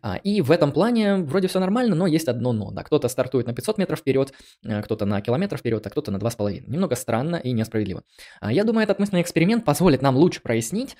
А, 0.00 0.16
и 0.16 0.40
в 0.40 0.50
этом 0.50 0.72
плане 0.72 1.16
вроде 1.16 1.48
все 1.48 1.60
нормально, 1.60 1.94
но 1.94 2.06
есть 2.06 2.28
одно 2.28 2.52
но. 2.52 2.70
Да, 2.70 2.82
кто-то 2.82 3.08
стартует 3.08 3.46
на 3.46 3.52
500 3.52 3.78
метров 3.78 3.98
вперед, 3.98 4.32
э, 4.64 4.82
кто-то 4.82 5.04
на 5.04 5.20
километр 5.20 5.58
вперед, 5.58 5.86
а 5.86 5.90
кто-то 5.90 6.10
на 6.10 6.16
2,5. 6.16 6.64
Немного 6.66 6.96
странно 6.96 7.36
и 7.36 7.52
несправедливо. 7.52 8.02
А, 8.40 8.50
я 8.52 8.64
думаю, 8.64 8.84
этот 8.84 8.98
мысленный 8.98 9.22
эксперимент 9.22 9.64
позволит 9.64 10.00
нам 10.00 10.16
лучше 10.16 10.40
прояснить, 10.40 10.96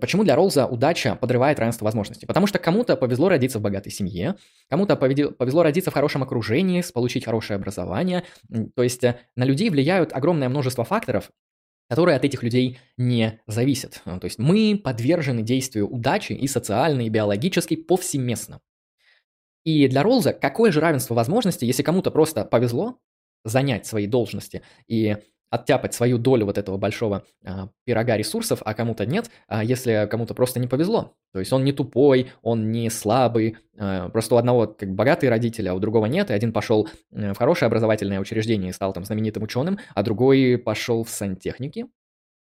Почему 0.00 0.24
для 0.24 0.36
Роллза 0.36 0.66
удача 0.66 1.16
подрывает 1.16 1.58
равенство 1.58 1.84
возможностей? 1.84 2.26
Потому 2.26 2.46
что 2.46 2.58
кому-то 2.58 2.96
повезло 2.96 3.28
родиться 3.28 3.58
в 3.58 3.62
богатой 3.62 3.92
семье, 3.92 4.36
кому-то 4.68 4.96
повезло 4.96 5.62
родиться 5.62 5.90
в 5.90 5.94
хорошем 5.94 6.22
окружении, 6.22 6.82
получить 6.92 7.24
хорошее 7.24 7.56
образование. 7.56 8.24
То 8.74 8.82
есть 8.82 9.02
э, 9.04 9.18
на 9.36 9.44
людей 9.44 9.70
влияют 9.70 10.12
огромное 10.12 10.48
множество 10.48 10.84
факторов, 10.84 11.30
которые 11.88 12.16
от 12.16 12.24
этих 12.24 12.42
людей 12.42 12.78
не 12.96 13.40
зависят. 13.46 14.02
То 14.04 14.24
есть 14.24 14.38
мы 14.38 14.80
подвержены 14.82 15.42
действию 15.42 15.88
удачи 15.88 16.32
и 16.32 16.46
социально, 16.46 17.02
и 17.02 17.08
биологически 17.08 17.76
повсеместно. 17.76 18.60
И 19.64 19.88
для 19.88 20.02
Роллза 20.02 20.32
какое 20.32 20.72
же 20.72 20.80
равенство 20.80 21.14
возможностей, 21.14 21.66
если 21.66 21.82
кому-то 21.82 22.10
просто 22.10 22.44
повезло 22.44 22.98
занять 23.44 23.86
свои 23.86 24.06
должности 24.06 24.62
и 24.88 25.16
оттяпать 25.54 25.94
свою 25.94 26.18
долю 26.18 26.46
вот 26.46 26.58
этого 26.58 26.76
большого 26.76 27.24
а, 27.44 27.68
пирога 27.84 28.16
ресурсов, 28.16 28.60
а 28.64 28.74
кому-то 28.74 29.06
нет, 29.06 29.30
а 29.46 29.62
если 29.62 30.08
кому-то 30.10 30.34
просто 30.34 30.58
не 30.58 30.66
повезло. 30.66 31.14
То 31.32 31.38
есть 31.38 31.52
он 31.52 31.64
не 31.64 31.72
тупой, 31.72 32.32
он 32.42 32.72
не 32.72 32.90
слабый, 32.90 33.56
а, 33.78 34.08
просто 34.08 34.34
у 34.34 34.38
одного 34.38 34.66
как 34.66 34.92
богатые 34.94 35.30
родители, 35.30 35.68
а 35.68 35.74
у 35.74 35.78
другого 35.78 36.06
нет, 36.06 36.30
и 36.30 36.34
один 36.34 36.52
пошел 36.52 36.88
э, 37.12 37.32
в 37.32 37.36
хорошее 37.38 37.68
образовательное 37.68 38.20
учреждение 38.20 38.70
и 38.70 38.72
стал 38.72 38.92
там 38.92 39.04
знаменитым 39.04 39.44
ученым, 39.44 39.78
а 39.94 40.02
другой 40.02 40.58
пошел 40.58 41.04
в 41.04 41.10
сантехники 41.10 41.86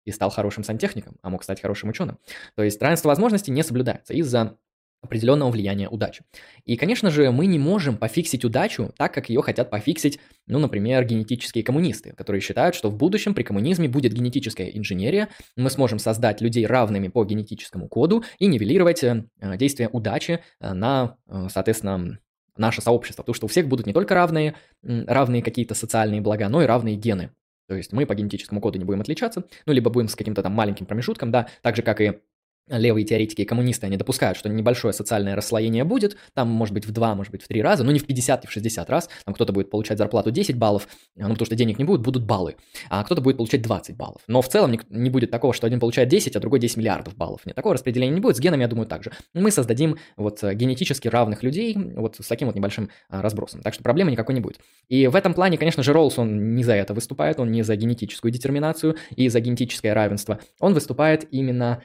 и 0.04 0.10
стал 0.10 0.30
хорошим 0.30 0.64
сантехником, 0.64 1.16
а 1.22 1.30
мог 1.30 1.44
стать 1.44 1.60
хорошим 1.60 1.90
ученым. 1.90 2.18
То 2.56 2.62
есть 2.62 2.80
равенство 2.80 3.08
возможностей 3.08 3.52
не 3.52 3.62
соблюдается 3.62 4.14
из-за 4.14 4.56
определенного 5.02 5.50
влияния 5.50 5.88
удачи. 5.88 6.22
И, 6.64 6.76
конечно 6.76 7.10
же, 7.10 7.30
мы 7.32 7.46
не 7.46 7.58
можем 7.58 7.96
пофиксить 7.96 8.44
удачу 8.44 8.92
так, 8.96 9.12
как 9.12 9.28
ее 9.28 9.42
хотят 9.42 9.68
пофиксить, 9.68 10.20
ну, 10.46 10.58
например, 10.58 11.04
генетические 11.04 11.64
коммунисты, 11.64 12.12
которые 12.12 12.40
считают, 12.40 12.74
что 12.74 12.88
в 12.88 12.96
будущем 12.96 13.34
при 13.34 13.42
коммунизме 13.42 13.88
будет 13.88 14.12
генетическая 14.12 14.68
инженерия, 14.68 15.28
мы 15.56 15.70
сможем 15.70 15.98
создать 15.98 16.40
людей 16.40 16.66
равными 16.66 17.08
по 17.08 17.24
генетическому 17.24 17.88
коду 17.88 18.24
и 18.38 18.46
нивелировать 18.46 19.02
э, 19.02 19.24
действия 19.56 19.88
удачи 19.88 20.40
э, 20.60 20.72
на, 20.72 21.16
э, 21.28 21.48
соответственно, 21.50 22.18
наше 22.56 22.80
сообщество, 22.80 23.22
потому 23.22 23.34
что 23.34 23.46
у 23.46 23.48
всех 23.48 23.66
будут 23.66 23.86
не 23.86 23.92
только 23.92 24.14
равные, 24.14 24.54
равные 24.82 25.42
какие-то 25.42 25.74
социальные 25.74 26.20
блага, 26.20 26.48
но 26.48 26.62
и 26.62 26.66
равные 26.66 26.96
гены. 26.96 27.30
То 27.68 27.76
есть 27.76 27.92
мы 27.92 28.06
по 28.06 28.14
генетическому 28.14 28.60
коду 28.60 28.78
не 28.78 28.84
будем 28.84 29.00
отличаться, 29.00 29.44
ну, 29.66 29.72
либо 29.72 29.90
будем 29.90 30.08
с 30.08 30.14
каким-то 30.14 30.42
там 30.42 30.52
маленьким 30.52 30.84
промежутком, 30.84 31.30
да, 31.30 31.48
так 31.62 31.76
же, 31.76 31.82
как 31.82 32.00
и 32.00 32.20
левые 32.68 33.04
теоретики 33.04 33.42
и 33.42 33.44
коммунисты, 33.44 33.86
они 33.86 33.96
допускают, 33.96 34.38
что 34.38 34.48
небольшое 34.48 34.94
социальное 34.94 35.34
расслоение 35.34 35.84
будет, 35.84 36.16
там, 36.34 36.48
может 36.48 36.74
быть, 36.74 36.86
в 36.86 36.92
два, 36.92 37.14
может 37.14 37.32
быть, 37.32 37.42
в 37.42 37.48
три 37.48 37.62
раза, 37.62 37.84
но 37.84 37.92
не 37.92 37.98
в 37.98 38.06
50 38.06 38.44
и 38.44 38.46
в 38.46 38.52
60 38.52 38.88
раз, 38.88 39.08
там 39.24 39.34
кто-то 39.34 39.52
будет 39.52 39.70
получать 39.70 39.98
зарплату 39.98 40.30
10 40.30 40.56
баллов, 40.56 40.88
ну, 41.16 41.28
потому 41.28 41.46
что 41.46 41.56
денег 41.56 41.78
не 41.78 41.84
будет, 41.84 42.00
будут 42.00 42.24
баллы, 42.24 42.56
а 42.88 43.02
кто-то 43.04 43.20
будет 43.20 43.36
получать 43.36 43.62
20 43.62 43.96
баллов. 43.96 44.22
Но 44.26 44.42
в 44.42 44.48
целом 44.48 44.74
не, 44.90 45.10
будет 45.10 45.30
такого, 45.30 45.52
что 45.52 45.66
один 45.66 45.80
получает 45.80 46.08
10, 46.08 46.36
а 46.36 46.40
другой 46.40 46.60
10 46.60 46.76
миллиардов 46.76 47.16
баллов. 47.16 47.44
Нет, 47.44 47.56
такого 47.56 47.74
распределения 47.74 48.14
не 48.14 48.20
будет, 48.20 48.36
с 48.36 48.40
генами, 48.40 48.62
я 48.62 48.68
думаю, 48.68 48.86
так 48.86 49.02
же. 49.02 49.12
Мы 49.34 49.50
создадим 49.50 49.98
вот 50.16 50.42
э, 50.42 50.54
генетически 50.54 51.08
равных 51.08 51.42
людей 51.42 51.76
вот 51.76 52.16
с 52.20 52.26
таким 52.26 52.46
вот 52.46 52.56
небольшим 52.56 52.90
а, 53.08 53.22
разбросом, 53.22 53.62
так 53.62 53.74
что 53.74 53.82
проблемы 53.82 54.12
никакой 54.12 54.34
не 54.34 54.40
будет. 54.40 54.58
И 54.88 55.06
в 55.06 55.16
этом 55.16 55.34
плане, 55.34 55.58
конечно 55.58 55.82
же, 55.82 55.92
Роллс, 55.92 56.18
он 56.18 56.54
не 56.54 56.64
за 56.64 56.74
это 56.74 56.94
выступает, 56.94 57.40
он 57.40 57.50
не 57.50 57.62
за 57.62 57.76
генетическую 57.76 58.30
детерминацию 58.30 58.96
и 59.16 59.28
за 59.28 59.40
генетическое 59.40 59.92
равенство, 59.92 60.40
он 60.60 60.74
выступает 60.74 61.26
именно 61.30 61.82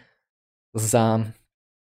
за 0.77 1.33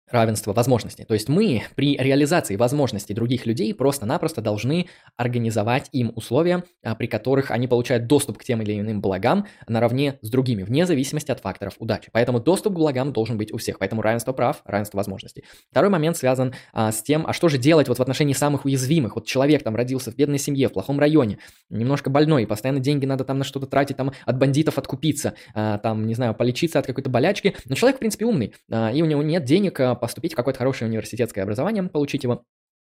равенство 0.10 0.54
возможностей. 0.54 1.04
То 1.04 1.14
есть 1.14 1.30
мы 1.30 1.64
при 1.76 1.98
реализации 1.98 2.56
возможностей 2.56 3.14
других 3.14 3.46
людей 3.46 3.74
просто-напросто 3.74 4.42
должны 4.42 4.88
организовать 5.18 5.90
им 5.92 6.12
условия, 6.16 6.64
а, 6.84 6.96
при 6.96 7.08
которых 7.08 7.52
они 7.52 7.68
получают 7.68 8.08
доступ 8.08 8.38
к 8.38 8.44
тем 8.44 8.62
или 8.62 8.80
иным 8.80 9.02
благам 9.02 9.48
наравне 9.68 10.20
с 10.22 10.30
другими, 10.30 10.64
вне 10.64 10.86
зависимости 10.86 11.32
от 11.32 11.40
факторов 11.40 11.76
удачи. 11.80 12.10
Поэтому 12.12 12.40
доступ 12.40 12.74
к 12.74 12.78
благам 12.78 13.14
должен 13.14 13.38
быть 13.38 13.52
у 13.52 13.58
всех. 13.58 13.80
Поэтому 13.80 14.02
равенство 14.02 14.32
прав, 14.32 14.62
равенство 14.66 14.98
возможностей. 14.98 15.44
Второй 15.72 15.90
момент 15.90 16.18
связан 16.18 16.54
а, 16.72 16.92
с 16.92 17.02
тем, 17.02 17.26
а 17.26 17.34
что 17.34 17.50
же 17.50 17.58
делать 17.58 17.88
вот 17.88 17.98
в 17.98 18.02
отношении 18.02 18.34
самых 18.34 18.66
уязвимых. 18.66 19.16
Вот 19.16 19.26
человек 19.26 19.64
там 19.64 19.76
родился 19.76 20.12
в 20.12 20.16
бедной 20.16 20.40
семье, 20.40 20.70
в 20.70 20.74
плохом 20.74 21.00
районе, 21.00 21.40
немножко 21.70 22.10
больной, 22.10 22.44
и 22.44 22.46
постоянно 22.46 22.80
деньги 22.80 23.06
надо 23.06 23.24
там 23.24 23.40
на 23.40 23.44
что-то 23.44 23.66
тратить, 23.66 23.98
там 23.98 24.12
от 24.26 24.38
бандитов 24.38 24.78
откупиться, 24.78 25.34
а, 25.56 25.80
там, 25.80 26.06
не 26.06 26.14
знаю, 26.14 26.36
полечиться 26.36 26.80
от 26.80 26.86
какой-то 26.86 27.10
болячки. 27.10 27.56
Но 27.66 27.76
человек, 27.76 27.98
в 27.98 28.00
принципе, 28.00 28.26
умный, 28.26 28.54
а, 28.72 28.92
и 28.92 29.02
у 29.02 29.06
него 29.06 29.24
нет 29.24 29.44
денег 29.44 29.80
а, 29.80 29.95
поступить 29.96 30.34
в 30.34 30.36
какое-то 30.36 30.60
хорошее 30.60 30.90
университетское 30.90 31.44
образование, 31.44 31.84
получить 31.84 32.24
его. 32.24 32.44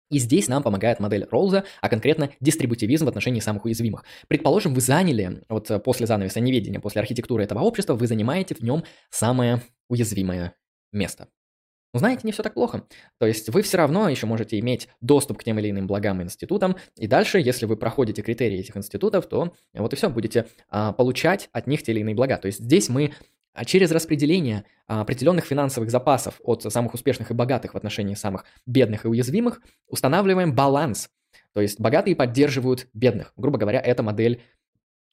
И 0.10 0.20
здесь 0.20 0.50
нам 0.50 0.62
помогает 0.62 1.00
модель 1.00 1.26
Роллза, 1.32 1.64
а 1.80 1.88
конкретно 1.88 2.32
дистрибутивизм 2.42 3.06
в 3.06 3.10
отношении 3.10 3.40
самых 3.40 3.64
уязвимых. 3.66 4.04
Предположим, 4.28 4.74
вы 4.74 4.82
заняли, 4.82 5.42
вот 5.48 5.72
э, 5.72 5.80
после 5.80 6.06
занавеса 6.06 6.42
неведения, 6.42 6.82
после 6.82 7.00
архитектуры 7.00 7.44
этого 7.44 7.60
общества, 7.60 7.96
вы 7.96 8.08
занимаете 8.08 8.54
в 8.54 8.62
нем 8.62 8.84
самое 9.10 9.62
уязвимое 9.88 10.56
место. 10.92 11.30
Но 11.94 12.00
знаете, 12.00 12.22
не 12.24 12.32
все 12.32 12.44
так 12.44 12.54
плохо. 12.54 12.86
То 13.20 13.26
есть 13.26 13.50
вы 13.50 13.62
все 13.62 13.78
равно 13.78 14.08
еще 14.08 14.26
можете 14.26 14.58
иметь 14.60 14.88
доступ 15.02 15.40
к 15.40 15.44
тем 15.44 15.60
или 15.60 15.70
иным 15.70 15.88
благам 15.88 16.22
институтам, 16.22 16.78
и 16.98 17.08
дальше, 17.08 17.40
если 17.40 17.66
вы 17.66 17.76
проходите 17.76 18.22
критерии 18.22 18.60
этих 18.60 18.78
институтов, 18.78 19.28
то 19.28 19.54
вот 19.74 19.94
и 19.94 19.96
все, 19.96 20.10
будете 20.10 20.48
а, 20.70 20.94
получать 20.94 21.50
от 21.52 21.68
них 21.68 21.84
те 21.84 21.92
или 21.92 22.00
иные 22.00 22.16
блага. 22.16 22.38
То 22.38 22.48
есть 22.48 22.60
здесь 22.60 22.88
мы 22.88 23.14
а 23.54 23.66
через 23.66 23.92
распределение 23.92 24.66
а, 24.88 25.02
определенных 25.02 25.46
финансовых 25.46 25.92
запасов 25.92 26.40
от 26.44 26.64
самых 26.64 26.94
успешных 26.94 27.32
и 27.32 27.34
богатых 27.34 27.74
в 27.74 27.78
отношении 27.78 28.16
самых 28.16 28.46
бедных 28.66 29.06
и 29.06 29.08
уязвимых 29.08 29.62
устанавливаем 29.88 30.54
баланс. 30.54 31.10
То 31.54 31.62
есть 31.62 31.80
богатые 31.80 32.16
поддерживают 32.16 32.88
бедных. 32.94 33.34
Грубо 33.36 33.58
говоря, 33.58 33.80
это 33.80 34.04
модель 34.04 34.42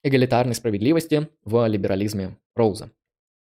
эгалитарной 0.02 0.55
справедливости 0.55 1.28
в 1.44 1.66
либерализме 1.66 2.36
Роуза. 2.55 2.90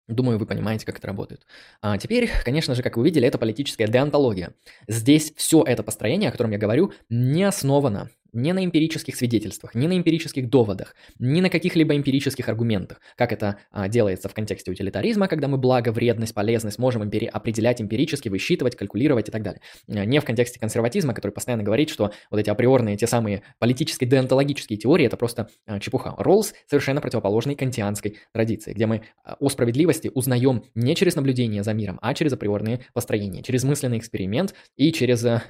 Думаю, 0.08 0.38
вы 0.38 0.46
понимаете, 0.46 0.86
как 0.86 0.96
это 0.98 1.06
работает. 1.06 1.46
А 1.82 1.98
теперь, 1.98 2.30
конечно 2.44 2.74
же, 2.74 2.82
как 2.82 2.96
вы 2.96 3.04
видели, 3.04 3.28
это 3.28 3.36
политическая 3.36 3.86
деонтология. 3.86 4.54
Здесь 4.88 5.34
все 5.36 5.62
это 5.62 5.82
построение, 5.82 6.30
о 6.30 6.32
котором 6.32 6.50
я 6.50 6.58
говорю, 6.58 6.92
не 7.10 7.44
основано 7.44 8.08
ни 8.32 8.52
на 8.52 8.64
эмпирических 8.64 9.16
свидетельствах, 9.16 9.74
ни 9.74 9.86
на 9.86 9.96
эмпирических 9.96 10.48
доводах, 10.48 10.94
ни 11.18 11.40
на 11.40 11.50
каких-либо 11.50 11.96
эмпирических 11.96 12.48
аргументах, 12.48 13.00
как 13.16 13.32
это 13.32 13.58
а, 13.70 13.88
делается 13.88 14.28
в 14.28 14.34
контексте 14.34 14.70
утилитаризма, 14.70 15.28
когда 15.28 15.48
мы 15.48 15.58
благо, 15.58 15.90
вредность, 15.90 16.34
полезность 16.34 16.78
можем 16.78 17.02
эмпири- 17.02 17.26
определять 17.26 17.80
эмпирически, 17.80 18.28
высчитывать, 18.28 18.76
калькулировать 18.76 19.28
и 19.28 19.32
так 19.32 19.42
далее. 19.42 19.60
А, 19.88 20.04
не 20.04 20.20
в 20.20 20.24
контексте 20.24 20.60
консерватизма, 20.60 21.14
который 21.14 21.32
постоянно 21.32 21.62
говорит, 21.62 21.90
что 21.90 22.12
вот 22.30 22.38
эти 22.40 22.50
априорные, 22.50 22.96
те 22.96 23.06
самые 23.06 23.42
политические 23.58 24.08
деонтологические 24.08 24.78
теории, 24.78 25.06
это 25.06 25.16
просто 25.16 25.48
а, 25.66 25.80
чепуха. 25.80 26.14
Роллс 26.18 26.54
совершенно 26.66 27.00
противоположный 27.00 27.54
кантианской 27.54 28.18
традиции, 28.32 28.72
где 28.72 28.86
мы 28.86 29.02
а, 29.24 29.36
о 29.40 29.48
справедливости 29.48 30.10
узнаем 30.14 30.64
не 30.74 30.94
через 30.94 31.16
наблюдение 31.16 31.62
за 31.62 31.72
миром, 31.72 31.98
а 32.02 32.14
через 32.14 32.32
априорные 32.32 32.86
построения, 32.92 33.42
через 33.42 33.64
мысленный 33.64 33.98
эксперимент 33.98 34.54
и 34.76 34.92
через 34.92 35.24
а, 35.24 35.42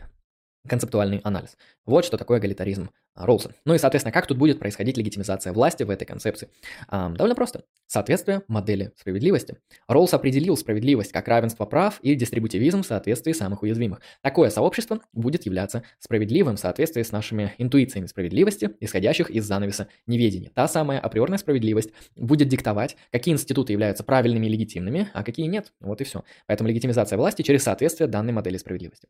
концептуальный 0.68 1.18
анализ. 1.24 1.56
Вот 1.86 2.04
что 2.04 2.16
такое 2.16 2.38
эгалитаризм 2.38 2.90
а, 3.14 3.26
Ролса. 3.26 3.52
Ну 3.64 3.74
и, 3.74 3.78
соответственно, 3.78 4.12
как 4.12 4.26
тут 4.26 4.38
будет 4.38 4.58
происходить 4.58 4.96
легитимизация 4.96 5.52
власти 5.52 5.82
в 5.82 5.90
этой 5.90 6.04
концепции? 6.04 6.48
А, 6.86 7.08
довольно 7.08 7.34
просто. 7.34 7.64
Соответствие 7.86 8.42
модели 8.46 8.92
справедливости. 8.96 9.56
Роллс 9.88 10.14
определил 10.14 10.56
справедливость 10.56 11.10
как 11.10 11.26
равенство 11.26 11.64
прав 11.64 11.98
и 12.02 12.14
дистрибутивизм 12.14 12.82
в 12.82 12.86
соответствии 12.86 13.32
самых 13.32 13.62
уязвимых. 13.62 14.00
Такое 14.22 14.50
сообщество 14.50 15.00
будет 15.12 15.46
являться 15.46 15.82
справедливым 15.98 16.56
в 16.56 16.60
соответствии 16.60 17.02
с 17.02 17.10
нашими 17.10 17.54
интуициями 17.58 18.06
справедливости, 18.06 18.70
исходящих 18.80 19.30
из 19.30 19.44
занавеса 19.46 19.88
неведения. 20.06 20.50
Та 20.54 20.68
самая 20.68 21.00
априорная 21.00 21.38
справедливость 21.38 21.90
будет 22.14 22.48
диктовать, 22.48 22.96
какие 23.10 23.34
институты 23.34 23.72
являются 23.72 24.04
правильными 24.04 24.46
и 24.46 24.50
легитимными, 24.50 25.10
а 25.14 25.24
какие 25.24 25.46
нет. 25.46 25.72
Вот 25.80 26.00
и 26.00 26.04
все. 26.04 26.24
Поэтому 26.46 26.68
легитимизация 26.68 27.16
власти 27.16 27.42
через 27.42 27.62
соответствие 27.62 28.06
данной 28.06 28.32
модели 28.32 28.58
справедливости. 28.58 29.08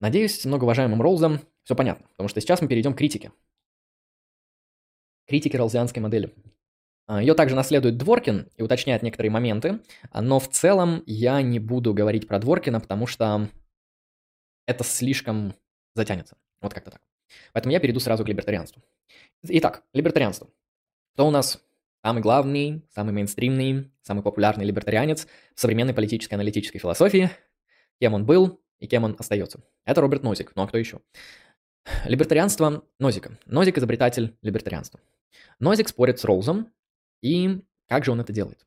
Надеюсь, 0.00 0.40
с 0.40 0.44
многоуважаемым 0.44 1.00
Роллзом 1.00 1.40
все 1.62 1.74
понятно, 1.74 2.06
потому 2.10 2.28
что 2.28 2.40
сейчас 2.40 2.60
мы 2.60 2.68
перейдем 2.68 2.94
к 2.94 2.98
критике. 2.98 3.32
Критике 5.26 5.56
ролзианской 5.56 6.02
модели. 6.02 6.34
А, 7.06 7.20
Ее 7.20 7.34
также 7.34 7.54
наследует 7.54 7.96
Дворкин 7.96 8.50
и 8.56 8.62
уточняет 8.62 9.02
некоторые 9.02 9.30
моменты, 9.30 9.80
но 10.12 10.38
в 10.38 10.48
целом 10.48 11.02
я 11.06 11.40
не 11.42 11.58
буду 11.58 11.94
говорить 11.94 12.26
про 12.26 12.38
Дворкина, 12.38 12.80
потому 12.80 13.06
что 13.06 13.48
это 14.66 14.84
слишком 14.84 15.54
затянется. 15.94 16.36
Вот 16.60 16.72
как-то 16.72 16.90
так. 16.90 17.02
Поэтому 17.52 17.72
я 17.72 17.80
перейду 17.80 18.00
сразу 18.00 18.24
к 18.24 18.28
либертарианству. 18.28 18.82
Итак, 19.42 19.82
либертарианство. 19.92 20.48
Кто 21.14 21.26
у 21.26 21.30
нас 21.30 21.62
самый 22.02 22.22
главный, 22.22 22.82
самый 22.90 23.12
мейнстримный, 23.12 23.90
самый 24.02 24.22
популярный 24.22 24.64
либертарианец 24.64 25.26
в 25.54 25.60
современной 25.60 25.94
политической 25.94 26.34
аналитической 26.34 26.78
философии? 26.78 27.30
Кем 28.00 28.14
он 28.14 28.24
был, 28.26 28.60
и 28.78 28.86
кем 28.86 29.04
он 29.04 29.16
остается. 29.18 29.60
Это 29.84 30.00
Роберт 30.00 30.22
Нозик, 30.22 30.52
ну 30.54 30.62
а 30.62 30.68
кто 30.68 30.78
еще? 30.78 31.00
Либертарианство 32.04 32.84
Нозика. 32.98 33.38
Нозик– 33.46 33.78
изобретатель 33.78 34.36
либертарианства. 34.42 35.00
Нозик 35.58 35.88
спорит 35.88 36.18
с 36.18 36.24
Роузом, 36.24 36.72
и 37.22 37.62
как 37.88 38.04
же 38.04 38.12
он 38.12 38.20
это 38.20 38.32
делает? 38.32 38.66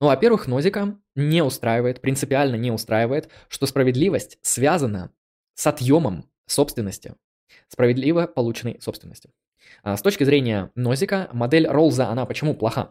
Ну, 0.00 0.08
во-первых, 0.08 0.46
Нозика 0.46 0.98
не 1.14 1.42
устраивает, 1.42 2.00
принципиально 2.00 2.56
не 2.56 2.70
устраивает, 2.70 3.30
что 3.48 3.66
справедливость 3.66 4.38
связана 4.42 5.12
с 5.54 5.66
отъемом 5.66 6.28
собственности, 6.46 7.14
справедливо 7.68 8.26
полученной 8.26 8.78
собственности. 8.80 9.30
А 9.82 9.96
с 9.96 10.02
точки 10.02 10.24
зрения 10.24 10.70
Нозика, 10.74 11.28
модель 11.32 11.66
Ролза, 11.66 12.08
она 12.08 12.26
почему 12.26 12.54
плоха? 12.54 12.90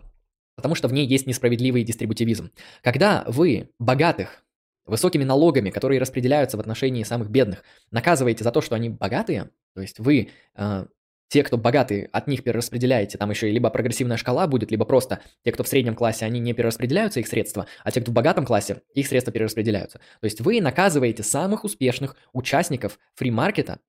потому 0.55 0.75
что 0.75 0.87
в 0.87 0.93
ней 0.93 1.05
есть 1.05 1.27
несправедливый 1.27 1.83
дистрибутивизм. 1.83 2.51
Когда 2.81 3.23
вы 3.27 3.69
богатых 3.79 4.42
высокими 4.85 5.23
налогами, 5.23 5.69
которые 5.69 5.99
распределяются 5.99 6.57
в 6.57 6.59
отношении 6.59 7.03
самых 7.03 7.29
бедных, 7.29 7.63
наказываете 7.91 8.43
за 8.43 8.51
то, 8.51 8.61
что 8.61 8.75
они 8.75 8.89
богатые, 8.89 9.49
то 9.73 9.81
есть 9.81 9.99
вы 9.99 10.29
э, 10.55 10.85
те, 11.33 11.43
кто 11.43 11.57
богатые, 11.57 12.09
от 12.11 12.27
них 12.27 12.43
перераспределяете, 12.43 13.17
там 13.17 13.31
еще 13.31 13.49
либо 13.49 13.69
прогрессивная 13.71 14.17
шкала 14.17 14.45
будет, 14.45 14.69
либо 14.69 14.85
просто 14.85 15.21
те, 15.43 15.51
кто 15.51 15.63
в 15.63 15.67
среднем 15.67 15.95
классе, 15.95 16.25
они 16.25 16.39
не 16.39 16.53
перераспределяются 16.53 17.19
их 17.19 17.27
средства, 17.27 17.65
а 17.83 17.91
те, 17.91 18.01
кто 18.01 18.11
в 18.11 18.13
богатом 18.13 18.45
классе, 18.45 18.81
их 18.93 19.07
средства 19.07 19.33
перераспределяются. 19.33 19.99
То 20.21 20.25
есть 20.25 20.41
вы 20.41 20.61
наказываете 20.61 21.23
самых 21.23 21.63
успешных 21.63 22.15
участников 22.33 22.99
фри-маркета 23.15 23.79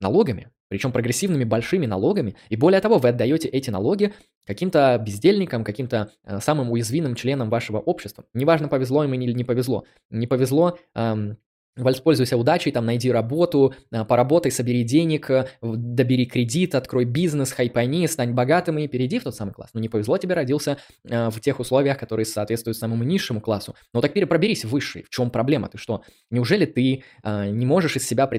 налогами, 0.00 0.50
причем 0.72 0.90
прогрессивными 0.90 1.44
большими 1.44 1.84
налогами, 1.84 2.34
и 2.48 2.56
более 2.56 2.80
того, 2.80 2.96
вы 2.96 3.10
отдаете 3.10 3.46
эти 3.46 3.68
налоги 3.68 4.14
каким-то 4.46 4.98
бездельникам, 5.04 5.64
каким-то 5.64 6.12
э, 6.24 6.40
самым 6.40 6.70
уязвимым 6.70 7.14
членам 7.14 7.50
вашего 7.50 7.76
общества. 7.76 8.24
Неважно, 8.32 8.68
повезло 8.68 9.04
им 9.04 9.12
или 9.12 9.32
не 9.32 9.44
повезло. 9.44 9.84
Не 10.08 10.26
повезло 10.26 10.78
эм, 10.94 11.36
Воспользуйся 11.74 12.36
удачей, 12.36 12.70
там, 12.70 12.84
найди 12.84 13.10
работу, 13.10 13.74
э, 13.90 14.04
поработай, 14.04 14.52
собери 14.52 14.84
денег, 14.84 15.30
э, 15.30 15.46
добери 15.62 16.26
кредит, 16.26 16.74
открой 16.74 17.06
бизнес, 17.06 17.50
хайпани, 17.52 18.06
стань 18.08 18.32
богатым 18.32 18.76
и 18.76 18.86
перейди 18.88 19.18
в 19.18 19.24
тот 19.24 19.34
самый 19.34 19.54
класс. 19.54 19.70
Ну, 19.72 19.80
не 19.80 19.88
повезло 19.88 20.18
тебе, 20.18 20.34
родился 20.34 20.76
э, 21.08 21.30
в 21.30 21.40
тех 21.40 21.60
условиях, 21.60 21.96
которые 21.96 22.26
соответствуют 22.26 22.76
самому 22.76 23.04
низшему 23.04 23.40
классу. 23.40 23.74
Ну, 23.94 24.02
так 24.02 24.12
проберись 24.12 24.66
в 24.66 24.68
высший. 24.68 25.02
В 25.04 25.08
чем 25.08 25.30
проблема? 25.30 25.68
Ты 25.68 25.78
что, 25.78 26.02
неужели 26.30 26.66
ты 26.66 27.02
не 27.24 27.66
можешь 27.66 27.96
из 27.96 28.06
себя 28.06 28.30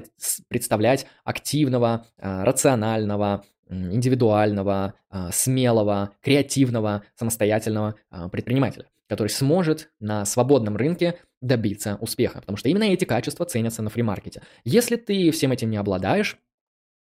представлять 0.48 1.06
активного, 1.24 2.06
рационального, 2.16 3.44
индивидуального, 3.68 4.94
смелого, 5.30 6.10
креативного, 6.22 7.02
самостоятельного 7.16 7.96
предпринимателя? 8.30 8.86
который 9.08 9.28
сможет 9.28 9.90
на 10.00 10.24
свободном 10.24 10.76
рынке 10.76 11.16
добиться 11.44 11.96
успеха, 12.00 12.40
потому 12.40 12.56
что 12.56 12.68
именно 12.68 12.84
эти 12.84 13.04
качества 13.04 13.44
ценятся 13.44 13.82
на 13.82 13.90
фримаркете. 13.90 14.42
Если 14.64 14.96
ты 14.96 15.30
всем 15.30 15.52
этим 15.52 15.70
не 15.70 15.76
обладаешь, 15.76 16.38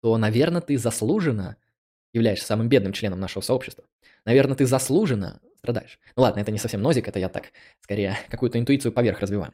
то, 0.01 0.17
наверное, 0.17 0.61
ты 0.61 0.79
заслуженно 0.79 1.57
являешься 2.13 2.47
самым 2.47 2.69
бедным 2.69 2.93
членом 2.93 3.21
нашего 3.21 3.43
сообщества. 3.43 3.85
Наверное, 4.25 4.57
ты 4.57 4.65
заслуженно 4.65 5.41
страдаешь. 5.59 5.99
Ну 6.17 6.23
ладно, 6.23 6.41
это 6.41 6.53
не 6.53 6.59
совсем 6.59 6.81
нозик, 6.81 7.09
это 7.09 7.19
я 7.19 7.29
так, 7.29 7.53
скорее, 7.81 8.17
какую-то 8.31 8.59
интуицию 8.59 8.93
поверх 8.93 9.21
развиваю. 9.21 9.53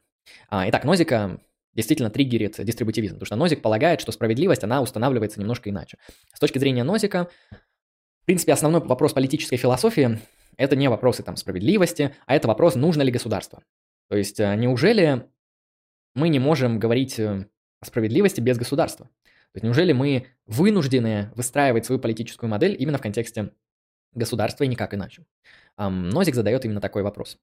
А, 0.48 0.68
итак, 0.68 0.84
нозика 0.84 1.40
действительно 1.72 2.10
триггерит 2.10 2.62
дистрибутивизм, 2.62 3.14
потому 3.14 3.26
что 3.26 3.36
нозик 3.36 3.62
полагает, 3.62 4.00
что 4.00 4.12
справедливость, 4.12 4.64
она 4.64 4.82
устанавливается 4.82 5.40
немножко 5.40 5.70
иначе. 5.70 5.96
С 6.32 6.38
точки 6.38 6.58
зрения 6.58 6.84
нозика, 6.84 7.28
в 8.22 8.26
принципе, 8.26 8.52
основной 8.52 8.82
вопрос 8.82 9.12
политической 9.12 9.56
философии 9.56 10.20
это 10.56 10.76
не 10.76 10.88
вопросы 10.88 11.22
там 11.22 11.36
справедливости, 11.36 12.14
а 12.26 12.36
это 12.36 12.48
вопрос, 12.48 12.74
нужно 12.74 13.02
ли 13.02 13.10
государство. 13.10 13.62
То 14.08 14.16
есть 14.16 14.40
э, 14.40 14.54
неужели 14.56 15.28
мы 16.14 16.28
не 16.28 16.38
можем 16.38 16.78
говорить 16.78 17.18
э, 17.18 17.46
о 17.80 17.84
справедливости 17.84 18.40
без 18.40 18.58
государства? 18.58 19.06
То 19.06 19.58
есть 19.58 19.64
неужели 19.64 19.92
мы 19.92 20.26
вынуждены 20.46 21.30
выстраивать 21.36 21.86
свою 21.86 22.00
политическую 22.00 22.50
модель 22.50 22.76
именно 22.78 22.98
в 22.98 23.02
контексте 23.02 23.52
государства 24.12 24.64
и 24.64 24.68
никак 24.68 24.94
иначе? 24.94 25.24
Нозик 25.76 26.34
задает 26.34 26.64
именно 26.64 26.80
такой 26.80 27.02
вопрос. 27.02 27.38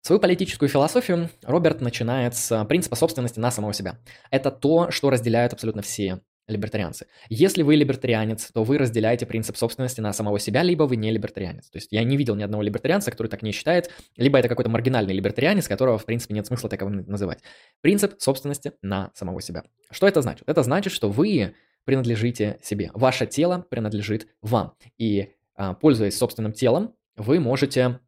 Свою 0.00 0.18
политическую 0.18 0.68
философию 0.68 1.30
Роберт 1.42 1.80
начинает 1.80 2.34
с 2.34 2.64
принципа 2.64 2.96
собственности 2.96 3.38
на 3.38 3.50
самого 3.50 3.72
себя. 3.72 3.98
Это 4.30 4.50
то, 4.50 4.90
что 4.90 5.10
разделяют 5.10 5.52
абсолютно 5.52 5.82
все 5.82 6.20
либертарианцы. 6.48 7.06
Если 7.28 7.62
вы 7.62 7.76
либертарианец, 7.76 8.50
то 8.52 8.64
вы 8.64 8.78
разделяете 8.78 9.26
принцип 9.26 9.56
собственности 9.56 10.00
на 10.00 10.12
самого 10.12 10.38
себя, 10.38 10.62
либо 10.62 10.84
вы 10.84 10.96
не 10.96 11.10
либертарианец. 11.10 11.70
То 11.70 11.78
есть 11.78 11.92
я 11.92 12.02
не 12.04 12.16
видел 12.16 12.34
ни 12.34 12.42
одного 12.42 12.62
либертарианца, 12.62 13.10
который 13.10 13.28
так 13.28 13.42
не 13.42 13.52
считает, 13.52 13.90
либо 14.16 14.38
это 14.38 14.48
какой-то 14.48 14.70
маргинальный 14.70 15.14
либертарианец, 15.14 15.68
которого, 15.68 15.98
в 15.98 16.04
принципе, 16.04 16.34
нет 16.34 16.46
смысла 16.46 16.68
таковым 16.68 17.04
называть. 17.06 17.40
Принцип 17.80 18.14
собственности 18.18 18.72
на 18.82 19.10
самого 19.14 19.40
себя. 19.40 19.64
Что 19.90 20.08
это 20.08 20.22
значит? 20.22 20.48
Это 20.48 20.62
значит, 20.62 20.92
что 20.92 21.10
вы 21.10 21.54
принадлежите 21.84 22.58
себе. 22.62 22.90
Ваше 22.94 23.26
тело 23.26 23.64
принадлежит 23.68 24.28
вам. 24.40 24.74
И 24.98 25.32
а, 25.54 25.74
пользуясь 25.74 26.16
собственным 26.16 26.52
телом, 26.52 26.94
вы 27.16 27.40
можете 27.40 28.00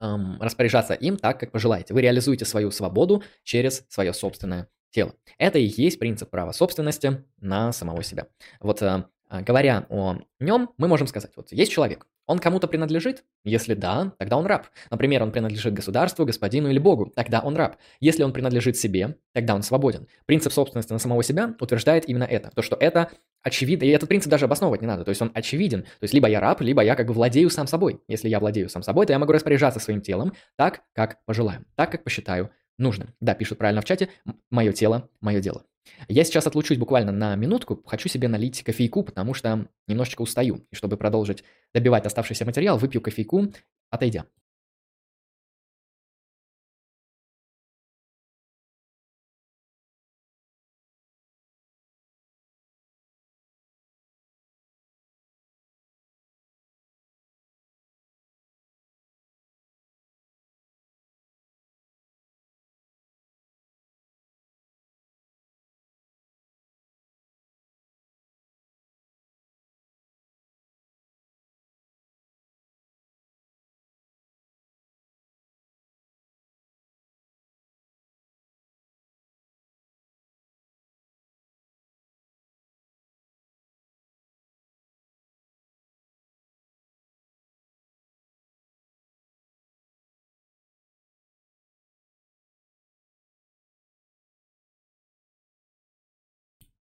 распоряжаться 0.00 0.94
им 0.94 1.16
так, 1.16 1.40
как 1.40 1.50
пожелаете. 1.50 1.92
Вы 1.92 2.02
реализуете 2.02 2.44
свою 2.44 2.70
свободу 2.70 3.24
через 3.42 3.84
свое 3.88 4.12
собственное 4.12 4.68
тело. 4.90 5.14
Это 5.38 5.58
и 5.58 5.64
есть 5.64 5.98
принцип 5.98 6.30
права 6.30 6.52
собственности 6.52 7.24
на 7.40 7.72
самого 7.72 8.02
себя. 8.02 8.28
Вот 8.60 8.82
э, 8.82 9.04
а, 9.28 9.42
говоря 9.42 9.86
о 9.90 10.18
нем, 10.40 10.70
мы 10.78 10.88
можем 10.88 11.06
сказать, 11.06 11.32
вот 11.36 11.52
есть 11.52 11.70
человек, 11.72 12.06
он 12.26 12.38
кому-то 12.38 12.68
принадлежит? 12.68 13.24
Если 13.44 13.72
да, 13.72 14.12
тогда 14.18 14.36
он 14.36 14.46
раб. 14.46 14.66
Например, 14.90 15.22
он 15.22 15.32
принадлежит 15.32 15.72
государству, 15.72 16.26
господину 16.26 16.68
или 16.68 16.78
богу, 16.78 17.10
тогда 17.14 17.40
он 17.40 17.56
раб. 17.56 17.76
Если 18.00 18.22
он 18.22 18.34
принадлежит 18.34 18.76
себе, 18.76 19.16
тогда 19.32 19.54
он 19.54 19.62
свободен. 19.62 20.06
Принцип 20.26 20.52
собственности 20.52 20.92
на 20.92 20.98
самого 20.98 21.22
себя 21.22 21.54
утверждает 21.58 22.06
именно 22.06 22.24
это. 22.24 22.50
То, 22.54 22.60
что 22.60 22.76
это 22.76 23.10
очевидно, 23.42 23.84
и 23.84 23.88
этот 23.88 24.10
принцип 24.10 24.30
даже 24.30 24.44
обосновывать 24.44 24.82
не 24.82 24.86
надо, 24.86 25.04
то 25.04 25.08
есть 25.08 25.22
он 25.22 25.30
очевиден. 25.34 25.82
То 25.82 26.02
есть 26.02 26.12
либо 26.12 26.28
я 26.28 26.40
раб, 26.40 26.60
либо 26.60 26.82
я 26.82 26.96
как 26.96 27.06
бы 27.06 27.14
владею 27.14 27.48
сам 27.48 27.66
собой. 27.66 28.02
Если 28.08 28.28
я 28.28 28.40
владею 28.40 28.68
сам 28.68 28.82
собой, 28.82 29.06
то 29.06 29.12
я 29.14 29.18
могу 29.18 29.32
распоряжаться 29.32 29.80
своим 29.80 30.02
телом 30.02 30.34
так, 30.56 30.82
как 30.92 31.24
пожелаю, 31.24 31.64
так, 31.76 31.90
как 31.90 32.04
посчитаю 32.04 32.50
нужным. 32.78 33.14
Да, 33.20 33.34
пишут 33.34 33.58
правильно 33.58 33.82
в 33.82 33.84
чате, 33.84 34.08
мое 34.50 34.72
тело, 34.72 35.10
мое 35.20 35.40
дело. 35.40 35.64
Я 36.08 36.24
сейчас 36.24 36.46
отлучусь 36.46 36.78
буквально 36.78 37.12
на 37.12 37.34
минутку, 37.34 37.82
хочу 37.86 38.08
себе 38.08 38.28
налить 38.28 38.62
кофейку, 38.62 39.02
потому 39.02 39.34
что 39.34 39.66
немножечко 39.86 40.22
устаю. 40.22 40.66
И 40.70 40.76
чтобы 40.76 40.96
продолжить 40.96 41.44
добивать 41.74 42.06
оставшийся 42.06 42.44
материал, 42.44 42.78
выпью 42.78 43.00
кофейку, 43.00 43.52
отойдя. 43.90 44.26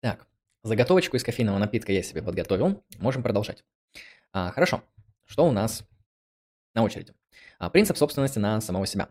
Так, 0.02 0.28
заготовочку 0.64 1.18
из 1.18 1.24
кофейного 1.24 1.58
напитка 1.58 1.92
я 1.92 2.04
себе 2.04 2.22
подготовил. 2.22 2.84
Можем 3.00 3.24
продолжать. 3.24 3.64
А, 4.32 4.52
хорошо. 4.52 4.84
Что 5.26 5.48
у 5.48 5.52
нас 5.52 5.84
на 6.74 6.84
очереди? 6.84 7.14
А, 7.58 7.70
принцип 7.70 7.98
собственности 7.98 8.40
на 8.40 8.62
самого 8.62 8.86
себя. 8.86 9.10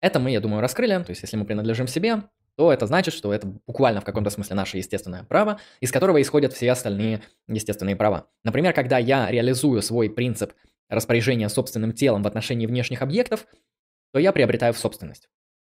Это 0.00 0.18
мы, 0.18 0.30
я 0.30 0.40
думаю, 0.40 0.60
раскрыли. 0.60 1.02
То 1.02 1.10
есть, 1.10 1.22
если 1.22 1.36
мы 1.36 1.44
принадлежим 1.44 1.86
себе, 1.86 2.22
то 2.56 2.72
это 2.72 2.86
значит, 2.86 3.14
что 3.14 3.32
это 3.32 3.46
буквально 3.66 4.00
в 4.00 4.04
каком-то 4.04 4.30
смысле 4.30 4.56
наше 4.56 4.76
естественное 4.76 5.24
право, 5.24 5.60
из 5.80 5.90
которого 5.90 6.20
исходят 6.20 6.52
все 6.52 6.70
остальные 6.70 7.22
естественные 7.48 7.96
права. 7.96 8.28
Например, 8.44 8.72
когда 8.72 8.98
я 8.98 9.30
реализую 9.30 9.82
свой 9.82 10.10
принцип 10.10 10.52
распоряжения 10.88 11.48
собственным 11.48 11.92
телом 11.92 12.22
в 12.22 12.26
отношении 12.26 12.66
внешних 12.66 13.02
объектов, 13.02 13.46
то 14.12 14.18
я 14.18 14.32
приобретаю 14.32 14.74
в 14.74 14.78
собственность. 14.78 15.28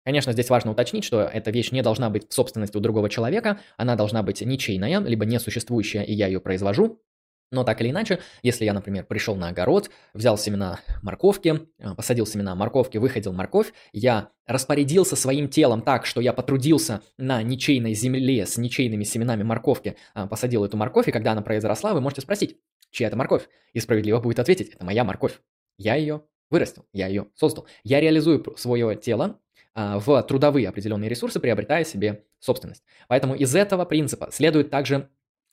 Конечно, 0.07 0.31
здесь 0.31 0.49
важно 0.49 0.71
уточнить, 0.71 1.03
что 1.03 1.23
эта 1.23 1.51
вещь 1.51 1.73
не 1.73 1.81
должна 1.81 2.09
быть 2.09 2.29
в 2.29 2.33
собственности 2.33 2.77
у 2.77 2.79
другого 2.79 3.09
человека, 3.09 3.59
она 3.75 3.97
должна 3.97 4.23
быть 4.23 4.39
ничейная, 4.39 5.01
либо 5.01 5.25
несуществующая, 5.25 6.01
и 6.01 6.13
я 6.13 6.27
ее 6.27 6.39
произвожу. 6.39 7.03
Но 7.51 7.65
так 7.65 7.81
или 7.81 7.89
иначе, 7.89 8.19
если 8.41 8.63
я, 8.63 8.71
например, 8.71 9.03
пришел 9.03 9.35
на 9.35 9.49
огород, 9.49 9.89
взял 10.13 10.37
семена 10.37 10.79
морковки, 11.01 11.67
э, 11.77 11.93
посадил 11.93 12.25
семена 12.25 12.55
морковки, 12.55 12.97
выходил 12.97 13.33
морковь, 13.33 13.73
я 13.91 14.29
распорядился 14.45 15.17
своим 15.17 15.49
телом 15.49 15.81
так, 15.81 16.05
что 16.05 16.21
я 16.21 16.31
потрудился 16.31 17.01
на 17.17 17.43
ничейной 17.43 17.93
земле 17.93 18.45
с 18.45 18.55
ничейными 18.55 19.03
семенами 19.03 19.43
морковки, 19.43 19.97
э, 20.15 20.25
посадил 20.25 20.63
эту 20.63 20.77
морковь, 20.77 21.09
и 21.09 21.11
когда 21.11 21.33
она 21.33 21.41
произросла, 21.41 21.93
вы 21.93 21.99
можете 21.99 22.21
спросить, 22.21 22.55
чья 22.91 23.07
это 23.07 23.17
морковь? 23.17 23.49
И 23.73 23.81
справедливо 23.81 24.21
будет 24.21 24.39
ответить, 24.39 24.69
это 24.69 24.85
моя 24.85 25.03
морковь. 25.03 25.41
Я 25.77 25.95
ее 25.95 26.21
вырастил, 26.49 26.85
я 26.93 27.07
ее 27.07 27.27
создал. 27.35 27.67
Я 27.83 27.99
реализую 27.99 28.55
свое 28.55 28.95
тело 28.95 29.41
в 29.77 30.23
трудовые 30.23 30.67
определенные 30.67 31.09
ресурсы, 31.09 31.39
приобретая 31.39 31.83
себе 31.83 32.25
собственность. 32.39 32.83
Поэтому 33.07 33.35
из 33.35 33.55
этого 33.55 33.85
принципа 33.85 34.29
следует 34.31 34.71
также 34.71 35.09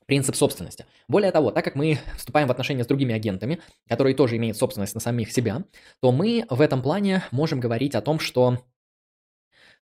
принцип 0.07 0.35
собственности. 0.35 0.87
Более 1.09 1.31
того, 1.31 1.51
так 1.51 1.65
как 1.65 1.75
мы 1.75 1.99
вступаем 2.17 2.49
в 2.49 2.51
отношения 2.51 2.85
с 2.85 2.87
другими 2.87 3.15
агентами, 3.15 3.61
которые 3.89 4.15
тоже 4.15 4.37
имеют 4.37 4.57
собственность 4.57 4.95
на 4.95 5.01
самих 5.01 5.33
себя, 5.33 5.65
то 6.01 6.13
мы 6.13 6.47
в 6.49 6.61
этом 6.61 6.83
плане 6.83 7.23
можем 7.31 7.61
говорить 7.61 7.95
о 7.95 8.01
том, 8.01 8.19
что 8.19 8.65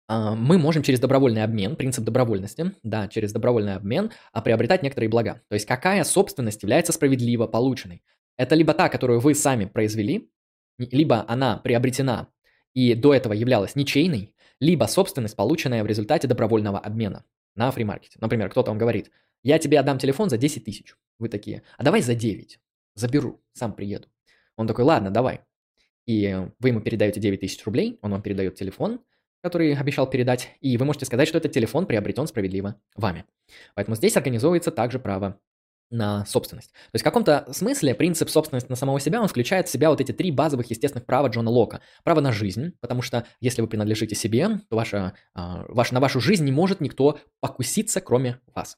а, 0.09 0.35
мы 0.35 0.59
можем 0.59 0.83
через 0.83 1.01
добровольный 1.01 1.43
обмен, 1.43 1.77
принцип 1.77 2.05
добровольности, 2.05 2.73
да, 2.83 3.09
через 3.09 3.33
добровольный 3.33 3.75
обмен 3.75 4.13
а, 4.33 4.41
приобретать 4.41 4.83
некоторые 4.83 5.11
блага. 5.11 5.43
То 5.49 5.55
есть 5.55 5.67
какая 5.67 6.05
собственность 6.05 6.63
является 6.63 6.93
справедливо 6.93 7.47
полученной? 7.47 8.03
Это 8.39 8.55
либо 8.55 8.75
та, 8.75 8.89
которую 8.89 9.21
вы 9.21 9.35
сами 9.35 9.65
произвели, 9.65 10.31
либо 10.79 11.25
она 11.27 11.57
приобретена 11.57 12.29
и 12.77 12.95
до 12.95 13.15
этого 13.15 13.33
являлась 13.33 13.75
ничейной, 13.75 14.35
либо 14.61 14.85
собственность, 14.85 15.35
полученная 15.35 15.83
в 15.83 15.87
результате 15.87 16.29
добровольного 16.29 16.79
обмена 16.79 17.25
на 17.55 17.71
фримаркете. 17.71 18.19
Например, 18.21 18.51
кто-то 18.51 18.71
вам 18.71 18.77
говорит, 18.77 19.11
я 19.43 19.59
тебе 19.59 19.81
отдам 19.81 19.99
телефон 19.99 20.29
за 20.29 20.37
10 20.37 20.63
тысяч. 20.63 20.95
Вы 21.19 21.31
такие, 21.31 21.63
а 21.79 21.83
давай 21.83 22.03
за 22.03 22.15
9. 22.15 22.61
Заберу, 22.95 23.43
сам 23.55 23.73
приеду. 23.73 24.09
Он 24.57 24.67
такой, 24.67 24.85
ладно, 24.85 25.11
давай. 25.11 25.41
И 26.05 26.49
вы 26.59 26.69
ему 26.69 26.83
передаете 26.83 27.19
9 27.19 27.41
тысяч 27.41 27.65
рублей, 27.65 27.99
он 28.03 28.11
вам 28.11 28.21
передает 28.21 28.57
телефон, 28.57 29.01
который 29.43 29.75
обещал 29.75 30.09
передать, 30.11 30.51
и 30.61 30.77
вы 30.77 30.85
можете 30.85 31.07
сказать, 31.07 31.29
что 31.29 31.39
этот 31.39 31.53
телефон 31.53 31.87
приобретен 31.87 32.27
справедливо 32.27 32.79
вами. 32.95 33.25
Поэтому 33.75 33.97
здесь 33.97 34.19
организовывается 34.19 34.71
также 34.71 34.99
право 34.99 35.41
на 35.91 36.25
собственность. 36.27 36.73
То 36.73 36.95
есть 36.95 37.03
в 37.03 37.05
каком-то 37.05 37.47
смысле 37.53 37.95
принцип 37.95 38.29
собственности 38.29 38.69
на 38.69 38.77
самого 38.77 39.01
себя, 39.01 39.21
он 39.21 39.29
включает 39.29 39.69
в 39.69 39.71
себя 39.71 39.91
вот 39.91 40.01
эти 40.01 40.13
три 40.13 40.31
базовых 40.31 40.71
естественных 40.71 41.07
права 41.07 41.29
Джона 41.29 41.51
Лока. 41.51 41.81
Право 42.05 42.21
на 42.21 42.33
жизнь, 42.33 42.73
потому 42.81 43.03
что 43.03 43.27
если 43.41 43.63
вы 43.63 43.69
принадлежите 43.69 44.15
себе, 44.15 44.61
то 44.69 44.77
ваша, 44.77 45.15
э, 45.35 45.41
ваш, 45.69 45.93
на 45.93 46.01
вашу 46.01 46.21
жизнь 46.21 46.45
не 46.45 46.53
может 46.53 46.81
никто 46.81 47.19
покуситься, 47.41 48.01
кроме 48.01 48.41
вас. 48.55 48.77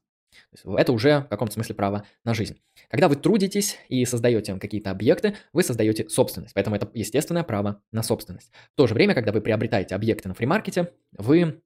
Это 0.65 0.93
уже 0.93 1.21
в 1.21 1.29
каком-то 1.29 1.55
смысле 1.55 1.75
право 1.75 2.05
на 2.25 2.35
жизнь. 2.35 2.61
Когда 2.91 3.09
вы 3.09 3.17
трудитесь 3.17 3.79
и 3.89 4.05
создаете 4.05 4.55
какие-то 4.57 4.91
объекты, 4.91 5.37
вы 5.53 5.63
создаете 5.63 6.09
собственность. 6.09 6.55
Поэтому 6.55 6.77
это 6.77 6.89
естественное 6.95 7.45
право 7.45 7.83
на 7.93 8.03
собственность. 8.03 8.51
В 8.73 8.77
то 8.77 8.87
же 8.87 8.95
время, 8.95 9.15
когда 9.15 9.33
вы 9.33 9.41
приобретаете 9.41 9.95
объекты 9.95 10.29
на 10.29 10.35
фримаркете, 10.35 10.93
вы 11.13 11.63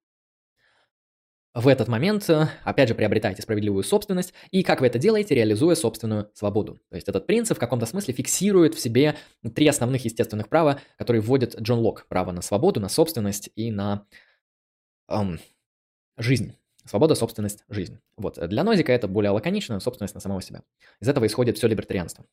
в 1.54 1.68
этот 1.68 1.88
момент, 1.88 2.28
э, 2.30 2.48
опять 2.64 2.88
же, 2.88 2.94
приобретаете 2.94 3.42
справедливую 3.42 3.84
собственность, 3.84 4.32
и 4.50 4.62
как 4.62 4.80
вы 4.80 4.86
это 4.86 4.98
делаете, 4.98 5.34
реализуя 5.34 5.74
собственную 5.74 6.30
свободу. 6.34 6.80
То 6.88 6.96
есть 6.96 7.08
этот 7.08 7.26
принцип 7.26 7.58
в 7.58 7.60
каком-то 7.60 7.84
смысле 7.84 8.14
фиксирует 8.14 8.74
в 8.74 8.80
себе 8.80 9.16
три 9.54 9.66
основных 9.66 10.04
естественных 10.04 10.48
права, 10.48 10.80
которые 10.96 11.20
вводит 11.20 11.60
Джон 11.60 11.80
Лок. 11.80 12.06
Право 12.08 12.32
на 12.32 12.40
свободу, 12.40 12.80
на 12.80 12.88
собственность 12.88 13.50
и 13.54 13.70
на 13.70 14.06
эм, 15.08 15.40
жизнь. 16.16 16.54
Свобода, 16.84 17.14
собственность, 17.14 17.64
жизнь. 17.68 18.00
Вот. 18.16 18.38
Для 18.48 18.64
Нозика 18.64 18.92
это 18.92 19.06
более 19.06 19.30
лаконично, 19.30 19.78
собственность 19.78 20.14
на 20.14 20.20
самого 20.20 20.42
себя. 20.42 20.62
Из 21.00 21.08
этого 21.08 21.26
исходит 21.26 21.56
все 21.56 21.68
либертарианство. 21.68 22.24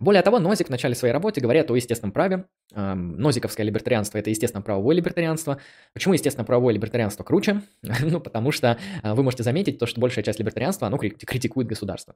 Более 0.00 0.22
того, 0.22 0.38
Нозик 0.40 0.68
в 0.68 0.70
начале 0.70 0.94
своей 0.94 1.12
работы 1.12 1.40
говорит 1.40 1.70
о 1.70 1.76
естественном 1.76 2.12
праве. 2.12 2.46
Эм, 2.74 3.16
нозиковское 3.18 3.64
либертарианство– 3.64 4.18
это 4.18 4.30
естественно-правовое 4.30 4.96
либертарианство. 4.96 5.58
Почему 5.92 6.14
естественно-правовое 6.14 6.74
либертарианство 6.74 7.22
круче? 7.22 7.62
ну, 7.82 8.20
потому 8.20 8.50
что 8.50 8.78
э, 9.02 9.14
вы 9.14 9.22
можете 9.22 9.42
заметить 9.42 9.78
то, 9.78 9.86
что 9.86 10.00
большая 10.00 10.24
часть 10.24 10.38
либертарианства, 10.38 10.88
оно 10.88 10.98
критикует 10.98 11.68
государство. 11.68 12.14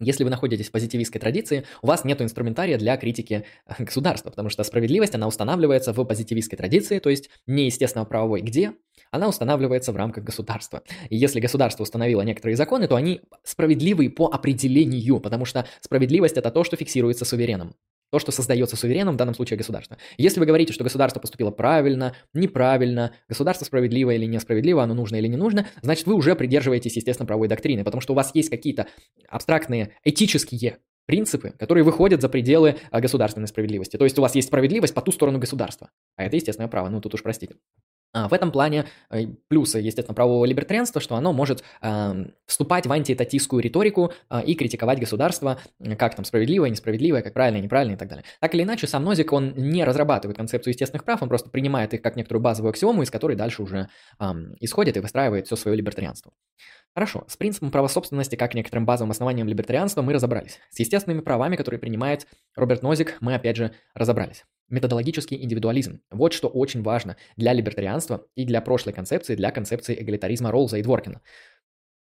Если 0.00 0.24
вы 0.24 0.30
находитесь 0.30 0.68
в 0.68 0.72
позитивистской 0.72 1.20
традиции, 1.20 1.64
у 1.82 1.86
вас 1.86 2.04
нет 2.04 2.22
инструментария 2.22 2.78
для 2.78 2.96
критики 2.96 3.44
э, 3.66 3.84
государства, 3.84 4.30
потому 4.30 4.48
что 4.48 4.64
справедливость, 4.64 5.14
она 5.14 5.28
устанавливается 5.28 5.92
в 5.92 6.02
позитивистской 6.04 6.56
традиции, 6.56 6.98
то 6.98 7.10
есть 7.10 7.28
не 7.46 7.66
естественно 7.66 8.06
правовой 8.06 8.40
где, 8.40 8.72
она 9.10 9.28
устанавливается 9.28 9.92
в 9.92 9.96
рамках 9.96 10.24
государства. 10.24 10.82
И 11.10 11.16
если 11.16 11.38
государство 11.38 11.82
установило 11.82 12.22
некоторые 12.22 12.56
законы, 12.56 12.88
то 12.88 12.96
они 12.96 13.20
справедливы 13.44 14.08
по 14.08 14.26
определению, 14.26 15.20
потому 15.20 15.44
что 15.44 15.66
справедливость 15.80 16.38
это 16.38 16.50
то, 16.50 16.64
что 16.64 16.76
фиксируется 16.76 17.26
сувереном 17.26 17.74
то, 18.10 18.18
что 18.18 18.32
создается 18.32 18.76
сувереном, 18.76 19.14
в 19.14 19.16
данном 19.16 19.34
случае 19.34 19.56
государство. 19.56 19.96
Если 20.18 20.40
вы 20.40 20.46
говорите, 20.46 20.72
что 20.72 20.84
государство 20.84 21.20
поступило 21.20 21.50
правильно, 21.50 22.14
неправильно, 22.34 23.12
государство 23.28 23.64
справедливо 23.64 24.10
или 24.10 24.26
несправедливо, 24.26 24.82
оно 24.82 24.94
нужно 24.94 25.16
или 25.16 25.28
не 25.28 25.36
нужно, 25.36 25.66
значит, 25.82 26.06
вы 26.06 26.14
уже 26.14 26.34
придерживаетесь, 26.34 26.96
естественно, 26.96 27.26
правовой 27.26 27.48
доктрины, 27.48 27.84
потому 27.84 28.00
что 28.00 28.12
у 28.12 28.16
вас 28.16 28.32
есть 28.34 28.50
какие-то 28.50 28.86
абстрактные 29.28 29.94
этические 30.04 30.78
принципы, 31.06 31.54
которые 31.58 31.82
выходят 31.82 32.20
за 32.20 32.28
пределы 32.28 32.76
а, 32.90 33.00
государственной 33.00 33.48
справедливости. 33.48 33.96
То 33.96 34.04
есть 34.04 34.18
у 34.18 34.22
вас 34.22 34.34
есть 34.34 34.48
справедливость 34.48 34.94
по 34.94 35.02
ту 35.02 35.10
сторону 35.10 35.38
государства. 35.38 35.90
А 36.16 36.24
это 36.24 36.36
естественное 36.36 36.68
право, 36.68 36.88
ну 36.88 37.00
тут 37.00 37.14
уж 37.14 37.22
простите. 37.22 37.56
А, 38.12 38.28
в 38.28 38.32
этом 38.32 38.50
плане 38.50 38.86
э, 39.10 39.26
плюсы, 39.48 39.78
естественно, 39.78 40.14
правового 40.14 40.44
либертарианства, 40.44 41.00
что 41.00 41.14
оно 41.14 41.32
может 41.32 41.62
э, 41.80 42.24
вступать 42.46 42.86
в 42.86 42.92
антиэтатистскую 42.92 43.62
риторику 43.62 44.12
э, 44.28 44.42
и 44.44 44.54
критиковать 44.54 44.98
государство, 44.98 45.60
как 45.96 46.16
там 46.16 46.24
справедливое, 46.24 46.70
несправедливое, 46.70 47.22
как 47.22 47.34
правильное, 47.34 47.60
неправильное 47.60 47.94
и 47.94 47.98
так 47.98 48.08
далее. 48.08 48.24
Так 48.40 48.54
или 48.54 48.64
иначе, 48.64 48.88
сам 48.88 49.04
Нозик, 49.04 49.32
он 49.32 49.54
не 49.56 49.84
разрабатывает 49.84 50.36
концепцию 50.36 50.72
естественных 50.72 51.04
прав, 51.04 51.22
он 51.22 51.28
просто 51.28 51.50
принимает 51.50 51.94
их 51.94 52.02
как 52.02 52.16
некоторую 52.16 52.42
базовую 52.42 52.70
аксиому, 52.70 53.02
из 53.02 53.10
которой 53.10 53.36
дальше 53.36 53.62
уже 53.62 53.88
э, 54.18 54.24
исходит 54.58 54.96
и 54.96 55.00
выстраивает 55.00 55.46
все 55.46 55.54
свое 55.54 55.76
либертарианство. 55.76 56.32
Хорошо, 56.94 57.24
с 57.28 57.36
принципом 57.36 57.70
права 57.70 57.88
собственности 57.88 58.36
как 58.36 58.54
некоторым 58.54 58.84
базовым 58.84 59.12
основанием 59.12 59.46
либертарианства 59.46 60.02
мы 60.02 60.12
разобрались. 60.12 60.58
С 60.70 60.80
естественными 60.80 61.20
правами, 61.20 61.56
которые 61.56 61.78
принимает 61.78 62.26
Роберт 62.56 62.82
Нозик, 62.82 63.16
мы 63.20 63.34
опять 63.34 63.56
же 63.56 63.72
разобрались 63.94 64.44
методологический 64.70 65.42
индивидуализм. 65.42 66.00
Вот 66.10 66.32
что 66.32 66.48
очень 66.48 66.82
важно 66.82 67.16
для 67.36 67.52
либертарианства 67.52 68.26
и 68.34 68.44
для 68.44 68.60
прошлой 68.62 68.92
концепции, 68.92 69.34
для 69.34 69.50
концепции 69.50 70.00
эгалитаризма 70.00 70.50
Роллза 70.50 70.78
и 70.78 70.82
Дворкина. 70.82 71.20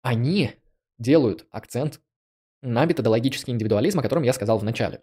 Они 0.02 0.52
делают 0.98 1.46
акцент 1.52 2.00
на 2.62 2.86
методологический 2.86 3.52
индивидуализм, 3.52 4.00
о 4.00 4.04
котором 4.04 4.24
я 4.24 4.34
сказал 4.34 4.60
в 4.60 4.64
начале. 4.64 5.02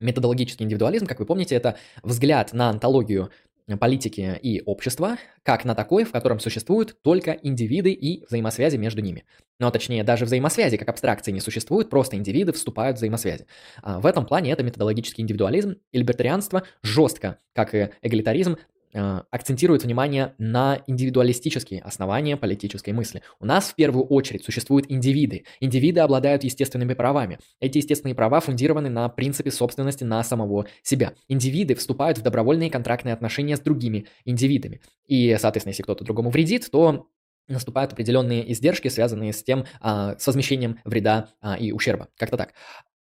Методологический 0.00 0.64
индивидуализм, 0.64 1.06
как 1.06 1.20
вы 1.20 1.26
помните, 1.26 1.54
это 1.54 1.78
взгляд 2.02 2.52
на 2.52 2.68
антологию 2.68 3.30
политики 3.74 4.38
и 4.40 4.62
общества, 4.64 5.16
как 5.42 5.64
на 5.64 5.74
такой, 5.74 6.04
в 6.04 6.12
котором 6.12 6.38
существуют 6.38 7.02
только 7.02 7.32
индивиды 7.32 7.90
и 7.92 8.24
взаимосвязи 8.26 8.76
между 8.76 9.00
ними. 9.00 9.24
Но 9.58 9.70
точнее, 9.70 10.04
даже 10.04 10.24
взаимосвязи 10.24 10.76
как 10.76 10.88
абстракции 10.88 11.32
не 11.32 11.40
существуют, 11.40 11.90
просто 11.90 12.16
индивиды 12.16 12.52
вступают 12.52 12.96
в 12.96 12.98
взаимосвязи. 12.98 13.46
А 13.82 13.98
в 13.98 14.06
этом 14.06 14.24
плане 14.24 14.52
это 14.52 14.62
методологический 14.62 15.22
индивидуализм 15.22 15.76
и 15.90 15.98
либертарианство 15.98 16.62
жестко, 16.82 17.38
как 17.54 17.74
и 17.74 17.90
эгалитаризм, 18.02 18.56
акцентирует 18.96 19.84
внимание 19.84 20.34
на 20.38 20.82
индивидуалистические 20.86 21.82
основания 21.82 22.36
политической 22.36 22.90
мысли. 22.90 23.22
У 23.40 23.46
нас 23.46 23.70
в 23.70 23.74
первую 23.74 24.04
очередь 24.06 24.44
существуют 24.44 24.86
индивиды. 24.88 25.44
Индивиды 25.60 26.00
обладают 26.00 26.44
естественными 26.44 26.94
правами. 26.94 27.38
Эти 27.60 27.78
естественные 27.78 28.14
права 28.14 28.40
фундированы 28.40 28.88
на 28.88 29.08
принципе 29.08 29.50
собственности 29.50 30.04
на 30.04 30.22
самого 30.24 30.66
себя. 30.82 31.14
Индивиды 31.28 31.74
вступают 31.74 32.18
в 32.18 32.22
добровольные 32.22 32.70
контрактные 32.70 33.12
отношения 33.12 33.56
с 33.56 33.60
другими 33.60 34.06
индивидами. 34.24 34.80
И, 35.06 35.36
соответственно, 35.38 35.70
если 35.70 35.82
кто-то 35.82 36.04
другому 36.04 36.30
вредит, 36.30 36.68
то 36.70 37.06
наступают 37.48 37.92
определенные 37.92 38.50
издержки, 38.52 38.88
связанные 38.88 39.32
с 39.32 39.42
тем, 39.42 39.66
а, 39.80 40.16
с 40.18 40.26
возмещением 40.26 40.80
вреда 40.84 41.28
а, 41.40 41.56
и 41.56 41.72
ущерба. 41.72 42.08
Как-то 42.16 42.36
так. 42.36 42.54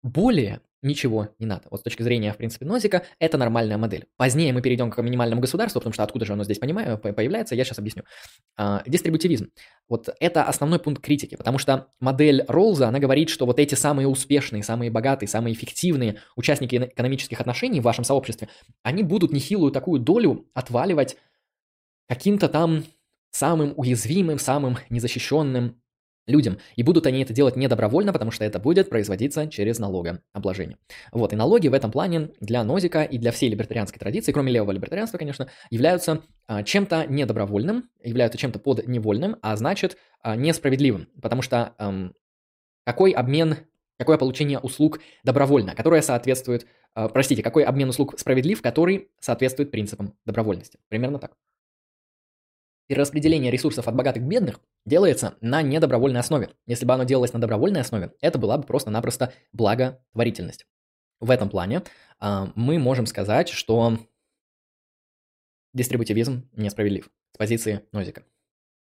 Более 0.03 0.61
ничего 0.83 1.29
не 1.39 1.47
надо. 1.47 1.63
Вот 1.71 1.81
с 1.81 1.83
точки 1.83 2.03
зрения, 2.03 2.33
в 2.33 2.37
принципе, 2.37 2.67
Нозика, 2.67 3.05
это 3.21 3.39
нормальная 3.39 3.79
модель. 3.79 4.07
Позднее 4.17 4.53
мы 4.53 4.61
перейдем 4.63 4.91
к 4.91 5.01
минимальному 5.01 5.41
государству, 5.41 5.81
потому 5.81 5.93
что 5.93 6.03
откуда 6.03 6.25
же 6.25 6.33
оно 6.33 6.45
здесь 6.45 6.59
понимаю, 6.59 6.99
появляется, 6.99 7.55
я 7.55 7.65
сейчас 7.65 7.79
объясню. 7.79 8.03
А, 8.57 8.83
дистрибутивизм. 8.87 9.51
Вот 9.89 10.09
это 10.19 10.43
основной 10.43 10.81
пункт 10.81 11.03
критики, 11.03 11.37
потому 11.37 11.59
что 11.59 11.89
модель 12.01 12.45
Роллза, 12.49 12.89
она 12.89 12.99
говорит, 12.99 13.31
что 13.31 13.47
вот 13.47 13.61
эти 13.61 13.77
самые 13.77 14.09
успешные, 14.09 14.65
самые 14.65 14.91
богатые, 14.91 15.29
самые 15.29 15.55
эффективные 15.55 16.21
участники 16.37 16.77
экономических 16.77 17.41
отношений 17.41 17.81
в 17.81 17.85
вашем 17.85 18.05
сообществе, 18.05 18.49
они 18.83 19.05
будут 19.05 19.33
нехилую 19.33 19.71
такую 19.71 20.01
долю 20.01 20.49
отваливать 20.53 21.17
каким-то 22.09 22.49
там 22.49 22.85
самым 23.31 23.73
уязвимым, 23.77 24.39
самым 24.39 24.79
незащищенным 24.91 25.82
людям. 26.27 26.59
И 26.77 26.83
будут 26.83 27.07
они 27.07 27.23
это 27.23 27.33
делать 27.33 27.57
не 27.57 27.69
добровольно, 27.69 28.13
потому 28.13 28.31
что 28.31 28.45
это 28.45 28.59
будет 28.59 28.89
производиться 28.89 29.49
через 29.49 29.79
налогообложение. 29.79 30.79
Вот, 31.11 31.33
и 31.33 31.37
налоги 31.37 31.69
в 31.69 31.75
этом 31.75 31.91
плане 31.91 32.31
для 32.41 32.63
Нозика 32.65 33.03
и 33.03 33.19
для 33.19 33.33
всей 33.33 33.51
либертарианской 33.51 33.99
традиции, 33.99 34.33
кроме 34.33 34.53
левого 34.53 34.73
либертарианства, 34.73 35.19
конечно, 35.19 35.49
являются 35.71 36.23
а, 36.47 36.63
чем-то 36.63 37.07
недобровольным, 37.09 37.91
являются 38.03 38.39
чем-то 38.39 38.59
подневольным, 38.59 39.37
а 39.43 39.57
значит 39.57 39.97
а, 40.23 40.37
несправедливым, 40.37 41.09
потому 41.21 41.43
что 41.43 41.75
а, 41.79 42.11
какой 42.85 43.13
обмен, 43.13 43.57
какое 43.99 44.19
получение 44.19 44.59
услуг 44.59 45.01
добровольно, 45.25 45.75
которое 45.75 46.03
соответствует, 46.03 46.67
а, 46.95 47.09
простите, 47.09 47.43
какой 47.43 47.65
обмен 47.65 47.89
услуг 47.89 48.19
справедлив, 48.19 48.63
который 48.63 49.11
соответствует 49.21 49.71
принципам 49.71 50.15
добровольности. 50.25 50.79
Примерно 50.89 51.19
так. 51.19 51.33
Перераспределение 52.89 53.51
ресурсов 53.51 53.89
от 53.89 53.95
богатых 53.95 54.23
к 54.23 54.27
бедных 54.27 54.61
делается 54.85 55.37
на 55.41 55.63
недобровольной 55.63 56.21
основе. 56.21 56.51
Если 56.67 56.85
бы 56.85 56.93
оно 56.93 57.05
делалось 57.05 57.33
на 57.33 57.41
добровольной 57.41 57.81
основе, 57.81 58.13
это 58.21 58.39
была 58.39 58.59
бы 58.59 58.65
просто-напросто 58.65 59.33
благотворительность. 59.53 60.67
В 61.21 61.31
этом 61.31 61.49
плане 61.49 61.83
э, 62.21 62.47
мы 62.55 62.79
можем 62.79 63.07
сказать, 63.07 63.49
что 63.49 63.99
дистрибутивизм 65.73 66.49
несправедлив 66.53 67.11
с 67.33 67.39
позиции 67.39 67.83
Нозика. 67.93 68.25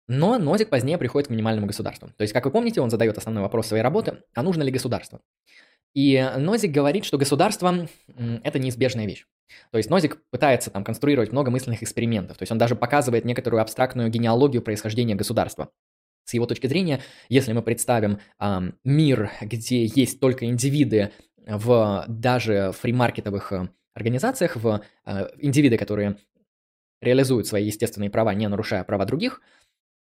Но 0.07 0.39
Нозик 0.39 0.69
позднее 0.69 0.97
приходит 0.97 1.27
к 1.27 1.31
минимальному 1.31 1.67
государству. 1.67 2.09
То 2.17 2.23
есть, 2.23 2.33
как 2.33 2.45
вы 2.45 2.51
помните, 2.51 2.81
он 2.81 2.89
задает 2.89 3.17
основной 3.17 3.43
вопрос 3.43 3.67
своей 3.67 3.83
работы, 3.83 4.23
а 4.33 4.41
нужно 4.41 4.63
ли 4.63 4.71
государство? 4.71 5.21
И 5.93 6.31
Нозик 6.37 6.71
говорит, 6.71 7.05
что 7.05 7.17
государство– 7.17 7.87
это 8.43 8.57
неизбежная 8.57 9.05
вещь. 9.05 9.27
То 9.71 9.77
есть 9.77 9.89
Нозик 9.89 10.21
пытается 10.31 10.71
там 10.71 10.83
конструировать 10.83 11.31
много 11.31 11.51
мысленных 11.51 11.83
экспериментов. 11.83 12.37
То 12.37 12.43
есть 12.43 12.51
он 12.51 12.57
даже 12.57 12.75
показывает 12.75 13.25
некоторую 13.25 13.61
абстрактную 13.61 14.09
генеалогию 14.09 14.61
происхождения 14.61 15.15
государства. 15.15 15.69
С 16.25 16.33
его 16.33 16.45
точки 16.45 16.67
зрения, 16.67 17.01
если 17.27 17.53
мы 17.53 17.61
представим 17.61 18.19
э, 18.39 18.59
мир, 18.83 19.31
где 19.41 19.85
есть 19.85 20.19
только 20.19 20.45
индивиды 20.45 21.11
в 21.47 22.05
даже 22.07 22.71
фримаркетовых 22.73 23.51
э, 23.53 23.69
организациях, 23.95 24.55
в 24.55 24.81
э, 25.05 25.27
индивиды, 25.39 25.77
которые 25.77 26.17
реализуют 27.01 27.47
свои 27.47 27.65
естественные 27.65 28.09
права, 28.09 28.33
не 28.33 28.47
нарушая 28.47 28.83
права 28.83 29.05
других, 29.05 29.41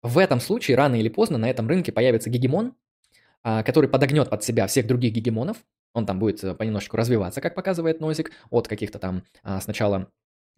в 0.03 0.17
этом 0.17 0.39
случае 0.39 0.77
рано 0.77 0.95
или 0.95 1.09
поздно 1.09 1.37
на 1.37 1.49
этом 1.49 1.67
рынке 1.67 1.91
появится 1.91 2.29
гегемон, 2.29 2.75
э, 3.43 3.63
который 3.63 3.89
подогнет 3.89 4.29
под 4.29 4.43
себя 4.43 4.67
всех 4.67 4.87
других 4.87 5.13
гегемонов, 5.13 5.57
он 5.93 6.05
там 6.05 6.19
будет 6.19 6.43
э, 6.43 6.53
понемножку 6.53 6.97
развиваться, 6.97 7.41
как 7.41 7.55
показывает 7.55 7.99
Нозик, 7.99 8.31
от 8.49 8.67
каких-то 8.67 8.99
там 8.99 9.23
э, 9.43 9.59
сначала 9.61 10.09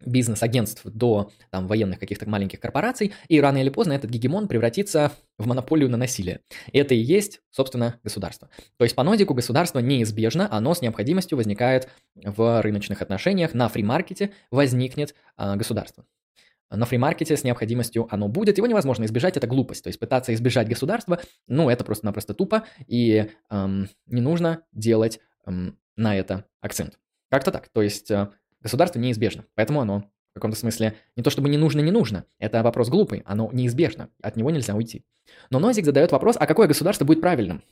бизнес-агентств 0.04 0.82
до 0.84 1.30
там, 1.50 1.66
военных 1.66 1.98
каких-то 1.98 2.28
маленьких 2.28 2.60
корпораций, 2.60 3.12
и 3.28 3.40
рано 3.40 3.58
или 3.58 3.70
поздно 3.70 3.92
этот 3.92 4.10
гегемон 4.10 4.48
превратится 4.48 5.12
в 5.38 5.46
монополию 5.46 5.88
на 5.88 5.96
насилие. 5.96 6.40
Это 6.72 6.94
и 6.94 6.98
есть, 6.98 7.40
собственно, 7.50 7.98
государство. 8.02 8.50
То 8.76 8.84
есть 8.84 8.94
по 8.94 9.02
нодику 9.02 9.34
государство 9.34 9.78
неизбежно, 9.78 10.48
оно 10.50 10.74
с 10.74 10.82
необходимостью 10.82 11.38
возникает 11.38 11.88
в 12.14 12.62
рыночных 12.62 13.02
отношениях, 13.02 13.54
на 13.54 13.68
фримаркете 13.68 14.32
возникнет 14.50 15.14
а, 15.36 15.56
государство. 15.56 16.04
На 16.70 16.86
фримаркете 16.86 17.36
с 17.36 17.44
необходимостью 17.44 18.08
оно 18.10 18.28
будет, 18.28 18.56
его 18.58 18.66
невозможно 18.66 19.04
избежать, 19.04 19.36
это 19.36 19.46
глупость. 19.46 19.84
То 19.84 19.88
есть 19.88 20.00
пытаться 20.00 20.34
избежать 20.34 20.68
государства, 20.68 21.20
ну, 21.46 21.70
это 21.70 21.84
просто-напросто 21.84 22.34
тупо, 22.34 22.64
и 22.86 23.30
эм, 23.50 23.88
не 24.06 24.20
нужно 24.20 24.62
делать 24.72 25.20
эм, 25.46 25.78
на 25.96 26.16
это 26.16 26.46
акцент. 26.60 26.98
Как-то 27.30 27.50
так. 27.50 27.68
То 27.68 27.82
есть 27.82 28.10
э, 28.10 28.28
Государство 28.64 28.98
неизбежно, 28.98 29.44
поэтому 29.54 29.82
оно 29.82 30.10
в 30.30 30.34
каком-то 30.34 30.56
смысле 30.56 30.96
не 31.16 31.22
то 31.22 31.28
чтобы 31.28 31.50
не 31.50 31.58
нужно, 31.58 31.80
не 31.80 31.90
нужно. 31.90 32.24
Это 32.38 32.62
вопрос 32.62 32.88
глупый, 32.88 33.22
оно 33.26 33.50
неизбежно, 33.52 34.08
от 34.22 34.36
него 34.36 34.50
нельзя 34.50 34.74
уйти. 34.74 35.04
Но 35.50 35.58
Нозик 35.58 35.84
задает 35.84 36.12
вопрос, 36.12 36.36
а 36.40 36.46
какое 36.46 36.66
государство 36.66 37.04
будет 37.04 37.20
правильным? 37.20 37.62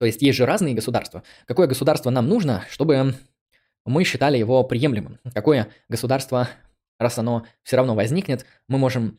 То 0.00 0.06
есть 0.06 0.20
есть 0.20 0.36
же 0.36 0.44
разные 0.44 0.74
государства. 0.74 1.22
Какое 1.46 1.68
государство 1.68 2.10
нам 2.10 2.28
нужно, 2.28 2.64
чтобы 2.70 3.14
мы 3.84 4.02
считали 4.02 4.36
его 4.36 4.64
приемлемым? 4.64 5.20
Какое 5.32 5.68
государство, 5.88 6.48
раз 7.02 7.18
оно 7.18 7.46
все 7.62 7.76
равно 7.76 7.94
возникнет, 7.94 8.46
мы 8.68 8.78
можем 8.78 9.18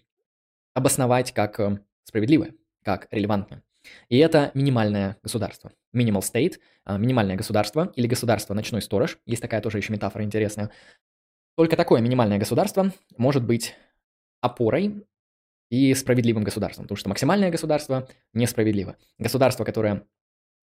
обосновать 0.73 1.33
как 1.33 1.59
э, 1.59 1.79
справедливое, 2.03 2.53
как 2.83 3.07
релевантное? 3.11 3.63
И 4.09 4.17
это 4.17 4.51
минимальное 4.53 5.17
государство. 5.23 5.71
Minimal 5.93 6.21
state, 6.21 6.59
а, 6.85 6.97
минимальное 6.97 7.35
государство 7.35 7.91
или 7.95 8.07
государство 8.07 8.53
ночной 8.53 8.81
сторож. 8.81 9.19
Есть 9.25 9.41
такая 9.41 9.61
тоже 9.61 9.77
еще 9.77 9.91
метафора 9.91 10.23
интересная. 10.23 10.71
Только 11.55 11.75
такое 11.75 12.01
минимальное 12.01 12.39
государство 12.39 12.91
может 13.17 13.43
быть 13.43 13.75
опорой 14.41 15.05
и 15.69 15.93
справедливым 15.93 16.43
государством, 16.43 16.85
потому 16.85 16.97
что 16.97 17.09
максимальное 17.09 17.51
государство 17.51 18.07
несправедливо. 18.33 18.97
Государство, 19.17 19.63
которое 19.63 20.05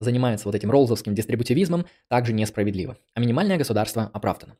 занимается 0.00 0.48
вот 0.48 0.54
этим 0.54 0.70
роллзовским 0.70 1.14
дистрибутивизмом, 1.14 1.86
также 2.08 2.32
несправедливо. 2.32 2.96
А 3.14 3.20
минимальное 3.20 3.58
государство 3.58 4.10
оправдано. 4.12 4.56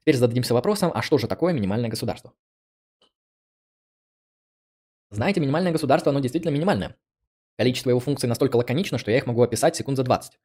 Теперь 0.00 0.16
зададимся 0.16 0.54
вопросом, 0.54 0.90
а 0.94 1.02
что 1.02 1.18
же 1.18 1.26
такое 1.26 1.52
минимальное 1.52 1.90
государство? 1.90 2.32
Знаете, 5.10 5.40
минимальное 5.40 5.72
государство, 5.72 6.10
оно 6.10 6.20
действительно 6.20 6.52
минимальное. 6.52 6.96
Количество 7.58 7.90
его 7.90 8.00
функций 8.00 8.28
настолько 8.28 8.56
лаконично, 8.56 8.96
что 8.98 9.10
я 9.10 9.18
их 9.18 9.26
могу 9.26 9.42
описать 9.42 9.76
секунд 9.76 9.96
за 9.96 10.04
20. 10.04 10.38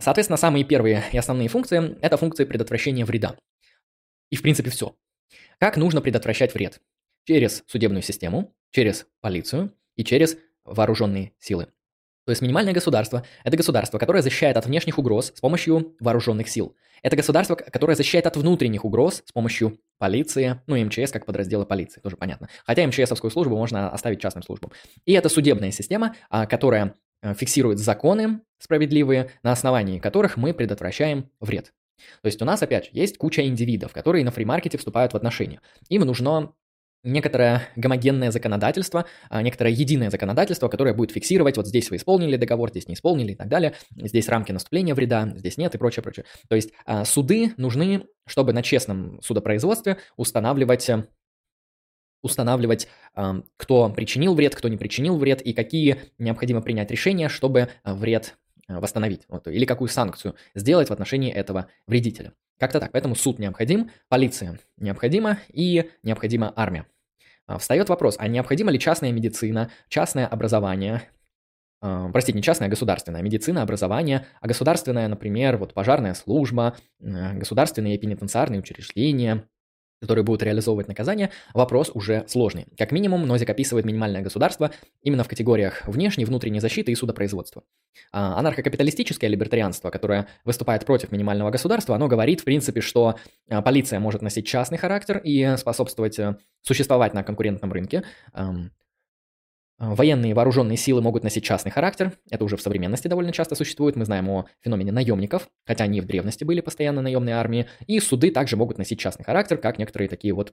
Соответственно, 0.00 0.36
самые 0.36 0.64
первые 0.64 1.04
и 1.12 1.18
основные 1.18 1.48
функции– 1.48 1.96
это 2.02 2.16
функции 2.16 2.44
предотвращения 2.44 3.04
вреда. 3.04 3.38
И, 4.30 4.36
в 4.36 4.42
принципе, 4.42 4.70
все. 4.70 4.96
Как 5.58 5.76
нужно 5.76 6.00
предотвращать 6.00 6.54
вред? 6.54 6.80
Через 7.24 7.62
судебную 7.66 8.02
систему, 8.02 8.54
через 8.72 9.06
полицию 9.20 9.72
и 9.96 10.04
через 10.04 10.36
вооруженные 10.64 11.32
силы. 11.38 11.68
То 12.24 12.30
есть 12.30 12.40
минимальное 12.40 12.72
государство– 12.72 13.24
это 13.44 13.56
государство, 13.56 13.98
которое 13.98 14.22
защищает 14.22 14.56
от 14.56 14.66
внешних 14.66 14.98
угроз 14.98 15.32
с 15.34 15.40
помощью 15.40 15.94
вооруженных 16.00 16.48
сил. 16.48 16.74
Это 17.02 17.16
государство, 17.16 17.54
которое 17.54 17.96
защищает 17.96 18.26
от 18.26 18.36
внутренних 18.36 18.84
угроз 18.84 19.22
с 19.26 19.32
помощью 19.32 19.78
полиции, 19.98 20.60
ну 20.66 20.74
и 20.74 20.84
МЧС 20.84 21.12
как 21.12 21.26
подразделы 21.26 21.66
полиции, 21.66 22.00
тоже 22.00 22.16
понятно. 22.16 22.48
Хотя 22.64 22.86
МЧСовскую 22.86 23.30
службу 23.30 23.56
можно 23.56 23.90
оставить 23.90 24.20
частным 24.20 24.42
службам. 24.42 24.72
И 25.04 25.12
это 25.12 25.28
судебная 25.28 25.70
система, 25.70 26.16
а, 26.30 26.46
которая 26.46 26.94
э, 27.22 27.34
фиксирует 27.34 27.78
законы 27.78 28.40
справедливые, 28.58 29.30
на 29.42 29.52
основании 29.52 29.98
которых 29.98 30.38
мы 30.38 30.54
предотвращаем 30.54 31.30
вред. 31.40 31.74
То 32.22 32.26
есть 32.26 32.40
у 32.40 32.44
нас, 32.46 32.62
опять, 32.62 32.88
есть 32.92 33.18
куча 33.18 33.46
индивидов, 33.46 33.92
которые 33.92 34.24
на 34.24 34.30
фримаркете 34.30 34.78
вступают 34.78 35.12
в 35.12 35.16
отношения. 35.16 35.60
Им 35.90 36.02
нужно 36.02 36.54
некоторое 37.04 37.68
гомогенное 37.76 38.30
законодательство, 38.30 39.04
а, 39.28 39.42
некоторое 39.42 39.70
единое 39.70 40.10
законодательство, 40.10 40.68
которое 40.68 40.94
будет 40.94 41.12
фиксировать, 41.12 41.56
вот 41.56 41.68
здесь 41.68 41.90
вы 41.90 41.96
исполнили 41.96 42.36
договор, 42.36 42.70
здесь 42.70 42.88
не 42.88 42.94
исполнили 42.94 43.32
и 43.32 43.34
так 43.36 43.48
далее, 43.48 43.74
здесь 43.94 44.28
рамки 44.28 44.50
наступления 44.50 44.94
вреда, 44.94 45.32
здесь 45.36 45.56
нет 45.58 45.74
и 45.74 45.78
прочее, 45.78 46.02
прочее. 46.02 46.24
То 46.48 46.56
есть 46.56 46.72
а, 46.86 47.04
суды 47.04 47.52
нужны, 47.56 48.06
чтобы 48.26 48.52
на 48.52 48.62
честном 48.62 49.20
судопроизводстве 49.22 49.98
устанавливать 50.16 50.90
устанавливать, 52.22 52.88
кто 53.58 53.90
причинил 53.90 54.34
вред, 54.34 54.56
кто 54.56 54.68
не 54.68 54.78
причинил 54.78 55.18
вред 55.18 55.42
и 55.42 55.52
какие 55.52 55.98
необходимо 56.16 56.62
принять 56.62 56.90
решения, 56.90 57.28
чтобы 57.28 57.68
вред 57.84 58.38
восстановить, 58.66 59.24
вот, 59.28 59.46
или 59.46 59.66
какую 59.66 59.88
санкцию 59.88 60.34
сделать 60.54 60.88
в 60.88 60.92
отношении 60.92 61.30
этого 61.30 61.66
вредителя. 61.86 62.32
Как-то 62.58 62.80
так. 62.80 62.92
Поэтому 62.92 63.14
суд 63.14 63.38
необходим, 63.38 63.90
полиция 64.08 64.58
необходима 64.78 65.38
и 65.48 65.90
необходима 66.02 66.52
армия. 66.54 66.86
А, 67.46 67.58
встает 67.58 67.88
вопрос, 67.88 68.16
а 68.18 68.28
необходима 68.28 68.70
ли 68.70 68.78
частная 68.78 69.12
медицина, 69.12 69.70
частное 69.88 70.26
образование, 70.26 71.02
э, 71.82 72.08
простите, 72.12 72.36
не 72.36 72.42
частная, 72.42 72.68
а 72.68 72.70
государственная 72.70 73.22
медицина, 73.22 73.62
образование, 73.62 74.26
а 74.40 74.48
государственная, 74.48 75.08
например, 75.08 75.58
вот 75.58 75.74
пожарная 75.74 76.14
служба, 76.14 76.76
государственные 77.00 77.98
пенитенциарные 77.98 78.60
учреждения, 78.60 79.46
которые 80.04 80.22
будут 80.22 80.42
реализовывать 80.42 80.86
наказание, 80.86 81.30
вопрос 81.54 81.90
уже 81.94 82.24
сложный. 82.28 82.66
Как 82.76 82.92
минимум, 82.92 83.26
Нозик 83.26 83.48
описывает 83.48 83.86
минимальное 83.86 84.20
государство 84.20 84.70
именно 85.02 85.24
в 85.24 85.28
категориях 85.28 85.82
внешней, 85.88 86.26
внутренней 86.26 86.60
защиты 86.60 86.92
и 86.92 86.94
судопроизводства. 86.94 87.62
А 88.12 88.38
анархокапиталистическое 88.38 89.30
либертарианство, 89.30 89.88
которое 89.88 90.28
выступает 90.44 90.84
против 90.84 91.10
минимального 91.10 91.50
государства, 91.50 91.94
оно 91.94 92.06
говорит, 92.06 92.42
в 92.42 92.44
принципе, 92.44 92.82
что 92.82 93.14
а, 93.48 93.62
полиция 93.62 93.98
может 93.98 94.20
носить 94.20 94.46
частный 94.46 94.76
характер 94.76 95.22
и 95.24 95.56
способствовать 95.56 96.18
э, 96.18 96.36
существовать 96.60 97.14
на 97.14 97.22
конкурентном 97.22 97.72
рынке. 97.72 98.04
А, 99.78 99.94
военные 99.94 100.34
вооруженные 100.34 100.76
силы 100.76 101.02
могут 101.02 101.24
носить 101.24 101.44
частный 101.44 101.72
характер. 101.72 102.12
Это 102.30 102.44
уже 102.44 102.56
в 102.56 102.62
современности 102.62 103.08
довольно 103.08 103.32
часто 103.32 103.54
существует. 103.54 103.96
Мы 103.96 104.04
знаем 104.04 104.28
о 104.28 104.46
феномене 104.60 104.92
наемников, 104.92 105.48
хотя 105.66 105.84
они 105.84 106.00
в 106.00 106.06
древности 106.06 106.44
были 106.44 106.60
постоянно 106.60 107.02
наемные 107.02 107.34
армии. 107.34 107.66
И 107.86 107.98
суды 108.00 108.30
также 108.30 108.56
могут 108.56 108.78
носить 108.78 109.00
частный 109.00 109.24
характер, 109.24 109.58
как 109.58 109.78
некоторые 109.78 110.08
такие 110.08 110.32
вот 110.32 110.52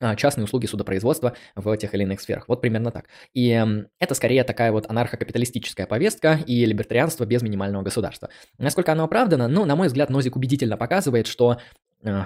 а, 0.00 0.16
частные 0.16 0.44
услуги 0.44 0.66
судопроизводства 0.66 1.34
в 1.54 1.76
тех 1.76 1.94
или 1.94 2.02
иных 2.02 2.20
сферах. 2.20 2.48
Вот 2.48 2.60
примерно 2.60 2.90
так. 2.90 3.06
И 3.34 3.64
это 4.00 4.14
скорее 4.14 4.42
такая 4.42 4.72
вот 4.72 4.90
анархокапиталистическая 4.90 5.86
повестка 5.86 6.40
и 6.46 6.64
либертарианство 6.64 7.24
без 7.24 7.42
минимального 7.42 7.82
государства. 7.82 8.30
Насколько 8.58 8.92
оно 8.92 9.04
оправдано? 9.04 9.46
Ну, 9.46 9.64
на 9.64 9.76
мой 9.76 9.86
взгляд, 9.86 10.10
Нозик 10.10 10.34
убедительно 10.34 10.76
показывает, 10.76 11.28
что 11.28 11.58
э, 12.02 12.24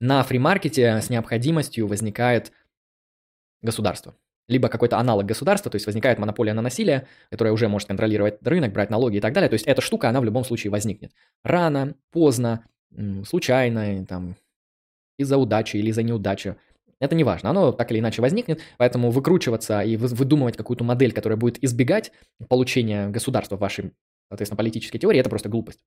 на 0.00 0.22
фримаркете 0.22 1.00
с 1.00 1.10
необходимостью 1.10 1.86
возникает 1.86 2.50
государство 3.62 4.16
либо 4.50 4.68
какой-то 4.68 4.98
аналог 4.98 5.24
государства, 5.26 5.70
то 5.70 5.76
есть 5.76 5.86
возникает 5.86 6.18
монополия 6.18 6.52
на 6.52 6.60
насилие, 6.60 7.06
которая 7.30 7.54
уже 7.54 7.68
может 7.68 7.88
контролировать 7.88 8.38
рынок, 8.42 8.72
брать 8.72 8.90
налоги 8.90 9.16
и 9.16 9.20
так 9.20 9.32
далее. 9.32 9.48
То 9.48 9.54
есть 9.54 9.66
эта 9.66 9.80
штука, 9.80 10.08
она 10.08 10.20
в 10.20 10.24
любом 10.24 10.44
случае 10.44 10.70
возникнет. 10.70 11.12
Рано, 11.44 11.94
поздно, 12.12 12.66
случайно, 13.24 14.04
там, 14.06 14.36
из-за 15.18 15.38
удачи 15.38 15.76
или 15.76 15.90
из-за 15.90 16.02
неудачи. 16.02 16.56
Это 16.98 17.14
не 17.14 17.24
важно, 17.24 17.50
оно 17.50 17.72
так 17.72 17.90
или 17.92 17.98
иначе 18.00 18.20
возникнет, 18.20 18.60
поэтому 18.76 19.10
выкручиваться 19.10 19.80
и 19.80 19.96
выдумывать 19.96 20.56
какую-то 20.56 20.84
модель, 20.84 21.12
которая 21.12 21.38
будет 21.38 21.62
избегать 21.64 22.12
получения 22.48 23.08
государства 23.08 23.56
в 23.56 23.60
вашей, 23.60 23.92
соответственно, 24.28 24.58
политической 24.58 24.98
теории, 24.98 25.18
это 25.20 25.30
просто 25.30 25.48
глупость. 25.48 25.78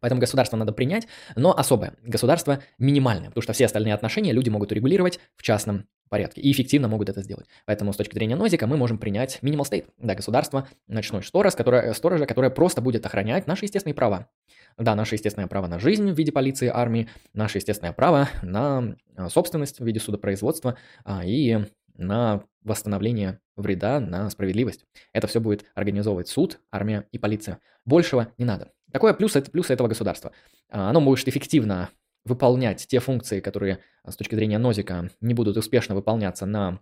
Поэтому 0.00 0.20
государство 0.20 0.56
надо 0.56 0.72
принять, 0.72 1.06
но 1.36 1.56
особое. 1.56 1.94
Государство 2.02 2.62
минимальное, 2.78 3.28
потому 3.28 3.42
что 3.42 3.52
все 3.52 3.66
остальные 3.66 3.94
отношения 3.94 4.32
люди 4.32 4.48
могут 4.48 4.72
урегулировать 4.72 5.20
в 5.36 5.42
частном 5.42 5.86
порядке 6.08 6.40
и 6.40 6.50
эффективно 6.50 6.88
могут 6.88 7.08
это 7.08 7.22
сделать. 7.22 7.46
Поэтому 7.64 7.92
с 7.92 7.96
точки 7.96 8.14
зрения 8.14 8.36
нозика 8.36 8.66
мы 8.66 8.76
можем 8.76 8.98
принять 8.98 9.38
minimal 9.42 9.62
state, 9.62 9.86
да, 9.98 10.14
государство, 10.14 10.68
ночной 10.88 11.22
сторож, 11.22 11.54
которое, 11.54 11.94
сторожа, 11.94 12.26
которое 12.26 12.50
просто 12.50 12.82
будет 12.82 13.06
охранять 13.06 13.46
наши 13.46 13.64
естественные 13.66 13.94
права. 13.94 14.28
Да, 14.76 14.94
наше 14.94 15.14
естественное 15.14 15.48
право 15.48 15.66
на 15.66 15.78
жизнь 15.78 16.10
в 16.10 16.16
виде 16.16 16.32
полиции, 16.32 16.70
армии, 16.72 17.08
наше 17.32 17.58
естественное 17.58 17.92
право 17.92 18.28
на 18.42 18.96
а, 19.16 19.28
собственность 19.28 19.78
в 19.78 19.84
виде 19.84 20.00
судопроизводства 20.00 20.76
а, 21.04 21.24
и 21.24 21.66
на 21.96 22.42
восстановление 22.62 23.40
вреда, 23.56 24.00
на 24.00 24.30
справедливость. 24.30 24.86
Это 25.12 25.26
все 25.26 25.40
будет 25.40 25.64
организовывать 25.74 26.28
суд, 26.28 26.60
армия 26.70 27.06
и 27.12 27.18
полиция. 27.18 27.58
Большего 27.84 28.32
не 28.38 28.44
надо. 28.44 28.72
Такое 28.92 29.14
плюс, 29.14 29.36
это 29.36 29.50
плюс 29.50 29.70
этого 29.70 29.88
государства. 29.88 30.32
А, 30.70 30.90
оно 30.90 31.00
может 31.00 31.28
эффективно 31.28 31.90
выполнять 32.24 32.86
те 32.86 33.00
функции, 33.00 33.40
которые 33.40 33.78
с 34.06 34.16
точки 34.16 34.34
зрения 34.34 34.58
нозика 34.58 35.10
не 35.20 35.34
будут 35.34 35.56
успешно 35.56 35.94
выполняться 35.94 36.46
на 36.46 36.80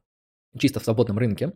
чисто 0.59 0.81
в 0.81 0.85
свободном 0.85 1.19
рынке. 1.19 1.53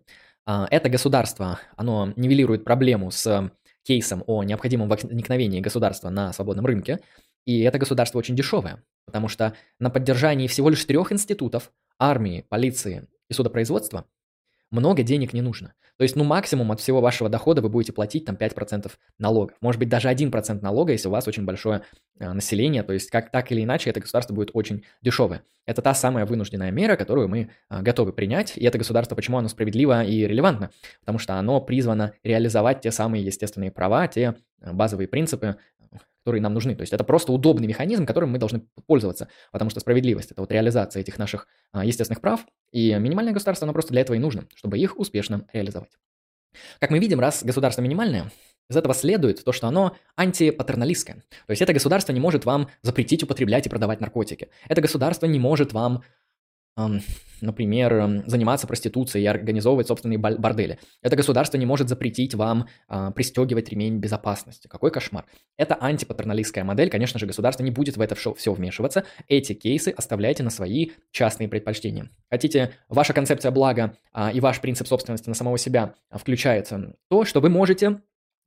А, 0.46 0.66
это 0.70 0.88
государство, 0.88 1.60
оно 1.76 2.12
нивелирует 2.16 2.64
проблему 2.64 3.10
с 3.10 3.50
кейсом 3.82 4.22
о 4.26 4.44
необходимом 4.44 4.88
возникновении 4.88 5.60
государства 5.60 6.10
на 6.10 6.32
свободном 6.32 6.66
рынке, 6.66 7.00
и 7.44 7.62
это 7.62 7.78
государство 7.78 8.18
очень 8.18 8.36
дешевое, 8.36 8.84
потому 9.06 9.28
что 9.28 9.54
на 9.80 9.90
поддержании 9.90 10.46
всего 10.46 10.70
лишь 10.70 10.84
трех 10.84 11.10
институтов– 11.10 11.72
армии, 11.98 12.46
полиции 12.48 13.08
и 13.28 13.34
судопроизводства 13.34 14.06
много 14.72 15.02
денег 15.02 15.32
не 15.32 15.42
нужно. 15.42 15.74
То 15.98 16.02
есть, 16.02 16.16
ну, 16.16 16.24
максимум 16.24 16.72
от 16.72 16.80
всего 16.80 17.00
вашего 17.00 17.28
дохода 17.28 17.60
вы 17.60 17.68
будете 17.68 17.92
платить 17.92 18.24
там 18.24 18.34
5% 18.34 18.90
налогов. 19.18 19.56
Может 19.60 19.78
быть, 19.78 19.88
даже 19.88 20.08
1% 20.08 20.60
налога, 20.62 20.92
если 20.92 21.08
у 21.08 21.10
вас 21.12 21.28
очень 21.28 21.44
большое 21.44 21.82
э, 22.18 22.32
население. 22.32 22.82
То 22.82 22.92
есть, 22.92 23.10
как 23.10 23.30
так 23.30 23.52
или 23.52 23.62
иначе, 23.62 23.90
это 23.90 24.00
государство 24.00 24.34
будет 24.34 24.50
очень 24.54 24.84
дешевое. 25.02 25.42
Это 25.66 25.82
та 25.82 25.94
самая 25.94 26.26
вынужденная 26.26 26.70
мера, 26.70 26.96
которую 26.96 27.28
мы 27.28 27.50
э, 27.70 27.82
готовы 27.82 28.12
принять. 28.12 28.56
И 28.56 28.64
это 28.64 28.78
государство, 28.78 29.14
почему 29.14 29.38
оно 29.38 29.48
справедливо 29.48 30.02
и 30.02 30.26
релевантно? 30.26 30.70
Потому 31.00 31.18
что 31.18 31.34
оно 31.34 31.60
призвано 31.60 32.14
реализовать 32.24 32.80
те 32.80 32.90
самые 32.90 33.24
естественные 33.24 33.70
права, 33.70 34.08
те 34.08 34.34
э, 34.60 34.72
базовые 34.72 35.06
принципы, 35.06 35.58
которые 36.22 36.40
нам 36.40 36.54
нужны. 36.54 36.74
То 36.74 36.82
есть 36.82 36.92
это 36.92 37.04
просто 37.04 37.32
удобный 37.32 37.66
механизм, 37.66 38.06
которым 38.06 38.30
мы 38.30 38.38
должны 38.38 38.62
пользоваться, 38.86 39.28
потому 39.50 39.70
что 39.70 39.80
справедливость– 39.80 40.30
это 40.32 40.40
вот 40.40 40.52
реализация 40.52 41.00
этих 41.00 41.18
наших 41.18 41.48
а, 41.72 41.84
естественных 41.84 42.20
прав, 42.20 42.46
и 42.70 42.94
минимальное 42.94 43.32
государство, 43.32 43.66
оно 43.66 43.72
просто 43.72 43.92
для 43.92 44.02
этого 44.02 44.16
и 44.16 44.20
нужно, 44.20 44.46
чтобы 44.54 44.78
их 44.78 44.98
успешно 44.98 45.46
реализовать. 45.52 45.90
Как 46.78 46.90
мы 46.90 46.98
видим, 46.98 47.18
раз 47.18 47.42
государство 47.42 47.82
минимальное, 47.82 48.30
из 48.70 48.76
этого 48.76 48.94
следует 48.94 49.44
то, 49.44 49.52
что 49.52 49.66
оно 49.66 49.96
антипатерналистское. 50.16 51.16
То 51.16 51.50
есть 51.50 51.60
это 51.60 51.72
государство 51.72 52.12
не 52.12 52.20
может 52.20 52.44
вам 52.44 52.68
запретить 52.82 53.22
употреблять 53.22 53.66
и 53.66 53.70
продавать 53.70 54.00
наркотики. 54.00 54.48
Это 54.68 54.80
государство 54.80 55.26
не 55.26 55.38
может 55.38 55.72
вам 55.72 56.04
например, 57.40 58.22
заниматься 58.26 58.66
проституцией 58.66 59.24
и 59.24 59.26
организовывать 59.26 59.88
собственные 59.88 60.18
бордели. 60.18 60.78
Это 61.02 61.16
государство 61.16 61.58
не 61.58 61.66
может 61.66 61.88
запретить 61.88 62.34
вам 62.34 62.68
а, 62.88 63.10
пристегивать 63.10 63.68
ремень 63.68 63.98
безопасности. 63.98 64.68
Какой 64.68 64.90
кошмар. 64.90 65.26
Это 65.56 65.74
антипатерналистская 65.74 66.64
модель. 66.64 66.88
Конечно 66.88 67.18
же, 67.18 67.26
государство 67.26 67.64
не 67.64 67.70
будет 67.70 67.96
в 67.96 68.00
это 68.00 68.14
все 68.14 68.52
вмешиваться. 68.52 69.04
Эти 69.28 69.52
кейсы 69.52 69.88
оставляйте 69.88 70.42
на 70.42 70.50
свои 70.50 70.90
частные 71.10 71.48
предпочтения. 71.48 72.10
Хотите, 72.30 72.72
ваша 72.88 73.12
концепция 73.12 73.50
блага 73.50 73.96
а, 74.12 74.30
и 74.30 74.40
ваш 74.40 74.60
принцип 74.60 74.86
собственности 74.86 75.28
на 75.28 75.34
самого 75.34 75.58
себя 75.58 75.94
включается 76.10 76.94
то, 77.08 77.24
что 77.24 77.40
вы 77.40 77.50
можете 77.50 78.00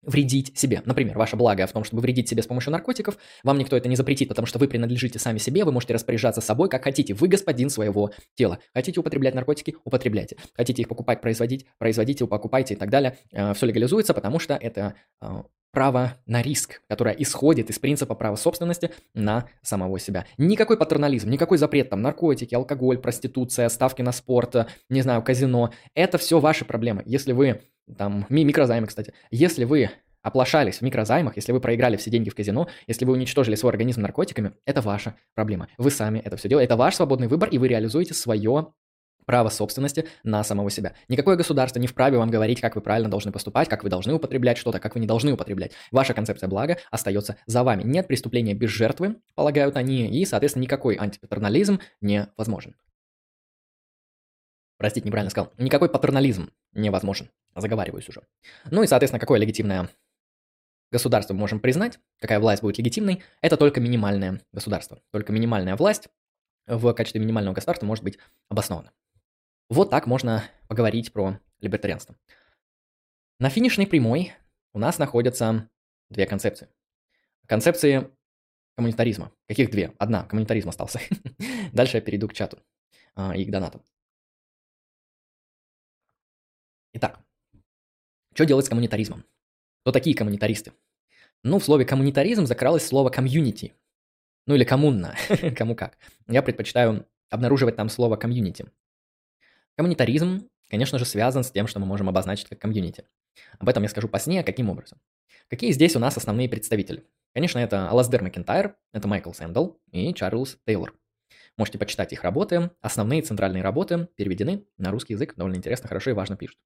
вредить 0.05 0.57
себе. 0.57 0.81
Например, 0.85 1.17
ваше 1.17 1.35
благо 1.35 1.65
в 1.67 1.71
том, 1.71 1.83
чтобы 1.83 2.01
вредить 2.01 2.29
себе 2.29 2.43
с 2.43 2.47
помощью 2.47 2.71
наркотиков, 2.71 3.17
вам 3.43 3.57
никто 3.57 3.75
это 3.75 3.89
не 3.89 3.95
запретит, 3.95 4.29
потому 4.29 4.45
что 4.45 4.59
вы 4.59 4.67
принадлежите 4.67 5.19
сами 5.19 5.37
себе, 5.37 5.63
вы 5.63 5.71
можете 5.71 5.93
распоряжаться 5.93 6.41
собой, 6.41 6.69
как 6.69 6.83
хотите. 6.83 7.13
Вы 7.13 7.27
господин 7.27 7.69
своего 7.69 8.11
тела. 8.35 8.59
Хотите 8.73 8.99
употреблять 8.99 9.35
наркотики? 9.35 9.75
Употребляйте. 9.83 10.37
Хотите 10.53 10.81
их 10.81 10.87
покупать, 10.87 11.21
производить? 11.21 11.65
Производите, 11.77 12.25
покупайте 12.27 12.73
и 12.73 12.77
так 12.77 12.89
далее. 12.89 13.17
Э, 13.31 13.53
Все 13.53 13.65
легализуется, 13.65 14.13
потому 14.13 14.39
что 14.39 14.55
это 14.55 14.95
э, 15.21 15.43
право 15.75 16.15
на 16.25 16.41
риск, 16.41 16.81
которое 16.87 17.13
исходит 17.13 17.69
из 17.69 17.77
принципа 17.77 18.15
права 18.15 18.35
собственности 18.35 18.89
на 19.13 19.47
самого 19.61 19.99
себя. 19.99 20.25
Никакой 20.39 20.77
патернализм, 20.77 21.29
никакой 21.29 21.59
запрет, 21.59 21.91
там, 21.91 22.01
наркотики, 22.01 22.55
алкоголь, 22.55 22.97
проституция, 22.97 23.69
ставки 23.69 24.01
на 24.01 24.11
спорт, 24.11 24.55
э, 24.55 24.65
не 24.89 25.01
знаю, 25.01 25.21
казино. 25.21 25.71
Это 25.93 26.17
все 26.17 26.39
ваши 26.39 26.65
проблемы. 26.65 27.03
Если 27.05 27.33
вы 27.33 27.61
там 27.97 28.25
микрозаймы, 28.29 28.87
кстати. 28.87 29.13
Если 29.29 29.63
вы 29.65 29.91
оплошались 30.21 30.77
в 30.77 30.81
микрозаймах, 30.81 31.35
если 31.35 31.51
вы 31.51 31.59
проиграли 31.59 31.97
все 31.97 32.09
деньги 32.09 32.29
в 32.29 32.35
казино, 32.35 32.67
если 32.87 33.05
вы 33.05 33.13
уничтожили 33.13 33.53
свой 33.55 33.71
организм 33.71 34.01
наркотиками, 34.01 34.53
это 34.65 34.81
ваша 34.81 35.15
проблема. 35.35 35.67
Вы 35.77 35.91
сами 35.91 36.17
это 36.19 36.35
все 36.37 36.49
делаете. 36.49 36.65
Это 36.65 36.77
ваш 36.77 36.95
свободный 36.95 37.27
выбор, 37.27 37.49
и 37.49 37.59
вы 37.59 37.67
реализуете 37.67 38.15
свое 38.15 38.73
право 39.25 39.49
собственности 39.49 40.07
на 40.23 40.43
самого 40.43 40.69
себя. 40.69 40.93
Никакое 41.07 41.35
государство 41.35 41.79
не 41.79 41.87
вправе 41.87 42.17
вам 42.17 42.29
говорить, 42.29 42.61
как 42.61 42.75
вы 42.75 42.81
правильно 42.81 43.09
должны 43.09 43.31
поступать, 43.31 43.69
как 43.69 43.83
вы 43.83 43.89
должны 43.89 44.13
употреблять 44.13 44.57
что-то, 44.57 44.79
как 44.79 44.95
вы 44.95 45.01
не 45.01 45.07
должны 45.07 45.33
употреблять. 45.33 45.71
Ваша 45.91 46.13
концепция 46.13 46.47
блага 46.47 46.77
остается 46.91 47.37
за 47.45 47.63
вами. 47.63 47.83
Нет 47.83 48.07
преступления 48.07 48.53
без 48.53 48.69
жертвы, 48.69 49.17
полагают 49.35 49.77
они, 49.77 50.07
и, 50.07 50.25
соответственно, 50.25 50.63
никакой 50.63 50.95
антипатернализм 50.95 51.79
не 52.01 52.29
возможен. 52.37 52.75
Простите, 54.77 55.07
неправильно 55.07 55.31
сказал. 55.31 55.53
Никакой 55.57 55.89
патернализм 55.89 56.51
невозможен. 56.73 57.29
Заговариваюсь 57.55 58.09
уже. 58.09 58.23
Ну 58.69 58.83
и, 58.83 58.87
соответственно, 58.87 59.19
какое 59.19 59.39
легитимное 59.39 59.89
государство 60.91 61.33
мы 61.33 61.39
можем 61.39 61.59
признать, 61.59 61.99
какая 62.19 62.39
власть 62.39 62.61
будет 62.61 62.77
легитимной, 62.77 63.23
это 63.41 63.57
только 63.57 63.79
минимальное 63.79 64.41
государство. 64.51 65.01
Только 65.11 65.31
минимальная 65.31 65.75
власть 65.75 66.09
в 66.67 66.93
качестве 66.93 67.21
минимального 67.21 67.53
государства 67.53 67.85
может 67.85 68.03
быть 68.03 68.17
обоснована. 68.49 68.91
Вот 69.69 69.89
так 69.89 70.05
можно 70.05 70.43
поговорить 70.67 71.11
про 71.11 71.39
либертарианство. 71.59 72.15
На 73.39 73.49
финишной 73.49 73.87
прямой 73.87 74.33
у 74.73 74.79
нас 74.79 74.99
находятся 74.99 75.69
две 76.09 76.27
концепции. 76.27 76.69
Концепции 77.47 78.11
коммунитаризма. 78.75 79.31
Каких 79.47 79.71
две? 79.71 79.93
Одна. 79.97 80.23
Коммунитаризм 80.25 80.69
остался. 80.69 80.99
Дальше 81.73 81.97
я 81.97 82.01
перейду 82.01 82.27
к 82.27 82.33
чату 82.33 82.61
а, 83.15 83.35
и 83.35 83.45
к 83.45 83.49
донату. 83.49 83.83
Итак, 86.93 87.19
что 88.33 88.45
делать 88.45 88.65
с 88.65 88.69
коммунитаризмом? 88.69 89.25
Кто 89.81 89.91
такие 89.91 90.15
коммунитаристы? 90.15 90.73
Ну, 91.43 91.59
в 91.59 91.63
слове 91.63 91.85
коммунитаризм 91.85 92.45
закралось 92.45 92.85
слово 92.85 93.09
комьюнити. 93.09 93.73
Ну 94.47 94.55
или 94.55 94.63
коммунна, 94.63 95.15
кому 95.57 95.75
как. 95.75 95.97
Я 96.27 96.41
предпочитаю 96.41 97.07
обнаруживать 97.29 97.75
там 97.75 97.89
слово 97.89 98.15
комьюнити. 98.15 98.65
Коммунитаризм, 99.77 100.49
конечно 100.69 100.97
же, 100.99 101.05
связан 101.05 101.43
с 101.43 101.51
тем, 101.51 101.67
что 101.67 101.79
мы 101.79 101.85
можем 101.85 102.09
обозначить 102.09 102.47
как 102.47 102.59
комьюнити. 102.59 103.05
Об 103.59 103.69
этом 103.69 103.83
я 103.83 103.89
скажу 103.89 104.07
позднее, 104.07 104.43
каким 104.43 104.69
образом. 104.69 104.99
Какие 105.49 105.71
здесь 105.71 105.95
у 105.95 105.99
нас 105.99 106.17
основные 106.17 106.49
представители? 106.49 107.05
Конечно, 107.33 107.59
это 107.59 107.89
Аласдер 107.89 108.23
Макентайр, 108.23 108.77
это 108.93 109.07
Майкл 109.07 109.31
Сэндл 109.31 109.73
и 109.91 110.13
Чарльз 110.13 110.57
Тейлор. 110.65 110.95
Можете 111.57 111.77
почитать 111.77 112.13
их 112.13 112.23
работы. 112.23 112.71
Основные 112.81 113.21
центральные 113.21 113.63
работы 113.63 114.07
переведены 114.15 114.65
на 114.77 114.91
русский 114.91 115.13
язык. 115.13 115.35
Довольно 115.35 115.57
интересно, 115.57 115.87
хорошо 115.87 116.11
и 116.11 116.13
важно 116.13 116.37
пишут. 116.37 116.57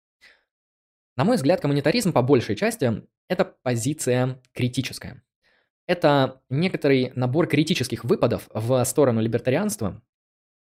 На 1.18 1.26
мой 1.26 1.36
взгляд, 1.36 1.60
коммунитаризм 1.60 2.14
по 2.14 2.22
большей 2.22 2.56
части– 2.56 3.03
это 3.27 3.45
позиция 3.45 4.41
критическая. 4.53 5.23
Это 5.88 6.41
некоторый 6.49 7.11
набор 7.15 7.48
критических 7.48 8.03
выпадов 8.03 8.48
в 8.53 8.84
сторону 8.86 9.22
либертарианства 9.22 10.02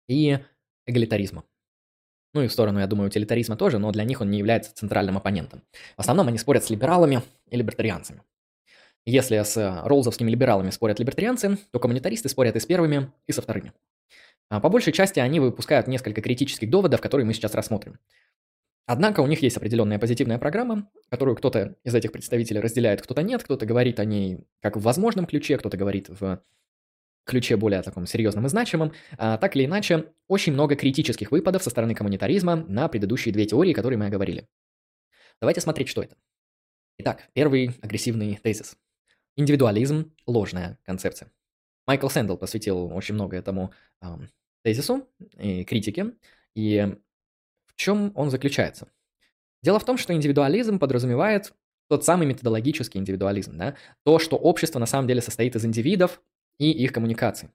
и 0.08 0.40
эгалитаризма. 0.86 1.44
Ну 2.38 2.44
и 2.44 2.48
в 2.48 2.54
сторону, 2.54 2.80
я 2.80 2.86
думаю, 2.86 3.08
утилитаризма 3.08 3.58
тоже, 3.58 3.80
но 3.80 3.92
для 3.92 4.04
них 4.04 4.22
он 4.22 4.30
не 4.30 4.38
является 4.38 4.72
центральным 4.72 5.18
оппонентом. 5.18 5.64
В 5.96 6.02
основном 6.02 6.28
они 6.28 6.38
спорят 6.38 6.64
с 6.64 6.70
либералами 6.70 7.24
и 7.50 7.58
либертарианцами. 7.58 8.22
Если 9.08 9.42
с 9.42 9.82
роллзовскими 9.86 10.30
либералами 10.30 10.70
спорят 10.70 11.00
либертарианцы, 11.00 11.58
то 11.72 11.80
коммунитаристы 11.80 12.30
спорят 12.30 12.56
и 12.56 12.60
с 12.60 12.66
первыми, 12.68 13.12
и 13.26 13.32
со 13.32 13.42
вторыми. 13.42 13.74
А 14.50 14.60
по 14.60 14.70
большей 14.70 14.94
части 14.94 15.20
они 15.20 15.40
выпускают 15.40 15.88
несколько 15.88 16.22
критических 16.22 16.70
доводов, 16.70 17.02
которые 17.02 17.26
мы 17.26 17.34
сейчас 17.34 17.56
рассмотрим. 17.56 17.98
Однако 18.86 19.22
у 19.22 19.26
них 19.26 19.42
есть 19.42 19.58
определенная 19.58 19.98
позитивная 19.98 20.38
программа, 20.38 20.88
которую 21.10 21.36
кто-то 21.38 21.76
из 21.84 21.96
этих 21.96 22.12
представителей 22.12 22.60
разделяет, 22.60 23.02
кто-то 23.02 23.24
нет, 23.24 23.42
кто-то 23.42 23.66
говорит 23.66 24.00
о 24.00 24.06
ней 24.06 24.42
как 24.62 24.78
в 24.78 24.82
возможном 24.82 25.26
ключе, 25.26 25.58
кто-то 25.58 25.76
говорит 25.76 26.08
в 26.08 26.44
ключе 27.28 27.58
более 27.58 27.82
таком 27.82 28.08
серьезном 28.08 28.46
и 28.46 28.50
значимом. 28.50 28.94
А, 29.18 29.38
так 29.38 29.56
или 29.56 29.66
иначе, 29.66 30.06
очень 30.28 30.54
много 30.54 30.76
критических 30.76 31.32
выпадов 31.32 31.62
со 31.62 31.70
стороны 31.70 31.94
коммунитаризма 31.94 32.56
на 32.56 32.88
предыдущие 32.88 33.34
две 33.34 33.46
теории, 33.46 33.74
которые 33.74 34.00
мы 34.00 34.08
оговорили. 34.08 34.48
Давайте 35.40 35.62
смотреть, 35.62 35.90
что 35.90 36.02
это. 36.02 36.16
Итак, 36.98 37.30
первый 37.34 37.78
агрессивный 37.82 38.40
тезис. 38.42 38.78
Индивидуализм– 39.36 40.12
ложная 40.26 40.80
концепция. 40.84 41.32
Майкл 41.86 42.08
Сэндл 42.08 42.38
посвятил 42.38 42.92
очень 42.94 43.14
много 43.14 43.38
этому 43.38 43.72
э, 44.02 44.08
тезису 44.64 45.08
и 45.38 45.64
критике. 45.64 46.14
И 46.56 46.98
чем 47.76 48.12
он 48.16 48.32
заключается? 48.32 48.92
Дело 49.62 49.80
в 49.80 49.86
том, 49.86 49.98
что 49.98 50.14
индивидуализм 50.14 50.80
подразумевает 50.80 51.54
тот 51.88 52.04
самый 52.04 52.26
методологический 52.26 53.00
индивидуализм, 53.00 53.58
да? 53.58 53.76
то, 54.04 54.18
что 54.18 54.38
общество 54.38 54.80
на 54.80 54.86
самом 54.86 55.08
деле 55.08 55.22
состоит 55.22 55.56
из 55.56 55.66
индивидов 55.66 56.22
и 56.60 56.72
их 56.72 56.92
коммуникаций. 56.92 57.50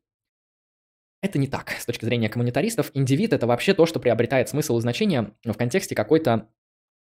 Это 1.23 1.39
не 1.39 1.47
так. 1.47 1.71
С 1.71 1.87
точки 1.87 2.05
зрения 2.05 2.29
коммунитаристов, 2.29 2.91
индивид– 2.95 3.33
это 3.35 3.47
вообще 3.47 3.75
то, 3.75 3.87
что 3.87 4.01
приобретает 4.01 4.49
смысл 4.49 4.79
и 4.79 4.81
значение 4.81 5.33
в 5.45 5.55
контексте 5.55 5.95
какой-то 5.95 6.49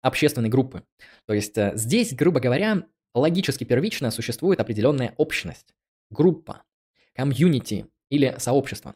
общественной 0.01 0.49
группы. 0.49 0.83
То 1.25 1.33
есть 1.33 1.57
э, 1.57 1.73
здесь, 1.75 2.13
грубо 2.13 2.39
говоря, 2.39 2.85
логически 3.13 3.65
первично 3.65 4.11
существует 4.11 4.59
определенная 4.59 5.13
общность, 5.17 5.75
группа, 6.09 6.63
комьюнити 7.13 7.85
или 8.09 8.35
сообщество. 8.39 8.95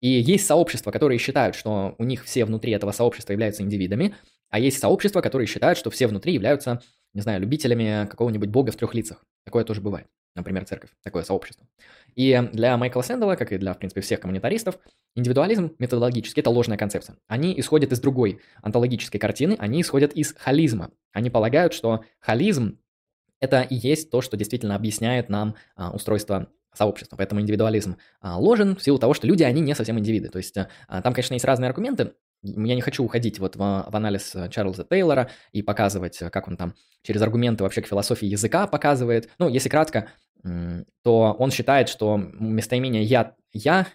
И 0.00 0.08
есть 0.08 0.46
сообщества, 0.46 0.90
которые 0.90 1.18
считают, 1.18 1.54
что 1.54 1.94
у 1.98 2.04
них 2.04 2.24
все 2.24 2.44
внутри 2.44 2.72
этого 2.72 2.92
сообщества 2.92 3.32
являются 3.32 3.62
индивидами, 3.62 4.14
а 4.48 4.58
есть 4.58 4.78
сообщества, 4.78 5.20
которые 5.20 5.46
считают, 5.46 5.78
что 5.78 5.90
все 5.90 6.06
внутри 6.06 6.32
являются, 6.32 6.82
не 7.14 7.20
знаю, 7.20 7.40
любителями 7.40 8.06
какого-нибудь 8.08 8.48
бога 8.48 8.72
в 8.72 8.76
трех 8.76 8.94
лицах. 8.94 9.24
Такое 9.44 9.64
тоже 9.64 9.80
бывает. 9.80 10.06
Например, 10.38 10.64
церковь, 10.64 10.90
такое 11.02 11.24
сообщество. 11.24 11.66
И 12.14 12.48
для 12.52 12.76
Майкла 12.76 13.02
Сэндала, 13.02 13.34
как 13.34 13.52
и 13.52 13.58
для, 13.58 13.74
в 13.74 13.78
принципе, 13.78 14.00
всех 14.00 14.20
коммунитаристов, 14.20 14.78
индивидуализм 15.16 15.74
методологически– 15.78 16.40
это 16.40 16.50
ложная 16.50 16.78
концепция. 16.78 17.16
Они 17.26 17.58
исходят 17.58 17.92
из 17.92 18.00
другой 18.00 18.40
онтологической 18.62 19.18
картины, 19.18 19.56
они 19.58 19.82
исходят 19.82 20.12
из 20.12 20.32
холизма. 20.32 20.92
Они 21.12 21.28
полагают, 21.28 21.74
что 21.74 22.04
холизм– 22.20 22.78
это 23.40 23.62
и 23.62 23.74
есть 23.74 24.10
то, 24.10 24.20
что 24.20 24.36
действительно 24.36 24.76
объясняет 24.76 25.28
нам 25.28 25.56
а, 25.74 25.90
устройство 25.90 26.48
сообщества. 26.72 27.16
Поэтому 27.16 27.40
индивидуализм 27.40 27.96
а, 28.20 28.38
ложен 28.38 28.76
в 28.76 28.82
силу 28.82 28.98
того, 28.98 29.14
что 29.14 29.26
люди, 29.26 29.42
они 29.42 29.60
не 29.60 29.74
совсем 29.74 29.98
индивиды. 29.98 30.28
То 30.28 30.38
есть 30.38 30.56
а, 30.56 31.02
там, 31.02 31.12
конечно, 31.12 31.34
есть 31.34 31.44
разные 31.44 31.68
аргументы, 31.68 32.12
я 32.42 32.74
не 32.74 32.80
хочу 32.80 33.04
уходить 33.04 33.38
вот 33.38 33.56
в, 33.56 33.58
в 33.58 33.96
анализ 33.96 34.34
э, 34.34 34.48
Чарльза 34.48 34.84
Тейлора 34.84 35.30
и 35.52 35.60
показывать, 35.60 36.22
э, 36.22 36.30
как 36.30 36.46
он 36.46 36.56
там 36.56 36.74
через 37.02 37.20
аргументы 37.20 37.64
вообще 37.64 37.82
к 37.82 37.88
философии 37.88 38.26
языка 38.26 38.66
показывает. 38.68 39.28
Ну, 39.38 39.48
если 39.48 39.68
кратко, 39.68 40.08
то 40.42 41.36
он 41.38 41.50
считает, 41.50 41.88
что 41.88 42.16
местоимения 42.16 43.02
«я», 43.02 43.34
«я» 43.52 43.86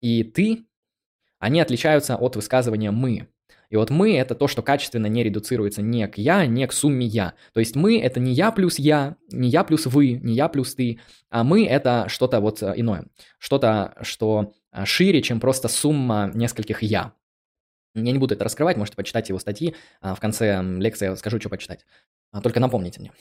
и 0.00 0.22
«ты», 0.22 0.66
они 1.38 1.60
отличаются 1.60 2.16
от 2.16 2.36
высказывания 2.36 2.90
«мы». 2.90 3.28
И 3.68 3.76
вот 3.76 3.90
«мы»— 3.90 4.16
это 4.18 4.34
то, 4.34 4.48
что 4.48 4.62
качественно 4.62 5.06
не 5.06 5.24
редуцируется 5.24 5.82
ни 5.82 6.04
к 6.06 6.18
«я», 6.18 6.46
ни 6.46 6.64
к 6.66 6.72
сумме 6.72 7.06
«я». 7.06 7.34
То 7.52 7.60
есть 7.60 7.74
«мы»— 7.74 8.00
это 8.02 8.20
не 8.20 8.32
«я 8.32 8.52
плюс 8.52 8.78
я», 8.78 9.16
не 9.30 9.48
«я 9.48 9.64
плюс 9.64 9.86
вы», 9.86 10.12
не 10.12 10.34
«я 10.34 10.48
плюс 10.48 10.74
ты», 10.74 11.00
а 11.30 11.44
«мы»— 11.44 11.66
это 11.68 12.06
что-то 12.08 12.40
вот 12.40 12.62
э, 12.62 12.74
иное, 12.76 13.06
что-то, 13.38 13.96
что 14.02 14.52
шире, 14.84 15.22
чем 15.22 15.40
просто 15.40 15.68
сумма 15.68 16.30
нескольких 16.34 16.82
«я». 16.82 17.12
Я 17.96 18.12
не 18.12 18.18
буду 18.18 18.34
это 18.34 18.44
раскрывать, 18.44 18.76
можете 18.76 18.96
почитать 18.96 19.28
его 19.30 19.38
статьи. 19.38 19.74
А, 20.00 20.14
в 20.14 20.20
конце 20.20 20.62
лекции 20.62 21.06
я 21.06 21.16
скажу, 21.16 21.40
что 21.40 21.48
почитать. 21.48 21.84
А, 22.30 22.40
только 22.42 22.60
напомните 22.60 23.00
мне. 23.00 23.12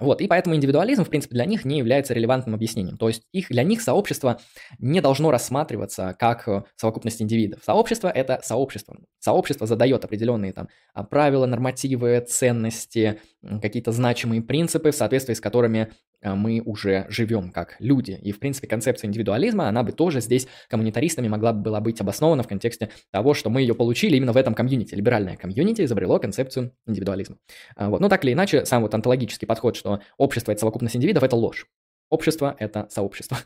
Вот, 0.00 0.22
и 0.22 0.26
поэтому 0.26 0.56
индивидуализм, 0.56 1.04
в 1.04 1.10
принципе, 1.10 1.34
для 1.34 1.44
них 1.44 1.66
не 1.66 1.76
является 1.76 2.14
релевантным 2.14 2.54
объяснением. 2.54 2.96
То 2.96 3.08
есть 3.08 3.24
их, 3.32 3.48
для 3.48 3.62
них 3.62 3.82
сообщество 3.82 4.40
не 4.78 5.02
должно 5.02 5.30
рассматриваться 5.30 6.16
как 6.18 6.48
э, 6.48 6.64
совокупность 6.76 7.20
индивидов. 7.20 7.62
Сообщество– 7.62 8.08
это 8.14 8.40
сообщество. 8.42 8.96
Сообщество 9.18 9.66
задает 9.66 10.02
определенные 10.06 10.54
там 10.54 10.68
а, 10.94 11.04
правила, 11.04 11.44
нормативы, 11.44 12.24
ценности, 12.26 13.20
какие-то 13.60 13.92
значимые 13.92 14.40
принципы, 14.40 14.92
в 14.92 14.96
соответствии 14.96 15.34
с 15.34 15.40
которыми 15.42 15.92
мы 16.22 16.62
уже 16.64 17.06
живем 17.08 17.50
как 17.50 17.76
люди. 17.78 18.18
И, 18.22 18.32
в 18.32 18.38
принципе, 18.38 18.66
концепция 18.68 19.08
индивидуализма, 19.08 19.68
она 19.68 19.82
бы 19.82 19.92
тоже 19.92 20.20
здесь 20.20 20.46
коммунитаристами 20.68 21.28
могла 21.28 21.52
бы 21.52 21.62
была 21.62 21.80
быть 21.80 22.00
обоснована 22.00 22.42
в 22.42 22.48
контексте 22.48 22.90
того, 23.10 23.34
что 23.34 23.50
мы 23.50 23.60
ее 23.60 23.74
получили 23.74 24.16
именно 24.16 24.32
в 24.32 24.36
этом 24.36 24.54
комьюнити. 24.54 24.94
Либеральное 24.94 25.36
комьюнити 25.36 25.84
изобрело 25.84 26.18
концепцию 26.18 26.72
индивидуализма. 26.86 27.38
А, 27.76 27.90
вот. 27.90 28.00
Но 28.00 28.08
так 28.08 28.24
или 28.24 28.32
иначе, 28.32 28.64
сам 28.64 28.82
вот 28.82 28.94
онтологический 28.94 29.46
подход, 29.46 29.76
что 29.76 30.00
общество– 30.16 30.52
это 30.52 30.60
совокупность 30.60 30.96
индивидов, 30.96 31.22
это 31.22 31.36
ложь. 31.36 31.66
Общество– 32.08 32.56
это 32.58 32.86
сообщество. 32.90 33.38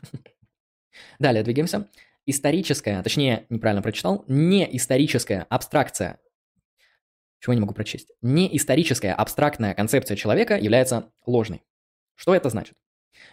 Далее 1.19 1.43
двигаемся. 1.43 1.87
Историческая, 2.25 3.01
точнее, 3.03 3.45
неправильно 3.49 3.81
прочитал, 3.81 4.25
не 4.27 4.67
историческая 4.75 5.45
абстракция 5.49 6.19
чего 7.39 7.53
не 7.53 7.59
могу 7.59 7.73
прочесть? 7.73 8.11
Не 8.21 8.55
историческая 8.57 9.13
абстрактная 9.13 9.73
концепция 9.73 10.17
человека 10.17 10.57
является 10.57 11.11
ложной. 11.25 11.61
Что 12.17 12.35
это 12.35 12.49
значит? 12.49 12.75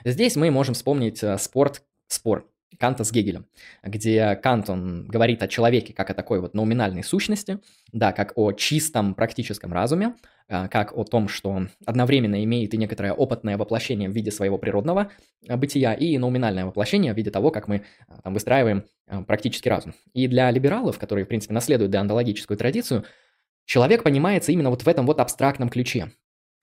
Здесь 0.05 0.36
мы 0.36 0.51
можем 0.51 0.74
вспомнить 0.74 1.23
э, 1.23 1.39
спорт, 1.39 1.82
спор 2.06 2.51
Канта 2.78 3.05
с 3.05 3.12
Гегелем, 3.12 3.47
где 3.82 4.36
Кант, 4.36 4.69
он 4.69 5.06
говорит 5.06 5.43
о 5.43 5.48
человеке 5.48 5.94
как 5.94 6.11
о 6.11 6.15
такой 6.15 6.40
вот 6.40 6.55
номинальной 6.55 7.02
сущности, 7.02 7.61
да, 7.93 8.12
как 8.12 8.32
о 8.36 8.52
чистом 8.52 9.15
практическом 9.15 9.73
разуме, 9.73 10.16
э, 10.48 10.69
как 10.69 10.97
о 10.97 11.05
том, 11.05 11.28
что 11.28 11.66
одновременно 11.86 12.44
имеет 12.44 12.74
и 12.74 12.77
некоторое 12.77 13.15
опытное 13.15 13.56
воплощение 13.56 14.11
в 14.11 14.12
виде 14.12 14.31
своего 14.31 14.59
природного 14.59 15.11
э, 15.48 15.56
бытия, 15.56 15.94
и 15.94 16.19
номинальное 16.19 16.66
воплощение 16.66 17.15
в 17.15 17.16
виде 17.16 17.31
того, 17.31 17.51
как 17.51 17.69
мы 17.69 17.85
там 18.23 18.35
выстраиваем 18.35 18.85
практический 19.27 19.70
разум. 19.70 19.94
И 20.12 20.28
для 20.28 20.51
либералов, 20.51 20.98
которые, 20.98 21.24
в 21.24 21.28
принципе, 21.28 21.55
наследуют 21.55 21.90
деонтологическую 21.90 22.59
традицию, 22.59 23.05
человек 23.65 24.02
понимается 24.02 24.52
именно 24.52 24.69
вот 24.69 24.82
в 24.82 24.89
этом 24.89 25.06
вот 25.06 25.20
абстрактном 25.20 25.70
ключе. 25.70 26.12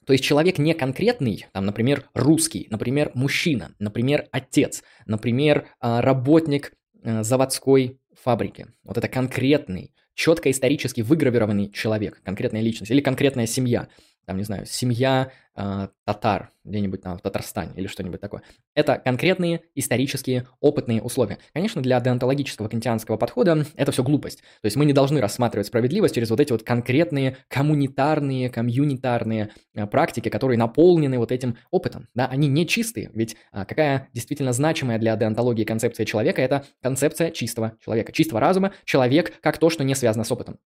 То 0.06 0.14
есть 0.14 0.23
человек 0.23 0.57
не 0.57 0.73
конкретный, 0.73 1.45
там, 1.53 1.65
например, 1.65 2.10
русский, 2.14 2.68
например, 2.69 3.11
мужчина, 3.14 3.76
например, 3.80 4.28
отец, 4.32 4.84
например, 5.06 5.68
а, 5.80 6.02
работник 6.02 6.73
э, 7.03 7.23
заводской 7.23 7.99
фабрики. 8.23 8.68
Вот 8.84 8.98
это 8.98 9.07
конкретный, 9.07 9.94
четко 10.15 10.49
исторически 10.49 11.02
выгравированный 11.02 11.72
человек, 11.72 12.22
конкретная 12.23 12.61
личность 12.61 12.91
или 12.91 13.02
конкретная 13.02 13.45
семья 13.45 13.88
там, 14.26 14.38
не 14.38 14.43
знаю, 14.43 14.65
семья 14.65 15.31
э, 15.56 15.88
татар 16.06 16.52
где-нибудь 16.64 17.02
там 17.02 17.18
в 17.18 17.22
Татарстане 17.22 17.73
или 17.76 17.88
что-нибудь 17.88 18.22
такое. 18.22 18.43
Это 18.76 18.98
конкретные 18.98 19.61
исторические 19.73 20.48
опытные 20.60 21.02
условия. 21.02 21.39
Конечно, 21.53 21.81
для 21.81 21.99
деонтологического 21.99 22.68
кантианского 22.68 23.18
подхода 23.18 23.65
это 23.76 23.91
все 23.91 24.03
глупость. 24.03 24.39
То 24.61 24.65
есть 24.65 24.77
мы 24.77 24.85
не 24.85 24.93
должны 24.93 25.19
рассматривать 25.19 25.68
справедливость 25.68 26.15
через 26.15 26.30
вот 26.30 26.39
эти 26.39 26.52
вот 26.52 26.64
конкретные 26.64 27.38
коммунитарные, 27.48 28.49
комьюнитарные 28.49 29.49
э, 29.73 29.88
практики, 29.88 30.30
которые 30.30 30.57
наполнены 30.57 31.18
вот 31.18 31.31
этим 31.31 31.57
опытом. 31.72 32.07
Да, 32.14 32.27
они 32.27 32.48
не 32.48 32.68
чистые, 32.68 33.10
ведь 33.14 33.35
э, 33.52 33.65
какая 33.65 34.10
действительно 34.14 34.53
значимая 34.53 34.99
для 34.99 35.15
деонтологии 35.15 35.64
концепция 35.64 36.06
человека– 36.06 36.41
это 36.43 36.65
концепция 36.81 37.31
чистого 37.31 37.73
человека, 37.84 38.11
чистого 38.11 38.39
разума, 38.39 38.73
человек 38.85 39.39
как 39.41 39.57
то, 39.57 39.69
что 39.69 39.84
не 39.84 39.95
связано 39.95 40.23
с 40.23 40.31
опытом. 40.31 40.60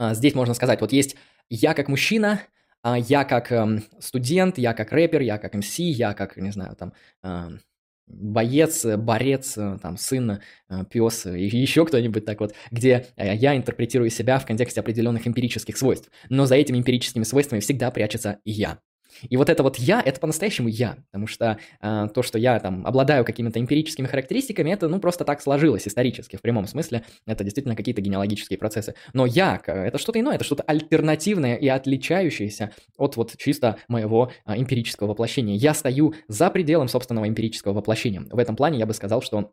Здесь 0.00 0.34
можно 0.36 0.54
сказать, 0.54 0.80
вот 0.80 0.92
есть 0.92 1.16
я 1.50 1.74
как 1.74 1.88
мужчина– 1.88 2.42
я 2.84 3.24
как 3.24 3.52
эм, 3.52 3.82
студент, 4.00 4.58
я 4.58 4.74
как 4.74 4.92
рэпер, 4.92 5.20
я 5.20 5.38
как 5.38 5.54
МС, 5.54 5.78
я 5.78 6.14
как, 6.14 6.36
не 6.36 6.50
знаю, 6.52 6.76
там, 6.76 6.92
э, 7.22 7.58
боец, 8.08 8.84
борец, 8.84 9.56
э, 9.58 9.78
там, 9.82 9.96
сын, 9.96 10.40
э, 10.68 10.84
пес 10.90 11.26
и 11.26 11.46
еще 11.46 11.84
кто-нибудь 11.84 12.24
так 12.24 12.40
вот, 12.40 12.54
где 12.70 13.06
э, 13.16 13.34
я 13.34 13.56
интерпретирую 13.56 14.10
себя 14.10 14.38
в 14.38 14.46
контексте 14.46 14.80
определенных 14.80 15.26
эмпирических 15.26 15.76
свойств. 15.76 16.10
Но 16.28 16.46
за 16.46 16.56
этими 16.56 16.78
эмпирическими 16.78 17.24
свойствами 17.24 17.60
всегда 17.60 17.90
прячется 17.90 18.38
я. 18.44 18.78
И 19.22 19.36
вот 19.36 19.48
это 19.48 19.62
вот 19.62 19.76
я, 19.76 20.00
это 20.00 20.20
по-настоящему 20.20 20.68
я, 20.68 20.96
потому 21.10 21.26
что 21.26 21.58
э, 21.80 22.08
то, 22.14 22.22
что 22.22 22.38
я 22.38 22.58
там 22.60 22.86
обладаю 22.86 23.24
какими-то 23.24 23.60
эмпирическими 23.60 24.06
характеристиками, 24.06 24.70
это 24.70 24.88
ну 24.88 25.00
просто 25.00 25.24
так 25.24 25.40
сложилось 25.40 25.86
исторически, 25.86 26.36
в 26.36 26.42
прямом 26.42 26.66
смысле, 26.66 27.04
это 27.26 27.44
действительно 27.44 27.76
какие-то 27.76 28.00
генеалогические 28.00 28.58
процессы. 28.58 28.94
Но 29.12 29.26
я, 29.26 29.60
это 29.66 29.98
что-то 29.98 30.20
иное, 30.20 30.36
это 30.36 30.44
что-то 30.44 30.62
альтернативное 30.62 31.56
и 31.56 31.68
отличающееся 31.68 32.72
от 32.96 33.16
вот 33.16 33.36
чисто 33.36 33.76
моего 33.88 34.30
э, 34.46 34.56
эмпирического 34.56 35.08
воплощения. 35.08 35.56
Я 35.56 35.74
стою 35.74 36.14
за 36.28 36.50
пределом 36.50 36.88
собственного 36.88 37.28
эмпирического 37.28 37.72
воплощения. 37.72 38.22
В 38.30 38.38
этом 38.38 38.56
плане 38.56 38.78
я 38.78 38.86
бы 38.86 38.94
сказал, 38.94 39.22
что 39.22 39.52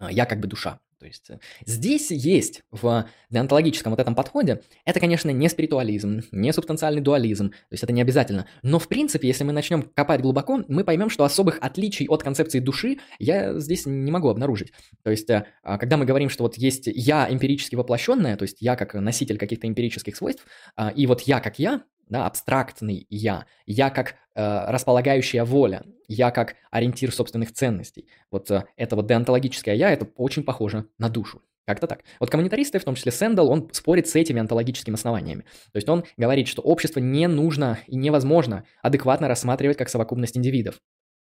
я 0.00 0.26
как 0.26 0.40
бы 0.40 0.48
душа. 0.48 0.78
То 0.98 1.06
есть 1.06 1.28
э, 1.30 1.38
здесь 1.66 2.10
есть 2.10 2.62
в 2.70 3.06
деонтологическом 3.30 3.90
вот 3.90 4.00
этом 4.00 4.14
подходе, 4.14 4.62
это, 4.84 4.98
конечно, 4.98 5.30
не 5.30 5.48
спиритуализм, 5.48 6.22
не 6.32 6.52
субстанциальный 6.52 7.02
дуализм, 7.02 7.50
то 7.50 7.72
есть 7.72 7.82
это 7.82 7.92
не 7.92 8.00
обязательно. 8.00 8.46
Но, 8.62 8.78
в 8.78 8.88
принципе, 8.88 9.28
если 9.28 9.44
мы 9.44 9.52
начнем 9.52 9.82
копать 9.82 10.22
глубоко, 10.22 10.64
мы 10.68 10.84
поймем, 10.84 11.10
что 11.10 11.24
особых 11.24 11.58
отличий 11.60 12.08
от 12.08 12.22
концепции 12.22 12.60
души 12.60 12.98
я 13.18 13.58
здесь 13.58 13.84
не 13.86 14.10
могу 14.10 14.28
обнаружить. 14.28 14.72
То 15.02 15.10
есть, 15.10 15.28
э, 15.28 15.46
а, 15.62 15.76
когда 15.78 15.96
мы 15.96 16.06
говорим, 16.06 16.30
что 16.30 16.44
вот 16.44 16.56
есть 16.56 16.86
я 16.86 17.30
эмпирически 17.30 17.74
воплощенное, 17.74 18.36
то 18.36 18.42
есть 18.42 18.58
я 18.60 18.76
как 18.76 18.94
носитель 18.94 19.38
каких-то 19.38 19.66
эмпирических 19.66 20.16
свойств, 20.16 20.46
а, 20.76 20.88
и 20.88 21.06
вот 21.06 21.20
я 21.22 21.40
как 21.40 21.58
я, 21.58 21.82
да, 22.06 22.26
абстрактный 22.26 23.06
я, 23.10 23.46
я 23.66 23.90
как 23.90 24.14
э, 24.34 24.70
располагающая 24.70 25.44
воля, 25.44 25.84
я 26.08 26.30
как 26.30 26.56
ориентир 26.70 27.12
собственных 27.12 27.52
ценностей. 27.52 28.08
Вот 28.30 28.50
э, 28.50 28.64
это 28.76 28.96
вот 28.96 29.06
деонтологическое 29.06 29.74
я, 29.74 29.90
это 29.90 30.08
очень 30.16 30.44
похоже 30.44 30.86
на 30.98 31.08
душу. 31.08 31.42
Как-то 31.66 31.88
так. 31.88 32.04
Вот 32.20 32.30
коммунитаристы, 32.30 32.78
в 32.78 32.84
том 32.84 32.94
числе 32.94 33.10
Сэндл, 33.10 33.50
он 33.50 33.68
спорит 33.72 34.06
с 34.06 34.14
этими 34.14 34.40
онтологическими 34.40 34.94
основаниями. 34.94 35.42
То 35.72 35.76
есть 35.76 35.88
он 35.88 36.04
говорит, 36.16 36.46
что 36.46 36.62
общество 36.62 37.00
не 37.00 37.26
нужно 37.26 37.80
и 37.88 37.96
невозможно 37.96 38.64
адекватно 38.82 39.26
рассматривать 39.26 39.76
как 39.76 39.88
совокупность 39.88 40.38
индивидов. 40.38 40.80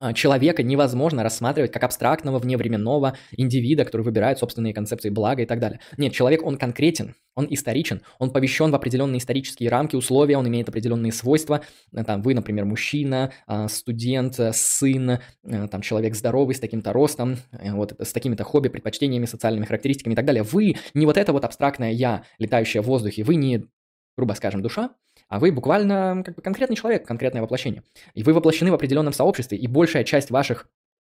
А, 0.01 0.13
человека 0.13 0.63
невозможно 0.63 1.21
рассматривать 1.21 1.71
как 1.71 1.83
абстрактного 1.83 2.39
вневременного 2.39 3.15
индивида, 3.37 3.85
который 3.85 4.01
выбирает 4.01 4.39
собственные 4.39 4.73
концепции 4.73 5.11
блага 5.11 5.43
и 5.43 5.45
так 5.45 5.59
далее. 5.59 5.79
Нет, 5.95 6.11
человек, 6.11 6.43
он 6.43 6.57
конкретен, 6.57 7.13
он 7.35 7.45
историчен, 7.51 8.01
он 8.17 8.31
повещен 8.31 8.71
в 8.71 8.75
определенные 8.75 9.19
исторические 9.19 9.69
рамки, 9.69 9.95
условия, 9.95 10.37
он 10.37 10.47
имеет 10.47 10.67
определенные 10.67 11.11
свойства. 11.11 11.61
Э, 11.93 12.03
там, 12.03 12.23
вы, 12.23 12.33
например, 12.33 12.65
мужчина, 12.65 13.31
а, 13.45 13.67
студент, 13.67 14.39
э, 14.39 14.51
сын, 14.53 15.11
э, 15.11 15.19
там, 15.67 15.81
человек 15.81 16.15
здоровый, 16.15 16.55
с 16.55 16.59
таким-то 16.59 16.93
ростом, 16.93 17.37
вот, 17.51 17.93
с 17.99 18.11
такими-то 18.11 18.43
хобби, 18.43 18.69
предпочтениями, 18.69 19.25
социальными 19.25 19.65
характеристиками 19.65 20.13
и 20.13 20.15
так 20.15 20.25
далее. 20.25 20.41
Вы 20.41 20.77
не 20.95 21.05
вот 21.05 21.17
это 21.17 21.31
вот 21.31 21.45
абстрактное 21.45 21.91
«я», 21.91 22.23
летающее 22.39 22.81
в 22.81 22.87
воздухе, 22.87 23.23
вы 23.23 23.35
не, 23.35 23.65
грубо 24.17 24.33
скажем, 24.33 24.61
душа, 24.61 24.91
а 25.27 25.39
вы 25.39 25.51
буквально 25.51 26.23
как 26.25 26.35
бы 26.35 26.41
конкретный 26.41 26.75
человек, 26.75 27.07
конкретное 27.07 27.41
воплощение. 27.41 27.83
И 28.13 28.23
вы 28.23 28.33
воплощены 28.33 28.71
в 28.71 28.75
определенном 28.75 29.13
сообществе, 29.13 29.57
и 29.57 29.67
большая 29.67 30.03
часть 30.03 30.31
ваших 30.31 30.67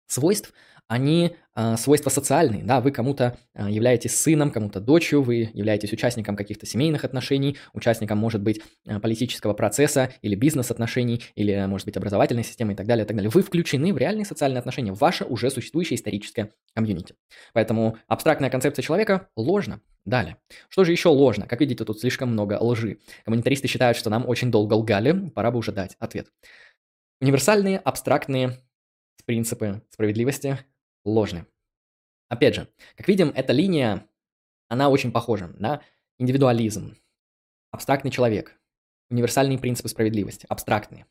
свойств, 0.07 0.53
они 0.87 1.35
э, 1.55 1.75
свойства 1.77 2.09
социальные, 2.09 2.63
да, 2.63 2.79
вы 2.79 2.91
кому-то 2.91 3.37
э, 3.53 3.69
являетесь 3.69 4.15
сыном, 4.15 4.51
кому-то 4.51 4.79
дочью, 4.79 5.21
вы 5.21 5.49
являетесь 5.53 5.91
участником 5.91 6.37
каких-то 6.37 6.65
семейных 6.65 7.03
отношений, 7.03 7.57
участником, 7.73 8.17
может 8.17 8.41
быть, 8.41 8.61
э, 8.85 8.99
политического 8.99 9.53
процесса 9.53 10.13
или 10.21 10.35
бизнес-отношений, 10.35 11.23
или, 11.35 11.65
может 11.67 11.85
быть, 11.85 11.97
образовательной 11.97 12.45
системы 12.45 12.73
и 12.73 12.75
так 12.75 12.87
далее, 12.87 13.03
и 13.03 13.07
так 13.07 13.17
далее. 13.17 13.29
Вы 13.29 13.41
включены 13.41 13.93
в 13.93 13.97
реальные 13.97 14.25
социальные 14.25 14.59
отношения, 14.59 14.93
в 14.93 14.99
ваше 14.99 15.25
уже 15.25 15.49
существующее 15.49 15.97
историческое 15.97 16.51
комьюнити. 16.73 17.15
Поэтому 17.53 17.97
абстрактная 18.07 18.49
концепция 18.49 18.81
человека 18.83 19.27
ложна. 19.35 19.81
Далее. 20.05 20.37
Что 20.69 20.85
же 20.85 20.93
еще 20.93 21.09
ложно? 21.09 21.47
Как 21.47 21.59
видите, 21.59 21.83
тут 21.83 21.99
слишком 21.99 22.29
много 22.29 22.57
лжи. 22.61 22.99
Коммунитаристы 23.25 23.67
считают, 23.67 23.97
что 23.97 24.09
нам 24.09 24.25
очень 24.25 24.51
долго 24.51 24.73
лгали, 24.75 25.29
пора 25.31 25.51
бы 25.51 25.59
уже 25.59 25.73
дать 25.73 25.97
ответ. 25.99 26.27
Универсальные, 27.19 27.79
абстрактные 27.79 28.57
принципы 29.25 29.81
справедливости 29.89 30.59
ложны. 31.05 31.45
Опять 32.29 32.55
же, 32.55 32.67
как 32.95 33.07
видим, 33.07 33.31
эта 33.35 33.53
линия, 33.53 34.07
она 34.67 34.89
очень 34.89 35.11
похожа 35.11 35.47
на 35.57 35.81
индивидуализм, 36.19 36.95
абстрактный 37.71 38.11
человек, 38.11 38.59
универсальные 39.09 39.59
принципы 39.59 39.89
справедливости, 39.89 40.45
абстрактные. 40.49 41.05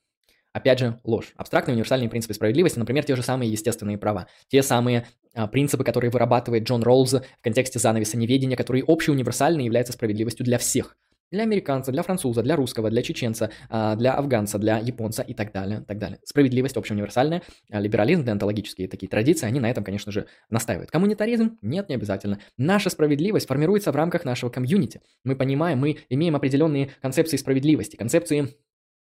Опять 0.52 0.78
же, 0.78 1.00
ложь. 1.04 1.34
Абстрактные 1.36 1.74
универсальные 1.74 2.08
принципы 2.08 2.32
справедливости, 2.32 2.78
например, 2.78 3.04
те 3.04 3.14
же 3.14 3.22
самые 3.22 3.52
естественные 3.52 3.98
права, 3.98 4.26
те 4.48 4.62
самые 4.62 5.06
а, 5.34 5.48
принципы, 5.48 5.84
которые 5.84 6.10
вырабатывает 6.10 6.64
Джон 6.64 6.82
Роллз 6.82 7.12
в 7.12 7.22
контексте 7.42 7.78
занавеса 7.78 8.16
неведения, 8.16 8.56
которые 8.56 8.82
общеуниверсальны 8.86 9.60
являются 9.60 9.92
справедливостью 9.92 10.46
для 10.46 10.56
всех 10.56 10.96
для 11.30 11.42
американца, 11.42 11.92
для 11.92 12.02
француза, 12.02 12.42
для 12.42 12.56
русского, 12.56 12.90
для 12.90 13.02
чеченца, 13.02 13.50
а, 13.68 13.96
для 13.96 14.14
афганца, 14.14 14.58
для 14.58 14.78
японца 14.78 15.22
и 15.22 15.34
так 15.34 15.52
далее, 15.52 15.84
так 15.86 15.98
далее. 15.98 16.18
Справедливость 16.24 16.76
общеуниверсальная, 16.76 17.42
а, 17.70 17.80
либерализм, 17.80 18.24
деонтологические 18.24 18.88
такие 18.88 19.08
традиции, 19.08 19.46
они 19.46 19.60
на 19.60 19.70
этом, 19.70 19.84
конечно 19.84 20.12
же, 20.12 20.26
настаивают. 20.50 20.90
Коммунитаризм? 20.90 21.58
Нет, 21.62 21.88
не 21.88 21.94
обязательно. 21.94 22.38
Наша 22.56 22.90
справедливость 22.90 23.46
формируется 23.46 23.92
в 23.92 23.96
рамках 23.96 24.24
нашего 24.24 24.50
комьюнити. 24.50 25.00
Мы 25.24 25.36
понимаем, 25.36 25.78
мы 25.78 25.98
имеем 26.08 26.36
определенные 26.36 26.90
концепции 27.00 27.36
справедливости, 27.36 27.96
концепции 27.96 28.54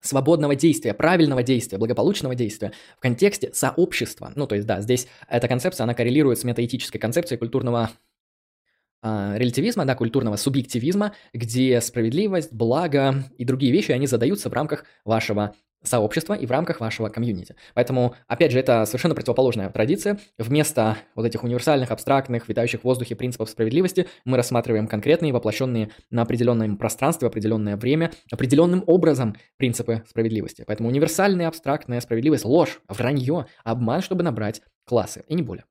свободного 0.04 0.54
действия, 0.54 0.92
правильного 0.94 1.42
действия, 1.42 1.78
благополучного 1.78 2.34
действия 2.34 2.72
в 2.98 3.00
контексте 3.00 3.52
сообщества. 3.52 4.32
Ну, 4.36 4.46
то 4.46 4.54
есть, 4.54 4.66
да, 4.66 4.80
здесь 4.80 5.08
эта 5.28 5.48
концепция, 5.48 5.84
она 5.84 5.94
коррелирует 5.94 6.38
с 6.38 6.44
метаэтической 6.44 7.00
концепцией 7.00 7.38
культурного 7.38 7.90
релятивизма, 9.04 9.84
да, 9.84 9.94
культурного 9.94 10.36
субъективизма, 10.36 11.12
где 11.32 11.80
справедливость, 11.80 12.52
благо 12.52 13.24
и 13.36 13.44
другие 13.44 13.72
вещи, 13.72 13.92
они 13.92 14.06
задаются 14.06 14.48
в 14.48 14.52
рамках 14.52 14.84
вашего 15.04 15.54
сообщества 15.86 16.34
и 16.34 16.46
в 16.46 16.50
рамках 16.50 16.80
вашего 16.80 17.08
комьюнити. 17.08 17.56
Поэтому, 17.74 18.14
опять 18.26 18.52
же, 18.52 18.58
это 18.58 18.84
совершенно 18.86 19.14
противоположная 19.14 19.68
традиция. 19.70 20.18
Вместо 20.38 20.96
вот 21.14 21.26
этих 21.26 21.44
универсальных, 21.44 21.90
абстрактных, 21.90 22.48
витающих 22.48 22.80
в 22.80 22.84
воздухе 22.84 23.14
принципов 23.16 23.50
справедливости 23.50 24.08
мы 24.24 24.36
рассматриваем 24.36 24.86
конкретные, 24.86 25.32
воплощенные 25.32 25.90
на 26.10 26.22
определенном 26.22 26.76
пространстве, 26.76 27.28
определенное 27.28 27.76
время, 27.76 28.12
определенным 28.32 28.82
образом 28.86 29.36
принципы 29.56 30.02
справедливости. 30.08 30.64
Поэтому 30.66 30.88
универсальная, 30.88 31.48
абстрактная 31.48 32.00
справедливость– 32.00 32.44
ложь, 32.46 32.80
вранье, 32.88 33.46
обман, 33.64 34.00
чтобы 34.00 34.22
набрать 34.22 34.62
классы, 34.86 35.24
и 35.28 35.34
не 35.34 35.42
более. 35.42 35.64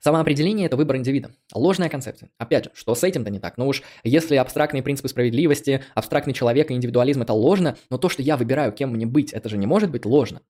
Самоопределение– 0.00 0.66
это 0.68 0.76
выбор 0.76 0.96
индивида. 0.96 1.30
Ложная 1.54 1.88
концепция. 1.88 2.30
Опять 2.38 2.64
же, 2.64 2.70
что 2.74 2.94
с 2.94 3.04
этим-то 3.04 3.30
не 3.30 3.38
так? 3.38 3.56
Ну 3.56 3.68
уж 3.68 3.82
если 4.04 4.36
абстрактные 4.36 4.82
принципы 4.82 5.08
справедливости, 5.08 5.82
абстрактный 5.94 6.34
человек 6.34 6.70
и 6.70 6.74
индивидуализм– 6.74 7.22
это 7.22 7.32
ложно, 7.32 7.76
но 7.90 7.98
то, 7.98 8.08
что 8.08 8.22
я 8.22 8.36
выбираю, 8.36 8.72
кем 8.72 8.90
мне 8.90 9.06
быть, 9.06 9.32
это 9.32 9.48
же 9.48 9.58
не 9.58 9.66
может 9.66 9.90
быть 9.90 10.04
ложно. 10.04 10.42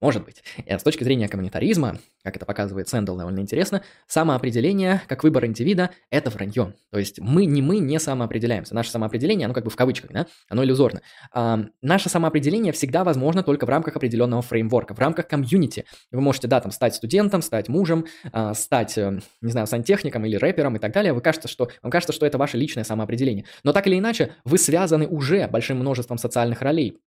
Может 0.00 0.24
быть. 0.24 0.42
И 0.58 0.70
с 0.70 0.82
точки 0.82 1.04
зрения 1.04 1.26
коммунитаризма, 1.26 1.98
как 2.22 2.36
это 2.36 2.44
показывает 2.44 2.86
Сэндл 2.88 3.16
довольно 3.16 3.40
интересно, 3.40 3.82
самоопределение, 4.06 5.00
как 5.08 5.24
выбор 5.24 5.46
индивида, 5.46 5.90
это 6.10 6.28
вранье. 6.28 6.74
То 6.90 6.98
есть 6.98 7.18
мы, 7.18 7.46
не 7.46 7.62
мы 7.62 7.78
не 7.78 7.98
самоопределяемся. 7.98 8.74
Наше 8.74 8.90
самоопределение, 8.90 9.46
оно 9.46 9.54
как 9.54 9.64
бы 9.64 9.70
в 9.70 9.76
кавычках, 9.76 10.12
да, 10.12 10.26
оно 10.50 10.64
иллюзорно. 10.64 11.00
А, 11.32 11.64
наше 11.80 12.10
самоопределение 12.10 12.74
всегда 12.74 13.04
возможно 13.04 13.42
только 13.42 13.64
в 13.64 13.70
рамках 13.70 13.96
определенного 13.96 14.42
фреймворка, 14.42 14.94
в 14.94 14.98
рамках 14.98 15.28
комьюнити. 15.28 15.86
Вы 16.10 16.20
можете, 16.20 16.46
да, 16.46 16.60
там, 16.60 16.72
стать 16.72 16.94
студентом, 16.94 17.40
стать 17.40 17.68
мужем, 17.68 18.04
а, 18.32 18.52
стать, 18.52 18.98
э, 18.98 19.20
не 19.40 19.50
знаю, 19.50 19.66
сантехником 19.66 20.26
или 20.26 20.36
рэпером 20.36 20.76
и 20.76 20.78
так 20.78 20.92
далее. 20.92 21.14
Вы 21.14 21.22
кажется, 21.22 21.48
что, 21.48 21.70
вам 21.82 21.90
кажется, 21.90 22.12
что 22.12 22.26
это 22.26 22.36
ваше 22.36 22.58
личное 22.58 22.84
самоопределение. 22.84 23.46
Но 23.64 23.72
так 23.72 23.86
или 23.86 23.98
иначе, 23.98 24.32
вы 24.44 24.58
связаны 24.58 25.06
уже 25.06 25.48
большим 25.48 25.78
множеством 25.78 26.18
социальных 26.18 26.60
ролей 26.60 26.98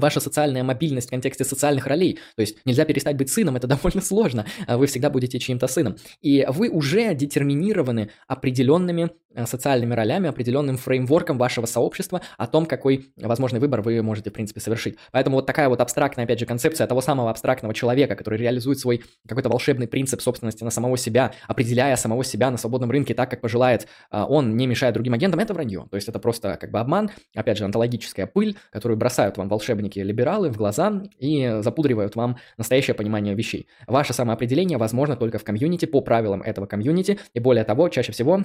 ваша 0.00 0.20
социальная 0.20 0.62
мобильность 0.62 1.08
в 1.08 1.10
контексте 1.10 1.44
социальных 1.44 1.86
ролей. 1.86 2.18
То 2.36 2.40
есть 2.40 2.58
нельзя 2.64 2.84
перестать 2.84 3.16
быть 3.16 3.30
сыном, 3.30 3.56
это 3.56 3.66
довольно 3.66 4.00
сложно. 4.00 4.46
А 4.66 4.76
вы 4.76 4.86
всегда 4.86 5.10
будете 5.10 5.38
чьим-то 5.38 5.66
сыном. 5.66 5.96
И 6.20 6.46
вы 6.48 6.68
уже 6.68 7.14
детерминированы 7.14 8.10
определенными 8.28 9.10
э, 9.34 9.46
социальными 9.46 9.94
ролями, 9.94 10.28
определенным 10.28 10.76
фреймворком 10.76 11.38
вашего 11.38 11.66
сообщества 11.66 12.20
о 12.38 12.46
том, 12.46 12.66
какой 12.66 13.12
возможный 13.16 13.60
выбор 13.60 13.82
вы 13.82 14.02
можете, 14.02 14.30
в 14.30 14.32
принципе, 14.32 14.60
совершить. 14.60 14.96
Поэтому 15.12 15.36
вот 15.36 15.46
такая 15.46 15.68
вот 15.68 15.80
абстрактная, 15.80 16.24
опять 16.24 16.40
же, 16.40 16.46
концепция 16.46 16.86
того 16.86 17.00
самого 17.00 17.30
абстрактного 17.30 17.74
человека, 17.74 18.16
который 18.16 18.38
реализует 18.38 18.78
свой 18.78 19.04
какой-то 19.26 19.48
волшебный 19.48 19.86
принцип 19.86 20.20
собственности 20.20 20.64
на 20.64 20.70
самого 20.70 20.96
себя, 20.96 21.32
определяя 21.46 21.96
самого 21.96 22.24
себя 22.24 22.50
на 22.50 22.56
свободном 22.56 22.90
рынке 22.90 23.14
так, 23.14 23.30
как 23.30 23.40
пожелает 23.40 23.88
а, 24.10 24.26
он, 24.26 24.56
не 24.56 24.66
мешая 24.66 24.92
другим 24.92 25.14
агентам, 25.14 25.40
это 25.40 25.54
вранье. 25.54 25.86
То 25.90 25.96
есть 25.96 26.08
это 26.08 26.18
просто 26.18 26.56
как 26.56 26.70
бы 26.70 26.78
обман, 26.78 27.10
опять 27.34 27.58
же, 27.58 27.64
антологическая 27.64 28.26
пыль, 28.26 28.56
которую 28.70 28.98
бросают 28.98 29.36
вам 29.36 29.48
волшебники 29.48 29.85
волшебники-либералы 29.86 30.50
в 30.50 30.56
глаза 30.56 31.02
и 31.18 31.58
запудривают 31.60 32.16
вам 32.16 32.36
настоящее 32.56 32.94
понимание 32.94 33.34
вещей. 33.34 33.68
Ваше 33.86 34.12
самоопределение 34.12 34.78
возможно 34.78 35.16
только 35.16 35.38
в 35.38 35.44
комьюнити 35.44 35.86
по 35.86 36.00
правилам 36.00 36.42
этого 36.42 36.66
комьюнити, 36.66 37.18
и 37.34 37.40
более 37.40 37.64
того, 37.64 37.88
чаще 37.88 38.12
всего 38.12 38.42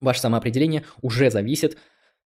ваше 0.00 0.20
самоопределение 0.20 0.84
уже 1.00 1.30
зависит 1.30 1.78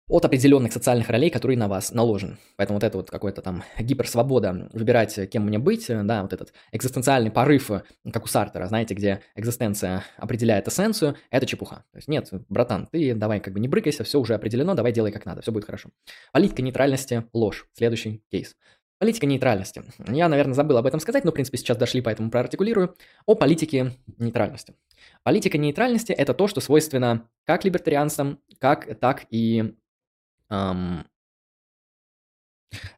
от 0.10 0.26
определенных 0.26 0.74
социальных 0.74 1.10
ролей, 1.10 1.30
которые 1.30 1.58
на 1.58 1.68
вас 1.68 1.92
наложены. 1.94 2.38
Поэтому 2.58 2.78
вот 2.78 2.84
это 2.84 2.98
вот 2.98 3.10
какой-то 3.10 3.42
там 3.42 3.64
гиперсвобода 3.80 4.70
выбирать, 4.74 5.30
кем 5.30 5.46
мне 5.46 5.60
быть, 5.60 5.88
да, 5.88 6.22
вот 6.22 6.34
этот 6.34 6.54
экзистенциальный 6.72 7.32
порыв, 7.32 7.72
как 8.12 8.24
у 8.24 8.28
Сартера, 8.28 8.68
знаете, 8.68 8.94
где 8.94 9.22
экзистенция 9.36 10.04
определяет 10.18 10.68
эссенцию, 10.68 11.16
это 11.32 11.46
чепуха. 11.46 11.86
То 11.92 11.98
есть 11.98 12.08
нет, 12.08 12.30
братан, 12.50 12.88
ты 12.92 13.16
давай 13.16 13.40
как 13.40 13.54
бы 13.54 13.60
не 13.60 13.68
брыкайся, 13.68 14.04
все 14.04 14.20
уже 14.20 14.36
определено, 14.36 14.76
давай 14.76 14.92
делай 14.92 15.12
как 15.12 15.26
надо, 15.26 15.42
все 15.42 15.52
будет 15.52 15.66
хорошо. 15.66 15.90
Политика 16.32 16.62
нейтральности– 16.62 17.24
ложь. 17.34 17.68
Следующий 17.74 18.24
кейс. 18.30 18.56
Политика 19.00 19.26
нейтральности. 19.26 19.84
Я, 20.08 20.30
наверное, 20.30 20.54
забыл 20.54 20.78
об 20.78 20.86
этом 20.86 21.00
сказать, 21.00 21.26
но, 21.26 21.32
в 21.32 21.34
принципе, 21.34 21.58
сейчас 21.58 21.76
дошли, 21.76 22.02
поэтому 22.02 22.30
проартикулирую. 22.30 22.96
О 23.26 23.36
политике 23.36 23.92
нейтральности. 24.18 24.76
Политика 25.24 25.58
нейтральности– 25.58 26.12
это 26.14 26.34
то, 26.34 26.48
что 26.48 26.62
свойственно 26.62 27.28
как 27.46 27.66
либертарианцам, 27.66 28.40
как, 28.60 28.98
так 29.00 29.26
и 29.30 29.76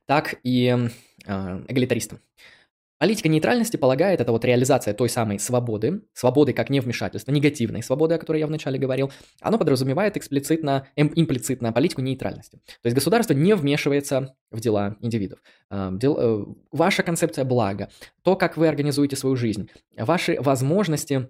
так 0.06 0.36
и 0.44 0.76
а, 1.26 1.64
эгалитаристам. 1.68 2.20
Политика 2.98 3.28
нейтральности 3.28 3.76
полагает, 3.76 4.22
это 4.22 4.32
вот 4.32 4.46
реализация 4.46 4.94
той 4.94 5.10
самой 5.10 5.38
свободы, 5.38 6.04
свободы 6.14 6.54
как 6.54 6.70
невмешательства, 6.70 7.32
негативной 7.32 7.84
свободы, 7.84 8.16
о 8.16 8.18
которой 8.18 8.40
я 8.40 8.48
вначале 8.48 8.80
говорил, 8.80 9.12
оно 9.42 9.58
подразумевает 9.58 10.16
эксплицитно, 10.16 10.88
эм, 10.96 11.12
имплицитно 11.14 11.74
политику 11.74 12.02
нейтральности. 12.02 12.62
То 12.82 12.88
есть 12.88 12.96
государство 12.96 13.34
не 13.34 13.54
вмешивается 13.54 14.36
в 14.50 14.62
дела 14.62 14.96
индивидов. 15.02 15.40
Дел, 15.70 16.18
э, 16.18 16.46
ваша 16.72 17.04
концепция 17.04 17.44
блага, 17.44 17.90
то, 18.24 18.38
как 18.38 18.56
вы 18.56 18.70
организуете 18.70 19.18
свою 19.18 19.36
жизнь, 19.36 19.70
ваши 19.98 20.40
возможности 20.40 21.28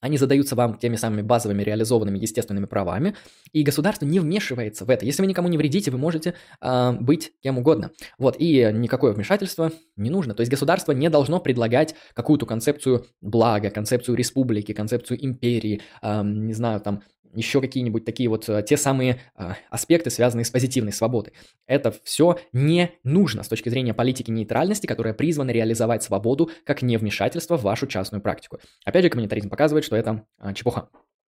они 0.00 0.18
задаются 0.18 0.54
вам 0.56 0.78
теми 0.78 0.96
самыми 0.96 1.22
базовыми 1.22 1.62
реализованными 1.62 2.18
естественными 2.18 2.66
правами, 2.66 3.14
и 3.52 3.62
государство 3.62 4.06
не 4.06 4.18
вмешивается 4.18 4.84
в 4.84 4.90
это. 4.90 5.04
Если 5.04 5.22
вы 5.22 5.28
никому 5.28 5.48
не 5.48 5.58
вредите, 5.58 5.90
вы 5.90 5.98
можете 5.98 6.34
э, 6.60 6.92
быть 7.00 7.32
кем 7.42 7.58
угодно. 7.58 7.90
Вот, 8.18 8.36
и 8.38 8.70
никакое 8.72 9.12
вмешательство 9.12 9.72
не 9.96 10.10
нужно. 10.10 10.34
То 10.34 10.40
есть 10.40 10.50
государство 10.50 10.92
не 10.92 11.10
должно 11.10 11.40
предлагать 11.40 11.94
какую-то 12.14 12.46
концепцию 12.46 13.06
блага, 13.20 13.70
концепцию 13.70 14.16
республики, 14.16 14.72
концепцию 14.72 15.24
империи, 15.24 15.82
э, 16.02 16.22
не 16.22 16.54
знаю, 16.54 16.80
там, 16.80 17.02
еще 17.34 17.60
какие-нибудь 17.60 18.04
такие 18.04 18.28
вот 18.28 18.48
э, 18.48 18.62
те 18.66 18.76
самые 18.76 19.20
э, 19.36 19.52
аспекты, 19.70 20.10
связанные 20.10 20.44
с 20.44 20.50
позитивной 20.50 20.92
свободой. 20.92 21.32
Это 21.66 21.94
все 22.04 22.38
не 22.52 22.92
нужно 23.04 23.42
с 23.42 23.48
точки 23.48 23.68
зрения 23.68 23.94
политики 23.94 24.30
нейтральности, 24.30 24.86
которая 24.86 25.14
призвана 25.14 25.50
реализовать 25.50 26.02
свободу 26.02 26.50
как 26.64 26.82
невмешательство 26.82 27.56
в 27.56 27.62
вашу 27.62 27.86
частную 27.86 28.20
практику. 28.22 28.58
Опять 28.84 29.04
же, 29.04 29.10
коммунитаризм 29.10 29.48
показывает, 29.48 29.84
что 29.84 29.96
это 29.96 30.26
э, 30.40 30.54
чепуха. 30.54 30.88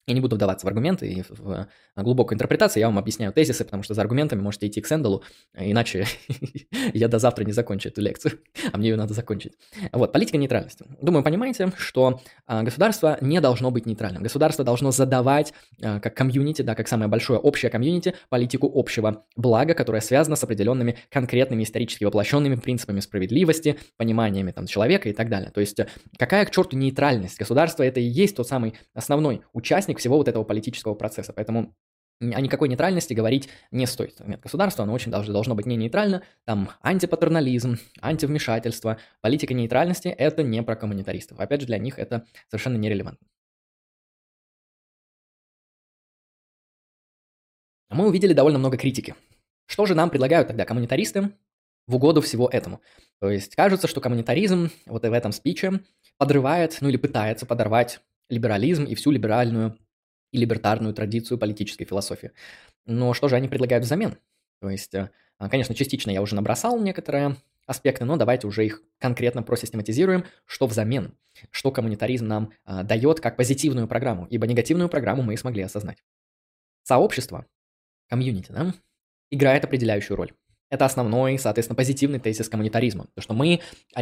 Я 0.05 0.13
не 0.13 0.21
буду 0.21 0.35
вдаваться 0.35 0.65
в 0.65 0.69
аргументы 0.69 1.07
и 1.07 1.23
в 1.27 1.67
глубокую 1.95 2.35
интерпретацию, 2.35 2.81
я 2.81 2.87
вам 2.87 2.97
объясняю 2.97 3.31
тезисы, 3.31 3.63
потому 3.63 3.83
что 3.83 3.93
за 3.93 4.01
аргументами 4.01 4.41
можете 4.41 4.67
идти 4.67 4.81
к 4.81 4.87
Сэнделу, 4.87 5.23
иначе 5.53 6.05
я 6.93 7.07
до 7.07 7.19
завтра 7.19 7.45
не 7.45 7.53
закончу 7.53 7.89
эту 7.89 8.01
лекцию, 8.01 8.39
а 8.73 8.77
мне 8.77 8.89
ее 8.89 8.95
надо 8.97 9.13
закончить. 9.13 9.53
Вот, 9.91 10.11
политика 10.11 10.37
нейтральности. 10.37 10.85
Думаю, 11.01 11.23
понимаете, 11.23 11.71
что 11.77 12.21
а, 12.45 12.63
государство 12.63 13.17
не 13.21 13.39
должно 13.39 13.71
быть 13.71 13.85
нейтральным. 13.85 14.23
Государство 14.23 14.65
должно 14.65 14.91
задавать 14.91 15.53
как 15.79 16.15
комьюнити, 16.15 16.61
да, 16.61 16.75
как 16.75 16.87
самое 16.87 17.09
большое 17.09 17.39
общее 17.39 17.69
комьюнити, 17.71 18.13
политику 18.29 18.71
общего 18.73 19.25
блага, 19.35 19.73
которая 19.73 20.01
связана 20.01 20.35
с 20.35 20.43
определенными 20.43 20.97
конкретными 21.09 21.63
исторически 21.63 22.03
воплощенными 22.03 22.55
принципами 22.55 22.99
справедливости, 22.99 23.77
пониманиями 23.97 24.51
там, 24.51 24.67
человека 24.67 25.09
и 25.09 25.13
так 25.13 25.29
далее. 25.29 25.51
То 25.51 25.61
есть 25.61 25.79
какая 26.17 26.45
к 26.45 26.51
черту 26.51 26.77
нейтральность? 26.77 27.37
Государство 27.37 27.83
это 27.83 27.99
и 27.99 28.03
есть 28.03 28.35
тот 28.35 28.47
самый 28.47 28.73
основной 28.93 29.43
участник 29.53 29.92
участник 29.93 29.99
всего 29.99 30.17
вот 30.17 30.27
этого 30.27 30.43
политического 30.43 30.95
процесса. 30.95 31.33
Поэтому 31.33 31.75
о 32.19 32.41
никакой 32.41 32.69
нейтральности 32.69 33.13
говорить 33.13 33.49
не 33.71 33.85
стоит. 33.85 34.19
Нет, 34.25 34.41
государство, 34.41 34.83
оно 34.83 34.93
очень 34.93 35.11
должно, 35.11 35.33
должно 35.33 35.55
быть 35.55 35.65
не 35.65 35.75
нейтрально. 35.75 36.21
Там 36.45 36.69
антипатернализм, 36.81 37.77
антивмешательство, 38.01 38.97
политика 39.21 39.53
нейтральности– 39.53 40.07
это 40.19 40.43
не 40.43 40.63
про 40.63 40.75
коммунитаристов. 40.75 41.39
Опять 41.39 41.61
же, 41.61 41.67
для 41.67 41.77
них 41.77 41.99
это 41.99 42.25
совершенно 42.49 42.77
нерелевантно. 42.77 43.27
Мы 47.89 48.07
увидели 48.07 48.33
довольно 48.33 48.59
много 48.59 48.77
критики. 48.77 49.15
Что 49.67 49.85
же 49.85 49.95
нам 49.95 50.09
предлагают 50.09 50.47
тогда 50.47 50.65
коммунитаристы 50.65 51.31
в 51.87 51.95
угоду 51.95 52.21
всего 52.21 52.49
этому? 52.49 52.79
То 53.19 53.29
есть 53.29 53.55
кажется, 53.55 53.87
что 53.87 54.01
коммунитаризм 54.01 54.69
вот 54.85 55.03
в 55.03 55.13
этом 55.13 55.31
спиче 55.31 55.81
подрывает, 56.17 56.77
ну 56.81 56.89
или 56.89 56.97
пытается 56.97 57.45
подорвать 57.45 57.99
либерализм 58.29 58.85
и 58.85 58.95
всю 58.95 59.11
либеральную 59.11 59.77
и 60.33 60.37
либертарную 60.37 60.93
традицию 60.93 61.37
политической 61.37 61.85
философии. 61.85 62.31
Но 62.85 63.13
что 63.13 63.29
же 63.29 63.35
они 63.37 63.47
предлагают 63.47 63.85
взамен? 63.85 64.17
То 64.59 64.69
есть, 64.69 64.93
э, 64.95 65.09
а, 65.37 65.47
конечно, 65.47 65.75
частично 65.75 66.11
я 66.11 66.21
уже 66.21 66.35
набросал 66.35 66.79
некоторые 66.79 67.37
аспекты, 67.65 68.03
но 68.03 68.17
давайте 68.17 68.47
уже 68.47 68.65
их 68.65 68.81
конкретно 68.99 69.43
просистематизируем, 69.43 70.25
что 70.45 70.67
взамен, 70.67 71.15
что 71.51 71.71
коммунитаризм 71.71 72.27
нам 72.27 72.51
а, 72.65 72.83
дает 72.83 73.21
как 73.21 73.37
позитивную 73.37 73.87
программу, 73.87 74.25
ибо 74.25 74.47
негативную 74.47 74.89
программу 74.89 75.21
мы 75.21 75.35
и 75.35 75.37
смогли 75.37 75.63
осознать. 75.63 76.03
Сообщество, 76.81 77.45
комьюнити, 78.09 78.51
да, 78.51 78.73
играет 79.31 79.63
определяющую 79.63 80.17
роль. 80.17 80.33
Это 80.73 80.85
основной, 80.85 81.37
соответственно, 81.37 81.75
позитивный 81.75 82.17
тезис 82.17 82.49
коммунитаризма. 82.49 83.05
То, 83.13 83.21
что 83.21 83.35
мы 83.35 83.59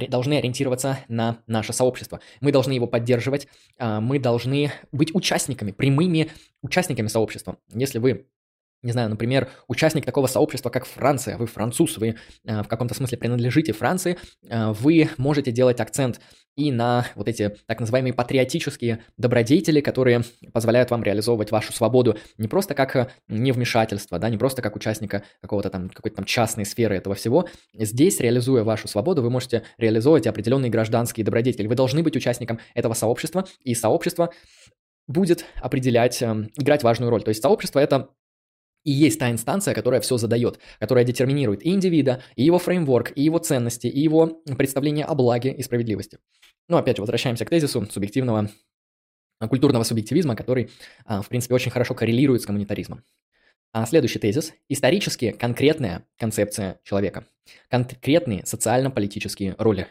должны 0.07 0.35
ориентироваться 0.35 0.99
на 1.10 1.39
наше 1.45 1.73
сообщество. 1.73 2.22
Мы 2.39 2.53
должны 2.53 2.72
его 2.72 2.88
поддерживать. 2.88 3.49
А, 3.77 3.99
мы 3.99 4.19
должны 4.19 4.72
быть 4.93 5.14
участниками, 5.14 5.72
прямыми 5.72 6.30
участниками 6.61 7.07
сообщества. 7.07 7.57
Если 7.73 7.99
вы 7.99 8.26
не 8.84 8.91
знаю, 8.91 9.10
например, 9.10 9.49
участник 9.68 10.06
такого 10.06 10.28
сообщества, 10.28 10.70
как 10.70 10.86
Франция, 10.86 11.38
вы 11.38 11.45
француз, 11.48 11.98
вы 11.98 12.16
э, 12.45 12.64
в 12.64 12.68
каком-то 12.68 12.95
смысле 12.95 13.18
принадлежите 13.18 13.74
Франции, 13.74 14.18
э, 14.48 14.72
вы 14.72 15.10
можете 15.18 15.52
делать 15.52 15.80
акцент 15.80 16.20
и 16.58 16.72
на 16.72 17.08
вот 17.16 17.28
эти 17.28 17.56
так 17.66 17.80
называемые 17.80 18.14
патриотические 18.14 19.03
добродетели, 19.18 19.80
которые 19.82 20.22
позволяют 20.52 20.91
вам 20.91 21.03
реализовывать 21.03 21.52
вашу 21.52 21.72
свободу 21.72 22.18
не 22.38 22.48
просто 22.48 22.74
как 22.74 22.95
э, 22.95 23.08
невмешательство, 23.28 24.20
да, 24.20 24.30
не 24.30 24.38
просто 24.38 24.62
как 24.62 24.76
участника 24.76 25.24
какого-то 25.41 25.70
там, 25.70 25.90
какой-то 25.90 26.18
там 26.18 26.26
частной 26.26 26.66
сферы 26.66 26.95
этого 26.95 27.16
всего. 27.16 27.48
Здесь, 27.74 28.20
реализуя 28.20 28.64
вашу 28.64 28.88
свободу, 28.88 29.22
вы 29.22 29.30
можете 29.30 29.64
реализовывать 29.78 30.28
определенные 30.28 30.72
гражданские 30.72 31.24
добродетели. 31.24 31.68
Вы 31.68 31.76
должны 31.76 32.03
быть 32.03 32.16
участником 32.16 32.60
этого 32.74 32.94
сообщества, 32.94 33.45
и 33.64 33.74
сообщество 33.74 34.32
будет 35.08 35.45
определять, 35.62 36.22
э, 36.22 36.49
играть 36.58 36.84
важную 36.84 37.10
роль. 37.10 37.24
То 37.24 37.30
есть 37.30 37.41
сообщество– 37.41 37.80
это 37.80 38.10
и 38.84 38.91
есть 38.91 39.20
та 39.20 39.32
инстанция, 39.32 39.74
которая 39.74 40.02
все 40.02 40.18
задает, 40.18 40.60
которая 40.80 41.06
детерминирует 41.06 41.66
и 41.66 41.70
индивида, 41.70 42.24
и 42.36 42.44
его 42.44 42.60
фреймворк, 42.60 43.12
и 43.16 43.24
его 43.24 43.38
ценности, 43.38 43.88
и 43.88 43.99
его 43.99 44.41
представление 44.58 45.06
о 45.06 45.16
благе 45.16 45.52
и 45.52 45.62
справедливости. 45.62 46.20
Ну, 46.68 46.78
опять 46.78 46.98
же, 46.98 47.02
возвращаемся 47.02 47.45
к 47.45 47.49
тезису 47.49 47.86
субъективного 47.86 48.49
культурного 49.49 49.84
субъективизма, 49.84 50.36
который, 50.36 50.70
а, 51.06 51.22
в 51.22 51.30
принципе, 51.30 51.56
очень 51.56 51.72
хорошо 51.72 51.95
коррелирует 51.95 52.41
с 52.41 52.45
коммунитаризмом. 52.45 53.03
А 53.74 53.86
следующий 53.86 54.20
тезис– 54.20 54.53
исторически 54.70 55.32
конкретная 55.32 56.06
концепция 56.18 56.80
человека, 56.84 57.26
конкретные 57.70 58.45
социально-политические 58.45 59.56
роли. 59.58 59.88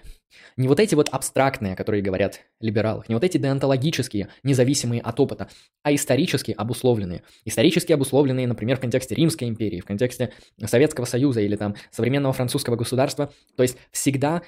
Не 0.57 0.69
вот 0.69 0.81
эти 0.81 0.95
вот 0.95 1.09
абстрактные, 1.09 1.77
которые 1.77 2.03
говорят 2.03 2.41
либералы, 2.61 3.05
не 3.09 3.15
вот 3.15 3.25
эти 3.25 3.39
деонтологические, 3.39 4.29
независимые 4.43 5.01
от 5.01 5.19
опыта, 5.21 5.49
а 5.83 5.95
исторически 5.95 6.53
обусловленные. 6.53 7.23
Исторически 7.45 7.93
обусловленные, 7.93 8.47
например, 8.47 8.77
в 8.77 8.81
контексте 8.81 9.15
Римской 9.15 9.49
империи, 9.49 9.81
в 9.81 9.87
контексте 9.87 10.33
Советского 10.65 11.05
Союза 11.05 11.41
или 11.41 11.57
там 11.57 11.75
современного 11.91 12.33
французского 12.33 12.77
государства. 12.77 13.33
То 13.57 13.63
есть 13.63 13.77
всегда 13.91 14.43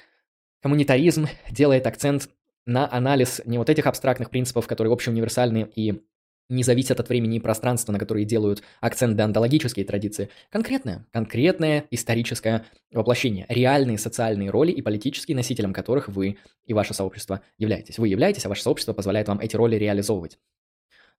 коммунитаризм 0.61 1.27
делает 1.49 1.87
акцент 1.87 2.29
на 2.65 2.91
анализ 2.91 3.41
не 3.45 3.57
вот 3.57 3.69
этих 3.69 3.85
абстрактных 3.85 4.29
принципов, 4.29 4.67
которые 4.67 4.93
общеуниверсальны 4.93 5.69
и 5.75 6.01
не 6.49 6.63
зависят 6.63 6.99
от 6.99 7.09
времени 7.09 7.37
и 7.37 7.39
пространства, 7.39 7.91
на 7.91 7.99
которые 7.99 8.25
делают 8.25 8.63
акцент 8.81 9.17
деонтологические 9.17 9.85
традиции. 9.85 10.29
Конкретное, 10.49 11.05
конкретное 11.11 11.85
историческое 11.91 12.65
воплощение, 12.91 13.45
реальные 13.49 13.97
социальные 13.97 14.49
роли 14.49 14.71
и 14.71 14.81
политические, 14.81 15.35
носителем 15.35 15.73
которых 15.73 16.07
вы 16.09 16.37
и 16.65 16.73
ваше 16.73 16.93
сообщество 16.93 17.41
являетесь. 17.57 17.97
Вы 17.97 18.09
являетесь, 18.09 18.45
а 18.45 18.49
ваше 18.49 18.63
сообщество 18.63 18.93
позволяет 18.93 19.27
вам 19.27 19.39
эти 19.39 19.55
роли 19.55 19.75
реализовывать. 19.75 20.37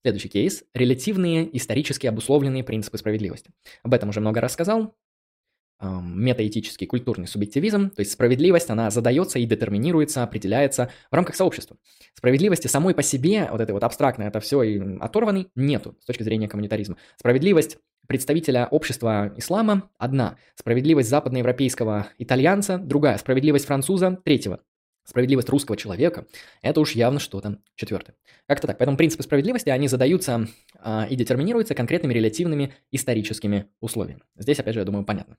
Следующий 0.02 0.28
кейс– 0.28 0.64
релятивные, 0.74 1.56
исторически 1.56 2.06
обусловленные 2.06 2.62
принципы 2.62 2.98
справедливости. 2.98 3.50
Об 3.82 3.94
этом 3.94 4.10
уже 4.10 4.20
много 4.20 4.42
рассказал 4.42 4.94
метаэтический 5.80 6.86
культурный 6.86 7.26
субъективизм, 7.26 7.90
то 7.90 8.00
есть 8.00 8.12
справедливость, 8.12 8.70
она 8.70 8.90
задается 8.90 9.38
и 9.38 9.44
детерминируется, 9.44 10.22
определяется 10.22 10.90
в 11.10 11.14
рамках 11.14 11.34
сообщества. 11.34 11.76
Справедливости 12.14 12.68
самой 12.68 12.94
по 12.94 13.02
себе, 13.02 13.48
вот 13.50 13.60
это 13.60 13.72
вот 13.72 13.84
абстрактное, 13.84 14.28
это 14.28 14.40
все 14.40 14.62
и 14.62 14.98
оторванный, 14.98 15.48
нету 15.54 15.96
с 16.00 16.06
точки 16.06 16.22
зрения 16.22 16.48
коммунитаризма. 16.48 16.96
Справедливость 17.16 17.78
представителя 18.06 18.68
общества 18.70 19.32
ислама 19.36 19.90
одна, 19.98 20.36
справедливость 20.54 21.08
западноевропейского 21.08 22.08
итальянца 22.18 22.78
другая, 22.78 23.18
справедливость 23.18 23.66
француза 23.66 24.18
третьего. 24.24 24.60
Справедливость 25.06 25.50
русского 25.50 25.76
человека– 25.76 26.26
это 26.62 26.80
уж 26.80 26.92
явно 26.92 27.20
что-то 27.20 27.58
четвертое. 27.74 28.14
Как-то 28.46 28.66
так. 28.66 28.78
Поэтому 28.78 28.96
принципы 28.96 29.22
справедливости, 29.22 29.68
они 29.68 29.86
задаются 29.86 30.48
э, 30.82 31.08
и 31.10 31.16
детерминируются 31.16 31.74
конкретными 31.74 32.14
релятивными 32.14 32.72
историческими 32.90 33.66
условиями. 33.80 34.22
Здесь, 34.38 34.60
опять 34.60 34.72
же, 34.72 34.80
я 34.80 34.86
думаю, 34.86 35.04
понятно. 35.04 35.36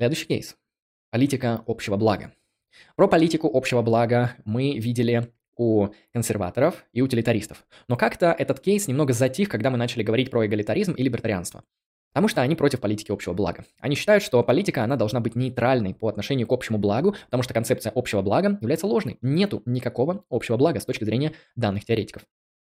Следующий 0.00 0.26
кейс. 0.26 0.56
Политика 1.10 1.64
общего 1.66 1.96
блага. 1.96 2.32
Про 2.94 3.08
политику 3.08 3.50
общего 3.52 3.82
блага 3.82 4.36
мы 4.44 4.78
видели 4.78 5.32
у 5.56 5.88
консерваторов 6.12 6.84
и 6.92 7.02
утилитаристов. 7.02 7.66
Но 7.88 7.96
как-то 7.96 8.30
этот 8.30 8.60
кейс 8.60 8.86
немного 8.86 9.12
затих, 9.12 9.48
когда 9.48 9.70
мы 9.70 9.76
начали 9.76 10.04
говорить 10.04 10.30
про 10.30 10.46
эгалитаризм 10.46 10.92
и 10.92 11.02
либертарианство. 11.02 11.64
Потому 12.12 12.28
что 12.28 12.42
они 12.42 12.54
против 12.54 12.78
политики 12.78 13.10
общего 13.10 13.32
блага. 13.32 13.64
Они 13.80 13.96
считают, 13.96 14.22
что 14.22 14.40
политика, 14.44 14.84
она 14.84 14.94
должна 14.94 15.18
быть 15.18 15.34
нейтральной 15.34 15.94
по 15.94 16.06
отношению 16.06 16.46
к 16.46 16.52
общему 16.52 16.78
благу, 16.78 17.16
потому 17.24 17.42
что 17.42 17.52
концепция 17.52 17.90
общего 17.92 18.22
блага 18.22 18.56
является 18.60 18.86
ложной. 18.86 19.18
Нету 19.20 19.62
никакого 19.66 20.24
общего 20.30 20.56
блага 20.56 20.78
с 20.78 20.84
точки 20.84 21.02
зрения 21.02 21.32
данных 21.56 21.84
теоретиков. 21.84 22.22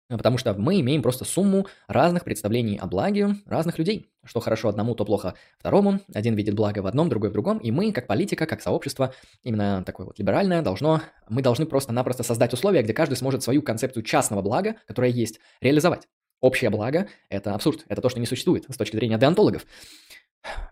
Потому 0.10 0.40
что 0.40 0.56
мы 0.56 0.80
имеем 0.82 1.04
просто 1.04 1.24
сумму 1.24 1.68
разных 1.88 2.24
представлений 2.24 2.78
о 2.78 2.88
благе 2.88 3.36
разных 3.46 3.78
людей. 3.78 4.10
Что 4.26 4.40
хорошо 4.40 4.68
одному, 4.68 4.96
то 4.96 5.06
плохо 5.06 5.36
второму. 5.60 6.00
Один 6.14 6.34
видит 6.34 6.56
благо 6.56 6.80
в 6.80 6.88
одном, 6.88 7.10
другой 7.10 7.30
в 7.30 7.34
другом. 7.34 7.60
И 7.60 7.70
мы, 7.72 7.92
как 7.92 8.08
политика, 8.08 8.48
как 8.48 8.62
сообщество, 8.62 9.14
именно 9.44 9.84
такое 9.86 10.08
вот 10.08 10.18
либеральное, 10.18 10.64
должно, 10.64 11.02
мы 11.30 11.44
должны 11.44 11.68
просто-напросто 11.68 12.24
создать 12.24 12.54
условия, 12.54 12.82
где 12.82 12.94
каждый 12.94 13.16
сможет 13.16 13.44
свою 13.44 13.62
концепцию 13.62 14.04
частного 14.04 14.42
блага, 14.42 14.76
которая 14.88 15.12
есть, 15.12 15.40
реализовать. 15.62 16.08
Общее 16.42 16.72
благо– 16.72 17.08
это 17.30 17.54
абсурд. 17.54 17.86
Это 17.88 18.02
то, 18.02 18.10
что 18.10 18.20
не 18.20 18.26
существует 18.26 18.66
с 18.68 18.78
точки 18.78 18.96
зрения 18.96 19.18
деонтологов. 19.18 19.66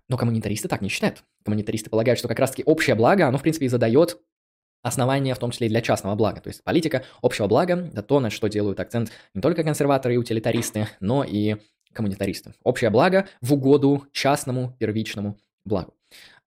Но 0.07 0.17
коммунитаристы 0.17 0.67
так 0.67 0.81
не 0.81 0.89
считают. 0.89 1.23
Коммунитаристы 1.43 1.89
полагают, 1.89 2.17
что 2.17 2.27
как 2.27 2.39
раз-таки 2.39 2.63
общее 2.63 2.95
благо, 2.95 3.27
оно, 3.27 3.37
в 3.37 3.41
принципе, 3.41 3.65
и 3.65 3.69
задает 3.69 4.17
основания, 4.87 5.33
в 5.35 5.39
том 5.39 5.51
числе 5.51 5.67
и 5.67 5.69
для 5.69 5.81
частного 5.81 6.15
блага. 6.15 6.41
То 6.41 6.49
есть 6.49 6.63
политика 6.63 7.03
общего 7.21 7.47
блага– 7.47 7.89
это 7.91 8.01
то, 8.01 8.19
на 8.19 8.29
что 8.29 8.47
делают 8.47 8.79
акцент 8.79 9.11
не 9.33 9.41
только 9.41 9.63
консерваторы 9.63 10.15
и 10.15 10.17
утилитаристы, 10.17 10.87
но 10.99 11.23
и 11.23 11.57
коммунитаристы. 11.93 12.53
Общее 12.63 12.89
благо 12.89 13.27
в 13.41 13.53
угоду 13.53 14.05
частному 14.11 14.75
первичному 14.79 15.37
благу. 15.65 15.93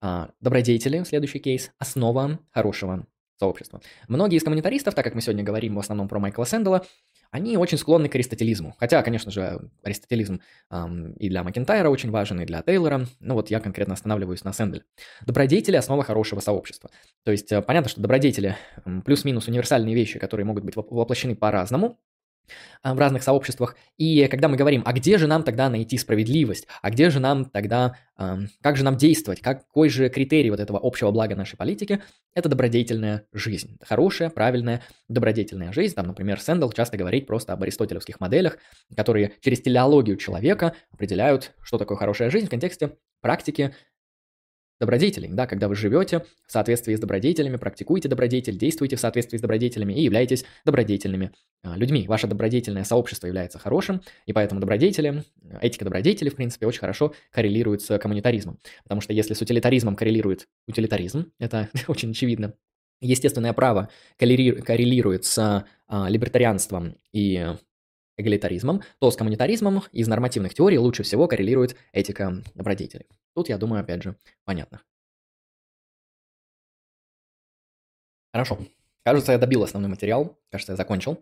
А, 0.00 0.30
добродетели, 0.40 1.02
следующий 1.04 1.40
кейс, 1.40 1.72
основа 1.78 2.38
хорошего 2.50 3.06
сообщества. 3.38 3.80
Многие 4.08 4.36
из 4.36 4.44
коммунитаристов, 4.44 4.94
так 4.94 5.04
как 5.04 5.14
мы 5.14 5.22
сегодня 5.22 5.42
говорим 5.42 5.74
в 5.74 5.78
основном 5.78 6.08
про 6.08 6.18
Майкла 6.18 6.44
Сэндала, 6.44 6.86
они 7.30 7.56
очень 7.56 7.78
склонны 7.78 8.08
к 8.08 8.14
аристотелизму. 8.14 8.74
Хотя, 8.78 9.02
конечно 9.02 9.30
же, 9.30 9.70
аристотелизм 9.82 10.40
эм, 10.70 11.12
и 11.12 11.28
для 11.28 11.44
Макентайра 11.44 11.88
очень 11.88 12.10
важен, 12.10 12.40
и 12.40 12.44
для 12.44 12.62
Тейлора. 12.62 13.06
Но 13.20 13.34
вот 13.34 13.50
я 13.50 13.60
конкретно 13.60 13.94
останавливаюсь 13.94 14.44
на 14.44 14.52
Сэнделе. 14.52 14.84
Добродетели– 15.24 15.76
основа 15.76 16.02
хорошего 16.02 16.40
сообщества. 16.40 16.90
То 17.24 17.30
есть, 17.32 17.52
э, 17.52 17.62
понятно, 17.62 17.88
что 17.88 18.00
добродетели– 18.00 18.56
плюс-минус 19.04 19.48
универсальные 19.48 19.94
вещи, 19.94 20.18
которые 20.18 20.44
могут 20.44 20.64
быть 20.64 20.74
воплощены 20.76 21.36
по-разному, 21.36 21.98
в 22.82 22.98
разных 22.98 23.22
сообществах. 23.22 23.76
И 23.98 24.26
когда 24.28 24.48
мы 24.48 24.56
говорим, 24.56 24.82
а 24.86 24.92
где 24.92 25.18
же 25.18 25.26
нам 25.26 25.42
тогда 25.42 25.68
найти 25.68 25.98
справедливость, 25.98 26.66
а 26.80 26.90
где 26.90 27.10
же 27.10 27.20
нам 27.20 27.44
тогда, 27.44 27.96
как 28.16 28.76
же 28.76 28.84
нам 28.84 28.96
действовать, 28.96 29.40
какой 29.40 29.88
же 29.88 30.08
критерий 30.08 30.50
вот 30.50 30.60
этого 30.60 30.80
общего 30.82 31.10
блага 31.10 31.36
нашей 31.36 31.56
политики, 31.56 32.02
это 32.34 32.48
добродетельная 32.48 33.26
жизнь. 33.32 33.76
Хорошая, 33.82 34.30
правильная, 34.30 34.82
добродетельная 35.08 35.72
жизнь. 35.72 35.94
Там, 35.94 36.06
например, 36.06 36.40
Сэндл 36.40 36.70
часто 36.70 36.96
говорит 36.96 37.26
просто 37.26 37.52
об 37.52 37.62
аристотелевских 37.62 38.20
моделях, 38.20 38.58
которые 38.96 39.32
через 39.40 39.60
телеологию 39.60 40.16
человека 40.16 40.74
определяют, 40.90 41.52
что 41.62 41.76
такое 41.76 41.98
хорошая 41.98 42.30
жизнь 42.30 42.46
в 42.46 42.50
контексте 42.50 42.96
практики 43.20 43.74
добродетелей, 44.80 45.28
да, 45.28 45.46
когда 45.46 45.68
вы 45.68 45.76
живете 45.76 46.24
в 46.46 46.52
соответствии 46.52 46.94
с 46.94 47.00
добродетелями, 47.00 47.56
практикуете 47.56 48.08
добродетель, 48.08 48.56
действуете 48.56 48.96
в 48.96 49.00
соответствии 49.00 49.36
с 49.36 49.40
добродетелями 49.40 49.92
и 49.92 50.02
являетесь 50.02 50.44
добродетельными 50.64 51.32
а, 51.62 51.76
людьми. 51.76 52.06
Ваше 52.08 52.26
добродетельное 52.26 52.84
сообщество 52.84 53.26
является 53.26 53.58
хорошим, 53.58 54.00
и 54.26 54.32
поэтому 54.32 54.60
добродетели, 54.60 55.22
этика 55.60 55.84
добродетели, 55.84 56.30
в 56.30 56.36
принципе, 56.36 56.66
очень 56.66 56.80
хорошо 56.80 57.14
коррелирует 57.30 57.82
с 57.82 57.98
коммунитаризмом. 57.98 58.58
Потому 58.82 59.02
что 59.02 59.12
если 59.12 59.34
с 59.34 59.42
утилитаризмом 59.42 59.96
коррелирует 59.96 60.48
утилитаризм, 60.66 61.30
это 61.38 61.68
очень 61.88 62.10
очевидно, 62.10 62.54
естественное 63.00 63.52
право 63.52 63.90
коррелирует 64.18 65.24
с 65.24 65.66
а, 65.88 66.08
либертарианством 66.08 66.96
и 67.12 67.54
эгалитаризмом, 68.20 68.82
то 68.98 69.10
с 69.10 69.16
коммунитаризмом 69.16 69.82
из 69.92 70.08
нормативных 70.08 70.54
теорий 70.54 70.78
лучше 70.78 71.02
всего 71.02 71.26
коррелирует 71.28 71.76
этика 71.92 72.42
добродетелей. 72.54 73.06
Тут, 73.34 73.48
я 73.48 73.58
думаю, 73.58 73.82
опять 73.82 74.02
же, 74.02 74.16
понятно. 74.44 74.82
Хорошо. 78.32 78.58
Кажется, 79.04 79.32
я 79.32 79.38
добил 79.38 79.62
основной 79.62 79.90
материал. 79.90 80.38
Кажется, 80.50 80.72
я 80.72 80.76
закончил. 80.76 81.18